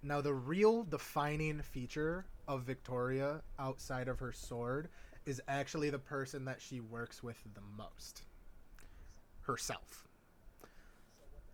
now, 0.03 0.21
the 0.21 0.33
real 0.33 0.83
defining 0.83 1.61
feature 1.61 2.25
of 2.47 2.63
Victoria 2.63 3.41
outside 3.57 4.07
of 4.07 4.19
her 4.19 4.31
sword 4.31 4.89
is 5.25 5.41
actually 5.47 5.89
the 5.89 5.99
person 5.99 6.45
that 6.45 6.61
she 6.61 6.79
works 6.79 7.21
with 7.21 7.37
the 7.53 7.61
most 7.77 8.23
herself. 9.41 10.07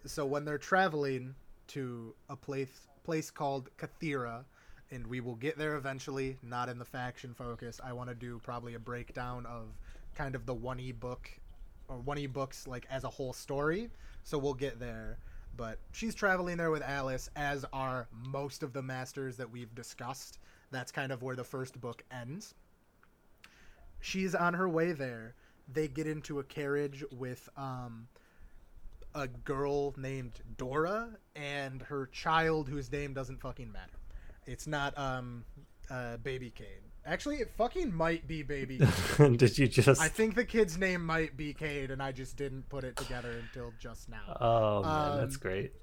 So, 0.05 0.26
when 0.26 0.45
they're 0.45 0.57
traveling 0.57 1.36
to 1.67 2.13
a 2.30 2.36
place, 2.36 2.88
place 3.03 3.32
called 3.32 3.69
Kythera, 3.78 4.45
and 4.91 5.07
we 5.07 5.19
will 5.19 5.36
get 5.36 5.57
there 5.57 5.76
eventually, 5.76 6.38
not 6.43 6.69
in 6.69 6.78
the 6.78 6.86
faction 6.86 7.34
focus, 7.34 7.82
I 7.84 7.93
want 7.93 8.09
to 8.09 8.15
do 8.15 8.39
probably 8.43 8.76
a 8.76 8.80
breakdown 8.80 9.45
of 9.47 9.69
kind 10.13 10.36
of 10.36 10.45
the 10.45 10.53
one 10.53 10.80
e 10.80 10.91
book 10.91 11.30
or 11.88 11.97
one 11.97 12.17
e 12.17 12.27
books 12.27 12.67
like 12.67 12.86
as 12.89 13.03
a 13.03 13.09
whole 13.09 13.33
story. 13.33 13.89
So, 14.23 14.38
we'll 14.38 14.53
get 14.53 14.79
there 14.79 15.17
but 15.57 15.79
she's 15.91 16.15
traveling 16.15 16.57
there 16.57 16.71
with 16.71 16.83
Alyce, 16.83 17.29
as 17.36 17.65
are 17.71 18.07
most 18.11 18.63
of 18.63 18.73
the 18.73 18.81
masters 18.81 19.38
that 19.38 19.49
we've 19.49 19.73
discussed. 19.73 20.39
That's 20.71 20.91
kind 20.91 21.11
of 21.11 21.21
where 21.21 21.36
the 21.36 21.43
first 21.43 21.79
book 21.79 22.03
ends. 22.11 22.53
She's 24.01 24.36
on 24.36 24.53
her 24.53 24.67
way 24.67 24.91
there. 24.91 25.36
They 25.71 25.88
get 25.88 26.07
into 26.07 26.39
a 26.39 26.43
carriage 26.43 27.03
with 27.11 27.47
um, 27.57 28.07
a 29.13 29.27
girl 29.27 29.93
named 29.97 30.33
Dora 30.57 31.09
and 31.36 31.81
her 31.83 32.07
child, 32.07 32.69
whose 32.69 32.91
name 32.91 33.13
doesn't 33.13 33.41
fucking 33.41 33.71
matter. 33.71 33.97
It's 34.45 34.67
not 34.67 34.97
um, 34.97 35.43
uh, 35.89 36.17
Baby 36.17 36.53
Kade. 36.55 36.84
Actually, 37.06 37.38
it 37.38 37.51
fucking 37.56 37.93
might 37.93 38.28
be 38.28 38.41
Baby. 38.41 38.80
Did 39.18 39.58
you 39.58 39.68
just? 39.68 40.01
I 40.01 40.08
think 40.08 40.36
the 40.36 40.45
kid's 40.45 40.78
name 40.78 41.06
might 41.06 41.38
be 41.38 41.53
Kade, 41.53 41.91
and 41.91 42.01
I 42.01 42.12
just 42.12 42.36
didn't 42.36 42.68
put 42.70 42.84
it 42.84 42.95
together 42.95 43.32
until 43.41 43.74
just 43.80 44.10
now. 44.10 44.38
oh 44.41 44.82
man, 44.82 45.18
that's 45.18 45.36
um, 45.36 45.41
great. 45.41 45.74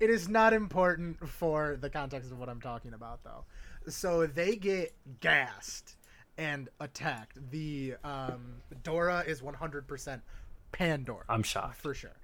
It 0.00 0.10
is 0.10 0.28
not 0.28 0.52
important 0.52 1.28
for 1.28 1.76
the 1.80 1.90
context 1.90 2.30
of 2.30 2.38
what 2.38 2.48
I'm 2.48 2.60
talking 2.60 2.94
about, 2.94 3.24
though. 3.24 3.44
So 3.88 4.26
they 4.26 4.54
get 4.54 4.94
gassed 5.20 5.96
and 6.36 6.68
attacked. 6.80 7.38
The 7.50 7.94
um, 8.04 8.62
Dora 8.84 9.24
is 9.26 9.42
100% 9.42 10.20
Pandora 10.70 11.24
I'm 11.28 11.42
shocked. 11.42 11.82
for 11.82 11.94
sure. 11.94 12.16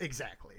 Exactly. 0.00 0.56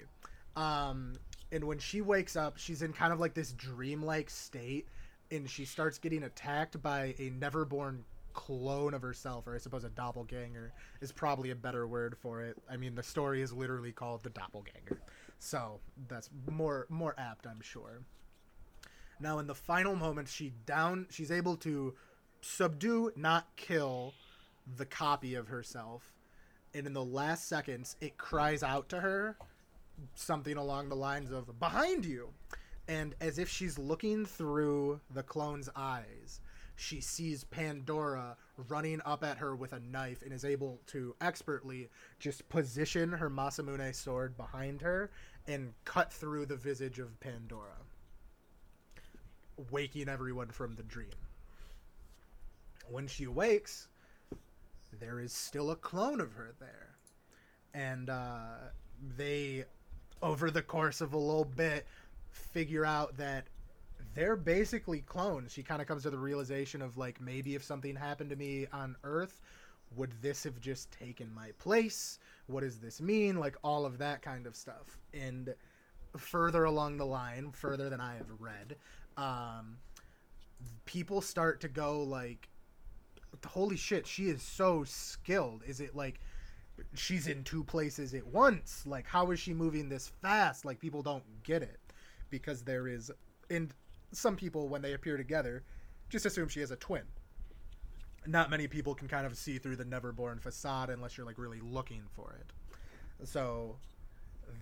Um, 0.56 1.14
and 1.52 1.64
when 1.64 1.78
she 1.78 2.00
wakes 2.00 2.34
up, 2.34 2.58
she's 2.58 2.82
in 2.82 2.92
kind 2.92 3.12
of 3.12 3.20
like 3.20 3.34
this 3.34 3.52
dreamlike 3.52 4.28
state, 4.28 4.88
and 5.34 5.50
she 5.50 5.64
starts 5.64 5.98
getting 5.98 6.22
attacked 6.22 6.80
by 6.82 7.14
a 7.18 7.30
never-born 7.30 8.04
clone 8.32 8.94
of 8.94 9.02
herself, 9.02 9.46
or 9.46 9.54
I 9.54 9.58
suppose 9.58 9.84
a 9.84 9.90
doppelganger 9.90 10.72
is 11.00 11.12
probably 11.12 11.50
a 11.50 11.54
better 11.54 11.86
word 11.86 12.16
for 12.18 12.42
it. 12.42 12.56
I 12.70 12.76
mean, 12.76 12.94
the 12.94 13.02
story 13.02 13.42
is 13.42 13.52
literally 13.52 13.92
called 13.92 14.22
the 14.22 14.30
doppelganger, 14.30 15.00
so 15.38 15.80
that's 16.08 16.30
more 16.50 16.86
more 16.88 17.14
apt, 17.18 17.46
I'm 17.46 17.60
sure. 17.60 18.02
Now, 19.20 19.38
in 19.38 19.46
the 19.46 19.54
final 19.54 19.94
moments, 19.94 20.32
she 20.32 20.52
down, 20.66 21.06
she's 21.10 21.30
able 21.30 21.56
to 21.58 21.94
subdue, 22.40 23.12
not 23.14 23.46
kill, 23.56 24.14
the 24.76 24.86
copy 24.86 25.34
of 25.34 25.48
herself, 25.48 26.12
and 26.74 26.86
in 26.86 26.92
the 26.92 27.04
last 27.04 27.48
seconds, 27.48 27.96
it 28.00 28.18
cries 28.18 28.62
out 28.62 28.88
to 28.88 29.00
her 29.00 29.36
something 30.16 30.56
along 30.56 30.88
the 30.88 30.96
lines 30.96 31.30
of 31.30 31.60
"behind 31.60 32.04
you," 32.04 32.30
and 32.88 33.14
as 33.20 33.38
if 33.38 33.48
she's 33.48 33.78
looking 33.78 34.26
through 34.26 35.00
the 35.10 35.22
clone's 35.22 35.68
eyes, 35.74 36.40
she 36.76 37.00
sees 37.00 37.44
Pandora 37.44 38.36
running 38.68 39.00
up 39.04 39.24
at 39.24 39.38
her 39.38 39.54
with 39.54 39.72
a 39.72 39.80
knife 39.80 40.22
and 40.22 40.32
is 40.32 40.44
able 40.44 40.80
to 40.88 41.14
expertly 41.20 41.88
just 42.18 42.48
position 42.48 43.12
her 43.12 43.30
Masamune 43.30 43.94
sword 43.94 44.36
behind 44.36 44.80
her 44.82 45.10
and 45.46 45.72
cut 45.84 46.12
through 46.12 46.46
the 46.46 46.56
visage 46.56 46.98
of 46.98 47.18
Pandora 47.20 47.76
waking 49.70 50.08
everyone 50.08 50.48
from 50.48 50.74
the 50.74 50.82
dream. 50.82 51.10
When 52.90 53.06
she 53.06 53.26
wakes, 53.26 53.88
there 55.00 55.20
is 55.20 55.32
still 55.32 55.70
a 55.70 55.76
clone 55.76 56.20
of 56.20 56.32
her 56.34 56.54
there. 56.58 56.96
And 57.72 58.10
uh, 58.10 58.70
they, 59.16 59.64
over 60.22 60.50
the 60.50 60.62
course 60.62 61.00
of 61.00 61.12
a 61.12 61.18
little 61.18 61.44
bit, 61.44 61.86
figure 62.34 62.84
out 62.84 63.16
that 63.16 63.46
they're 64.14 64.36
basically 64.36 65.00
clones. 65.00 65.52
She 65.52 65.62
kind 65.62 65.80
of 65.80 65.88
comes 65.88 66.02
to 66.02 66.10
the 66.10 66.18
realization 66.18 66.82
of, 66.82 66.96
like, 66.96 67.20
maybe 67.20 67.54
if 67.54 67.64
something 67.64 67.96
happened 67.96 68.30
to 68.30 68.36
me 68.36 68.66
on 68.72 68.96
Earth, 69.04 69.40
would 69.96 70.12
this 70.20 70.44
have 70.44 70.60
just 70.60 70.90
taken 70.92 71.32
my 71.34 71.50
place? 71.58 72.18
What 72.46 72.60
does 72.60 72.78
this 72.78 73.00
mean? 73.00 73.38
Like, 73.38 73.56
all 73.62 73.86
of 73.86 73.98
that 73.98 74.22
kind 74.22 74.46
of 74.46 74.56
stuff. 74.56 74.98
And 75.12 75.54
further 76.16 76.64
along 76.64 76.96
the 76.96 77.06
line, 77.06 77.50
further 77.52 77.88
than 77.88 78.00
I 78.00 78.16
have 78.16 78.30
read, 78.38 78.76
um, 79.16 79.78
people 80.84 81.20
start 81.20 81.60
to 81.62 81.68
go 81.68 82.02
like, 82.02 82.48
"Holy 83.46 83.76
shit, 83.76 84.06
she 84.06 84.28
is 84.28 84.42
so 84.42 84.84
skilled." 84.84 85.62
Is 85.66 85.80
it 85.80 85.94
like 85.94 86.20
she's 86.94 87.26
in 87.26 87.44
two 87.44 87.64
places 87.64 88.14
at 88.14 88.26
once? 88.26 88.86
Like, 88.86 89.06
how 89.06 89.30
is 89.30 89.40
she 89.40 89.52
moving 89.52 89.88
this 89.88 90.08
fast? 90.22 90.64
Like, 90.64 90.80
people 90.80 91.02
don't 91.02 91.24
get 91.42 91.62
it 91.62 91.78
because 92.30 92.62
there 92.62 92.88
is, 92.88 93.10
and 93.50 93.72
some 94.12 94.36
people 94.36 94.68
when 94.68 94.82
they 94.82 94.92
appear 94.92 95.16
together, 95.16 95.62
just 96.08 96.26
assume 96.26 96.48
she 96.48 96.60
has 96.60 96.70
a 96.70 96.76
twin. 96.76 97.02
Not 98.26 98.50
many 98.50 98.66
people 98.68 98.94
can 98.94 99.08
kind 99.08 99.26
of 99.26 99.36
see 99.36 99.58
through 99.58 99.76
the 99.76 99.84
Neverborn 99.84 100.40
facade 100.40 100.90
unless 100.90 101.16
you're 101.16 101.26
like 101.26 101.38
really 101.38 101.60
looking 101.60 102.02
for 102.14 102.38
it. 102.40 103.26
So 103.26 103.76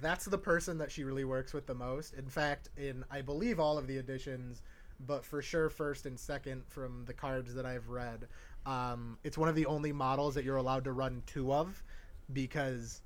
that's 0.01 0.25
the 0.25 0.39
person 0.39 0.79
that 0.79 0.91
she 0.91 1.05
really 1.05 1.25
works 1.25 1.53
with 1.53 1.67
the 1.67 1.75
most. 1.75 2.15
In 2.15 2.29
fact, 2.29 2.71
in 2.77 3.05
I 3.11 3.21
believe 3.21 3.61
all 3.61 3.79
of 3.79 3.87
the 3.87 3.99
editions, 3.99 4.63
but 5.07 5.25
for 5.25 5.43
sure 5.43 5.69
first 5.69 6.07
and 6.07 6.19
second 6.19 6.63
from 6.67 7.05
the 7.05 7.13
cards 7.13 7.55
that 7.55 7.67
I've 7.67 7.89
read, 7.89 8.29
um, 8.67 9.19
it's 9.25 9.39
one 9.39 9.49
of 9.49 9.55
the 9.55 9.67
only 9.67 9.93
models 9.93 10.35
that 10.35 10.45
you're 10.45 10.57
allowed 10.57 10.85
to 10.85 10.93
run 10.93 11.23
two 11.27 11.53
of 11.53 11.83
because 12.33 13.03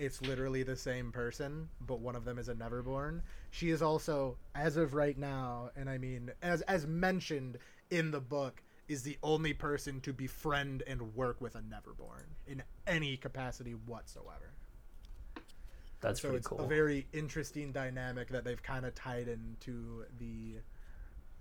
it's 0.00 0.22
literally 0.22 0.62
the 0.62 0.76
same 0.76 1.12
person, 1.12 1.68
but 1.86 2.00
one 2.00 2.16
of 2.16 2.24
them 2.24 2.38
is 2.38 2.48
a 2.48 2.54
Neverborn. 2.54 3.20
She 3.50 3.70
is 3.70 3.82
also, 3.82 4.38
as 4.54 4.78
of 4.78 4.94
right 4.94 5.16
now, 5.18 5.70
and 5.76 5.90
I 5.90 5.98
mean, 5.98 6.32
as 6.42 6.62
as 6.62 6.86
mentioned 6.86 7.58
in 7.90 8.10
the 8.10 8.20
book, 8.20 8.62
is 8.88 9.02
the 9.02 9.18
only 9.22 9.52
person 9.52 10.00
to 10.00 10.12
befriend 10.14 10.82
and 10.86 11.14
work 11.14 11.40
with 11.40 11.54
a 11.54 11.60
Neverborn 11.60 12.24
in 12.46 12.62
any 12.86 13.18
capacity 13.18 13.72
whatsoever. 13.72 14.54
That's 16.00 16.22
so 16.22 16.28
pretty 16.28 16.38
it's 16.38 16.46
cool. 16.46 16.60
a 16.60 16.66
very 16.66 17.06
interesting 17.12 17.70
dynamic 17.70 18.28
that 18.30 18.42
they've 18.42 18.62
kind 18.62 18.86
of 18.86 18.94
tied 18.94 19.28
into 19.28 20.04
the 20.18 20.56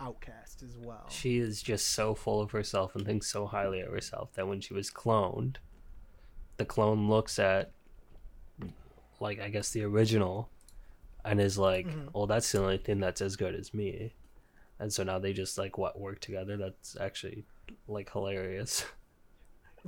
outcast 0.02 0.64
as 0.64 0.78
well. 0.78 1.06
she 1.10 1.40
is 1.40 1.62
just 1.62 1.88
so 1.90 2.14
full 2.14 2.42
of 2.42 2.52
herself 2.52 2.96
and 2.96 3.06
thinks 3.06 3.28
so 3.28 3.46
highly 3.48 3.82
of 3.82 3.92
herself 3.92 4.34
that 4.34 4.48
when 4.48 4.62
she 4.62 4.74
was 4.74 4.90
cloned, 4.92 5.58
the 6.58 6.66
clone 6.66 7.10
looks 7.10 7.40
at, 7.40 7.72
like, 9.22 9.40
I 9.40 9.50
guess 9.50 9.72
the 9.72 9.84
original 9.84 10.50
and 11.26 11.40
is 11.42 11.58
like, 11.58 11.88
Mhm. 11.88 12.14
well, 12.14 12.28
that's 12.28 12.52
the 12.52 12.62
only 12.62 12.78
thing 12.78 13.00
that's 13.00 13.22
as 13.22 13.36
good 13.36 13.56
as 13.56 13.74
me. 13.74 14.14
And 14.80 14.92
so 14.94 15.04
now 15.04 15.20
they 15.20 15.34
just, 15.34 15.58
like, 15.58 15.78
what, 15.78 16.00
work 16.00 16.22
together? 16.22 16.56
That's 16.58 16.96
actually, 17.00 17.46
like, 17.88 18.12
hilarious. 18.12 18.86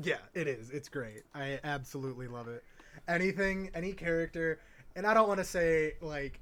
Yeah, 0.01 0.19
it 0.33 0.47
is. 0.47 0.69
It's 0.69 0.87
great. 0.87 1.23
I 1.35 1.59
absolutely 1.65 2.27
love 2.27 2.47
it. 2.47 2.63
Anything, 3.09 3.69
any 3.73 3.91
character, 3.91 4.59
and 4.95 5.05
I 5.05 5.13
don't 5.13 5.27
want 5.27 5.39
to 5.39 5.43
say 5.45 5.95
like 6.01 6.39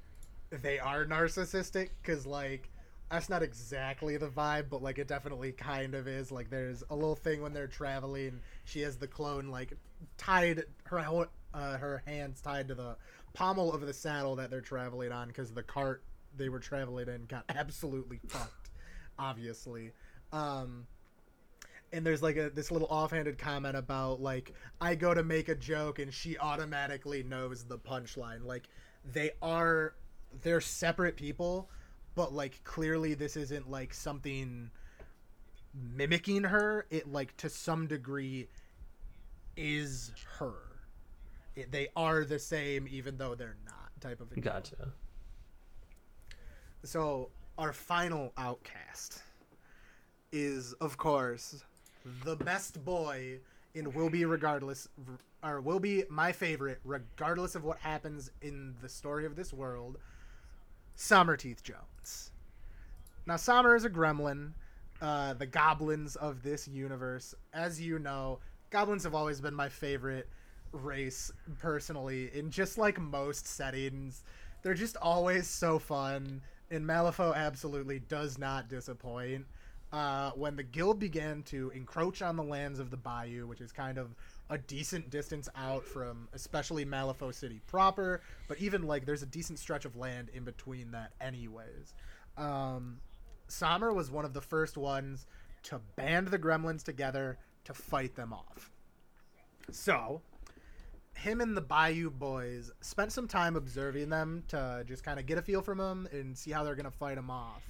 they 0.50 0.78
are 0.78 1.04
narcissistic 1.04 1.90
because 2.00 2.26
like 2.26 2.68
that's 3.10 3.28
not 3.28 3.42
exactly 3.42 4.16
the 4.16 4.28
vibe, 4.28 4.66
but 4.70 4.82
like 4.82 4.98
it 4.98 5.08
definitely 5.08 5.50
kind 5.50 5.96
of 5.96 6.06
is. 6.06 6.30
Like 6.30 6.48
there's 6.48 6.84
a 6.90 6.94
little 6.94 7.16
thing 7.16 7.42
when 7.42 7.52
they're 7.52 7.66
traveling, 7.66 8.40
she 8.64 8.82
has 8.82 8.96
the 8.96 9.08
clone 9.08 9.48
like 9.48 9.72
tied 10.16 10.62
her 10.84 10.98
ho- 11.00 11.26
uh, 11.54 11.76
her 11.76 12.02
hands 12.06 12.40
tied 12.40 12.68
to 12.68 12.74
the 12.74 12.96
pommel 13.32 13.72
of 13.72 13.80
the 13.82 13.92
saddle 13.92 14.36
that 14.36 14.50
they're 14.50 14.60
traveling 14.60 15.12
on 15.12 15.28
because 15.28 15.52
the 15.52 15.62
cart 15.62 16.02
they 16.36 16.48
were 16.48 16.60
traveling 16.60 17.08
in 17.08 17.24
got 17.26 17.44
absolutely 17.48 18.20
fucked, 18.28 18.70
obviously. 19.18 19.92
Um, 20.32 20.86
and 21.92 22.06
there's 22.06 22.22
like 22.22 22.36
a 22.36 22.50
this 22.50 22.70
little 22.70 22.88
offhanded 22.88 23.38
comment 23.38 23.76
about 23.76 24.20
like 24.20 24.54
I 24.80 24.94
go 24.94 25.12
to 25.12 25.22
make 25.22 25.48
a 25.48 25.54
joke 25.54 25.98
and 25.98 26.12
she 26.12 26.38
automatically 26.38 27.22
knows 27.22 27.64
the 27.64 27.78
punchline. 27.78 28.44
Like 28.44 28.68
they 29.04 29.32
are 29.42 29.94
they're 30.42 30.60
separate 30.60 31.16
people, 31.16 31.68
but 32.14 32.32
like 32.32 32.62
clearly 32.64 33.14
this 33.14 33.36
isn't 33.36 33.68
like 33.68 33.92
something 33.92 34.70
mimicking 35.74 36.44
her. 36.44 36.86
It 36.90 37.10
like 37.10 37.36
to 37.38 37.48
some 37.48 37.86
degree 37.86 38.48
is 39.56 40.12
her. 40.38 40.69
They 41.54 41.88
are 41.96 42.24
the 42.24 42.38
same 42.38 42.86
even 42.90 43.16
though 43.16 43.34
they're 43.34 43.56
not 43.64 43.90
type 44.00 44.20
of 44.20 44.32
a. 44.32 44.40
Gotcha. 44.40 44.92
So 46.82 47.30
our 47.58 47.72
final 47.72 48.32
outcast 48.38 49.22
is, 50.32 50.72
of 50.74 50.96
course, 50.96 51.62
the 52.24 52.36
best 52.36 52.82
boy 52.84 53.38
in 53.74 53.92
will 53.92 54.10
be 54.10 54.24
regardless, 54.24 54.88
or 55.42 55.60
will 55.60 55.80
be 55.80 56.04
my 56.08 56.32
favorite 56.32 56.80
regardless 56.84 57.54
of 57.54 57.64
what 57.64 57.78
happens 57.78 58.30
in 58.40 58.74
the 58.80 58.88
story 58.88 59.26
of 59.26 59.36
this 59.36 59.52
world. 59.52 59.98
Som'er 60.96 61.36
Teeth 61.36 61.62
Jones. 61.62 62.30
Now, 63.26 63.36
Som'er 63.36 63.76
is 63.76 63.84
a 63.84 63.90
gremlin. 63.90 64.52
Uh, 65.00 65.32
the 65.32 65.46
goblins 65.46 66.16
of 66.16 66.42
this 66.42 66.68
universe, 66.68 67.34
as 67.54 67.80
you 67.80 67.98
know, 67.98 68.38
goblins 68.68 69.04
have 69.04 69.14
always 69.14 69.40
been 69.40 69.54
my 69.54 69.68
favorite 69.68 70.28
race 70.72 71.30
personally. 71.58 72.30
In 72.34 72.50
just 72.50 72.78
like 72.78 73.00
most 73.00 73.46
settings, 73.46 74.22
they're 74.62 74.74
just 74.74 74.96
always 74.96 75.48
so 75.48 75.78
fun. 75.78 76.42
And 76.70 76.84
Malifaux 76.86 77.34
absolutely 77.34 77.98
does 77.98 78.38
not 78.38 78.68
disappoint. 78.68 79.46
Uh, 79.92 80.30
when 80.36 80.54
the 80.54 80.62
guild 80.62 81.00
began 81.00 81.42
to 81.42 81.70
encroach 81.70 82.22
on 82.22 82.36
the 82.36 82.44
lands 82.44 82.78
of 82.78 82.90
the 82.90 82.96
Bayou, 82.96 83.48
which 83.48 83.60
is 83.60 83.72
kind 83.72 83.98
of 83.98 84.14
a 84.48 84.56
decent 84.56 85.10
distance 85.10 85.48
out 85.56 85.84
from 85.84 86.28
especially 86.32 86.84
Malifaux 86.84 87.34
City 87.34 87.60
proper, 87.66 88.20
but 88.46 88.58
even 88.58 88.84
like 88.84 89.04
there's 89.04 89.24
a 89.24 89.26
decent 89.26 89.58
stretch 89.58 89.84
of 89.84 89.96
land 89.96 90.28
in 90.32 90.44
between 90.44 90.92
that, 90.92 91.12
anyways. 91.20 91.94
Um, 92.36 92.98
Som'er 93.48 93.92
was 93.92 94.12
one 94.12 94.24
of 94.24 94.32
the 94.32 94.40
first 94.40 94.76
ones 94.76 95.26
to 95.64 95.80
band 95.96 96.28
the 96.28 96.38
gremlins 96.38 96.84
together 96.84 97.38
to 97.64 97.74
fight 97.74 98.14
them 98.14 98.32
off. 98.32 98.70
So, 99.72 100.20
him 101.20 101.42
and 101.42 101.54
the 101.54 101.60
Bayou 101.60 102.10
boys 102.10 102.72
spent 102.80 103.12
some 103.12 103.28
time 103.28 103.54
observing 103.54 104.08
them 104.08 104.42
to 104.48 104.84
just 104.86 105.04
kind 105.04 105.20
of 105.20 105.26
get 105.26 105.36
a 105.36 105.42
feel 105.42 105.60
from 105.60 105.76
them 105.76 106.08
and 106.12 106.36
see 106.36 106.50
how 106.50 106.64
they're 106.64 106.74
going 106.74 106.84
to 106.86 106.90
fight 106.90 107.16
them 107.16 107.30
off. 107.30 107.62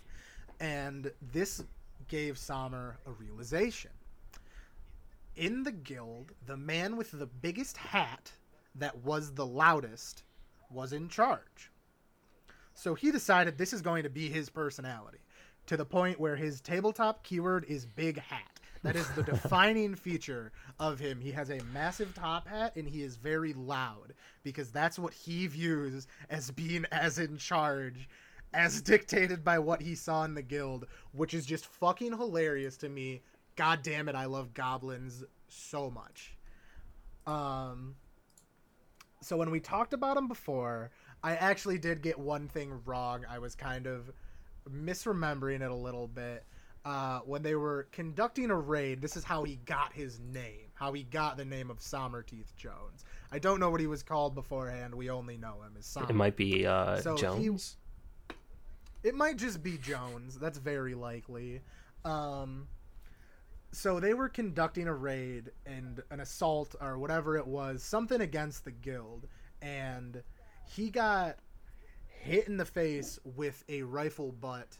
And 0.61 1.11
this 1.33 1.65
gave 2.07 2.39
Som'er 2.39 2.97
a 3.07 3.11
realization. 3.11 3.91
In 5.35 5.65
the 5.65 5.73
guild, 5.73 6.33
the 6.47 6.57
man 6.57 6.97
with 6.97 7.11
the 7.11 7.27
biggest 7.27 7.77
hat 7.77 8.31
that 8.77 8.97
was 8.99 9.33
the 9.33 9.47
loudest 9.47 10.23
was 10.71 10.93
in 10.93 11.09
charge. 11.09 11.73
So 12.75 12.95
he 12.95 13.11
decided 13.11 13.59
this 13.59 13.73
is 13.73 13.83
going 13.83 14.05
to 14.05 14.11
be 14.11 14.29
his 14.29 14.49
personality 14.49 15.19
to 15.67 15.77
the 15.77 15.85
point 15.85 16.21
where 16.21 16.37
his 16.37 16.61
tabletop 16.61 17.25
keyword 17.25 17.65
is 17.65 17.85
big 17.85 18.19
hat. 18.21 18.60
That 18.83 18.97
is 18.97 19.09
the 19.11 19.23
defining 19.25 19.95
feature 19.95 20.53
of 20.79 20.99
him. 20.99 21.21
He 21.21 21.31
has 21.33 21.51
a 21.51 21.63
massive 21.73 22.15
top 22.15 22.49
hat 22.49 22.77
and 22.77 22.89
he 22.89 23.03
is 23.03 23.17
very 23.17 23.53
loud 23.53 24.15
because 24.43 24.71
that's 24.71 24.99
what 24.99 25.13
he 25.13 25.47
views 25.47 26.07
as 26.31 26.51
being 26.51 26.87
as 26.91 27.19
in 27.19 27.37
charge 27.37 28.09
as 28.53 28.83
dictated 28.83 29.45
by 29.45 29.59
what 29.59 29.81
he 29.81 29.95
saw 29.95 30.25
in 30.25 30.35
the 30.35 30.43
guild, 30.43 30.87
which 31.13 31.35
is 31.35 31.47
just 31.47 31.67
fucking 31.67 32.17
hilarious 32.17 32.77
to 32.79 32.89
me. 32.89 33.23
God 33.57 33.83
damn 33.83 34.09
it, 34.09 34.15
I 34.15 34.25
love 34.25 34.55
goblins 34.55 35.25
so 35.49 35.91
much. 35.91 36.37
Um 37.27 37.95
so 39.23 39.37
when 39.37 39.51
we 39.51 39.61
talked 39.61 39.93
about 39.93 40.17
him 40.17 40.29
before, 40.29 40.91
I 41.23 41.37
actually 41.37 41.77
did 41.79 42.01
get 42.01 42.19
one 42.19 42.49
thing 42.49 42.81
wrong. 42.87 43.25
I 43.29 43.39
was 43.39 43.55
kind 43.55 43.87
of 43.87 44.11
misremembering 44.69 45.61
it 45.61 45.71
a 45.71 45.75
little 45.75 46.09
bit. 46.09 46.45
Uh, 46.85 47.21
when 47.21 47.43
they 47.43 47.55
were 47.55 47.89
conducting 47.93 48.51
a 48.51 48.57
raid, 48.57 49.03
this 49.03 49.15
is 49.17 49.23
how 49.23 49.45
he 49.45 49.57
got 49.67 49.93
his 49.93 50.19
name, 50.19 50.71
how 50.75 50.93
he 50.93 51.03
got 51.03 51.37
the 51.37 51.45
name 51.45 51.71
of 51.71 51.79
Som'er 51.81 52.23
Teeth 52.23 52.55
Jones. 52.57 53.05
I 53.31 53.39
don't 53.39 53.61
know 53.61 53.69
what 53.71 53.81
he 53.81 53.87
was 53.87 54.03
called 54.03 54.35
beforehand. 54.35 54.95
We 54.95 55.11
only 55.11 55.37
know 55.37 55.61
him 55.63 55.75
as 55.79 55.85
Som'er. 55.85 56.09
It 56.09 56.15
might 56.15 56.37
be 56.37 56.67
uh, 56.67 57.01
So 57.03 57.15
he- 57.17 57.21
Jones. 57.21 57.77
It 59.03 59.15
might 59.15 59.37
just 59.37 59.63
be 59.63 59.79
Jones. 59.79 60.39
That's 60.39 60.59
very 60.59 60.95
likely. 60.95 61.61
Um, 62.05 62.67
so 63.73 64.01
they 64.01 64.15
were 64.15 64.29
conducting 64.29 64.89
a 64.89 64.95
raid 64.95 65.51
and 65.65 66.03
an 66.11 66.21
assault 66.21 66.75
or 66.81 66.99
whatever 66.99 67.37
it 67.37 67.47
was, 67.47 67.83
something 67.83 68.21
against 68.21 68.65
the 68.65 68.73
guild, 68.73 69.27
and 69.63 70.23
he 70.67 70.91
got 70.91 71.37
hit 72.07 72.49
in 72.49 72.57
the 72.57 72.65
face 72.65 73.19
with 73.25 73.65
a 73.69 73.83
rifle 73.83 74.33
butt 74.33 74.77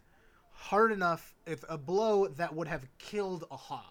hard 0.61 0.93
enough, 0.93 1.35
if 1.47 1.65
a 1.69 1.79
blow 1.79 2.29
that 2.29 2.55
would 2.55 2.69
have 2.69 2.87
killed 2.99 3.45
a 3.51 3.57
hog. 3.57 3.83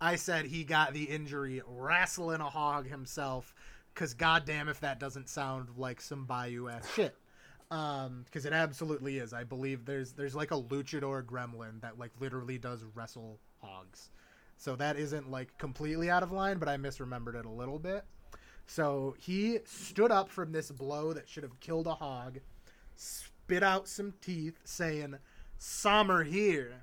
I 0.00 0.16
said 0.16 0.46
he 0.46 0.64
got 0.64 0.92
the 0.92 1.04
injury 1.04 1.62
wrestling 1.66 2.40
a 2.40 2.50
hog 2.50 2.88
himself, 2.88 3.54
because 3.94 4.12
goddamn 4.12 4.68
if 4.68 4.80
that 4.80 4.98
doesn't 4.98 5.28
sound 5.28 5.68
like 5.76 6.00
some 6.00 6.24
Bayou 6.26 6.68
ass 6.68 6.86
shit. 6.94 7.16
Um 7.70 8.24
because 8.26 8.44
it 8.44 8.52
absolutely 8.52 9.18
is. 9.18 9.32
I 9.32 9.44
believe 9.44 9.84
there's 9.84 10.12
there's 10.12 10.34
like 10.34 10.50
a 10.50 10.60
luchador 10.60 11.24
gremlin 11.24 11.80
that 11.80 11.98
like 11.98 12.10
literally 12.20 12.58
does 12.58 12.84
wrestle 12.94 13.38
hogs. 13.62 14.10
So 14.56 14.76
that 14.76 14.96
isn't 14.96 15.30
like 15.30 15.56
completely 15.58 16.10
out 16.10 16.22
of 16.22 16.32
line 16.32 16.58
but 16.58 16.68
i 16.68 16.76
misremembered 16.76 17.36
it 17.36 17.46
a 17.46 17.50
little 17.50 17.78
bit. 17.78 18.04
So 18.66 19.14
he 19.18 19.60
stood 19.64 20.10
up 20.10 20.28
from 20.28 20.52
this 20.52 20.70
blow 20.70 21.12
that 21.12 21.28
should 21.28 21.42
have 21.44 21.58
killed 21.60 21.86
a 21.86 21.94
hog 21.94 22.40
spit 22.96 23.62
out 23.62 23.88
some 23.88 24.12
teeth 24.20 24.58
saying 24.64 25.16
sommer 25.66 26.24
here 26.24 26.82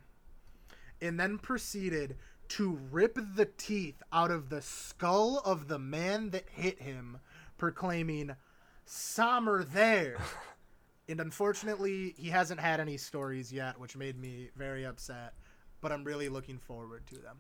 and 1.00 1.20
then 1.20 1.38
proceeded 1.38 2.16
to 2.48 2.80
rip 2.90 3.16
the 3.36 3.46
teeth 3.46 4.02
out 4.12 4.32
of 4.32 4.50
the 4.50 4.62
skull 4.62 5.40
of 5.46 5.68
the 5.68 5.78
man 5.78 6.32
that 6.32 6.46
hit 6.50 6.82
him 6.82 7.20
proclaiming 7.60 8.36
sommer 8.84 9.64
there 9.64 10.18
and 11.08 11.22
unfortunately 11.22 12.16
he 12.18 12.30
hasn't 12.30 12.60
had 12.60 12.80
any 12.80 12.98
stories 12.98 13.54
yet 13.54 13.80
which 13.80 13.96
made 13.96 14.20
me 14.20 14.50
very 14.56 14.84
upset 14.84 15.34
but 15.80 15.92
i'm 15.92 16.04
really 16.04 16.28
looking 16.28 16.58
forward 16.58 17.06
to 17.06 17.16
them 17.20 17.38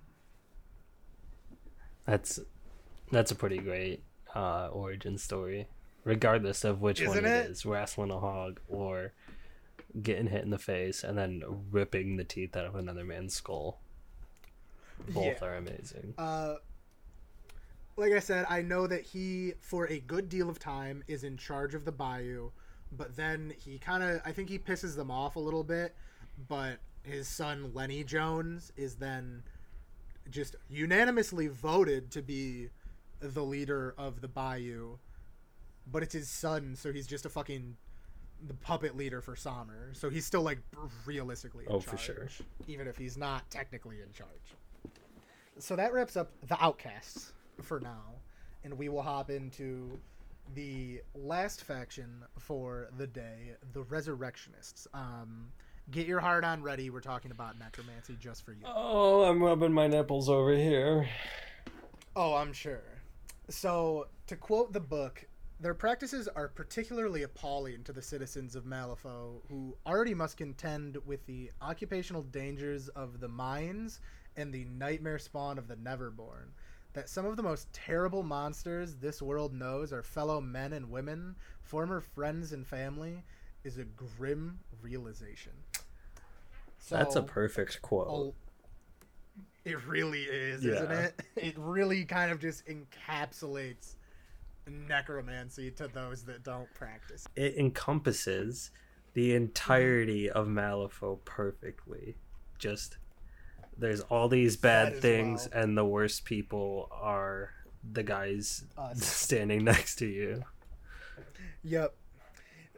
That's 2.06 2.40
that's 3.12 3.32
a 3.32 3.36
pretty 3.36 3.58
great 3.58 4.04
uh, 4.34 4.68
origin 4.72 5.18
story, 5.18 5.68
regardless 6.04 6.64
of 6.64 6.82
which 6.82 7.02
one 7.02 7.18
Isn't 7.18 7.26
it 7.26 7.46
it? 7.46 7.52
is, 7.52 7.66
wrestling 7.66 8.12
a 8.12 8.20
hog 8.20 8.60
or 8.70 9.12
getting 10.02 10.28
hit 10.28 10.44
in 10.44 10.50
the 10.50 10.58
face 10.60 11.04
and 11.04 11.18
then 11.18 11.44
ripping 11.72 12.18
the 12.18 12.24
teeth 12.24 12.56
out 12.56 12.66
of 12.66 12.76
another 12.76 13.04
man's 13.04 13.34
skull. 13.34 13.80
Both 15.10 15.42
Yeah. 15.42 15.46
are 15.48 15.56
amazing. 15.56 16.14
uh 16.18 16.56
like 17.98 18.14
I 18.14 18.20
said, 18.20 18.46
I 18.50 18.62
know 18.62 18.88
that 18.88 19.02
he, 19.04 19.54
for 19.60 19.86
a 19.88 20.00
good 20.00 20.30
deal 20.30 20.50
of 20.50 20.58
time, 20.60 21.04
is 21.08 21.24
in 21.26 21.36
charge 21.38 21.76
of 21.76 21.84
the 21.84 21.92
Bayou, 21.92 22.52
but 22.92 23.16
then 23.18 23.54
he 23.64 23.78
kind 23.78 24.02
of, 24.02 24.22
I 24.26 24.32
think 24.32 24.50
he 24.50 24.58
pisses 24.58 24.96
them 24.96 25.12
off 25.12 25.36
a 25.36 25.40
little 25.40 25.64
bit. 25.64 25.94
But 26.48 26.80
his 27.04 27.28
son 27.28 27.72
Lenny 27.74 28.04
Jones 28.04 28.72
is 28.78 28.96
then 28.96 29.44
just 30.30 30.56
unanimously 30.70 31.48
voted 31.48 32.10
to 32.12 32.22
be 32.22 32.70
the 33.20 33.44
leader 33.44 33.94
of 33.98 34.22
the 34.22 34.28
Bayou. 34.30 34.98
But 35.86 36.02
it's 36.02 36.14
his 36.14 36.30
son, 36.30 36.76
so 36.78 36.94
he's 36.94 37.08
just 37.08 37.26
a 37.26 37.30
fucking 37.30 37.76
the 38.48 38.54
puppet 38.56 38.96
leader 38.98 39.22
for 39.22 39.36
Som'er. 39.36 39.94
So 39.94 40.10
he's 40.10 40.26
still 40.26 40.42
like 40.42 40.60
realistically 41.06 41.66
in 41.66 41.72
Oh, 41.72 41.80
charge, 41.80 41.86
for 41.86 41.98
sure. 41.98 42.28
even 42.68 42.88
if 42.88 42.98
he's 42.98 43.18
not 43.18 43.50
technically 43.50 44.02
in 44.02 44.12
charge. 44.14 44.30
So 45.60 45.76
that 45.76 45.94
wraps 45.94 46.16
up 46.18 46.32
the 46.48 46.62
Outcasts 46.64 47.34
for 47.62 47.80
now, 47.80 48.02
and 48.64 48.78
we 48.78 48.90
will 48.90 49.02
hop 49.04 49.30
into 49.30 50.00
the 50.56 51.02
last 51.14 51.64
faction 51.64 52.24
for 52.40 52.90
the 52.98 53.06
day, 53.08 53.56
the 53.74 53.84
Resurrectionists. 53.84 54.88
Um, 54.94 55.52
get 55.92 56.08
your 56.08 56.20
heart 56.20 56.44
on 56.44 56.64
ready. 56.64 56.90
We're 56.90 57.00
talking 57.02 57.32
about 57.32 57.60
necromancy 57.60 58.18
just 58.20 58.44
for 58.44 58.54
you. 58.54 58.64
Oh, 58.66 59.24
I'm 59.24 59.42
rubbing 59.44 59.72
my 59.74 59.88
nipples 59.88 60.30
over 60.30 60.54
here. 60.56 61.08
Oh, 62.16 62.36
I'm 62.36 62.54
sure. 62.54 62.82
So, 63.50 64.08
to 64.28 64.36
quote 64.36 64.74
the 64.74 64.80
book, 64.80 65.26
their 65.62 65.74
practices 65.76 66.28
are 66.28 66.48
particularly 66.48 67.22
appalling 67.22 67.84
to 67.84 67.94
the 67.94 68.02
citizens 68.02 68.56
of 68.56 68.66
Malifaux, 68.66 69.42
who 69.48 69.78
already 69.86 70.16
must 70.16 70.36
contend 70.36 70.98
with 71.06 71.24
the 71.28 71.52
occupational 71.62 72.24
dangers 72.24 72.88
of 72.90 73.20
the 73.20 73.28
mines 73.28 74.00
and 74.36 74.52
the 74.52 74.66
nightmare 74.66 75.20
spawn 75.20 75.60
of 75.60 75.68
the 75.68 75.76
Neverborn. 75.76 76.50
That 76.94 77.10
some 77.10 77.26
of 77.26 77.38
the 77.38 77.44
most 77.44 77.72
terrible 77.72 78.24
monsters 78.24 78.96
this 78.96 79.22
world 79.22 79.54
knows 79.54 79.94
are 79.94 80.02
fellow 80.02 80.42
men 80.42 80.74
and 80.74 80.90
women, 80.90 81.36
former 81.62 82.02
friends 82.02 82.54
and 82.54 82.66
family, 82.66 83.24
is 83.64 83.78
a 83.78 83.86
grim 83.86 84.60
realization. 84.82 85.54
So, 86.80 86.98
That's 86.98 87.16
a 87.16 87.22
perfect 87.22 87.82
quote. 87.84 88.08
Oh, 88.10 88.34
it 89.64 89.86
really 89.86 90.24
is, 90.24 90.66
isn't 90.66 90.92
it? 90.92 91.22
It 91.36 91.54
really 91.58 92.04
kind 92.04 92.32
of 92.32 92.40
just 92.40 92.64
encapsulates 92.66 93.96
necromancy 94.68 95.72
to 95.72 95.88
those 95.88 96.24
that 96.24 96.44
don't 96.44 96.72
practice. 96.74 97.28
It 97.36 97.56
encompasses 97.58 98.72
the 99.14 99.36
entirety 99.36 100.30
of 100.30 100.48
Malifaux 100.48 101.20
perfectly. 101.26 102.16
Just 102.58 102.98
there's 103.78 104.02
all 104.02 104.30
these 104.30 104.58
bad 104.58 105.02
things, 105.02 105.48
well. 105.52 105.64
and 105.64 105.78
the 105.78 105.86
worst 105.86 106.26
people 106.26 106.90
are 106.92 107.52
the 107.92 108.04
guys 108.04 108.64
Us. 108.78 109.04
standing 109.06 109.64
next 109.64 109.96
to 109.96 110.06
you. 110.06 110.44
Yep. 111.64 111.96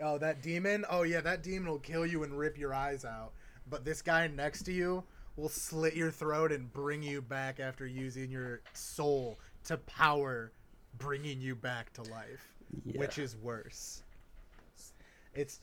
Oh, 0.02 0.18
that 0.18 0.42
demon? 0.42 0.86
Oh, 0.90 1.04
yeah, 1.04 1.22
that 1.22 1.44
demon 1.44 1.70
will 1.70 1.80
kill 1.80 2.06
you 2.06 2.24
and 2.24 2.38
rip 2.38 2.58
your 2.58 2.74
eyes 2.74 3.06
out. 3.06 3.32
But 3.70 3.86
this 3.86 4.02
guy 4.02 4.28
next 4.28 4.64
to 4.64 4.74
you 4.74 5.04
will 5.36 5.50
slit 5.50 5.96
your 5.96 6.12
throat 6.12 6.52
and 6.52 6.72
bring 6.72 7.04
you 7.04 7.22
back 7.22 7.60
after 7.60 7.86
using 7.86 8.30
your 8.30 8.62
soul 8.74 9.40
to 9.66 9.78
power 9.78 10.52
bringing 10.98 11.42
you 11.42 11.56
back 11.56 11.94
to 11.94 12.02
life. 12.04 12.54
Which 12.96 13.18
is 13.18 13.36
worse? 13.38 14.02
It's, 15.36 15.60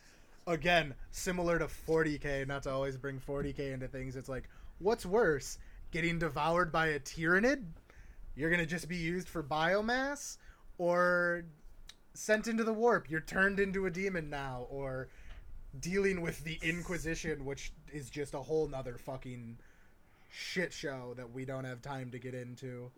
again, 0.47 0.95
similar 1.11 1.59
to 1.59 1.67
40k, 1.67 2.47
not 2.47 2.63
to 2.65 2.71
always 2.71 2.97
bring 2.97 3.21
40k 3.21 3.73
into 3.73 3.89
things. 3.89 4.17
It's 4.17 4.29
like, 4.29 4.49
what's 4.79 5.07
worse? 5.07 5.59
Getting 5.91 6.19
devoured 6.19 6.71
by 6.71 6.89
a 6.89 7.01
Tyranid? 7.01 7.65
You're 8.37 8.51
to 8.51 8.67
just 8.67 8.89
be 8.89 8.97
used 8.97 9.29
for 9.29 9.43
biomass? 9.43 10.39
Or 10.79 11.45
sent 12.15 12.47
into 12.47 12.65
the 12.65 12.73
warp. 12.73 13.11
You're 13.11 13.21
turned 13.21 13.61
into 13.61 13.87
a 13.87 13.91
demon 13.91 14.31
now, 14.31 14.67
or 14.71 15.09
dealing 15.79 16.21
with 16.21 16.43
the 16.45 16.59
Inquisition, 16.63 17.45
which 17.45 17.73
is 17.93 18.11
just 18.11 18.35
a 18.35 18.39
whole 18.39 18.67
nother 18.69 18.97
fucking 18.99 19.59
shit 20.31 20.73
show 20.73 21.15
that 21.17 21.33
we 21.33 21.45
don't 21.45 21.65
have 21.65 21.83
time 21.83 22.11
to 22.11 22.19
get 22.19 22.35
into. 22.35 22.91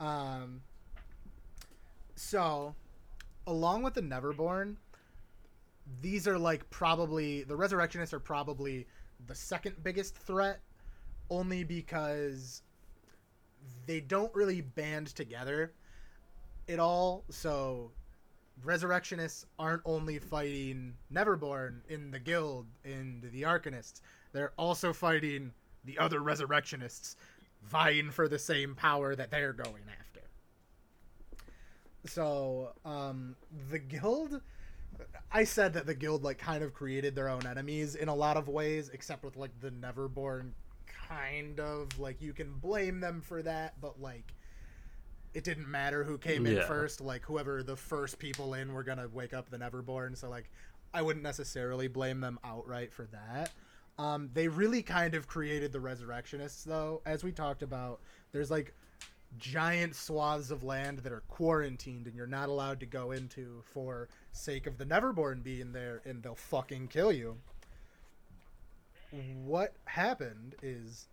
Um, 0.00 0.60
so, 2.16 2.74
along 3.46 3.82
with 3.82 3.94
the 3.94 4.02
Neverborn, 4.02 4.76
these 6.00 6.26
are 6.26 6.38
like 6.38 6.68
probably 6.70 7.42
the 7.42 7.56
Resurrectionists 7.56 8.14
are 8.14 8.20
probably 8.20 8.86
the 9.26 9.34
second 9.34 9.76
biggest 9.82 10.16
threat, 10.16 10.60
only 11.30 11.64
because 11.64 12.62
they 13.86 14.00
don't 14.00 14.34
really 14.34 14.60
band 14.60 15.08
together 15.08 15.72
at 16.68 16.78
all. 16.78 17.24
So 17.30 17.90
resurrectionists 18.62 19.46
aren't 19.58 19.82
only 19.84 20.18
fighting 20.18 20.94
Neverborn 21.12 21.80
in 21.88 22.10
the 22.10 22.18
guild 22.18 22.66
in 22.84 23.22
the 23.32 23.42
Arcanists. 23.42 24.00
They're 24.32 24.52
also 24.56 24.92
fighting 24.92 25.52
the 25.84 25.98
other 25.98 26.20
resurrectionists, 26.20 27.16
vying 27.62 28.10
for 28.10 28.28
the 28.28 28.38
same 28.38 28.74
power 28.74 29.14
that 29.14 29.30
they're 29.30 29.52
going 29.52 29.82
after. 29.88 30.03
So, 32.06 32.72
um, 32.84 33.36
the 33.70 33.78
guild. 33.78 34.40
I 35.32 35.42
said 35.44 35.72
that 35.72 35.86
the 35.86 35.94
guild 35.94 36.22
like 36.22 36.38
kind 36.38 36.62
of 36.62 36.72
created 36.72 37.16
their 37.16 37.28
own 37.28 37.44
enemies 37.46 37.96
in 37.96 38.08
a 38.08 38.14
lot 38.14 38.36
of 38.36 38.46
ways, 38.48 38.90
except 38.92 39.24
with 39.24 39.36
like 39.36 39.50
the 39.60 39.70
Neverborn 39.70 40.50
kind 41.08 41.58
of 41.58 41.98
like 41.98 42.22
you 42.22 42.32
can 42.32 42.52
blame 42.54 43.00
them 43.00 43.20
for 43.20 43.42
that, 43.42 43.80
but 43.80 44.00
like 44.00 44.32
it 45.32 45.42
didn't 45.42 45.68
matter 45.68 46.04
who 46.04 46.16
came 46.16 46.46
in 46.46 46.56
Yeah. 46.56 46.66
first. 46.66 47.00
Like 47.00 47.24
whoever 47.24 47.62
the 47.64 47.76
first 47.76 48.20
people 48.20 48.54
in 48.54 48.72
were 48.72 48.84
gonna 48.84 49.08
wake 49.08 49.34
up 49.34 49.50
the 49.50 49.58
Neverborn. 49.58 50.16
So 50.16 50.30
like 50.30 50.48
I 50.92 51.02
wouldn't 51.02 51.24
necessarily 51.24 51.88
blame 51.88 52.20
them 52.20 52.38
outright 52.44 52.92
for 52.92 53.06
that. 53.06 53.50
Um, 53.98 54.30
they 54.32 54.46
really 54.46 54.82
kind 54.82 55.14
of 55.14 55.26
created 55.26 55.72
the 55.72 55.80
Resurrectionists, 55.80 56.62
though. 56.64 57.00
As 57.06 57.22
we 57.24 57.32
talked 57.32 57.62
about, 57.62 58.00
there's 58.32 58.50
like 58.50 58.74
giant 59.38 59.94
swaths 59.94 60.50
of 60.50 60.62
land 60.62 60.98
that 61.00 61.12
are 61.12 61.22
quarantined 61.28 62.06
and 62.06 62.14
you're 62.14 62.26
not 62.26 62.48
allowed 62.48 62.80
to 62.80 62.86
go 62.86 63.12
into 63.12 63.62
for 63.72 64.08
sake 64.32 64.66
of 64.66 64.78
the 64.78 64.84
Neverborn 64.84 65.42
being 65.42 65.72
there, 65.72 66.02
and 66.04 66.22
they'll 66.22 66.34
fucking 66.34 66.88
kill 66.88 67.12
you. 67.12 67.36
What 69.44 69.74
happened 69.84 70.56
is 70.62 71.08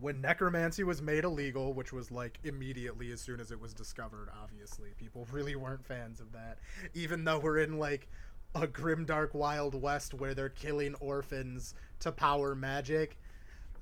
when 0.00 0.20
necromancy 0.20 0.84
was 0.84 1.02
made 1.02 1.24
illegal, 1.24 1.74
which 1.74 1.92
was 1.92 2.10
like 2.10 2.38
immediately 2.44 3.10
as 3.12 3.20
soon 3.20 3.40
as 3.40 3.50
it 3.50 3.60
was 3.60 3.74
discovered, 3.74 4.28
obviously, 4.42 4.90
people 4.98 5.26
really 5.32 5.56
weren't 5.56 5.84
fans 5.84 6.20
of 6.20 6.32
that. 6.32 6.58
Even 6.94 7.24
though 7.24 7.38
we're 7.38 7.58
in 7.58 7.78
like 7.78 8.08
a 8.54 8.66
grim 8.66 9.04
dark 9.04 9.34
wild 9.34 9.74
west 9.74 10.14
where 10.14 10.34
they're 10.34 10.48
killing 10.48 10.94
orphans 10.96 11.74
to 12.00 12.12
power 12.12 12.54
magic, 12.54 13.18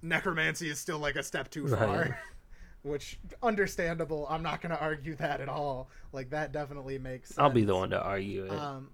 necromancy 0.02 0.68
is 0.68 0.78
still 0.78 0.98
like 0.98 1.16
a 1.16 1.22
step 1.22 1.50
too 1.50 1.68
far. 1.68 1.98
Right. 1.98 2.12
Which 2.82 3.18
understandable. 3.42 4.26
I'm 4.30 4.42
not 4.42 4.62
going 4.62 4.70
to 4.70 4.80
argue 4.80 5.14
that 5.16 5.40
at 5.40 5.48
all. 5.48 5.90
Like 6.12 6.30
that 6.30 6.52
definitely 6.52 6.98
makes 6.98 7.28
sense. 7.28 7.38
I'll 7.38 7.50
be 7.50 7.64
the 7.64 7.74
one 7.74 7.90
to 7.90 8.00
argue 8.00 8.46
it. 8.46 8.52
Um, 8.52 8.88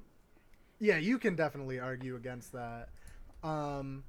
yeah, 0.78 0.98
you 0.98 1.18
can 1.18 1.36
definitely 1.36 1.78
argue 1.78 2.16
against 2.16 2.52
that. 2.52 2.88
Um, 3.42 4.04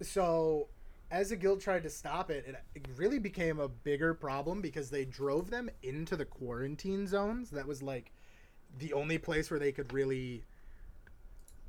so, 0.00 0.68
as 1.10 1.30
the 1.30 1.36
guild 1.36 1.60
tried 1.60 1.82
to 1.82 1.90
stop 1.90 2.30
it, 2.30 2.44
it, 2.46 2.56
it 2.74 2.86
really 2.96 3.18
became 3.18 3.58
a 3.58 3.68
bigger 3.68 4.14
problem 4.14 4.60
because 4.60 4.88
they 4.88 5.04
drove 5.04 5.50
them 5.50 5.68
into 5.82 6.16
the 6.16 6.24
quarantine 6.24 7.06
zones. 7.06 7.50
That 7.50 7.66
was 7.66 7.82
like 7.82 8.12
the 8.78 8.92
only 8.92 9.18
place 9.18 9.50
where 9.50 9.60
they 9.60 9.72
could 9.72 9.92
really 9.92 10.44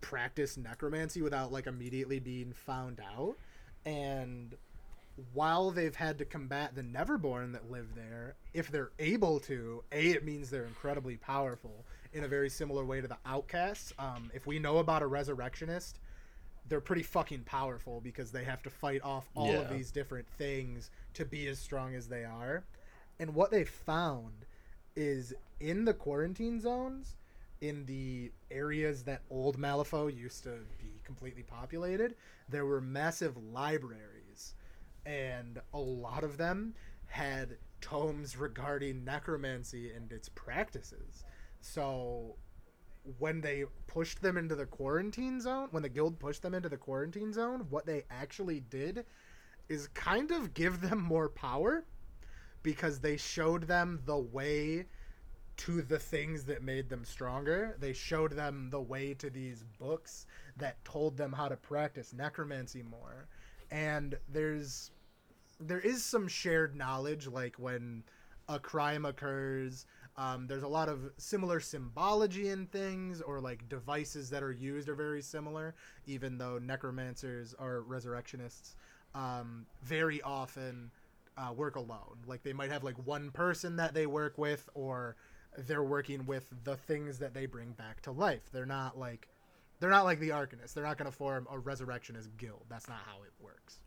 practice 0.01 0.57
necromancy 0.57 1.21
without 1.21 1.51
like 1.51 1.67
immediately 1.67 2.19
being 2.19 2.53
found 2.53 2.99
out. 2.99 3.35
And 3.85 4.55
while 5.33 5.71
they've 5.71 5.95
had 5.95 6.17
to 6.17 6.25
combat 6.25 6.75
the 6.75 6.81
Neverborn 6.81 7.53
that 7.53 7.69
live 7.69 7.95
there, 7.95 8.35
if 8.53 8.71
they're 8.71 8.91
able 8.99 9.39
to, 9.41 9.83
A, 9.91 10.11
it 10.11 10.25
means 10.25 10.49
they're 10.49 10.65
incredibly 10.65 11.17
powerful 11.17 11.85
in 12.13 12.23
a 12.23 12.27
very 12.27 12.49
similar 12.49 12.83
way 12.83 13.01
to 13.01 13.07
the 13.07 13.17
Outcasts. 13.25 13.93
Um, 13.99 14.31
if 14.33 14.47
we 14.47 14.59
know 14.59 14.77
about 14.77 15.01
a 15.01 15.07
Resurrectionist, 15.07 15.99
they're 16.67 16.81
pretty 16.81 17.03
fucking 17.03 17.43
powerful 17.43 18.01
because 18.01 18.31
they 18.31 18.43
have 18.43 18.63
to 18.63 18.69
fight 18.69 19.01
off 19.03 19.29
all 19.35 19.53
of 19.53 19.69
these 19.69 19.91
different 19.91 20.27
things 20.37 20.89
to 21.13 21.25
be 21.25 21.47
as 21.47 21.59
strong 21.59 21.93
as 21.93 22.07
they 22.07 22.23
are. 22.23 22.63
And 23.19 23.35
what 23.35 23.51
they 23.51 23.65
found 23.65 24.45
is 24.95 25.33
in 25.59 25.85
the 25.85 25.93
quarantine 25.93 26.59
zones, 26.59 27.15
in 27.61 27.85
the 27.85 28.31
areas 28.51 29.03
that 29.03 29.21
old 29.29 29.57
Malifaux 29.57 30.15
used 30.15 30.43
to 30.43 30.59
be 30.79 31.01
completely 31.03 31.43
populated, 31.43 32.15
there 32.49 32.65
were 32.65 32.81
massive 32.81 33.35
libraries. 33.51 34.12
And 35.05 35.59
a 35.73 35.79
lot 35.79 36.23
of 36.23 36.37
them 36.37 36.73
had 37.07 37.57
tomes 37.81 38.37
regarding 38.37 39.03
necromancy 39.03 39.91
and 39.91 40.11
its 40.11 40.29
practices. 40.29 41.25
So 41.61 42.35
when 43.19 43.41
they 43.41 43.65
pushed 43.87 44.21
them 44.21 44.37
into 44.37 44.55
the 44.55 44.65
quarantine 44.65 45.41
zone, 45.41 45.67
when 45.71 45.83
the 45.83 45.89
guild 45.89 46.19
pushed 46.19 46.41
them 46.41 46.53
into 46.53 46.69
the 46.69 46.77
quarantine 46.77 47.33
zone, 47.33 47.67
what 47.69 47.85
they 47.85 48.03
actually 48.09 48.61
did 48.61 49.05
is 49.69 49.87
kind 49.89 50.31
of 50.31 50.53
give 50.53 50.81
them 50.81 51.01
more 51.01 51.29
power 51.29 51.83
because 52.63 52.99
they 52.99 53.17
showed 53.17 53.63
them 53.63 54.01
the 54.05 54.17
way 54.17 54.85
to 55.55 55.81
the 55.81 55.99
things 55.99 56.45
that 56.45 56.63
made 56.63 56.89
them 56.89 57.05
stronger. 57.05 57.75
They 57.79 57.93
showed 57.93 58.31
them 58.31 58.69
the 58.71 58.81
way 58.81 59.13
to 59.15 59.29
these 59.29 59.63
books 59.77 60.25
that 60.57 60.83
told 60.83 61.17
them 61.17 61.31
how 61.31 61.47
to 61.47 61.57
practice 61.57 62.13
necromancy 62.13 62.81
more. 62.81 63.27
And 63.69 64.17
there's 64.29 64.91
there 65.67 65.79
is 65.79 66.03
some 66.03 66.27
shared 66.27 66.75
knowledge 66.75 67.27
like 67.27 67.55
when 67.57 68.03
a 68.49 68.59
crime 68.59 69.05
occurs 69.05 69.85
um, 70.15 70.45
there's 70.45 70.63
a 70.63 70.67
lot 70.67 70.89
of 70.89 71.11
similar 71.17 71.59
symbology 71.59 72.49
in 72.49 72.67
things 72.67 73.21
or 73.21 73.39
like 73.39 73.67
devices 73.67 74.29
that 74.29 74.43
are 74.43 74.51
used 74.51 74.89
are 74.89 74.95
very 74.95 75.21
similar 75.21 75.73
even 76.05 76.37
though 76.37 76.59
necromancers 76.59 77.55
or 77.59 77.81
resurrectionists 77.81 78.75
um, 79.15 79.65
very 79.83 80.21
often 80.21 80.91
uh, 81.37 81.51
work 81.53 81.75
alone. 81.75 82.17
Like 82.27 82.43
they 82.43 82.53
might 82.53 82.71
have 82.71 82.83
like 82.83 82.95
one 83.05 83.31
person 83.31 83.75
that 83.77 83.93
they 83.93 84.05
work 84.05 84.37
with 84.37 84.69
or 84.73 85.15
they're 85.57 85.83
working 85.83 86.25
with 86.25 86.51
the 86.63 86.75
things 86.75 87.19
that 87.19 87.33
they 87.33 87.45
bring 87.45 87.71
back 87.71 88.01
to 88.01 88.11
life. 88.11 88.49
They're 88.51 88.65
not 88.65 88.97
like 88.97 89.27
they're 89.79 89.89
not 89.89 90.05
like 90.05 90.19
the 90.19 90.29
arcanists. 90.29 90.73
They're 90.73 90.83
not 90.83 90.97
going 90.97 91.11
to 91.11 91.15
form 91.17 91.47
a 91.51 91.59
resurrectionist 91.59 92.35
guild. 92.37 92.65
That's 92.69 92.87
not 92.87 92.99
how 93.05 93.23
it 93.23 93.33
works 93.43 93.79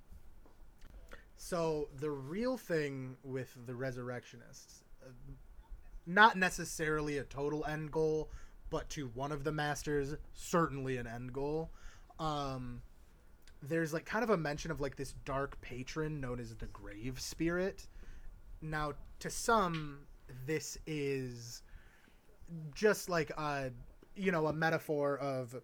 so 1.49 1.87
the 2.01 2.11
real 2.11 2.57
thing 2.57 3.17
with 3.23 3.57
the 3.67 3.75
resurrectionists, 3.77 4.83
uh, 5.01 5.11
not 6.05 6.37
necessarily 6.37 7.19
a 7.19 7.23
total 7.23 7.65
end 7.67 7.93
goal, 7.93 8.33
but 8.69 8.89
to 8.91 9.13
one 9.15 9.31
of 9.31 9.45
the 9.45 9.53
masters, 9.53 10.17
certainly 10.35 10.97
an 10.97 11.07
end 11.07 11.33
goal. 11.33 11.71
Um, 12.19 12.83
there's 13.63 13.93
like 13.93 14.05
kind 14.05 14.25
of 14.25 14.31
a 14.31 14.37
mention 14.37 14.73
of 14.73 14.81
like 14.81 14.97
this 14.97 15.15
dark 15.25 15.61
patron 15.61 16.21
known 16.21 16.41
as 16.41 16.53
the 16.57 16.67
Grave 16.67 17.21
Spirit. 17.21 17.87
Now, 18.61 18.95
to 19.21 19.31
some, 19.31 20.01
this 20.47 20.77
is 20.85 21.63
just 22.75 23.09
like 23.09 23.31
a 23.31 23.71
you 24.17 24.33
know 24.33 24.49
a 24.49 24.53
metaphor 24.53 25.17
of 25.19 25.55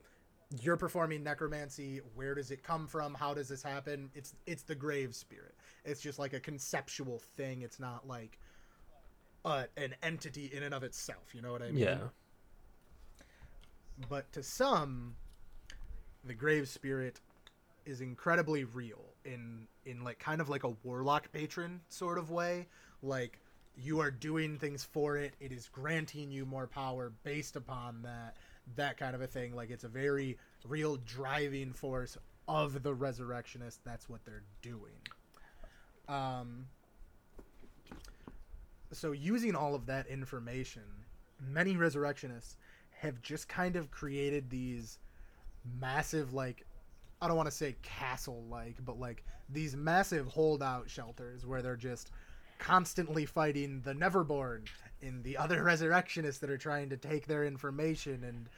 you're 0.60 0.76
performing 0.76 1.22
necromancy 1.22 2.00
where 2.14 2.34
does 2.34 2.50
it 2.50 2.62
come 2.62 2.86
from 2.86 3.14
how 3.14 3.32
does 3.32 3.48
this 3.48 3.62
happen 3.62 4.10
it's 4.14 4.34
it's 4.46 4.62
the 4.62 4.74
grave 4.74 5.14
spirit 5.14 5.54
it's 5.84 6.00
just 6.00 6.18
like 6.18 6.32
a 6.32 6.40
conceptual 6.40 7.20
thing. 7.36 7.62
It's 7.62 7.80
not 7.80 8.06
like 8.06 8.38
uh, 9.44 9.64
an 9.76 9.94
entity 10.02 10.50
in 10.52 10.62
and 10.62 10.72
of 10.72 10.84
itself 10.84 11.34
you 11.34 11.42
know 11.42 11.50
what 11.50 11.62
i 11.62 11.66
mean? 11.66 11.78
Yeah. 11.78 11.98
but 14.08 14.32
to 14.32 14.40
some 14.40 15.16
the 16.24 16.34
grave 16.34 16.68
spirit 16.68 17.20
is 17.84 18.00
incredibly 18.00 18.64
real 18.64 19.04
in 19.24 19.66
in 19.84 20.04
like 20.04 20.18
kind 20.18 20.40
of 20.40 20.48
like 20.48 20.64
a 20.64 20.70
warlock 20.84 21.30
patron 21.32 21.80
sort 21.88 22.18
of 22.18 22.30
way. 22.30 22.68
Like 23.02 23.40
you 23.76 24.00
are 24.00 24.10
doing 24.10 24.58
things 24.58 24.84
for 24.84 25.16
it. 25.16 25.34
It 25.40 25.52
is 25.52 25.68
granting 25.68 26.30
you 26.30 26.44
more 26.46 26.66
power 26.66 27.12
based 27.24 27.56
upon 27.56 28.02
that 28.02 28.36
that 28.76 28.96
kind 28.96 29.14
of 29.14 29.20
a 29.20 29.26
thing. 29.26 29.54
Like 29.54 29.70
it's 29.70 29.84
a 29.84 29.88
very 29.88 30.38
real 30.66 30.96
driving 31.04 31.72
force 31.72 32.16
of 32.46 32.82
the 32.82 32.94
resurrectionist. 32.94 33.80
That's 33.84 34.08
what 34.08 34.24
they're 34.24 34.44
doing 34.62 34.94
um 36.08 36.66
so 38.92 39.12
using 39.12 39.54
all 39.54 39.74
of 39.74 39.86
that 39.86 40.06
information 40.06 40.82
many 41.40 41.76
resurrectionists 41.76 42.56
have 42.90 43.20
just 43.22 43.48
kind 43.48 43.76
of 43.76 43.90
created 43.90 44.50
these 44.50 44.98
massive 45.80 46.32
like 46.32 46.64
I 47.22 47.28
don't 47.28 47.36
want 47.36 47.48
to 47.48 47.54
say 47.56 47.76
castle 47.82 48.42
like, 48.50 48.84
but 48.84 48.98
like 48.98 49.22
these 49.48 49.76
massive 49.76 50.26
holdout 50.26 50.90
shelters 50.90 51.46
where 51.46 51.62
they're 51.62 51.76
just 51.76 52.10
constantly 52.58 53.26
fighting 53.26 53.80
the 53.84 53.92
Neverborn 53.92 54.66
and 55.00 55.22
the 55.22 55.36
other 55.36 55.62
resurrectionists 55.64 56.40
that 56.40 56.50
are 56.50 56.58
trying 56.58 56.88
to 56.90 56.96
take 56.96 57.28
their 57.28 57.44
information 57.44 58.24
and 58.24 58.48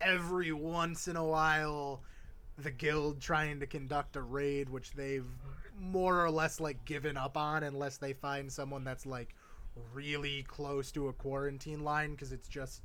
every 0.00 0.52
once 0.52 1.06
in 1.06 1.16
a 1.16 1.24
while 1.24 2.02
the 2.58 2.70
guild 2.70 3.20
trying 3.20 3.60
to 3.60 3.66
conduct 3.66 4.16
a 4.16 4.22
raid 4.22 4.68
which 4.68 4.92
they've 4.92 5.26
more 5.80 6.24
or 6.24 6.30
less 6.30 6.58
like 6.58 6.84
given 6.84 7.16
up 7.16 7.36
on 7.36 7.62
unless 7.62 7.98
they 7.98 8.12
find 8.12 8.52
someone 8.52 8.82
that's 8.84 9.06
like 9.06 9.34
really 9.92 10.42
close 10.48 10.90
to 10.90 11.08
a 11.08 11.12
quarantine 11.12 11.84
line 11.84 12.12
because 12.12 12.32
it's 12.32 12.48
just 12.48 12.82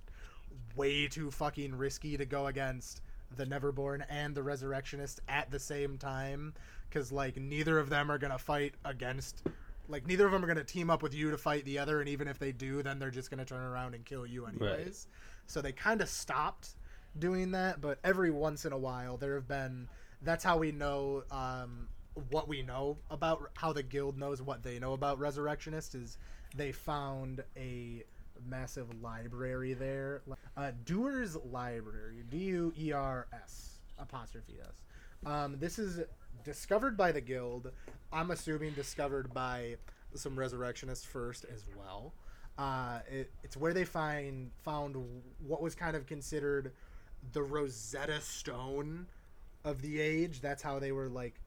way 0.75 1.07
too 1.07 1.31
fucking 1.31 1.73
risky 1.75 2.17
to 2.17 2.25
go 2.25 2.47
against 2.47 3.01
the 3.35 3.45
Neverborn 3.45 4.03
and 4.09 4.35
the 4.35 4.43
Resurrectionist 4.43 5.19
at 5.27 5.49
the 5.49 5.59
same 5.59 5.97
time 5.97 6.53
because 6.89 7.11
like 7.11 7.37
neither 7.37 7.79
of 7.79 7.89
them 7.89 8.11
are 8.11 8.19
gonna 8.19 8.37
fight 8.37 8.75
against 8.85 9.41
like 9.87 10.05
neither 10.05 10.27
of 10.27 10.31
them 10.31 10.43
are 10.43 10.47
gonna 10.47 10.63
team 10.63 10.91
up 10.91 11.01
with 11.01 11.15
you 11.15 11.31
to 11.31 11.37
fight 11.37 11.65
the 11.65 11.79
other 11.79 11.99
and 11.99 12.07
even 12.07 12.27
if 12.27 12.37
they 12.37 12.51
do 12.51 12.83
then 12.83 12.99
they're 12.99 13.09
just 13.09 13.31
gonna 13.31 13.45
turn 13.45 13.63
around 13.63 13.95
and 13.95 14.05
kill 14.05 14.25
you 14.25 14.45
anyways. 14.45 15.07
So 15.47 15.61
they 15.61 15.71
kind 15.71 16.01
of 16.01 16.09
stopped 16.09 16.75
doing 17.17 17.51
that 17.51 17.79
but 17.79 17.99
every 18.03 18.31
once 18.31 18.65
in 18.65 18.73
a 18.73 18.77
while 18.77 19.17
there 19.17 19.35
have 19.35 19.47
been 19.47 19.87
that's 20.21 20.43
how 20.43 20.57
we 20.57 20.71
know 20.71 21.23
um 21.31 21.87
what 22.29 22.47
we 22.47 22.61
know 22.61 22.97
about 23.09 23.51
how 23.55 23.73
the 23.73 23.83
guild 23.83 24.17
knows 24.17 24.41
what 24.41 24.63
they 24.63 24.79
know 24.79 24.93
about 24.93 25.19
resurrectionists 25.19 25.95
is 25.95 26.17
they 26.55 26.71
found 26.71 27.43
a 27.57 28.03
massive 28.47 28.87
library 29.01 29.73
there. 29.73 30.21
Uh, 30.57 30.71
Duer's 30.85 31.37
Library, 31.51 32.23
D 32.29 32.37
U 32.37 32.73
E 32.77 32.91
R 32.91 33.27
S 33.33 33.79
apostrophe 33.97 34.57
S. 34.61 34.81
Um, 35.25 35.57
this 35.59 35.79
is 35.79 36.01
discovered 36.43 36.97
by 36.97 37.11
the 37.11 37.21
guild. 37.21 37.71
I'm 38.11 38.31
assuming 38.31 38.73
discovered 38.73 39.33
by 39.33 39.77
some 40.13 40.37
resurrectionists 40.37 41.05
first 41.05 41.45
as 41.51 41.63
well. 41.77 42.13
Uh, 42.57 42.99
it, 43.09 43.31
it's 43.43 43.57
where 43.57 43.73
they 43.73 43.85
find 43.85 44.51
found 44.63 44.95
what 45.47 45.61
was 45.61 45.73
kind 45.73 45.95
of 45.95 46.05
considered 46.05 46.71
the 47.31 47.43
Rosetta 47.43 48.21
Stone 48.21 49.07
of 49.63 49.81
the 49.81 49.99
age. 49.99 50.41
That's 50.41 50.61
how 50.61 50.79
they 50.79 50.91
were 50.91 51.09
like 51.09 51.39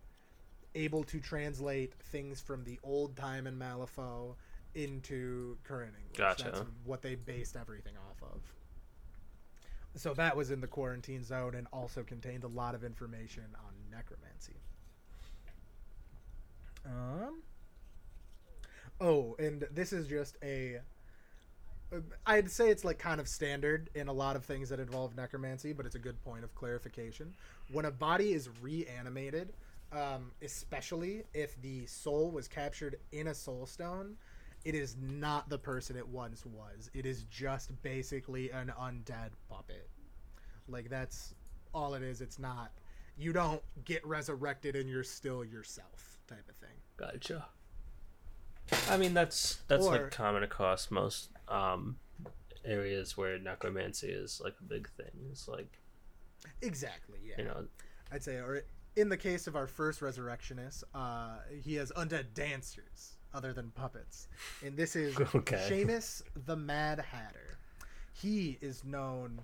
able 0.74 1.04
to 1.04 1.20
translate 1.20 1.94
things 2.12 2.40
from 2.40 2.64
the 2.64 2.78
old 2.82 3.16
time 3.16 3.46
in 3.46 3.58
Malifaux 3.58 4.34
into 4.74 5.56
current 5.64 5.94
English. 5.98 6.18
Gotcha. 6.18 6.44
That's 6.44 6.62
what 6.84 7.02
they 7.02 7.14
based 7.14 7.56
everything 7.56 7.94
off 8.10 8.22
of. 8.30 8.40
So 9.94 10.12
that 10.14 10.36
was 10.36 10.50
in 10.50 10.60
the 10.60 10.66
quarantine 10.66 11.24
zone 11.24 11.54
and 11.54 11.66
also 11.72 12.02
contained 12.02 12.44
a 12.44 12.48
lot 12.48 12.74
of 12.74 12.84
information 12.84 13.44
on 13.54 13.72
necromancy. 13.90 14.60
Um. 16.84 17.42
Oh, 19.00 19.34
and 19.38 19.66
this 19.72 19.92
is 19.92 20.06
just 20.06 20.36
a. 20.42 20.80
I'd 22.26 22.50
say 22.50 22.68
it's 22.70 22.84
like 22.84 22.98
kind 22.98 23.20
of 23.20 23.28
standard 23.28 23.90
in 23.94 24.08
a 24.08 24.12
lot 24.12 24.36
of 24.36 24.44
things 24.44 24.68
that 24.70 24.80
involve 24.80 25.16
necromancy, 25.16 25.72
but 25.72 25.86
it's 25.86 25.94
a 25.94 26.00
good 26.00 26.20
point 26.22 26.44
of 26.44 26.54
clarification. 26.54 27.34
When 27.72 27.84
a 27.84 27.90
body 27.90 28.32
is 28.32 28.48
reanimated, 28.60 29.52
um, 29.92 30.32
especially 30.42 31.24
if 31.34 31.60
the 31.62 31.86
soul 31.86 32.30
was 32.30 32.48
captured 32.48 32.96
in 33.12 33.28
a 33.28 33.34
soul 33.34 33.66
stone, 33.66 34.16
it 34.64 34.74
is 34.74 34.96
not 35.00 35.48
the 35.48 35.58
person 35.58 35.96
it 35.96 36.06
once 36.08 36.44
was. 36.44 36.90
It 36.92 37.06
is 37.06 37.24
just 37.24 37.70
basically 37.82 38.50
an 38.50 38.72
undead 38.80 39.30
puppet. 39.48 39.88
Like 40.68 40.90
that's 40.90 41.34
all 41.72 41.94
it 41.94 42.02
is. 42.02 42.20
It's 42.20 42.38
not. 42.38 42.72
You 43.16 43.32
don't 43.32 43.62
get 43.84 44.04
resurrected 44.06 44.76
and 44.76 44.90
you're 44.90 45.04
still 45.04 45.44
yourself, 45.44 46.18
type 46.26 46.48
of 46.48 46.56
thing. 46.56 46.76
Gotcha. 46.96 47.46
I 48.90 48.96
mean 48.96 49.14
that's 49.14 49.58
that's 49.68 49.86
Or- 49.86 49.92
like 49.92 50.10
common 50.10 50.42
across 50.42 50.90
most 50.90 51.30
um 51.48 51.96
areas 52.64 53.16
where 53.16 53.38
necromancy 53.38 54.08
is 54.08 54.40
like 54.42 54.54
a 54.60 54.64
big 54.64 54.88
thing. 54.90 55.10
It's 55.30 55.46
like 55.48 55.78
Exactly. 56.62 57.18
Yeah. 57.24 57.34
you 57.38 57.44
know 57.44 57.64
I'd 58.12 58.22
say, 58.22 58.36
or 58.36 58.62
in 58.94 59.08
the 59.08 59.16
case 59.16 59.46
of 59.46 59.56
our 59.56 59.66
first 59.66 60.00
resurrectionist, 60.00 60.84
uh, 60.94 61.38
he 61.62 61.74
has 61.74 61.90
undead 61.92 62.34
dancers 62.34 63.16
other 63.34 63.52
than 63.52 63.70
puppets, 63.72 64.28
and 64.64 64.76
this 64.76 64.96
is 64.96 65.16
Okay. 65.34 65.66
Seamus 65.68 66.22
the 66.46 66.56
Mad 66.56 67.00
Hatter. 67.00 67.58
He 68.12 68.58
is 68.62 68.84
known, 68.84 69.40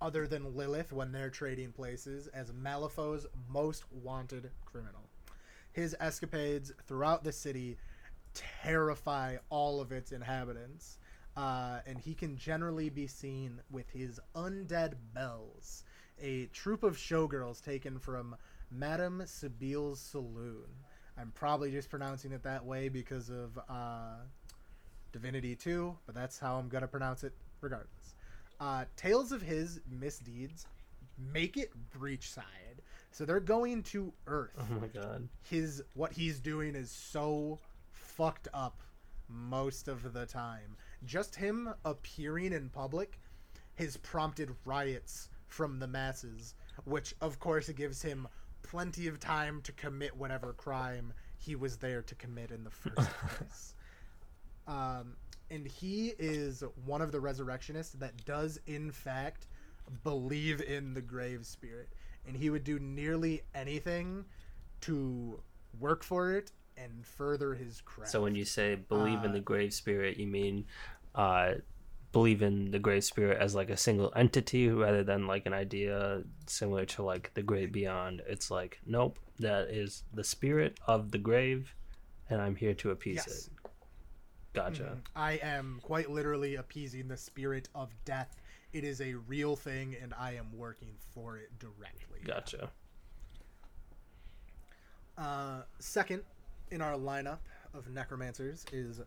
other 0.00 0.26
than 0.26 0.56
Lilith, 0.56 0.92
when 0.92 1.12
they're 1.12 1.28
trading 1.28 1.72
places, 1.72 2.28
as 2.28 2.52
Malifaux's 2.52 3.26
most 3.50 3.84
wanted 3.92 4.50
criminal. 4.64 5.02
His 5.72 5.94
escapades 6.00 6.72
throughout 6.86 7.24
the 7.24 7.32
city 7.32 7.76
terrify 8.32 9.36
all 9.50 9.80
of 9.80 9.92
its 9.92 10.12
inhabitants. 10.12 10.98
Uh, 11.36 11.80
and 11.86 11.98
he 11.98 12.14
can 12.14 12.36
generally 12.36 12.88
be 12.88 13.06
seen 13.06 13.60
with 13.70 13.90
his 13.90 14.20
undead 14.36 14.94
bells, 15.14 15.84
a 16.20 16.46
troupe 16.46 16.84
of 16.84 16.96
showgirls 16.96 17.62
taken 17.62 17.98
from 17.98 18.36
Madame 18.70 19.22
Sibyl's 19.26 20.00
saloon. 20.00 20.66
I'm 21.18 21.32
probably 21.34 21.70
just 21.70 21.90
pronouncing 21.90 22.32
it 22.32 22.42
that 22.44 22.64
way 22.64 22.88
because 22.88 23.30
of 23.30 23.58
uh, 23.68 24.16
Divinity 25.12 25.54
2, 25.54 25.96
but 26.06 26.14
that's 26.14 26.38
how 26.38 26.56
I'm 26.56 26.68
going 26.68 26.82
to 26.82 26.88
pronounce 26.88 27.24
it 27.24 27.32
regardless. 27.60 28.14
Uh, 28.60 28.84
tales 28.96 29.32
of 29.32 29.42
his 29.42 29.80
misdeeds 29.90 30.66
make 31.32 31.56
it 31.56 31.70
breachside. 31.96 32.42
So 33.10 33.24
they're 33.24 33.40
going 33.40 33.84
to 33.84 34.12
Earth 34.26 34.50
oh 34.58 34.80
my 34.80 34.88
god. 34.88 35.28
his 35.42 35.82
what 35.94 36.12
he's 36.12 36.40
doing 36.40 36.74
is 36.74 36.90
so 36.90 37.60
fucked 37.92 38.48
up 38.52 38.82
most 39.28 39.86
of 39.86 40.12
the 40.12 40.26
time. 40.26 40.76
Just 41.04 41.34
him 41.36 41.72
appearing 41.84 42.52
in 42.52 42.68
public 42.68 43.18
has 43.74 43.96
prompted 43.98 44.50
riots 44.64 45.28
from 45.46 45.78
the 45.78 45.86
masses, 45.86 46.54
which 46.84 47.14
of 47.20 47.38
course 47.38 47.68
gives 47.70 48.02
him 48.02 48.26
plenty 48.62 49.06
of 49.06 49.20
time 49.20 49.60
to 49.62 49.72
commit 49.72 50.16
whatever 50.16 50.52
crime 50.52 51.12
he 51.38 51.54
was 51.54 51.76
there 51.76 52.02
to 52.02 52.14
commit 52.14 52.50
in 52.50 52.64
the 52.64 52.70
first 52.70 52.96
place. 53.26 53.74
Um, 54.66 55.16
and 55.50 55.66
he 55.66 56.14
is 56.18 56.64
one 56.86 57.02
of 57.02 57.12
the 57.12 57.20
resurrectionists 57.20 57.94
that 57.94 58.24
does, 58.24 58.58
in 58.66 58.90
fact, 58.90 59.46
believe 60.02 60.62
in 60.62 60.94
the 60.94 61.02
grave 61.02 61.44
spirit. 61.44 61.88
And 62.26 62.36
he 62.36 62.48
would 62.48 62.64
do 62.64 62.78
nearly 62.78 63.42
anything 63.54 64.24
to 64.82 65.38
work 65.78 66.02
for 66.02 66.32
it 66.32 66.50
and 66.76 67.06
further 67.06 67.54
his 67.54 67.80
craft. 67.80 68.10
So 68.10 68.22
when 68.22 68.34
you 68.34 68.44
say 68.44 68.74
believe 68.74 69.24
in 69.24 69.30
Uh, 69.30 69.34
the 69.34 69.40
grave 69.40 69.72
spirit, 69.74 70.16
you 70.16 70.26
mean 70.26 70.66
uh, 71.14 71.54
believe 72.12 72.42
in 72.42 72.70
the 72.70 72.78
grave 72.78 73.04
spirit 73.04 73.40
as 73.40 73.54
like 73.54 73.70
a 73.70 73.76
single 73.76 74.12
entity 74.16 74.68
rather 74.68 75.02
than 75.04 75.26
like 75.26 75.46
an 75.46 75.52
idea 75.52 76.22
similar 76.46 76.84
to 76.86 77.02
like 77.02 77.32
the 77.34 77.42
great 77.42 77.72
beyond. 77.72 78.22
It's 78.26 78.50
like 78.50 78.80
nope, 78.86 79.18
that 79.38 79.68
is 79.70 80.04
the 80.12 80.24
spirit 80.24 80.78
of 80.86 81.10
the 81.10 81.18
grave, 81.18 81.74
and 82.30 82.40
I'm 82.40 82.56
here 82.56 82.74
to 82.74 82.90
appease 82.90 83.16
Yes. 83.16 83.26
Mm-hmm. 83.48 83.66
it. 83.66 83.72
Gotcha. 84.54 84.98
I 85.16 85.32
am 85.42 85.80
quite 85.82 86.08
literally 86.10 86.54
appeasing 86.54 87.08
the 87.08 87.16
spirit 87.16 87.68
of 87.74 87.90
death. 88.04 88.36
It 88.72 88.84
is 88.84 89.00
a 89.00 89.14
real 89.14 89.56
thing, 89.56 89.96
and 90.00 90.14
I 90.18 90.34
am 90.34 90.46
working 90.56 90.94
for 91.12 91.36
it 91.36 91.58
directly. 91.58 92.20
Gotcha. 92.24 92.70
Uh, 95.16 95.62
second 95.78 96.22
in 96.74 96.82
our 96.82 96.94
lineup 96.94 97.38
of 97.72 97.88
necromancers 97.88 98.66
is 98.72 99.00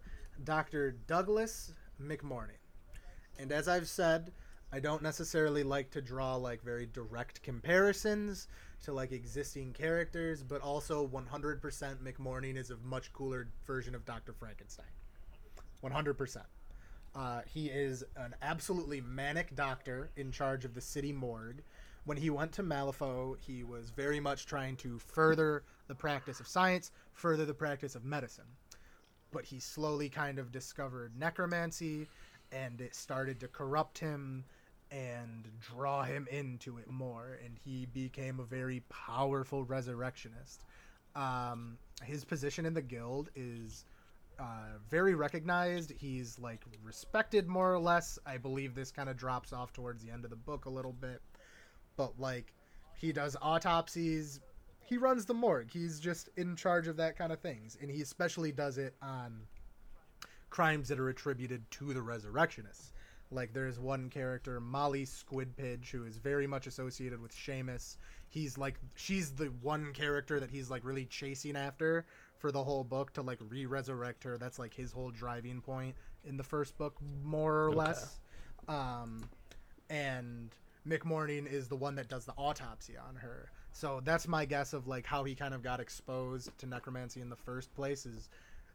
Dr. 0.46 0.96
Douglas 1.06 1.74
McMorning. 2.02 2.62
And 3.38 3.52
as 3.52 3.68
I've 3.68 3.90
said, 3.90 4.32
I 4.72 4.80
don't 4.80 5.02
necessarily 5.02 5.64
like 5.64 5.92
to 5.92 6.02
draw 6.02 6.36
like 6.36 6.62
very 6.64 6.86
direct 6.86 7.44
comparisons 7.44 8.48
to 8.84 8.94
like 8.94 9.12
existing 9.12 9.74
characters, 9.74 10.44
but 10.44 10.62
also 10.62 11.08
100% 11.08 11.62
McMorning 11.98 12.56
is 12.58 12.72
a 12.72 12.78
much 12.78 13.12
cooler 13.12 13.50
version 13.66 13.94
of 13.94 14.06
Dr. 14.06 14.34
Frankenstein. 14.34 14.86
100%. 15.84 16.42
Uh, 17.16 17.42
he 17.46 17.68
is 17.68 18.04
an 18.16 18.34
absolutely 18.42 19.02
manic 19.02 19.56
doctor 19.56 20.10
in 20.16 20.32
charge 20.32 20.64
of 20.64 20.74
the 20.74 20.82
city 20.82 21.12
morgue. 21.12 21.62
When 22.06 22.18
he 22.18 22.30
went 22.30 22.54
to 22.54 22.64
Malifaux, 22.64 23.38
he 23.40 23.64
was 23.64 23.90
very 23.90 24.20
much 24.20 24.46
trying 24.46 24.78
to 24.78 25.00
further 25.00 25.64
the 25.88 25.96
practice 25.96 26.40
of 26.40 26.48
science, 26.48 26.92
further 27.14 27.46
the 27.46 27.54
practice 27.54 27.96
of 27.96 28.04
medicine. 28.04 28.46
But 29.32 29.46
he 29.46 29.60
slowly 29.60 30.10
kind 30.10 30.40
of 30.40 30.52
discovered 30.52 31.18
necromancy, 31.18 32.08
and 32.52 32.80
it 32.82 32.96
started 32.96 33.40
to 33.42 33.48
corrupt 33.48 33.98
him 33.98 34.46
and 34.92 35.50
draw 35.60 36.04
him 36.04 36.28
into 36.32 36.78
it 36.78 36.90
more, 36.90 37.40
and 37.44 37.58
he 37.64 37.88
became 37.88 38.40
a 38.40 38.44
very 38.44 38.82
powerful 38.90 39.64
resurrectionist. 39.66 40.64
Um, 41.16 41.78
his 42.04 42.24
position 42.24 42.66
in 42.66 42.74
the 42.74 42.82
guild 42.82 43.30
is 43.36 43.86
uh, 44.40 44.78
very 44.90 45.16
recognized. 45.16 45.92
He's 45.98 46.40
like 46.40 46.64
respected 46.84 47.48
more 47.48 47.74
or 47.74 47.80
less. 47.80 48.20
I 48.26 48.38
believe 48.38 48.76
this 48.76 48.92
kind 48.92 49.10
of 49.10 49.18
drops 49.18 49.52
off 49.52 49.74
towards 49.74 50.04
the 50.04 50.12
end 50.12 50.24
of 50.24 50.30
the 50.30 50.38
book 50.38 50.66
a 50.66 50.70
little 50.70 50.94
bit, 50.94 51.22
but 51.96 52.20
like 52.20 52.54
he 52.96 53.12
does 53.12 53.36
autopsies. 53.42 54.40
He 54.88 54.98
runs 54.98 55.26
the 55.26 55.34
morgue. 55.34 55.70
He's 55.72 56.00
just 56.00 56.30
in 56.38 56.56
charge 56.56 56.88
of 56.88 56.96
that 56.98 57.18
kind 57.18 57.32
of 57.34 57.40
things, 57.40 57.78
and 57.82 57.92
he 57.92 58.02
especially 58.02 58.52
does 58.52 58.78
it 58.78 58.96
on 59.02 59.42
crimes 60.50 60.88
that 60.88 61.00
are 61.00 61.10
attributed 61.10 61.70
to 61.72 61.94
the 61.94 62.02
resurrectionists. 62.02 62.94
Like 63.30 63.52
there's 63.54 63.80
one 63.80 64.10
character, 64.10 64.62
Molly 64.62 65.06
Squidpiddge, 65.06 65.92
who 65.92 66.06
is 66.06 66.18
very 66.18 66.48
much 66.48 66.68
associated 66.68 67.22
with 67.22 67.36
Seamus. 67.36 67.98
He's 68.30 68.58
like 68.58 68.80
she's 68.96 69.32
the 69.32 69.48
one 69.62 69.92
character 69.92 70.40
that 70.40 70.50
he's 70.50 70.70
like 70.70 70.86
really 70.86 71.06
chasing 71.06 71.58
after 71.58 72.06
for 72.38 72.54
the 72.54 72.64
whole 72.64 72.86
book 72.86 73.12
to 73.14 73.22
like 73.22 73.40
re-resurrect 73.50 74.24
her. 74.24 74.38
That's 74.38 74.58
like 74.58 74.74
his 74.74 74.94
whole 74.94 75.12
driving 75.12 75.60
point 75.60 75.96
in 76.24 76.38
the 76.38 76.44
first 76.44 76.78
book, 76.78 76.96
more 77.26 77.66
or 77.66 77.74
less. 77.74 78.20
Um, 78.70 79.30
and 79.90 80.50
McMorning 80.88 81.52
is 81.52 81.68
the 81.68 81.76
one 81.76 81.96
that 81.96 82.08
does 82.08 82.24
the 82.24 82.34
autopsy 82.38 82.96
on 82.98 83.16
her. 83.18 83.52
So 83.78 84.02
that's 84.04 84.28
my 84.28 84.44
guess 84.44 84.74
of 84.74 84.88
like 84.88 85.06
how 85.06 85.24
he 85.24 85.36
kind 85.36 85.54
of 85.54 85.62
got 85.62 85.80
exposed 85.80 86.50
to 86.58 86.66
necromancy 86.66 87.22
in 87.22 87.30
the 87.30 87.36
first 87.36 87.72
place 87.76 88.08
is 88.08 88.28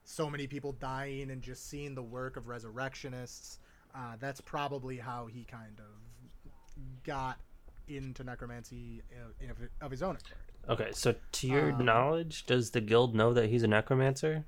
so 0.05 0.31
many 0.31 0.47
people 0.47 0.77
dying 0.79 1.33
and 1.33 1.43
just 1.43 1.69
seeing 1.69 1.97
the 1.97 2.03
work 2.05 2.37
of 2.37 2.47
resurrectionists. 2.47 3.59
Uh, 3.97 4.15
that's 4.21 4.41
probably 4.41 4.97
how 4.99 5.27
he 5.27 5.43
kind 5.43 5.81
of 5.81 6.85
got 7.03 7.41
into 7.89 8.23
necromancy 8.23 9.03
uh, 9.13 9.51
of, 9.51 9.57
of 9.81 9.91
his 9.91 10.05
own 10.05 10.15
accord. 10.15 10.39
Okay, 10.69 10.93
so 10.93 11.17
to 11.33 11.49
your 11.49 11.73
Um, 11.73 11.85
knowledge, 11.85 12.47
does 12.47 12.71
the 12.71 12.81
guild 12.81 13.13
know 13.13 13.33
that 13.33 13.51
he's 13.51 13.65
a 13.65 13.69
necromancer? 13.69 14.45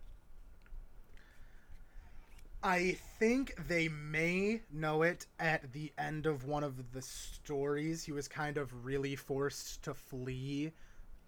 I 2.64 2.96
think 3.18 3.54
they 3.68 3.88
may 3.88 4.62
know 4.72 5.02
it 5.02 5.26
at 5.38 5.70
the 5.74 5.92
end 5.98 6.24
of 6.24 6.46
one 6.46 6.64
of 6.64 6.92
the 6.92 7.02
stories. 7.02 8.02
He 8.02 8.10
was 8.10 8.26
kind 8.26 8.56
of 8.56 8.86
really 8.86 9.16
forced 9.16 9.82
to 9.82 9.92
flee, 9.92 10.72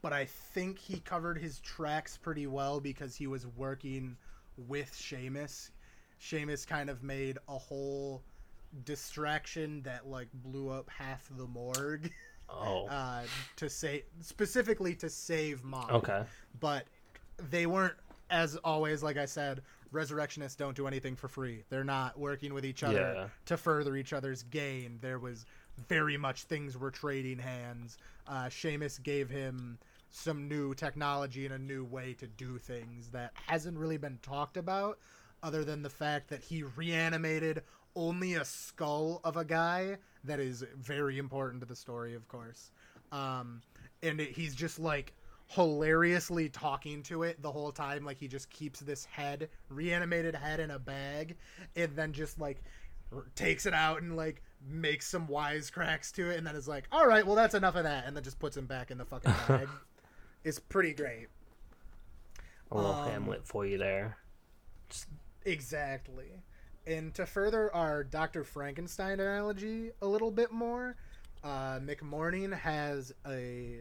but 0.01 0.15
I 0.15 0.25
think 0.25 0.79
he 0.79 0.99
covered 1.01 1.37
his 1.37 1.61
tracks 1.61 2.17
pretty 2.17 2.47
well 2.47 2.81
because 2.81 3.15
he 3.15 3.27
was 3.27 3.47
working 3.47 4.17
with 4.57 4.91
Seamus. 4.93 5.73
Seamus 6.19 6.67
kind 6.67 6.89
of 6.89 7.03
made 7.03 7.37
a 7.51 7.59
whole 7.59 8.23
distraction 8.85 9.83
that 9.83 10.07
like 10.07 10.29
blew 10.33 10.71
up 10.71 10.89
half 10.89 11.29
the 11.37 11.47
morgue 11.47 12.11
Oh, 12.49 12.87
uh, 12.87 13.23
to 13.57 13.69
say 13.69 14.05
specifically 14.21 14.95
to 14.97 15.11
save 15.11 15.65
Mom 15.65 15.91
okay. 15.91 16.23
but 16.61 16.85
they 17.51 17.67
weren't 17.67 17.95
as 18.31 18.57
always 18.57 19.03
like 19.03 19.17
i 19.17 19.25
said 19.25 19.63
resurrectionists 19.97 20.57
don't 20.57 20.77
do 20.77 20.87
anything 20.87 21.17
for 21.17 21.27
free. 21.29 21.65
They're 21.71 21.83
not 21.85 22.19
working 22.19 22.55
with 22.55 22.65
each 22.65 22.83
other 22.85 23.15
Yeah. 23.17 23.29
to 23.47 23.57
further 23.57 23.97
each 23.97 24.13
other's 24.13 24.43
gain. 24.45 24.99
There 25.01 25.19
was 25.19 25.45
very 25.89 26.17
much 26.17 26.45
things 26.45 26.77
were 26.79 26.91
trading 26.93 27.39
hands. 27.41 27.99
Uh 28.27 28.45
Seamus 28.47 29.03
gave 29.03 29.29
him 29.31 29.79
some 30.11 30.49
new 30.49 30.75
technology 30.75 31.45
and 31.47 31.55
a 31.55 31.59
new 31.59 31.85
way 31.85 32.15
to 32.15 32.27
do 32.27 32.59
things 32.59 33.11
that 33.11 33.33
hasn't 33.47 33.77
really 33.77 33.97
been 33.99 34.19
talked 34.23 34.57
about 34.57 34.99
other 35.43 35.65
than 35.65 35.83
the 35.83 35.91
fact 35.91 36.29
that 36.29 36.43
he 36.45 36.63
reanimated 36.63 37.63
only 37.95 38.35
a 38.35 38.45
skull 38.45 39.21
of 39.25 39.37
a 39.37 39.45
guy. 39.45 39.97
That 40.25 40.41
is 40.41 40.65
very 40.77 41.19
important 41.19 41.61
to 41.61 41.67
the 41.67 41.77
story 41.77 42.15
of 42.15 42.29
course. 42.29 42.71
Um 43.13 43.63
and 44.03 44.21
it, 44.21 44.31
he's 44.33 44.55
just 44.55 44.79
like 44.79 45.13
hilariously 45.49 46.49
talking 46.49 47.03
to 47.03 47.23
it 47.23 47.41
the 47.41 47.51
whole 47.51 47.71
time 47.71 48.05
like 48.05 48.19
he 48.19 48.27
just 48.27 48.51
keeps 48.51 48.81
this 48.81 49.05
head 49.05 49.49
reanimated 49.69 50.35
head 50.35 50.59
in 50.59 50.73
a 50.73 50.79
bag 50.79 51.37
and 51.77 51.95
then 51.95 52.13
just 52.13 52.41
like 52.41 52.63
r- 53.13 53.27
takes 53.37 53.65
it 53.65 53.73
out 53.73 54.03
and 54.03 54.17
like 54.17 54.43
makes 54.69 55.07
some 55.07 55.29
wisecracks 55.29 56.11
to 56.11 56.31
it 56.31 56.37
and 56.37 56.45
then 56.47 56.57
is 56.57 56.67
like 56.67 56.89
all 56.91 57.07
right 57.07 57.25
well 57.25 57.37
that's 57.37 57.55
enough 57.55 57.77
of 57.77 57.85
that 57.85 58.07
and 58.07 58.17
then 58.17 58.25
just 58.25 58.39
puts 58.41 58.57
him 58.57 58.67
back 58.67 58.91
in 58.91 58.99
the 58.99 59.05
fucking 59.05 59.33
bag 59.49 59.69
it's 60.43 60.59
pretty 60.59 60.93
great 60.93 61.29
A 62.73 62.77
little 62.77 62.91
Um, 62.93 63.09
Hamlet 63.11 63.47
for 63.47 63.65
you 63.65 63.79
there. 63.79 64.17
Exactly. 65.45 66.43
And 66.87 67.15
to 67.15 67.27
further 67.27 67.73
our 67.75 68.05
Dr. 68.05 68.45
Frankenstein 68.45 69.21
analogy 69.21 69.91
a 70.03 70.07
little 70.07 70.31
bit 70.31 70.53
more, 70.53 70.97
uh, 71.45 71.79
McMorning 71.81 72.53
has 72.57 73.13
a. 73.27 73.79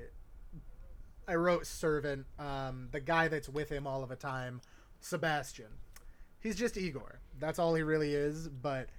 I 1.27 1.35
wrote 1.35 1.65
servant, 1.65 2.25
um, 2.39 2.89
the 2.91 2.99
guy 2.99 3.27
that's 3.27 3.49
with 3.49 3.69
him 3.69 3.87
all 3.87 4.03
of 4.03 4.09
the 4.09 4.15
time, 4.15 4.61
Sebastian. 4.99 5.71
He's 6.39 6.55
just 6.55 6.77
Igor. 6.77 7.19
That's 7.39 7.59
all 7.59 7.73
he 7.73 7.81
really 7.81 8.13
is, 8.13 8.47
but 8.47 8.89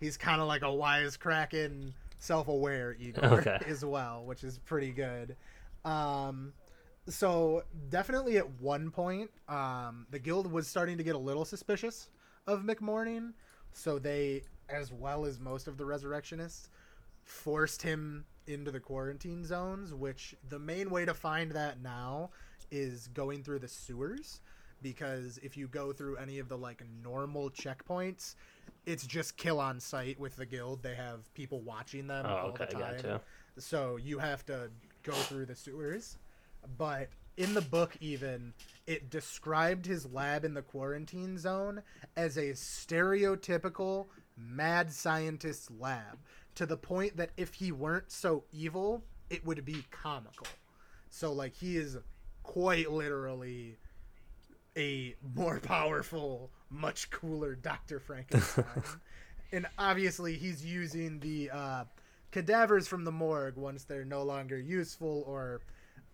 he's 0.00 0.16
kind 0.16 0.40
of 0.40 0.48
like 0.48 0.62
a 0.62 0.66
wisecracking, 0.66 1.92
self 2.18 2.48
aware 2.48 2.96
Igor 2.98 3.40
Okay. 3.40 3.58
as 3.66 3.84
well, 3.84 4.24
which 4.24 4.44
is 4.44 4.58
pretty 4.58 4.90
good. 4.90 5.36
Um, 5.84 6.52
so 7.08 7.62
definitely 7.90 8.38
at 8.38 8.60
one 8.60 8.90
point 8.90 9.30
um, 9.48 10.06
the 10.10 10.18
guild 10.18 10.50
was 10.50 10.66
starting 10.66 10.96
to 10.98 11.04
get 11.04 11.14
a 11.14 11.18
little 11.18 11.44
suspicious 11.44 12.08
of 12.46 12.62
mcmorning 12.62 13.32
so 13.72 13.98
they 13.98 14.42
as 14.68 14.92
well 14.92 15.24
as 15.24 15.38
most 15.38 15.68
of 15.68 15.76
the 15.76 15.84
resurrectionists 15.84 16.70
forced 17.24 17.82
him 17.82 18.24
into 18.46 18.70
the 18.70 18.80
quarantine 18.80 19.44
zones 19.44 19.92
which 19.94 20.34
the 20.48 20.58
main 20.58 20.90
way 20.90 21.04
to 21.04 21.14
find 21.14 21.52
that 21.52 21.82
now 21.82 22.30
is 22.70 23.08
going 23.14 23.42
through 23.42 23.58
the 23.58 23.68
sewers 23.68 24.40
because 24.82 25.38
if 25.42 25.56
you 25.56 25.66
go 25.68 25.92
through 25.92 26.16
any 26.16 26.38
of 26.38 26.48
the 26.48 26.56
like 26.58 26.82
normal 27.02 27.50
checkpoints 27.50 28.34
it's 28.86 29.06
just 29.06 29.36
kill 29.36 29.60
on 29.60 29.80
site 29.80 30.18
with 30.20 30.36
the 30.36 30.44
guild. 30.44 30.82
They 30.82 30.94
have 30.94 31.32
people 31.34 31.60
watching 31.62 32.06
them 32.06 32.26
Oh, 32.28 32.34
all 32.34 32.46
okay, 32.48 32.66
the 32.68 32.72
time. 32.72 32.96
Gotcha. 32.96 33.20
so 33.58 33.96
you 33.96 34.18
have 34.18 34.44
to 34.46 34.70
go 35.02 35.12
through 35.12 35.46
the 35.46 35.54
sewers. 35.54 36.18
But 36.76 37.08
in 37.38 37.54
the 37.54 37.62
book 37.62 37.96
even 38.00 38.52
it 38.86 39.08
described 39.10 39.86
his 39.86 40.06
lab 40.12 40.44
in 40.44 40.52
the 40.54 40.62
quarantine 40.62 41.38
zone 41.38 41.82
as 42.16 42.36
a 42.36 42.50
stereotypical 42.52 44.06
mad 44.36 44.92
scientist's 44.92 45.70
lab 45.78 46.18
to 46.54 46.66
the 46.66 46.76
point 46.76 47.16
that 47.16 47.30
if 47.36 47.54
he 47.54 47.72
weren't 47.72 48.10
so 48.10 48.44
evil 48.52 49.02
it 49.30 49.44
would 49.44 49.64
be 49.64 49.84
comical. 49.90 50.46
So 51.10 51.32
like 51.32 51.54
he 51.54 51.76
is 51.76 51.96
quite 52.42 52.90
literally 52.90 53.78
a 54.76 55.14
more 55.34 55.60
powerful 55.62 56.50
much 56.70 57.10
cooler 57.10 57.54
dr 57.54 58.00
frankenstein. 58.00 58.64
And 59.52 59.66
obviously 59.78 60.34
he's 60.34 60.66
using 60.66 61.20
the 61.20 61.48
uh, 61.50 61.84
cadavers 62.32 62.88
from 62.88 63.04
the 63.04 63.12
morgue 63.12 63.56
once 63.56 63.84
they're 63.84 64.04
no 64.04 64.24
longer 64.24 64.58
useful 64.58 65.22
or 65.28 65.60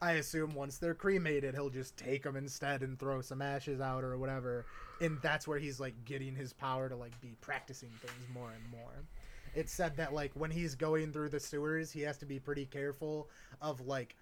i 0.02 0.12
assume 0.12 0.54
once 0.54 0.76
they're 0.76 0.94
cremated 0.94 1.54
he'll 1.54 1.70
just 1.70 1.96
take 1.96 2.22
them 2.22 2.36
instead 2.36 2.82
and 2.82 2.98
throw 2.98 3.22
some 3.22 3.40
ashes 3.40 3.80
out 3.80 4.04
or 4.04 4.18
whatever. 4.18 4.66
And 5.00 5.18
that's 5.22 5.48
where 5.48 5.58
he's 5.58 5.80
like 5.80 6.04
getting 6.04 6.34
his 6.34 6.52
power 6.52 6.90
to 6.90 6.96
like 6.96 7.18
be 7.22 7.34
practicing 7.40 7.88
things 8.02 8.28
more 8.34 8.50
and 8.50 8.70
more 8.70 9.04
it 9.54 9.68
said 9.68 9.96
that 9.96 10.12
like 10.12 10.32
when 10.34 10.50
he's 10.50 10.74
going 10.74 11.12
through 11.12 11.28
the 11.28 11.40
sewers 11.40 11.90
he 11.90 12.00
has 12.00 12.16
to 12.18 12.26
be 12.26 12.38
pretty 12.38 12.66
careful 12.66 13.28
of 13.60 13.80
like 13.86 14.16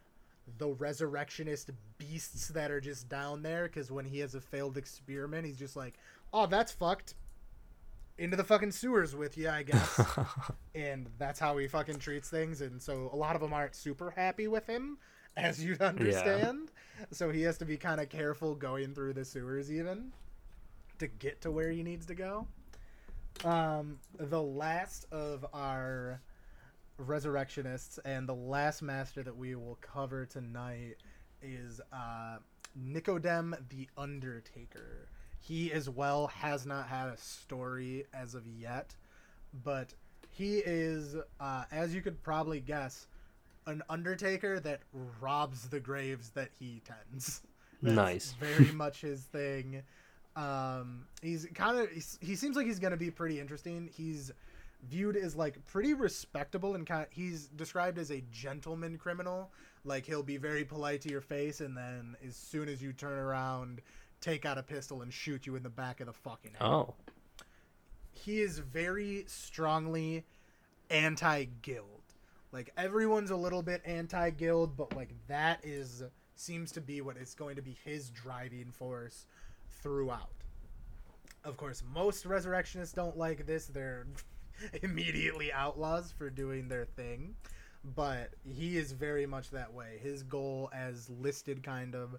the 0.57 0.69
resurrectionist 0.69 1.71
beasts 1.99 2.49
that 2.49 2.71
are 2.71 2.81
just 2.81 3.09
down 3.09 3.43
there 3.43 3.65
because 3.65 3.91
when 3.91 4.05
he 4.05 4.19
has 4.19 4.35
a 4.35 4.41
failed 4.41 4.77
experiment 4.77 5.45
he's 5.45 5.59
just 5.59 5.77
like 5.77 5.95
oh 6.33 6.47
that's 6.47 6.73
fucked 6.73 7.15
into 8.19 8.37
the 8.37 8.45
fucking 8.45 8.73
sewers 8.73 9.15
with 9.15 9.39
you, 9.39 9.49
I 9.49 9.63
guess. 9.63 10.01
and 10.75 11.09
that's 11.19 11.39
how 11.39 11.57
he 11.57 11.69
fucking 11.69 11.99
treats 11.99 12.29
things. 12.29 12.61
And 12.61 12.83
so 12.83 13.11
a 13.13 13.17
lot 13.17 13.37
of 13.37 13.41
them 13.41 13.55
aren't 13.55 13.75
super 13.75 14.11
happy 14.11 14.49
with 14.49 14.67
him, 14.67 14.99
as 15.37 15.65
you'd 15.65 15.81
understand. 15.81 16.71
Yeah. 16.99 17.07
So 17.13 17.31
he 17.31 17.43
has 17.43 17.59
to 17.59 17.65
be 17.65 17.77
kind 17.77 18.01
of 18.01 18.09
careful 18.09 18.55
going 18.55 18.95
through 18.95 19.15
the 19.15 19.25
sewers, 19.25 19.73
even 19.73 20.13
to 20.99 21.07
get 21.07 21.41
to 21.43 21.51
where 21.51 21.71
he 21.71 21.83
needs 21.83 22.07
to 22.07 22.15
go. 22.15 22.47
Um, 23.44 23.98
the 24.19 24.43
last 24.43 25.06
of 25.12 25.47
our 25.52 26.20
resurrectionists 26.98 27.98
and 28.05 28.28
the 28.28 28.35
last 28.35 28.82
master 28.82 29.23
that 29.23 29.36
we 29.36 29.55
will 29.55 29.78
cover 29.81 30.27
tonight 30.27 30.97
is 31.40 31.81
uh, 31.93 32.39
Nicodem 32.77 33.56
the 33.69 33.89
Undertaker 33.97 35.09
he 35.40 35.73
as 35.73 35.89
well 35.89 36.27
has 36.28 36.66
not 36.66 36.89
had 36.89 37.09
a 37.09 37.16
story 37.16 38.05
as 38.12 38.35
of 38.35 38.47
yet, 38.47 38.94
but 39.65 39.94
he 40.31 40.59
is, 40.59 41.16
uh, 41.40 41.65
as 41.73 41.94
you 41.94 42.02
could 42.02 42.23
probably 42.23 42.60
guess, 42.60 43.06
an 43.66 43.82
undertaker 43.89 44.60
that 44.60 44.81
robs 45.20 45.69
the 45.69 45.81
graves 45.81 46.31
that 46.31 46.51
he 46.59 46.82
tends. 46.85 47.43
That's 47.82 47.97
nice. 47.97 48.35
very 48.40 48.73
much 48.73 49.01
his 49.01 49.23
thing. 49.23 49.82
Um, 50.39 51.06
he's 51.20 51.47
kind 51.55 51.78
of 51.78 51.89
he 52.20 52.36
seems 52.36 52.56
like 52.56 52.66
he's 52.66 52.78
gonna 52.78 52.97
be 52.97 53.10
pretty 53.10 53.40
interesting. 53.40 53.90
He's 53.93 54.32
viewed 54.89 55.16
as 55.16 55.35
like 55.35 55.65
pretty 55.66 55.94
respectable 55.94 56.77
and 56.77 56.86
kind 56.86 57.02
of, 57.02 57.09
he's 57.10 57.47
described 57.48 57.98
as 57.98 58.12
a 58.12 58.23
gentleman 58.31 58.97
criminal 58.97 59.51
like 59.85 60.06
he'll 60.06 60.23
be 60.23 60.36
very 60.36 60.65
polite 60.65 61.01
to 61.01 61.09
your 61.09 61.20
face 61.20 61.60
and 61.60 61.77
then 61.77 62.16
as 62.24 62.36
soon 62.36 62.69
as 62.69 62.81
you 62.81 62.93
turn 62.93 63.19
around 63.19 63.81
take 64.20 64.44
out 64.44 64.56
a 64.59 64.62
pistol 64.62 65.02
and 65.02 65.12
shoot 65.12 65.47
you 65.47 65.56
in 65.56 65.62
the 65.62 65.69
back 65.69 66.01
of 66.01 66.06
the 66.06 66.12
fucking 66.12 66.52
head. 66.52 66.62
Oh. 66.62 66.94
He 68.12 68.40
is 68.40 68.59
very 68.59 69.24
strongly 69.27 70.24
anti 70.90 71.47
guild. 71.62 71.86
Like 72.52 72.70
everyone's 72.77 73.31
a 73.31 73.36
little 73.36 73.62
bit 73.62 73.82
anti 73.85 74.31
guild, 74.31 74.77
but 74.77 74.94
like 74.97 75.10
that 75.28 75.60
is 75.62 76.02
seems 76.35 76.73
to 76.73 76.81
be 76.81 77.01
what 77.01 77.16
is 77.16 77.35
going 77.35 77.56
to 77.56 77.62
be 77.62 77.77
his 77.85 78.10
driving 78.10 78.70
force 78.70 79.27
throughout. 79.83 80.31
Of 81.45 81.57
course, 81.57 81.83
most 81.93 82.27
resurrectionists 82.27 82.95
don't 82.95 83.17
like 83.17 83.47
this. 83.47 83.67
They're 83.67 84.07
immediately 84.83 85.53
outlaws 85.53 86.13
for 86.17 86.31
doing 86.31 86.69
their 86.69 86.85
thing. 86.85 87.35
But 87.95 88.31
he 88.45 88.77
is 88.77 88.93
very 88.93 89.25
much 89.25 89.51
that 89.51 89.73
way. 89.73 89.99
His 90.03 90.23
goal, 90.23 90.69
as 90.75 91.09
listed 91.09 91.63
kind 91.63 91.95
of, 91.95 92.17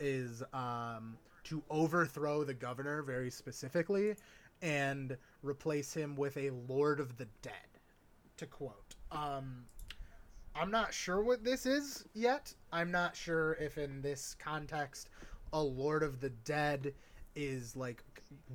is 0.00 0.42
um, 0.52 1.16
to 1.44 1.62
overthrow 1.70 2.44
the 2.44 2.54
governor 2.54 3.02
very 3.02 3.30
specifically 3.30 4.16
and 4.60 5.16
replace 5.42 5.94
him 5.94 6.16
with 6.16 6.36
a 6.36 6.50
Lord 6.68 6.98
of 7.00 7.16
the 7.16 7.28
Dead, 7.42 7.52
to 8.38 8.46
quote. 8.46 8.96
Um, 9.12 9.64
I'm 10.54 10.70
not 10.70 10.92
sure 10.92 11.22
what 11.22 11.44
this 11.44 11.64
is 11.64 12.04
yet. 12.14 12.52
I'm 12.72 12.90
not 12.90 13.14
sure 13.14 13.52
if 13.54 13.78
in 13.78 14.02
this 14.02 14.34
context 14.38 15.08
a 15.52 15.62
Lord 15.62 16.02
of 16.02 16.20
the 16.20 16.30
Dead 16.30 16.94
is 17.34 17.76
like 17.76 18.02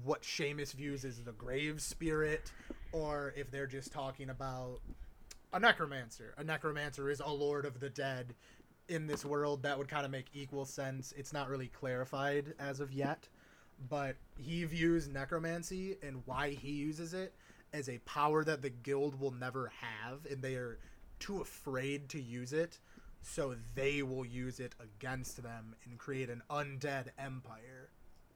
what 0.03 0.23
Seamus 0.23 0.73
views 0.73 1.05
as 1.05 1.21
the 1.21 1.31
grave 1.31 1.81
spirit, 1.81 2.51
or 2.91 3.33
if 3.35 3.49
they're 3.49 3.67
just 3.67 3.91
talking 3.91 4.29
about 4.29 4.79
a 5.51 5.59
necromancer. 5.59 6.33
A 6.37 6.43
necromancer 6.43 7.09
is 7.09 7.19
a 7.19 7.29
Lord 7.29 7.65
of 7.65 7.79
the 7.79 7.89
Dead 7.89 8.33
in 8.89 9.07
this 9.07 9.23
world 9.23 9.63
that 9.63 9.77
would 9.77 9.87
kind 9.87 10.05
of 10.05 10.11
make 10.11 10.27
equal 10.33 10.65
sense. 10.65 11.13
It's 11.17 11.33
not 11.33 11.49
really 11.49 11.67
clarified 11.67 12.53
as 12.59 12.79
of 12.79 12.91
yet, 12.91 13.27
but 13.89 14.15
he 14.37 14.63
views 14.65 15.07
necromancy 15.07 15.97
and 16.03 16.21
why 16.25 16.51
he 16.51 16.71
uses 16.71 17.13
it 17.13 17.33
as 17.71 17.89
a 17.89 17.99
power 17.99 18.43
that 18.43 18.61
the 18.61 18.69
guild 18.69 19.19
will 19.19 19.31
never 19.31 19.71
have, 19.79 20.25
and 20.29 20.41
they 20.41 20.55
are 20.55 20.77
too 21.19 21.41
afraid 21.41 22.09
to 22.09 22.21
use 22.21 22.53
it, 22.53 22.79
so 23.23 23.55
they 23.73 24.03
will 24.03 24.25
use 24.25 24.59
it 24.59 24.75
against 24.79 25.41
them 25.41 25.75
and 25.85 25.97
create 25.97 26.29
an 26.29 26.43
undead 26.49 27.07
empire 27.17 27.89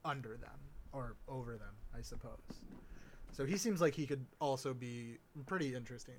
under 0.05 0.37
them 0.37 0.59
or 0.93 1.15
over 1.27 1.57
them, 1.57 1.75
I 1.95 2.01
suppose. 2.01 2.61
So 3.33 3.45
he 3.45 3.57
seems 3.57 3.81
like 3.81 3.93
he 3.93 4.07
could 4.07 4.25
also 4.39 4.73
be 4.73 5.17
pretty 5.45 5.75
interesting 5.75 6.15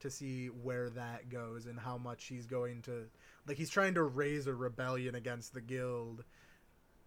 to 0.00 0.10
see 0.10 0.46
where 0.46 0.90
that 0.90 1.28
goes 1.28 1.66
and 1.66 1.78
how 1.78 1.96
much 1.96 2.24
he's 2.24 2.46
going 2.46 2.82
to 2.82 3.04
like 3.46 3.56
he's 3.56 3.70
trying 3.70 3.94
to 3.94 4.02
raise 4.02 4.46
a 4.46 4.54
rebellion 4.54 5.14
against 5.14 5.54
the 5.54 5.60
guild 5.60 6.24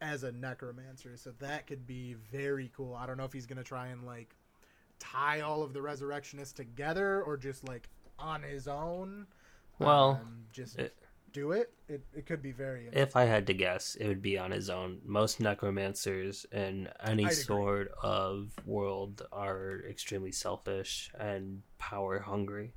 as 0.02 0.24
a 0.24 0.32
necromancer. 0.32 1.18
So 1.18 1.32
that 1.40 1.68
could 1.68 1.86
be 1.86 2.16
very 2.32 2.72
cool. 2.76 2.96
I 2.96 3.06
don't 3.06 3.18
know 3.18 3.26
if 3.26 3.34
he's 3.34 3.46
going 3.46 3.58
to 3.58 3.64
try 3.64 3.88
and 3.88 4.06
like 4.06 4.36
tie 5.00 5.42
all 5.42 5.64
of 5.64 5.74
the 5.74 5.82
resurrectionists 5.82 6.54
together 6.54 7.22
or 7.22 7.36
just 7.36 7.68
like 7.68 7.90
on 8.18 8.44
his 8.44 8.68
own 8.68 9.28
well 9.80 10.20
um, 10.22 10.46
just 10.52 10.78
it, 10.78 10.96
do 11.32 11.52
it. 11.52 11.74
it 11.88 12.04
it 12.14 12.26
could 12.26 12.42
be 12.42 12.52
very 12.52 12.90
if 12.92 13.16
i 13.16 13.26
had 13.26 13.48
to 13.48 13.54
guess 13.54 13.96
it 13.96 14.08
would 14.08 14.22
be 14.22 14.38
on 14.38 14.52
his 14.52 14.70
own 14.70 15.00
most 15.06 15.40
necromancers 15.40 16.46
in 16.52 16.88
any 17.04 17.30
sort 17.30 17.92
of 18.02 18.52
world 18.66 19.26
are 19.32 19.82
extremely 19.90 20.32
selfish 20.32 21.12
and 21.20 21.62
power 21.80 22.20
hungry 22.20 22.74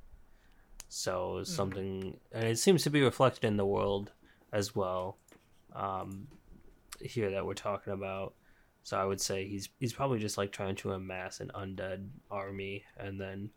so 0.89 1.39
mm. 1.39 1.47
something, 1.47 2.17
and 2.31 2.43
it 2.43 2.59
seems 2.59 2.83
to 2.83 2.89
be 2.89 3.01
reflected 3.01 3.45
in 3.45 3.57
the 3.57 3.65
world 3.65 4.11
as 4.51 4.75
well. 4.75 5.17
Um, 5.75 6.27
here 7.01 7.31
that 7.31 7.45
we're 7.45 7.53
talking 7.53 7.93
about. 7.93 8.33
So 8.83 8.97
I 8.97 9.03
would 9.03 9.21
say 9.21 9.47
he's 9.47 9.69
he's 9.79 9.93
probably 9.93 10.19
just 10.19 10.37
like 10.37 10.51
trying 10.51 10.75
to 10.77 10.93
amass 10.93 11.41
an 11.41 11.51
undead 11.53 12.07
army 12.31 12.83
and 12.97 13.19
then 13.19 13.49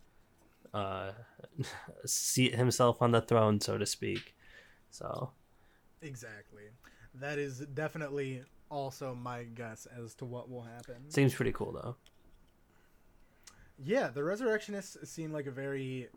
uh, 0.74 1.12
seat 2.04 2.54
himself 2.54 3.02
on 3.02 3.12
the 3.12 3.20
throne, 3.20 3.60
so 3.60 3.78
to 3.78 3.86
speak. 3.86 4.34
So 4.90 5.30
exactly, 6.02 6.64
that 7.14 7.38
is 7.38 7.60
definitely 7.74 8.42
also 8.70 9.14
my 9.14 9.44
guess 9.44 9.86
as 9.98 10.14
to 10.14 10.24
what 10.24 10.50
will 10.50 10.62
happen. 10.62 10.96
Seems 11.08 11.34
pretty 11.34 11.52
cool 11.52 11.72
though. 11.72 11.96
Yeah, 13.82 14.08
the 14.08 14.22
resurrectionists 14.22 15.08
seem 15.10 15.32
like 15.32 15.46
a 15.46 15.50
very 15.50 16.08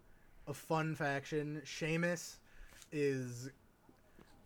a 0.47 0.53
fun 0.53 0.95
faction. 0.95 1.61
Seamus 1.65 2.37
is 2.91 3.49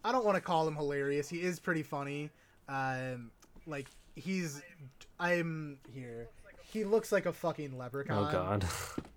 I 0.03 0.11
don't 0.11 0.25
want 0.25 0.35
to 0.35 0.41
call 0.41 0.67
him 0.67 0.75
hilarious. 0.75 1.27
He 1.27 1.41
is 1.41 1.59
pretty 1.59 1.83
funny. 1.83 2.29
Um, 2.69 3.31
like 3.65 3.87
he's 4.15 4.61
I'm 5.19 5.79
here. 5.93 6.29
He 6.71 6.83
looks 6.83 7.11
like 7.11 7.25
a 7.25 7.33
fucking 7.33 7.77
leprechaun. 7.77 8.27
Oh 8.27 8.31
god. 8.31 8.65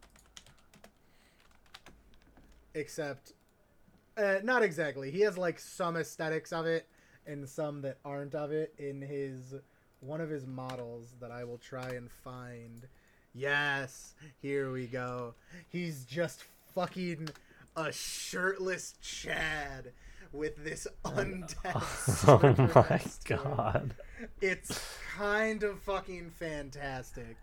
Except 2.74 3.32
uh, 4.16 4.36
not 4.42 4.62
exactly. 4.62 5.10
He 5.10 5.20
has 5.20 5.38
like 5.38 5.58
some 5.58 5.96
aesthetics 5.96 6.52
of 6.52 6.66
it 6.66 6.86
and 7.26 7.48
some 7.48 7.82
that 7.82 7.98
aren't 8.04 8.34
of 8.34 8.52
it 8.52 8.74
in 8.78 9.00
his 9.00 9.54
one 10.00 10.20
of 10.20 10.30
his 10.30 10.46
models 10.46 11.14
that 11.20 11.30
I 11.30 11.44
will 11.44 11.58
try 11.58 11.90
and 11.90 12.10
find. 12.10 12.86
Yes, 13.34 14.14
here 14.40 14.72
we 14.72 14.86
go. 14.86 15.34
He's 15.68 16.04
just 16.04 16.44
fucking 16.74 17.28
a 17.76 17.92
shirtless 17.92 18.94
Chad 19.00 19.92
with 20.32 20.64
this 20.64 20.86
undead. 21.04 21.54
oh 22.28 22.74
my 22.74 23.00
god! 23.24 23.94
It's 24.40 24.80
kind 25.16 25.62
of 25.62 25.78
fucking 25.80 26.30
fantastic. 26.30 27.36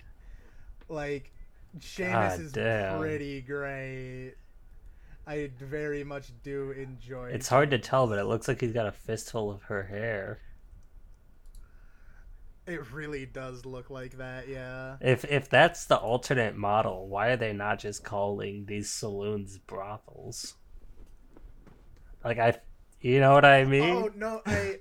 Like, 0.89 1.31
Seamus 1.79 2.39
is 2.39 2.51
pretty 2.97 3.41
great. 3.41 4.35
I 5.27 5.51
very 5.59 6.05
much 6.05 6.31
do 6.41 6.71
enjoy. 6.71 7.31
It's 7.31 7.49
hard 7.49 7.71
to 7.71 7.79
tell, 7.79 8.07
but 8.07 8.17
it 8.17 8.23
looks 8.23 8.47
like 8.47 8.61
he's 8.61 8.71
got 8.71 8.87
a 8.87 8.93
fistful 8.93 9.51
of 9.51 9.63
her 9.63 9.83
hair. 9.83 10.39
It 12.65 12.91
really 12.91 13.25
does 13.25 13.65
look 13.65 13.89
like 13.89 14.17
that, 14.17 14.47
yeah. 14.47 14.95
If 15.01 15.25
if 15.25 15.49
that's 15.49 15.85
the 15.85 15.97
alternate 15.97 16.55
model, 16.55 17.07
why 17.07 17.27
are 17.27 17.37
they 17.37 17.53
not 17.53 17.79
just 17.79 18.03
calling 18.03 18.65
these 18.65 18.89
saloons 18.89 19.57
brothels? 19.57 20.55
Like 22.23 22.39
I, 22.39 22.57
you 23.01 23.19
know 23.19 23.33
what 23.33 23.45
I 23.45 23.63
mean? 23.63 23.83
Oh 23.83 24.11
no, 24.15 24.41
I 24.45 24.79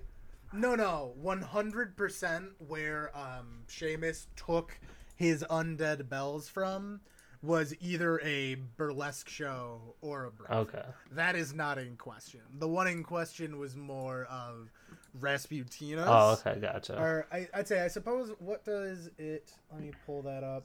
no 0.52 0.74
no 0.74 1.12
one 1.16 1.42
hundred 1.42 1.96
percent 1.96 2.50
where 2.66 3.16
um 3.16 3.64
Seamus 3.68 4.26
took 4.36 4.78
his 5.14 5.44
undead 5.50 6.08
bells 6.08 6.48
from 6.48 7.00
was 7.46 7.74
either 7.80 8.20
a 8.20 8.56
burlesque 8.76 9.28
show 9.28 9.94
or 10.00 10.24
a 10.24 10.30
brothel. 10.30 10.58
Okay. 10.58 10.84
That 11.12 11.36
is 11.36 11.54
not 11.54 11.78
in 11.78 11.96
question. 11.96 12.40
The 12.58 12.68
one 12.68 12.88
in 12.88 13.02
question 13.02 13.58
was 13.58 13.76
more 13.76 14.24
of 14.24 14.70
Rasputina's. 15.20 16.06
Oh, 16.06 16.36
okay, 16.40 16.60
gotcha. 16.60 16.98
Or 16.98 17.26
I, 17.32 17.48
I'd 17.54 17.68
say, 17.68 17.84
I 17.84 17.88
suppose, 17.88 18.32
what 18.38 18.64
does 18.64 19.10
it? 19.18 19.52
Let 19.72 19.80
me 19.80 19.92
pull 20.04 20.22
that 20.22 20.44
up. 20.44 20.64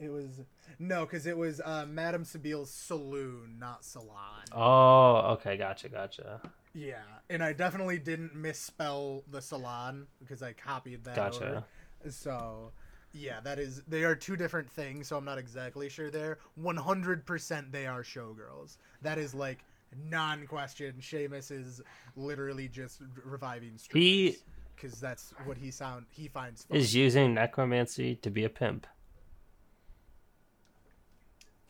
It 0.00 0.10
was 0.10 0.40
no, 0.80 1.04
because 1.04 1.26
it 1.26 1.36
was 1.36 1.60
uh, 1.60 1.86
Madame 1.88 2.24
Sybelle's 2.24 2.70
saloon, 2.70 3.56
not 3.60 3.84
salon. 3.84 4.42
Oh, 4.50 5.34
okay, 5.34 5.56
gotcha, 5.56 5.88
gotcha. 5.88 6.40
Yeah, 6.74 7.02
and 7.30 7.42
I 7.42 7.52
definitely 7.52 7.98
didn't 7.98 8.34
misspell 8.34 9.22
the 9.30 9.40
salon 9.40 10.06
because 10.18 10.42
I 10.42 10.54
copied 10.54 11.04
that. 11.04 11.14
Gotcha. 11.14 11.48
over. 11.48 11.64
So, 12.10 12.72
yeah, 13.12 13.40
that 13.40 13.58
is 13.58 13.82
they 13.88 14.04
are 14.04 14.14
two 14.14 14.36
different 14.36 14.70
things. 14.70 15.08
So 15.08 15.16
I'm 15.16 15.24
not 15.24 15.38
exactly 15.38 15.88
sure 15.88 16.10
there. 16.10 16.38
100% 16.60 17.72
they 17.72 17.86
are 17.86 18.02
showgirls. 18.02 18.76
That 19.02 19.18
is 19.18 19.34
like 19.34 19.64
non-question. 20.10 20.94
Seamus 21.00 21.50
is 21.50 21.82
literally 22.16 22.68
just 22.68 23.02
reviving 23.24 23.78
He- 23.92 24.36
because 24.74 24.98
that's 25.00 25.32
what 25.44 25.56
he 25.58 25.70
sound 25.70 26.06
he 26.10 26.28
finds. 26.28 26.64
Fun. 26.64 26.76
Is 26.76 26.94
using 26.94 27.34
necromancy 27.34 28.16
to 28.16 28.30
be 28.30 28.44
a 28.44 28.48
pimp. 28.48 28.86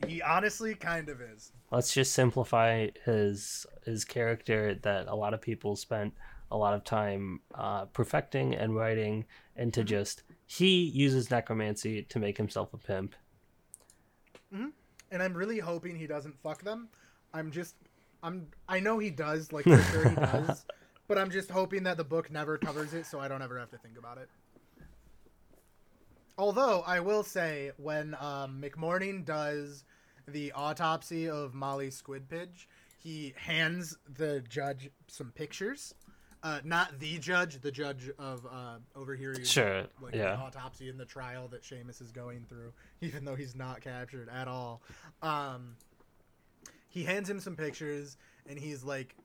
He 0.07 0.21
honestly 0.21 0.75
kind 0.75 1.07
of 1.09 1.21
is. 1.21 1.51
Let's 1.71 1.93
just 1.93 2.13
simplify 2.13 2.89
his 3.05 3.65
his 3.85 4.03
character 4.05 4.75
that 4.83 5.07
a 5.07 5.15
lot 5.15 5.33
of 5.33 5.41
people 5.41 5.75
spent 5.75 6.13
a 6.51 6.57
lot 6.57 6.73
of 6.73 6.83
time 6.83 7.39
uh, 7.55 7.85
perfecting 7.85 8.53
and 8.53 8.75
writing 8.75 9.25
into 9.55 9.79
Mm-hmm. 9.81 9.87
just 9.87 10.23
he 10.57 10.83
uses 10.83 11.31
necromancy 11.31 12.03
to 12.03 12.19
make 12.19 12.37
himself 12.37 12.73
a 12.73 12.77
pimp. 12.77 13.15
and 15.11 15.23
I'm 15.23 15.33
really 15.33 15.57
hoping 15.57 15.95
he 15.95 16.05
doesn't 16.05 16.39
fuck 16.43 16.63
them. 16.63 16.89
I'm 17.33 17.49
just, 17.49 17.75
I'm, 18.21 18.47
I 18.69 18.79
know 18.79 18.99
he 18.99 19.09
does, 19.09 19.51
like 19.51 19.63
for 19.63 19.81
sure 19.81 20.09
he 20.09 20.15
does, 20.15 20.63
but 21.07 21.17
I'm 21.17 21.31
just 21.31 21.49
hoping 21.49 21.83
that 21.83 21.97
the 21.97 22.03
book 22.03 22.29
never 22.29 22.59
covers 22.59 22.93
it, 22.93 23.07
so 23.07 23.19
I 23.19 23.27
don't 23.27 23.41
ever 23.41 23.57
have 23.57 23.71
to 23.71 23.77
think 23.79 23.97
about 23.97 24.19
it. 24.19 24.29
Although 26.37 26.83
I 26.85 26.99
will 26.99 27.23
say, 27.23 27.71
when 27.77 28.15
um, 28.19 28.61
McMorning 28.63 29.25
does 29.25 29.83
the 30.27 30.51
autopsy 30.51 31.27
of 31.27 31.55
Molly 31.55 31.89
Squidpiddge, 31.89 32.67
he 32.99 33.33
hands 33.37 33.97
the 34.07 34.43
judge 34.47 34.91
some 35.07 35.31
pictures. 35.31 35.95
Uh, 36.43 36.59
not 36.65 36.99
the 36.99 37.17
judge, 37.19 37.61
the 37.61 37.71
judge 37.71 38.11
of 38.19 38.45
uh, 38.45 38.75
overhearing 38.97 39.43
Sure, 39.45 39.85
like 40.01 40.13
yeah. 40.13 40.35
the 40.35 40.41
autopsy 40.41 40.89
and 40.89 40.99
the 40.99 41.05
trial 41.05 41.47
that 41.47 41.63
Seamus 41.63 42.01
is 42.01 42.11
going 42.11 42.45
through, 42.49 42.73
even 43.01 43.23
though 43.23 43.35
he's 43.35 43.55
not 43.55 43.79
captured 43.79 44.27
at 44.27 44.49
all. 44.49 44.81
Um, 45.21 45.77
he 46.89 47.03
hands 47.03 47.29
him 47.29 47.39
some 47.39 47.55
pictures, 47.55 48.17
and 48.45 48.59
he's 48.59 48.83
like, 48.83 49.15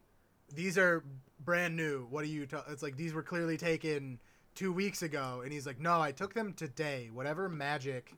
"These 0.54 0.78
are 0.78 1.02
brand 1.44 1.74
new. 1.76 2.06
What 2.08 2.22
are 2.22 2.28
you?" 2.28 2.46
Ta-? 2.46 2.64
It's 2.68 2.84
like 2.84 2.96
these 2.96 3.12
were 3.12 3.24
clearly 3.24 3.56
taken 3.56 4.20
two 4.54 4.72
weeks 4.72 5.02
ago, 5.02 5.42
and 5.42 5.52
he's 5.52 5.66
like, 5.66 5.80
"No, 5.80 6.00
I 6.00 6.12
took 6.12 6.34
them 6.34 6.52
today. 6.52 7.10
Whatever 7.12 7.48
magic." 7.48 8.14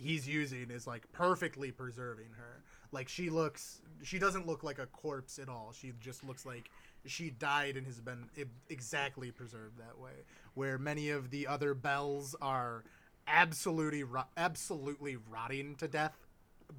he's 0.00 0.26
using 0.26 0.70
is 0.70 0.86
like 0.86 1.10
perfectly 1.12 1.70
preserving 1.70 2.30
her. 2.36 2.62
Like 2.92 3.08
she 3.08 3.30
looks, 3.30 3.82
she 4.02 4.18
doesn't 4.18 4.46
look 4.46 4.64
like 4.64 4.78
a 4.78 4.86
corpse 4.86 5.38
at 5.38 5.48
all. 5.48 5.72
She 5.78 5.92
just 6.00 6.24
looks 6.24 6.46
like 6.46 6.70
she 7.06 7.30
died 7.30 7.76
and 7.76 7.86
has 7.86 8.00
been 8.00 8.28
exactly 8.68 9.30
preserved 9.30 9.78
that 9.78 9.98
way. 9.98 10.24
Where 10.54 10.78
many 10.78 11.10
of 11.10 11.30
the 11.30 11.46
other 11.46 11.74
bells 11.74 12.34
are 12.40 12.84
absolutely, 13.26 14.04
ro- 14.04 14.24
absolutely 14.36 15.16
rotting 15.16 15.76
to 15.76 15.88
death, 15.88 16.16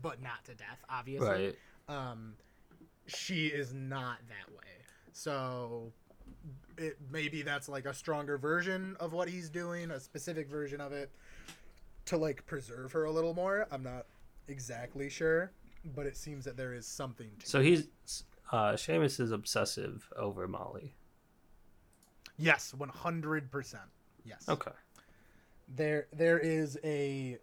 but 0.01 0.21
not 0.21 0.43
to 0.45 0.55
death, 0.55 0.83
obviously. 0.89 1.27
Right. 1.27 1.55
Um, 1.87 2.33
she 3.07 3.47
is 3.47 3.73
not 3.73 4.19
that 4.29 4.53
way. 4.55 4.63
So 5.13 5.91
it 6.77 6.97
maybe 7.11 7.41
that's 7.41 7.67
like 7.67 7.85
a 7.85 7.93
stronger 7.93 8.37
version 8.37 8.95
of 8.99 9.13
what 9.13 9.27
he's 9.27 9.49
doing, 9.49 9.91
a 9.91 9.99
specific 9.99 10.49
version 10.49 10.81
of 10.81 10.91
it 10.91 11.11
to 12.05 12.17
like 12.17 12.45
preserve 12.45 12.91
her 12.91 13.05
a 13.05 13.11
little 13.11 13.33
more. 13.33 13.67
I'm 13.71 13.83
not 13.83 14.05
exactly 14.47 15.09
sure, 15.09 15.51
but 15.95 16.05
it 16.05 16.17
seems 16.17 16.45
that 16.45 16.57
there 16.57 16.73
is 16.73 16.85
something 16.85 17.29
to 17.39 17.47
So 17.47 17.61
he's 17.61 17.87
uh 18.51 18.73
Seamus 18.73 19.19
is 19.19 19.31
obsessive 19.31 20.09
over 20.17 20.47
Molly. 20.47 20.95
Yes, 22.37 22.73
100%. 22.77 23.75
Yes. 24.25 24.45
Okay. 24.49 24.71
there 25.67 26.07
there 26.13 26.39
is 26.39 26.77
a 26.83 27.37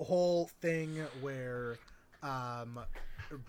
whole 0.00 0.46
thing 0.60 0.98
where 1.20 1.76
um 2.22 2.80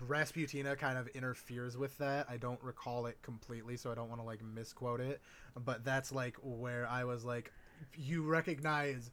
Rasputina 0.08 0.76
kind 0.78 0.98
of 0.98 1.08
interferes 1.08 1.76
with 1.76 1.96
that. 1.98 2.26
I 2.30 2.36
don't 2.38 2.62
recall 2.62 3.06
it 3.06 3.18
completely, 3.22 3.76
so 3.76 3.90
I 3.90 3.94
don't 3.94 4.08
want 4.08 4.20
to 4.20 4.26
like 4.26 4.42
misquote 4.42 5.00
it, 5.00 5.20
but 5.64 5.84
that's 5.84 6.12
like 6.12 6.36
where 6.42 6.86
I 6.88 7.04
was 7.04 7.24
like 7.24 7.52
you 7.94 8.22
recognize 8.24 9.10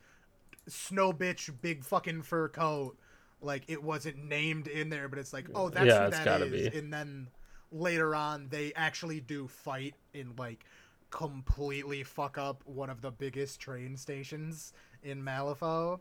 Snow 0.68 1.12
Bitch 1.14 1.50
big 1.62 1.84
fucking 1.84 2.22
fur 2.24 2.48
coat 2.50 2.98
like 3.42 3.64
it 3.68 3.84
wasn't 3.84 4.18
named 4.18 4.68
in 4.68 4.90
there, 4.90 5.08
but 5.10 5.20
it's 5.20 5.34
like, 5.34 5.50
oh, 5.54 5.70
that's 5.70 5.86
Yeah, 5.86 6.02
who 6.02 6.08
it's 6.08 6.20
that 6.20 6.26
gotta 6.26 6.46
be. 6.46 6.68
And 6.68 6.94
then 6.94 7.28
later 7.74 8.16
on, 8.16 8.48
they 8.50 8.72
actually 8.76 9.20
do 9.20 9.48
fight 9.48 9.96
in 10.14 10.36
like 10.38 10.66
completely 11.10 12.04
fuck 12.04 12.38
up 12.38 12.64
one 12.66 12.90
of 12.90 13.02
the 13.02 13.12
biggest 13.12 13.60
train 13.60 13.98
stations 13.98 14.74
in 15.04 15.22
Malifaux. 15.24 16.00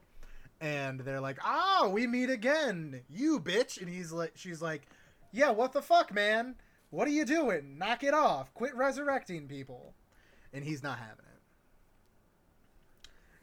And 0.61 1.01
they're 1.01 1.21
like, 1.21 1.39
"Ah, 1.43 1.89
we 1.89 2.07
meet 2.07 2.31
again, 2.31 3.03
you 3.09 3.41
bitch!" 3.41 3.81
And 3.81 3.91
he's 3.91 4.13
like, 4.13 4.33
"She's 4.37 4.63
like, 4.63 4.87
yeah, 5.33 5.51
what 5.51 5.73
the 5.73 5.83
fuck, 5.83 6.15
man? 6.15 6.55
What 6.91 7.09
are 7.09 7.13
you 7.13 7.25
doing? 7.25 7.79
Knock 7.79 8.05
it 8.05 8.15
off! 8.15 8.55
Quit 8.55 8.75
resurrecting 8.77 9.49
people." 9.49 9.95
And 10.53 10.65
he's 10.65 10.83
not 10.83 10.99
having 10.99 11.25
it. 11.25 11.41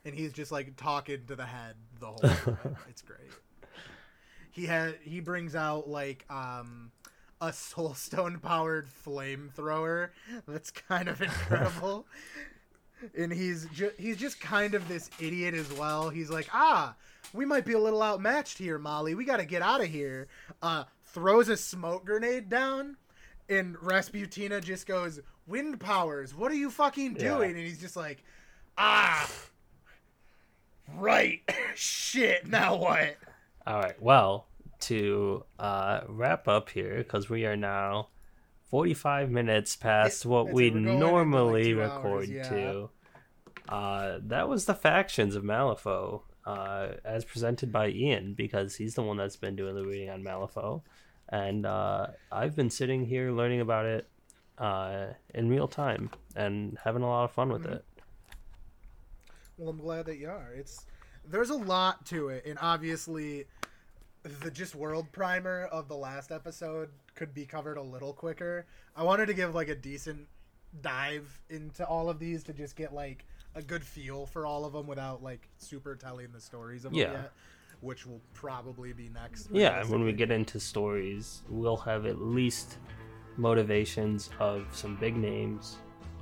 And 0.05 0.15
he's 0.15 0.31
just 0.31 0.51
like 0.51 0.75
talking 0.77 1.25
to 1.27 1.35
the 1.35 1.45
head 1.45 1.75
the 1.99 2.07
whole 2.07 2.19
time. 2.19 2.77
it's 2.89 3.01
great. 3.01 3.31
He 4.51 4.65
had 4.65 4.95
he 5.03 5.19
brings 5.19 5.55
out 5.55 5.89
like 5.89 6.25
um 6.29 6.91
a 7.41 7.49
soulstone 7.49 8.41
powered 8.41 8.87
flamethrower 9.05 10.09
that's 10.47 10.71
kind 10.71 11.07
of 11.07 11.21
incredible. 11.21 12.05
and 13.17 13.31
he's 13.31 13.65
ju- 13.67 13.93
he's 13.97 14.17
just 14.17 14.39
kind 14.41 14.73
of 14.75 14.87
this 14.87 15.09
idiot 15.19 15.53
as 15.53 15.71
well. 15.73 16.09
He's 16.09 16.29
like, 16.29 16.47
"Ah, 16.53 16.95
we 17.33 17.45
might 17.45 17.65
be 17.65 17.73
a 17.73 17.79
little 17.79 18.03
outmatched 18.03 18.57
here, 18.57 18.77
Molly. 18.77 19.15
We 19.15 19.23
got 19.25 19.37
to 19.37 19.45
get 19.45 19.61
out 19.61 19.81
of 19.81 19.87
here." 19.87 20.27
Uh 20.61 20.83
throws 21.05 21.49
a 21.49 21.57
smoke 21.57 22.05
grenade 22.05 22.49
down 22.49 22.95
and 23.47 23.75
Rasputina 23.77 24.61
just 24.61 24.85
goes, 24.85 25.19
"Wind 25.47 25.79
powers. 25.79 26.35
What 26.35 26.51
are 26.51 26.55
you 26.55 26.69
fucking 26.69 27.15
Yeah. 27.15 27.35
doing?" 27.35 27.51
And 27.51 27.59
he's 27.59 27.79
just 27.79 27.95
like, 27.95 28.21
"Ah, 28.77 29.29
right. 30.97 31.41
Shit. 31.75 32.47
Now 32.47 32.75
what?" 32.75 33.15
All 33.65 33.79
right. 33.79 34.01
Well, 34.01 34.45
to 34.81 35.43
uh, 35.59 36.01
wrap 36.07 36.47
up 36.47 36.69
here, 36.69 36.97
because 36.99 37.29
we 37.29 37.45
are 37.45 37.55
now 37.57 38.09
45 38.69 39.29
minutes 39.31 39.75
past 39.75 40.25
what 40.25 40.41
it's- 40.41 40.55
we 40.55 40.67
into, 40.67 40.89
like, 40.89 40.99
normally 40.99 41.73
hours, 41.73 41.91
record 41.91 42.29
yeah. 42.29 42.49
to. 42.49 42.89
Uh, 43.67 44.19
that 44.23 44.47
was 44.49 44.65
the 44.65 44.73
factions 44.73 45.35
of 45.35 45.43
Malifaux, 45.43 46.21
uh, 46.45 46.93
as 47.05 47.23
presented 47.25 47.71
by 47.71 47.89
Ian, 47.89 48.33
because 48.33 48.75
he's 48.75 48.95
the 48.95 49.03
one 49.03 49.17
that's 49.17 49.35
been 49.35 49.55
doing 49.55 49.75
the 49.75 49.85
reading 49.85 50.09
on 50.09 50.23
Malifaux. 50.23 50.81
And 51.29 51.65
uh, 51.65 52.07
I've 52.31 52.55
been 52.55 52.71
sitting 52.71 53.05
here 53.05 53.31
learning 53.31 53.61
about 53.61 53.85
it 53.85 54.07
uh, 54.57 55.07
in 55.35 55.47
real 55.49 55.67
time 55.67 56.09
and 56.35 56.77
having 56.83 57.03
a 57.03 57.07
lot 57.07 57.25
of 57.25 57.31
fun 57.31 57.49
with 57.51 57.63
Mm-hmm. 57.63 57.73
it. 57.73 57.85
Well, 59.57 59.69
I'm 59.69 59.77
glad 59.77 60.05
that 60.05 60.17
you 60.17 60.29
are. 60.29 60.51
It's 60.55 60.85
there's 61.27 61.49
a 61.49 61.55
lot 61.55 62.05
to 62.07 62.29
it, 62.29 62.45
and 62.45 62.57
obviously, 62.61 63.45
the 64.23 64.51
just 64.51 64.75
world 64.75 65.11
primer 65.11 65.63
of 65.71 65.87
the 65.87 65.95
last 65.95 66.31
episode 66.31 66.89
could 67.15 67.33
be 67.33 67.45
covered 67.45 67.77
a 67.77 67.81
little 67.81 68.13
quicker. 68.13 68.65
I 68.95 69.03
wanted 69.03 69.27
to 69.27 69.33
give 69.33 69.55
like 69.55 69.69
a 69.69 69.75
decent 69.75 70.27
dive 70.81 71.41
into 71.49 71.85
all 71.87 72.09
of 72.09 72.19
these 72.19 72.43
to 72.43 72.53
just 72.53 72.75
get 72.75 72.93
like 72.93 73.25
a 73.55 73.61
good 73.61 73.83
feel 73.83 74.25
for 74.25 74.45
all 74.45 74.65
of 74.65 74.73
them 74.73 74.85
without 74.87 75.23
like 75.23 75.49
super 75.57 75.95
telling 75.95 76.31
the 76.31 76.41
stories 76.41 76.85
of 76.85 76.93
Yeah. 76.93 77.05
them 77.05 77.21
yet. 77.23 77.31
which 77.81 78.05
will 78.05 78.19
probably 78.33 78.91
be 78.91 79.07
next. 79.07 79.49
Yeah, 79.51 79.85
when 79.85 80.03
we 80.03 80.11
get 80.11 80.31
into 80.31 80.59
stories, 80.59 81.43
we'll 81.47 81.77
have 81.77 82.05
at 82.05 82.19
least 82.19 82.77
motivations 83.37 84.29
of 84.39 84.67
some 84.75 84.97
big 84.97 85.15
names, 85.15 85.77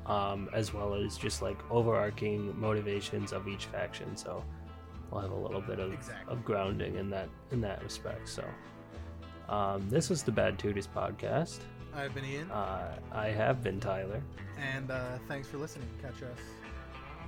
um, 0.06 0.50
as 0.54 0.72
well 0.72 0.94
as 0.94 1.18
just 1.18 1.42
like 1.42 1.58
overarching 1.72 2.58
motivations 2.60 3.34
of 3.34 3.48
each 3.48 3.66
faction. 3.66 4.16
So 4.16 4.44
we'll 5.12 5.22
have 5.22 5.32
a 5.32 5.36
little 5.36 5.62
bit 5.62 5.80
of, 5.80 5.94
Exactly. 5.94 6.34
of 6.34 6.44
grounding 6.46 6.96
in 6.96 7.10
that 7.12 7.30
in 7.52 7.62
that 7.62 7.84
respect. 7.84 8.28
So 8.30 8.44
um, 9.50 9.88
this 9.90 10.10
was 10.10 10.24
the 10.24 10.32
Bad 10.32 10.58
Tutors 10.60 10.88
podcast. 10.88 11.60
I've 11.96 12.14
been 12.14 12.26
Ian, 12.26 12.52
Uh, 12.52 12.96
I 13.12 13.28
have 13.28 13.64
been 13.64 13.80
Tyler. 13.80 14.22
and 14.60 14.92
uh, 14.92 15.18
thanks 15.28 15.48
for 15.48 15.58
listening. 15.58 15.88
Catch 16.02 16.22
us 16.24 16.38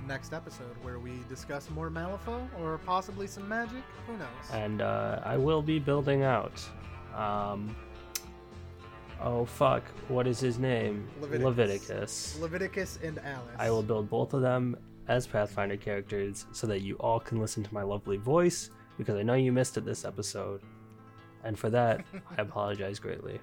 next 0.06 0.32
episode 0.32 0.74
where 0.82 0.98
we 0.98 1.12
discuss 1.28 1.68
more 1.70 1.90
Malifaux 1.90 2.46
or 2.60 2.78
possibly 2.78 3.26
some 3.26 3.46
magic. 3.48 3.82
Who 4.06 4.16
knows? 4.16 4.28
and 4.52 4.80
uh, 4.80 5.20
I 5.24 5.36
will 5.36 5.60
be 5.62 5.78
building 5.78 6.22
out. 6.22 6.62
Um, 7.14 7.74
oh 9.20 9.44
fuck! 9.44 9.82
What 10.08 10.26
is 10.26 10.38
his 10.40 10.58
name? 10.58 11.08
Leveticus. 11.20 11.44
Leveticus. 11.44 12.38
Leveticus 12.40 12.98
and 13.02 13.18
Alyce. 13.18 13.56
I 13.58 13.70
will 13.70 13.82
build 13.82 14.08
both 14.08 14.32
of 14.34 14.40
them 14.42 14.76
as 15.10 15.26
Pathfinder 15.26 15.76
characters 15.76 16.46
so 16.52 16.68
that 16.68 16.82
you 16.82 16.94
all 17.00 17.18
can 17.18 17.40
listen 17.40 17.64
to 17.64 17.74
my 17.74 17.82
lovely 17.82 18.16
voice 18.16 18.70
because 18.96 19.16
I 19.16 19.24
know 19.24 19.34
you 19.34 19.50
missed 19.50 19.76
it 19.76 19.84
this 19.84 20.04
episode, 20.04 20.62
and 21.42 21.58
for 21.58 21.68
that 21.70 22.04
I 22.38 22.42
apologize 22.42 23.00
greatly. 23.00 23.40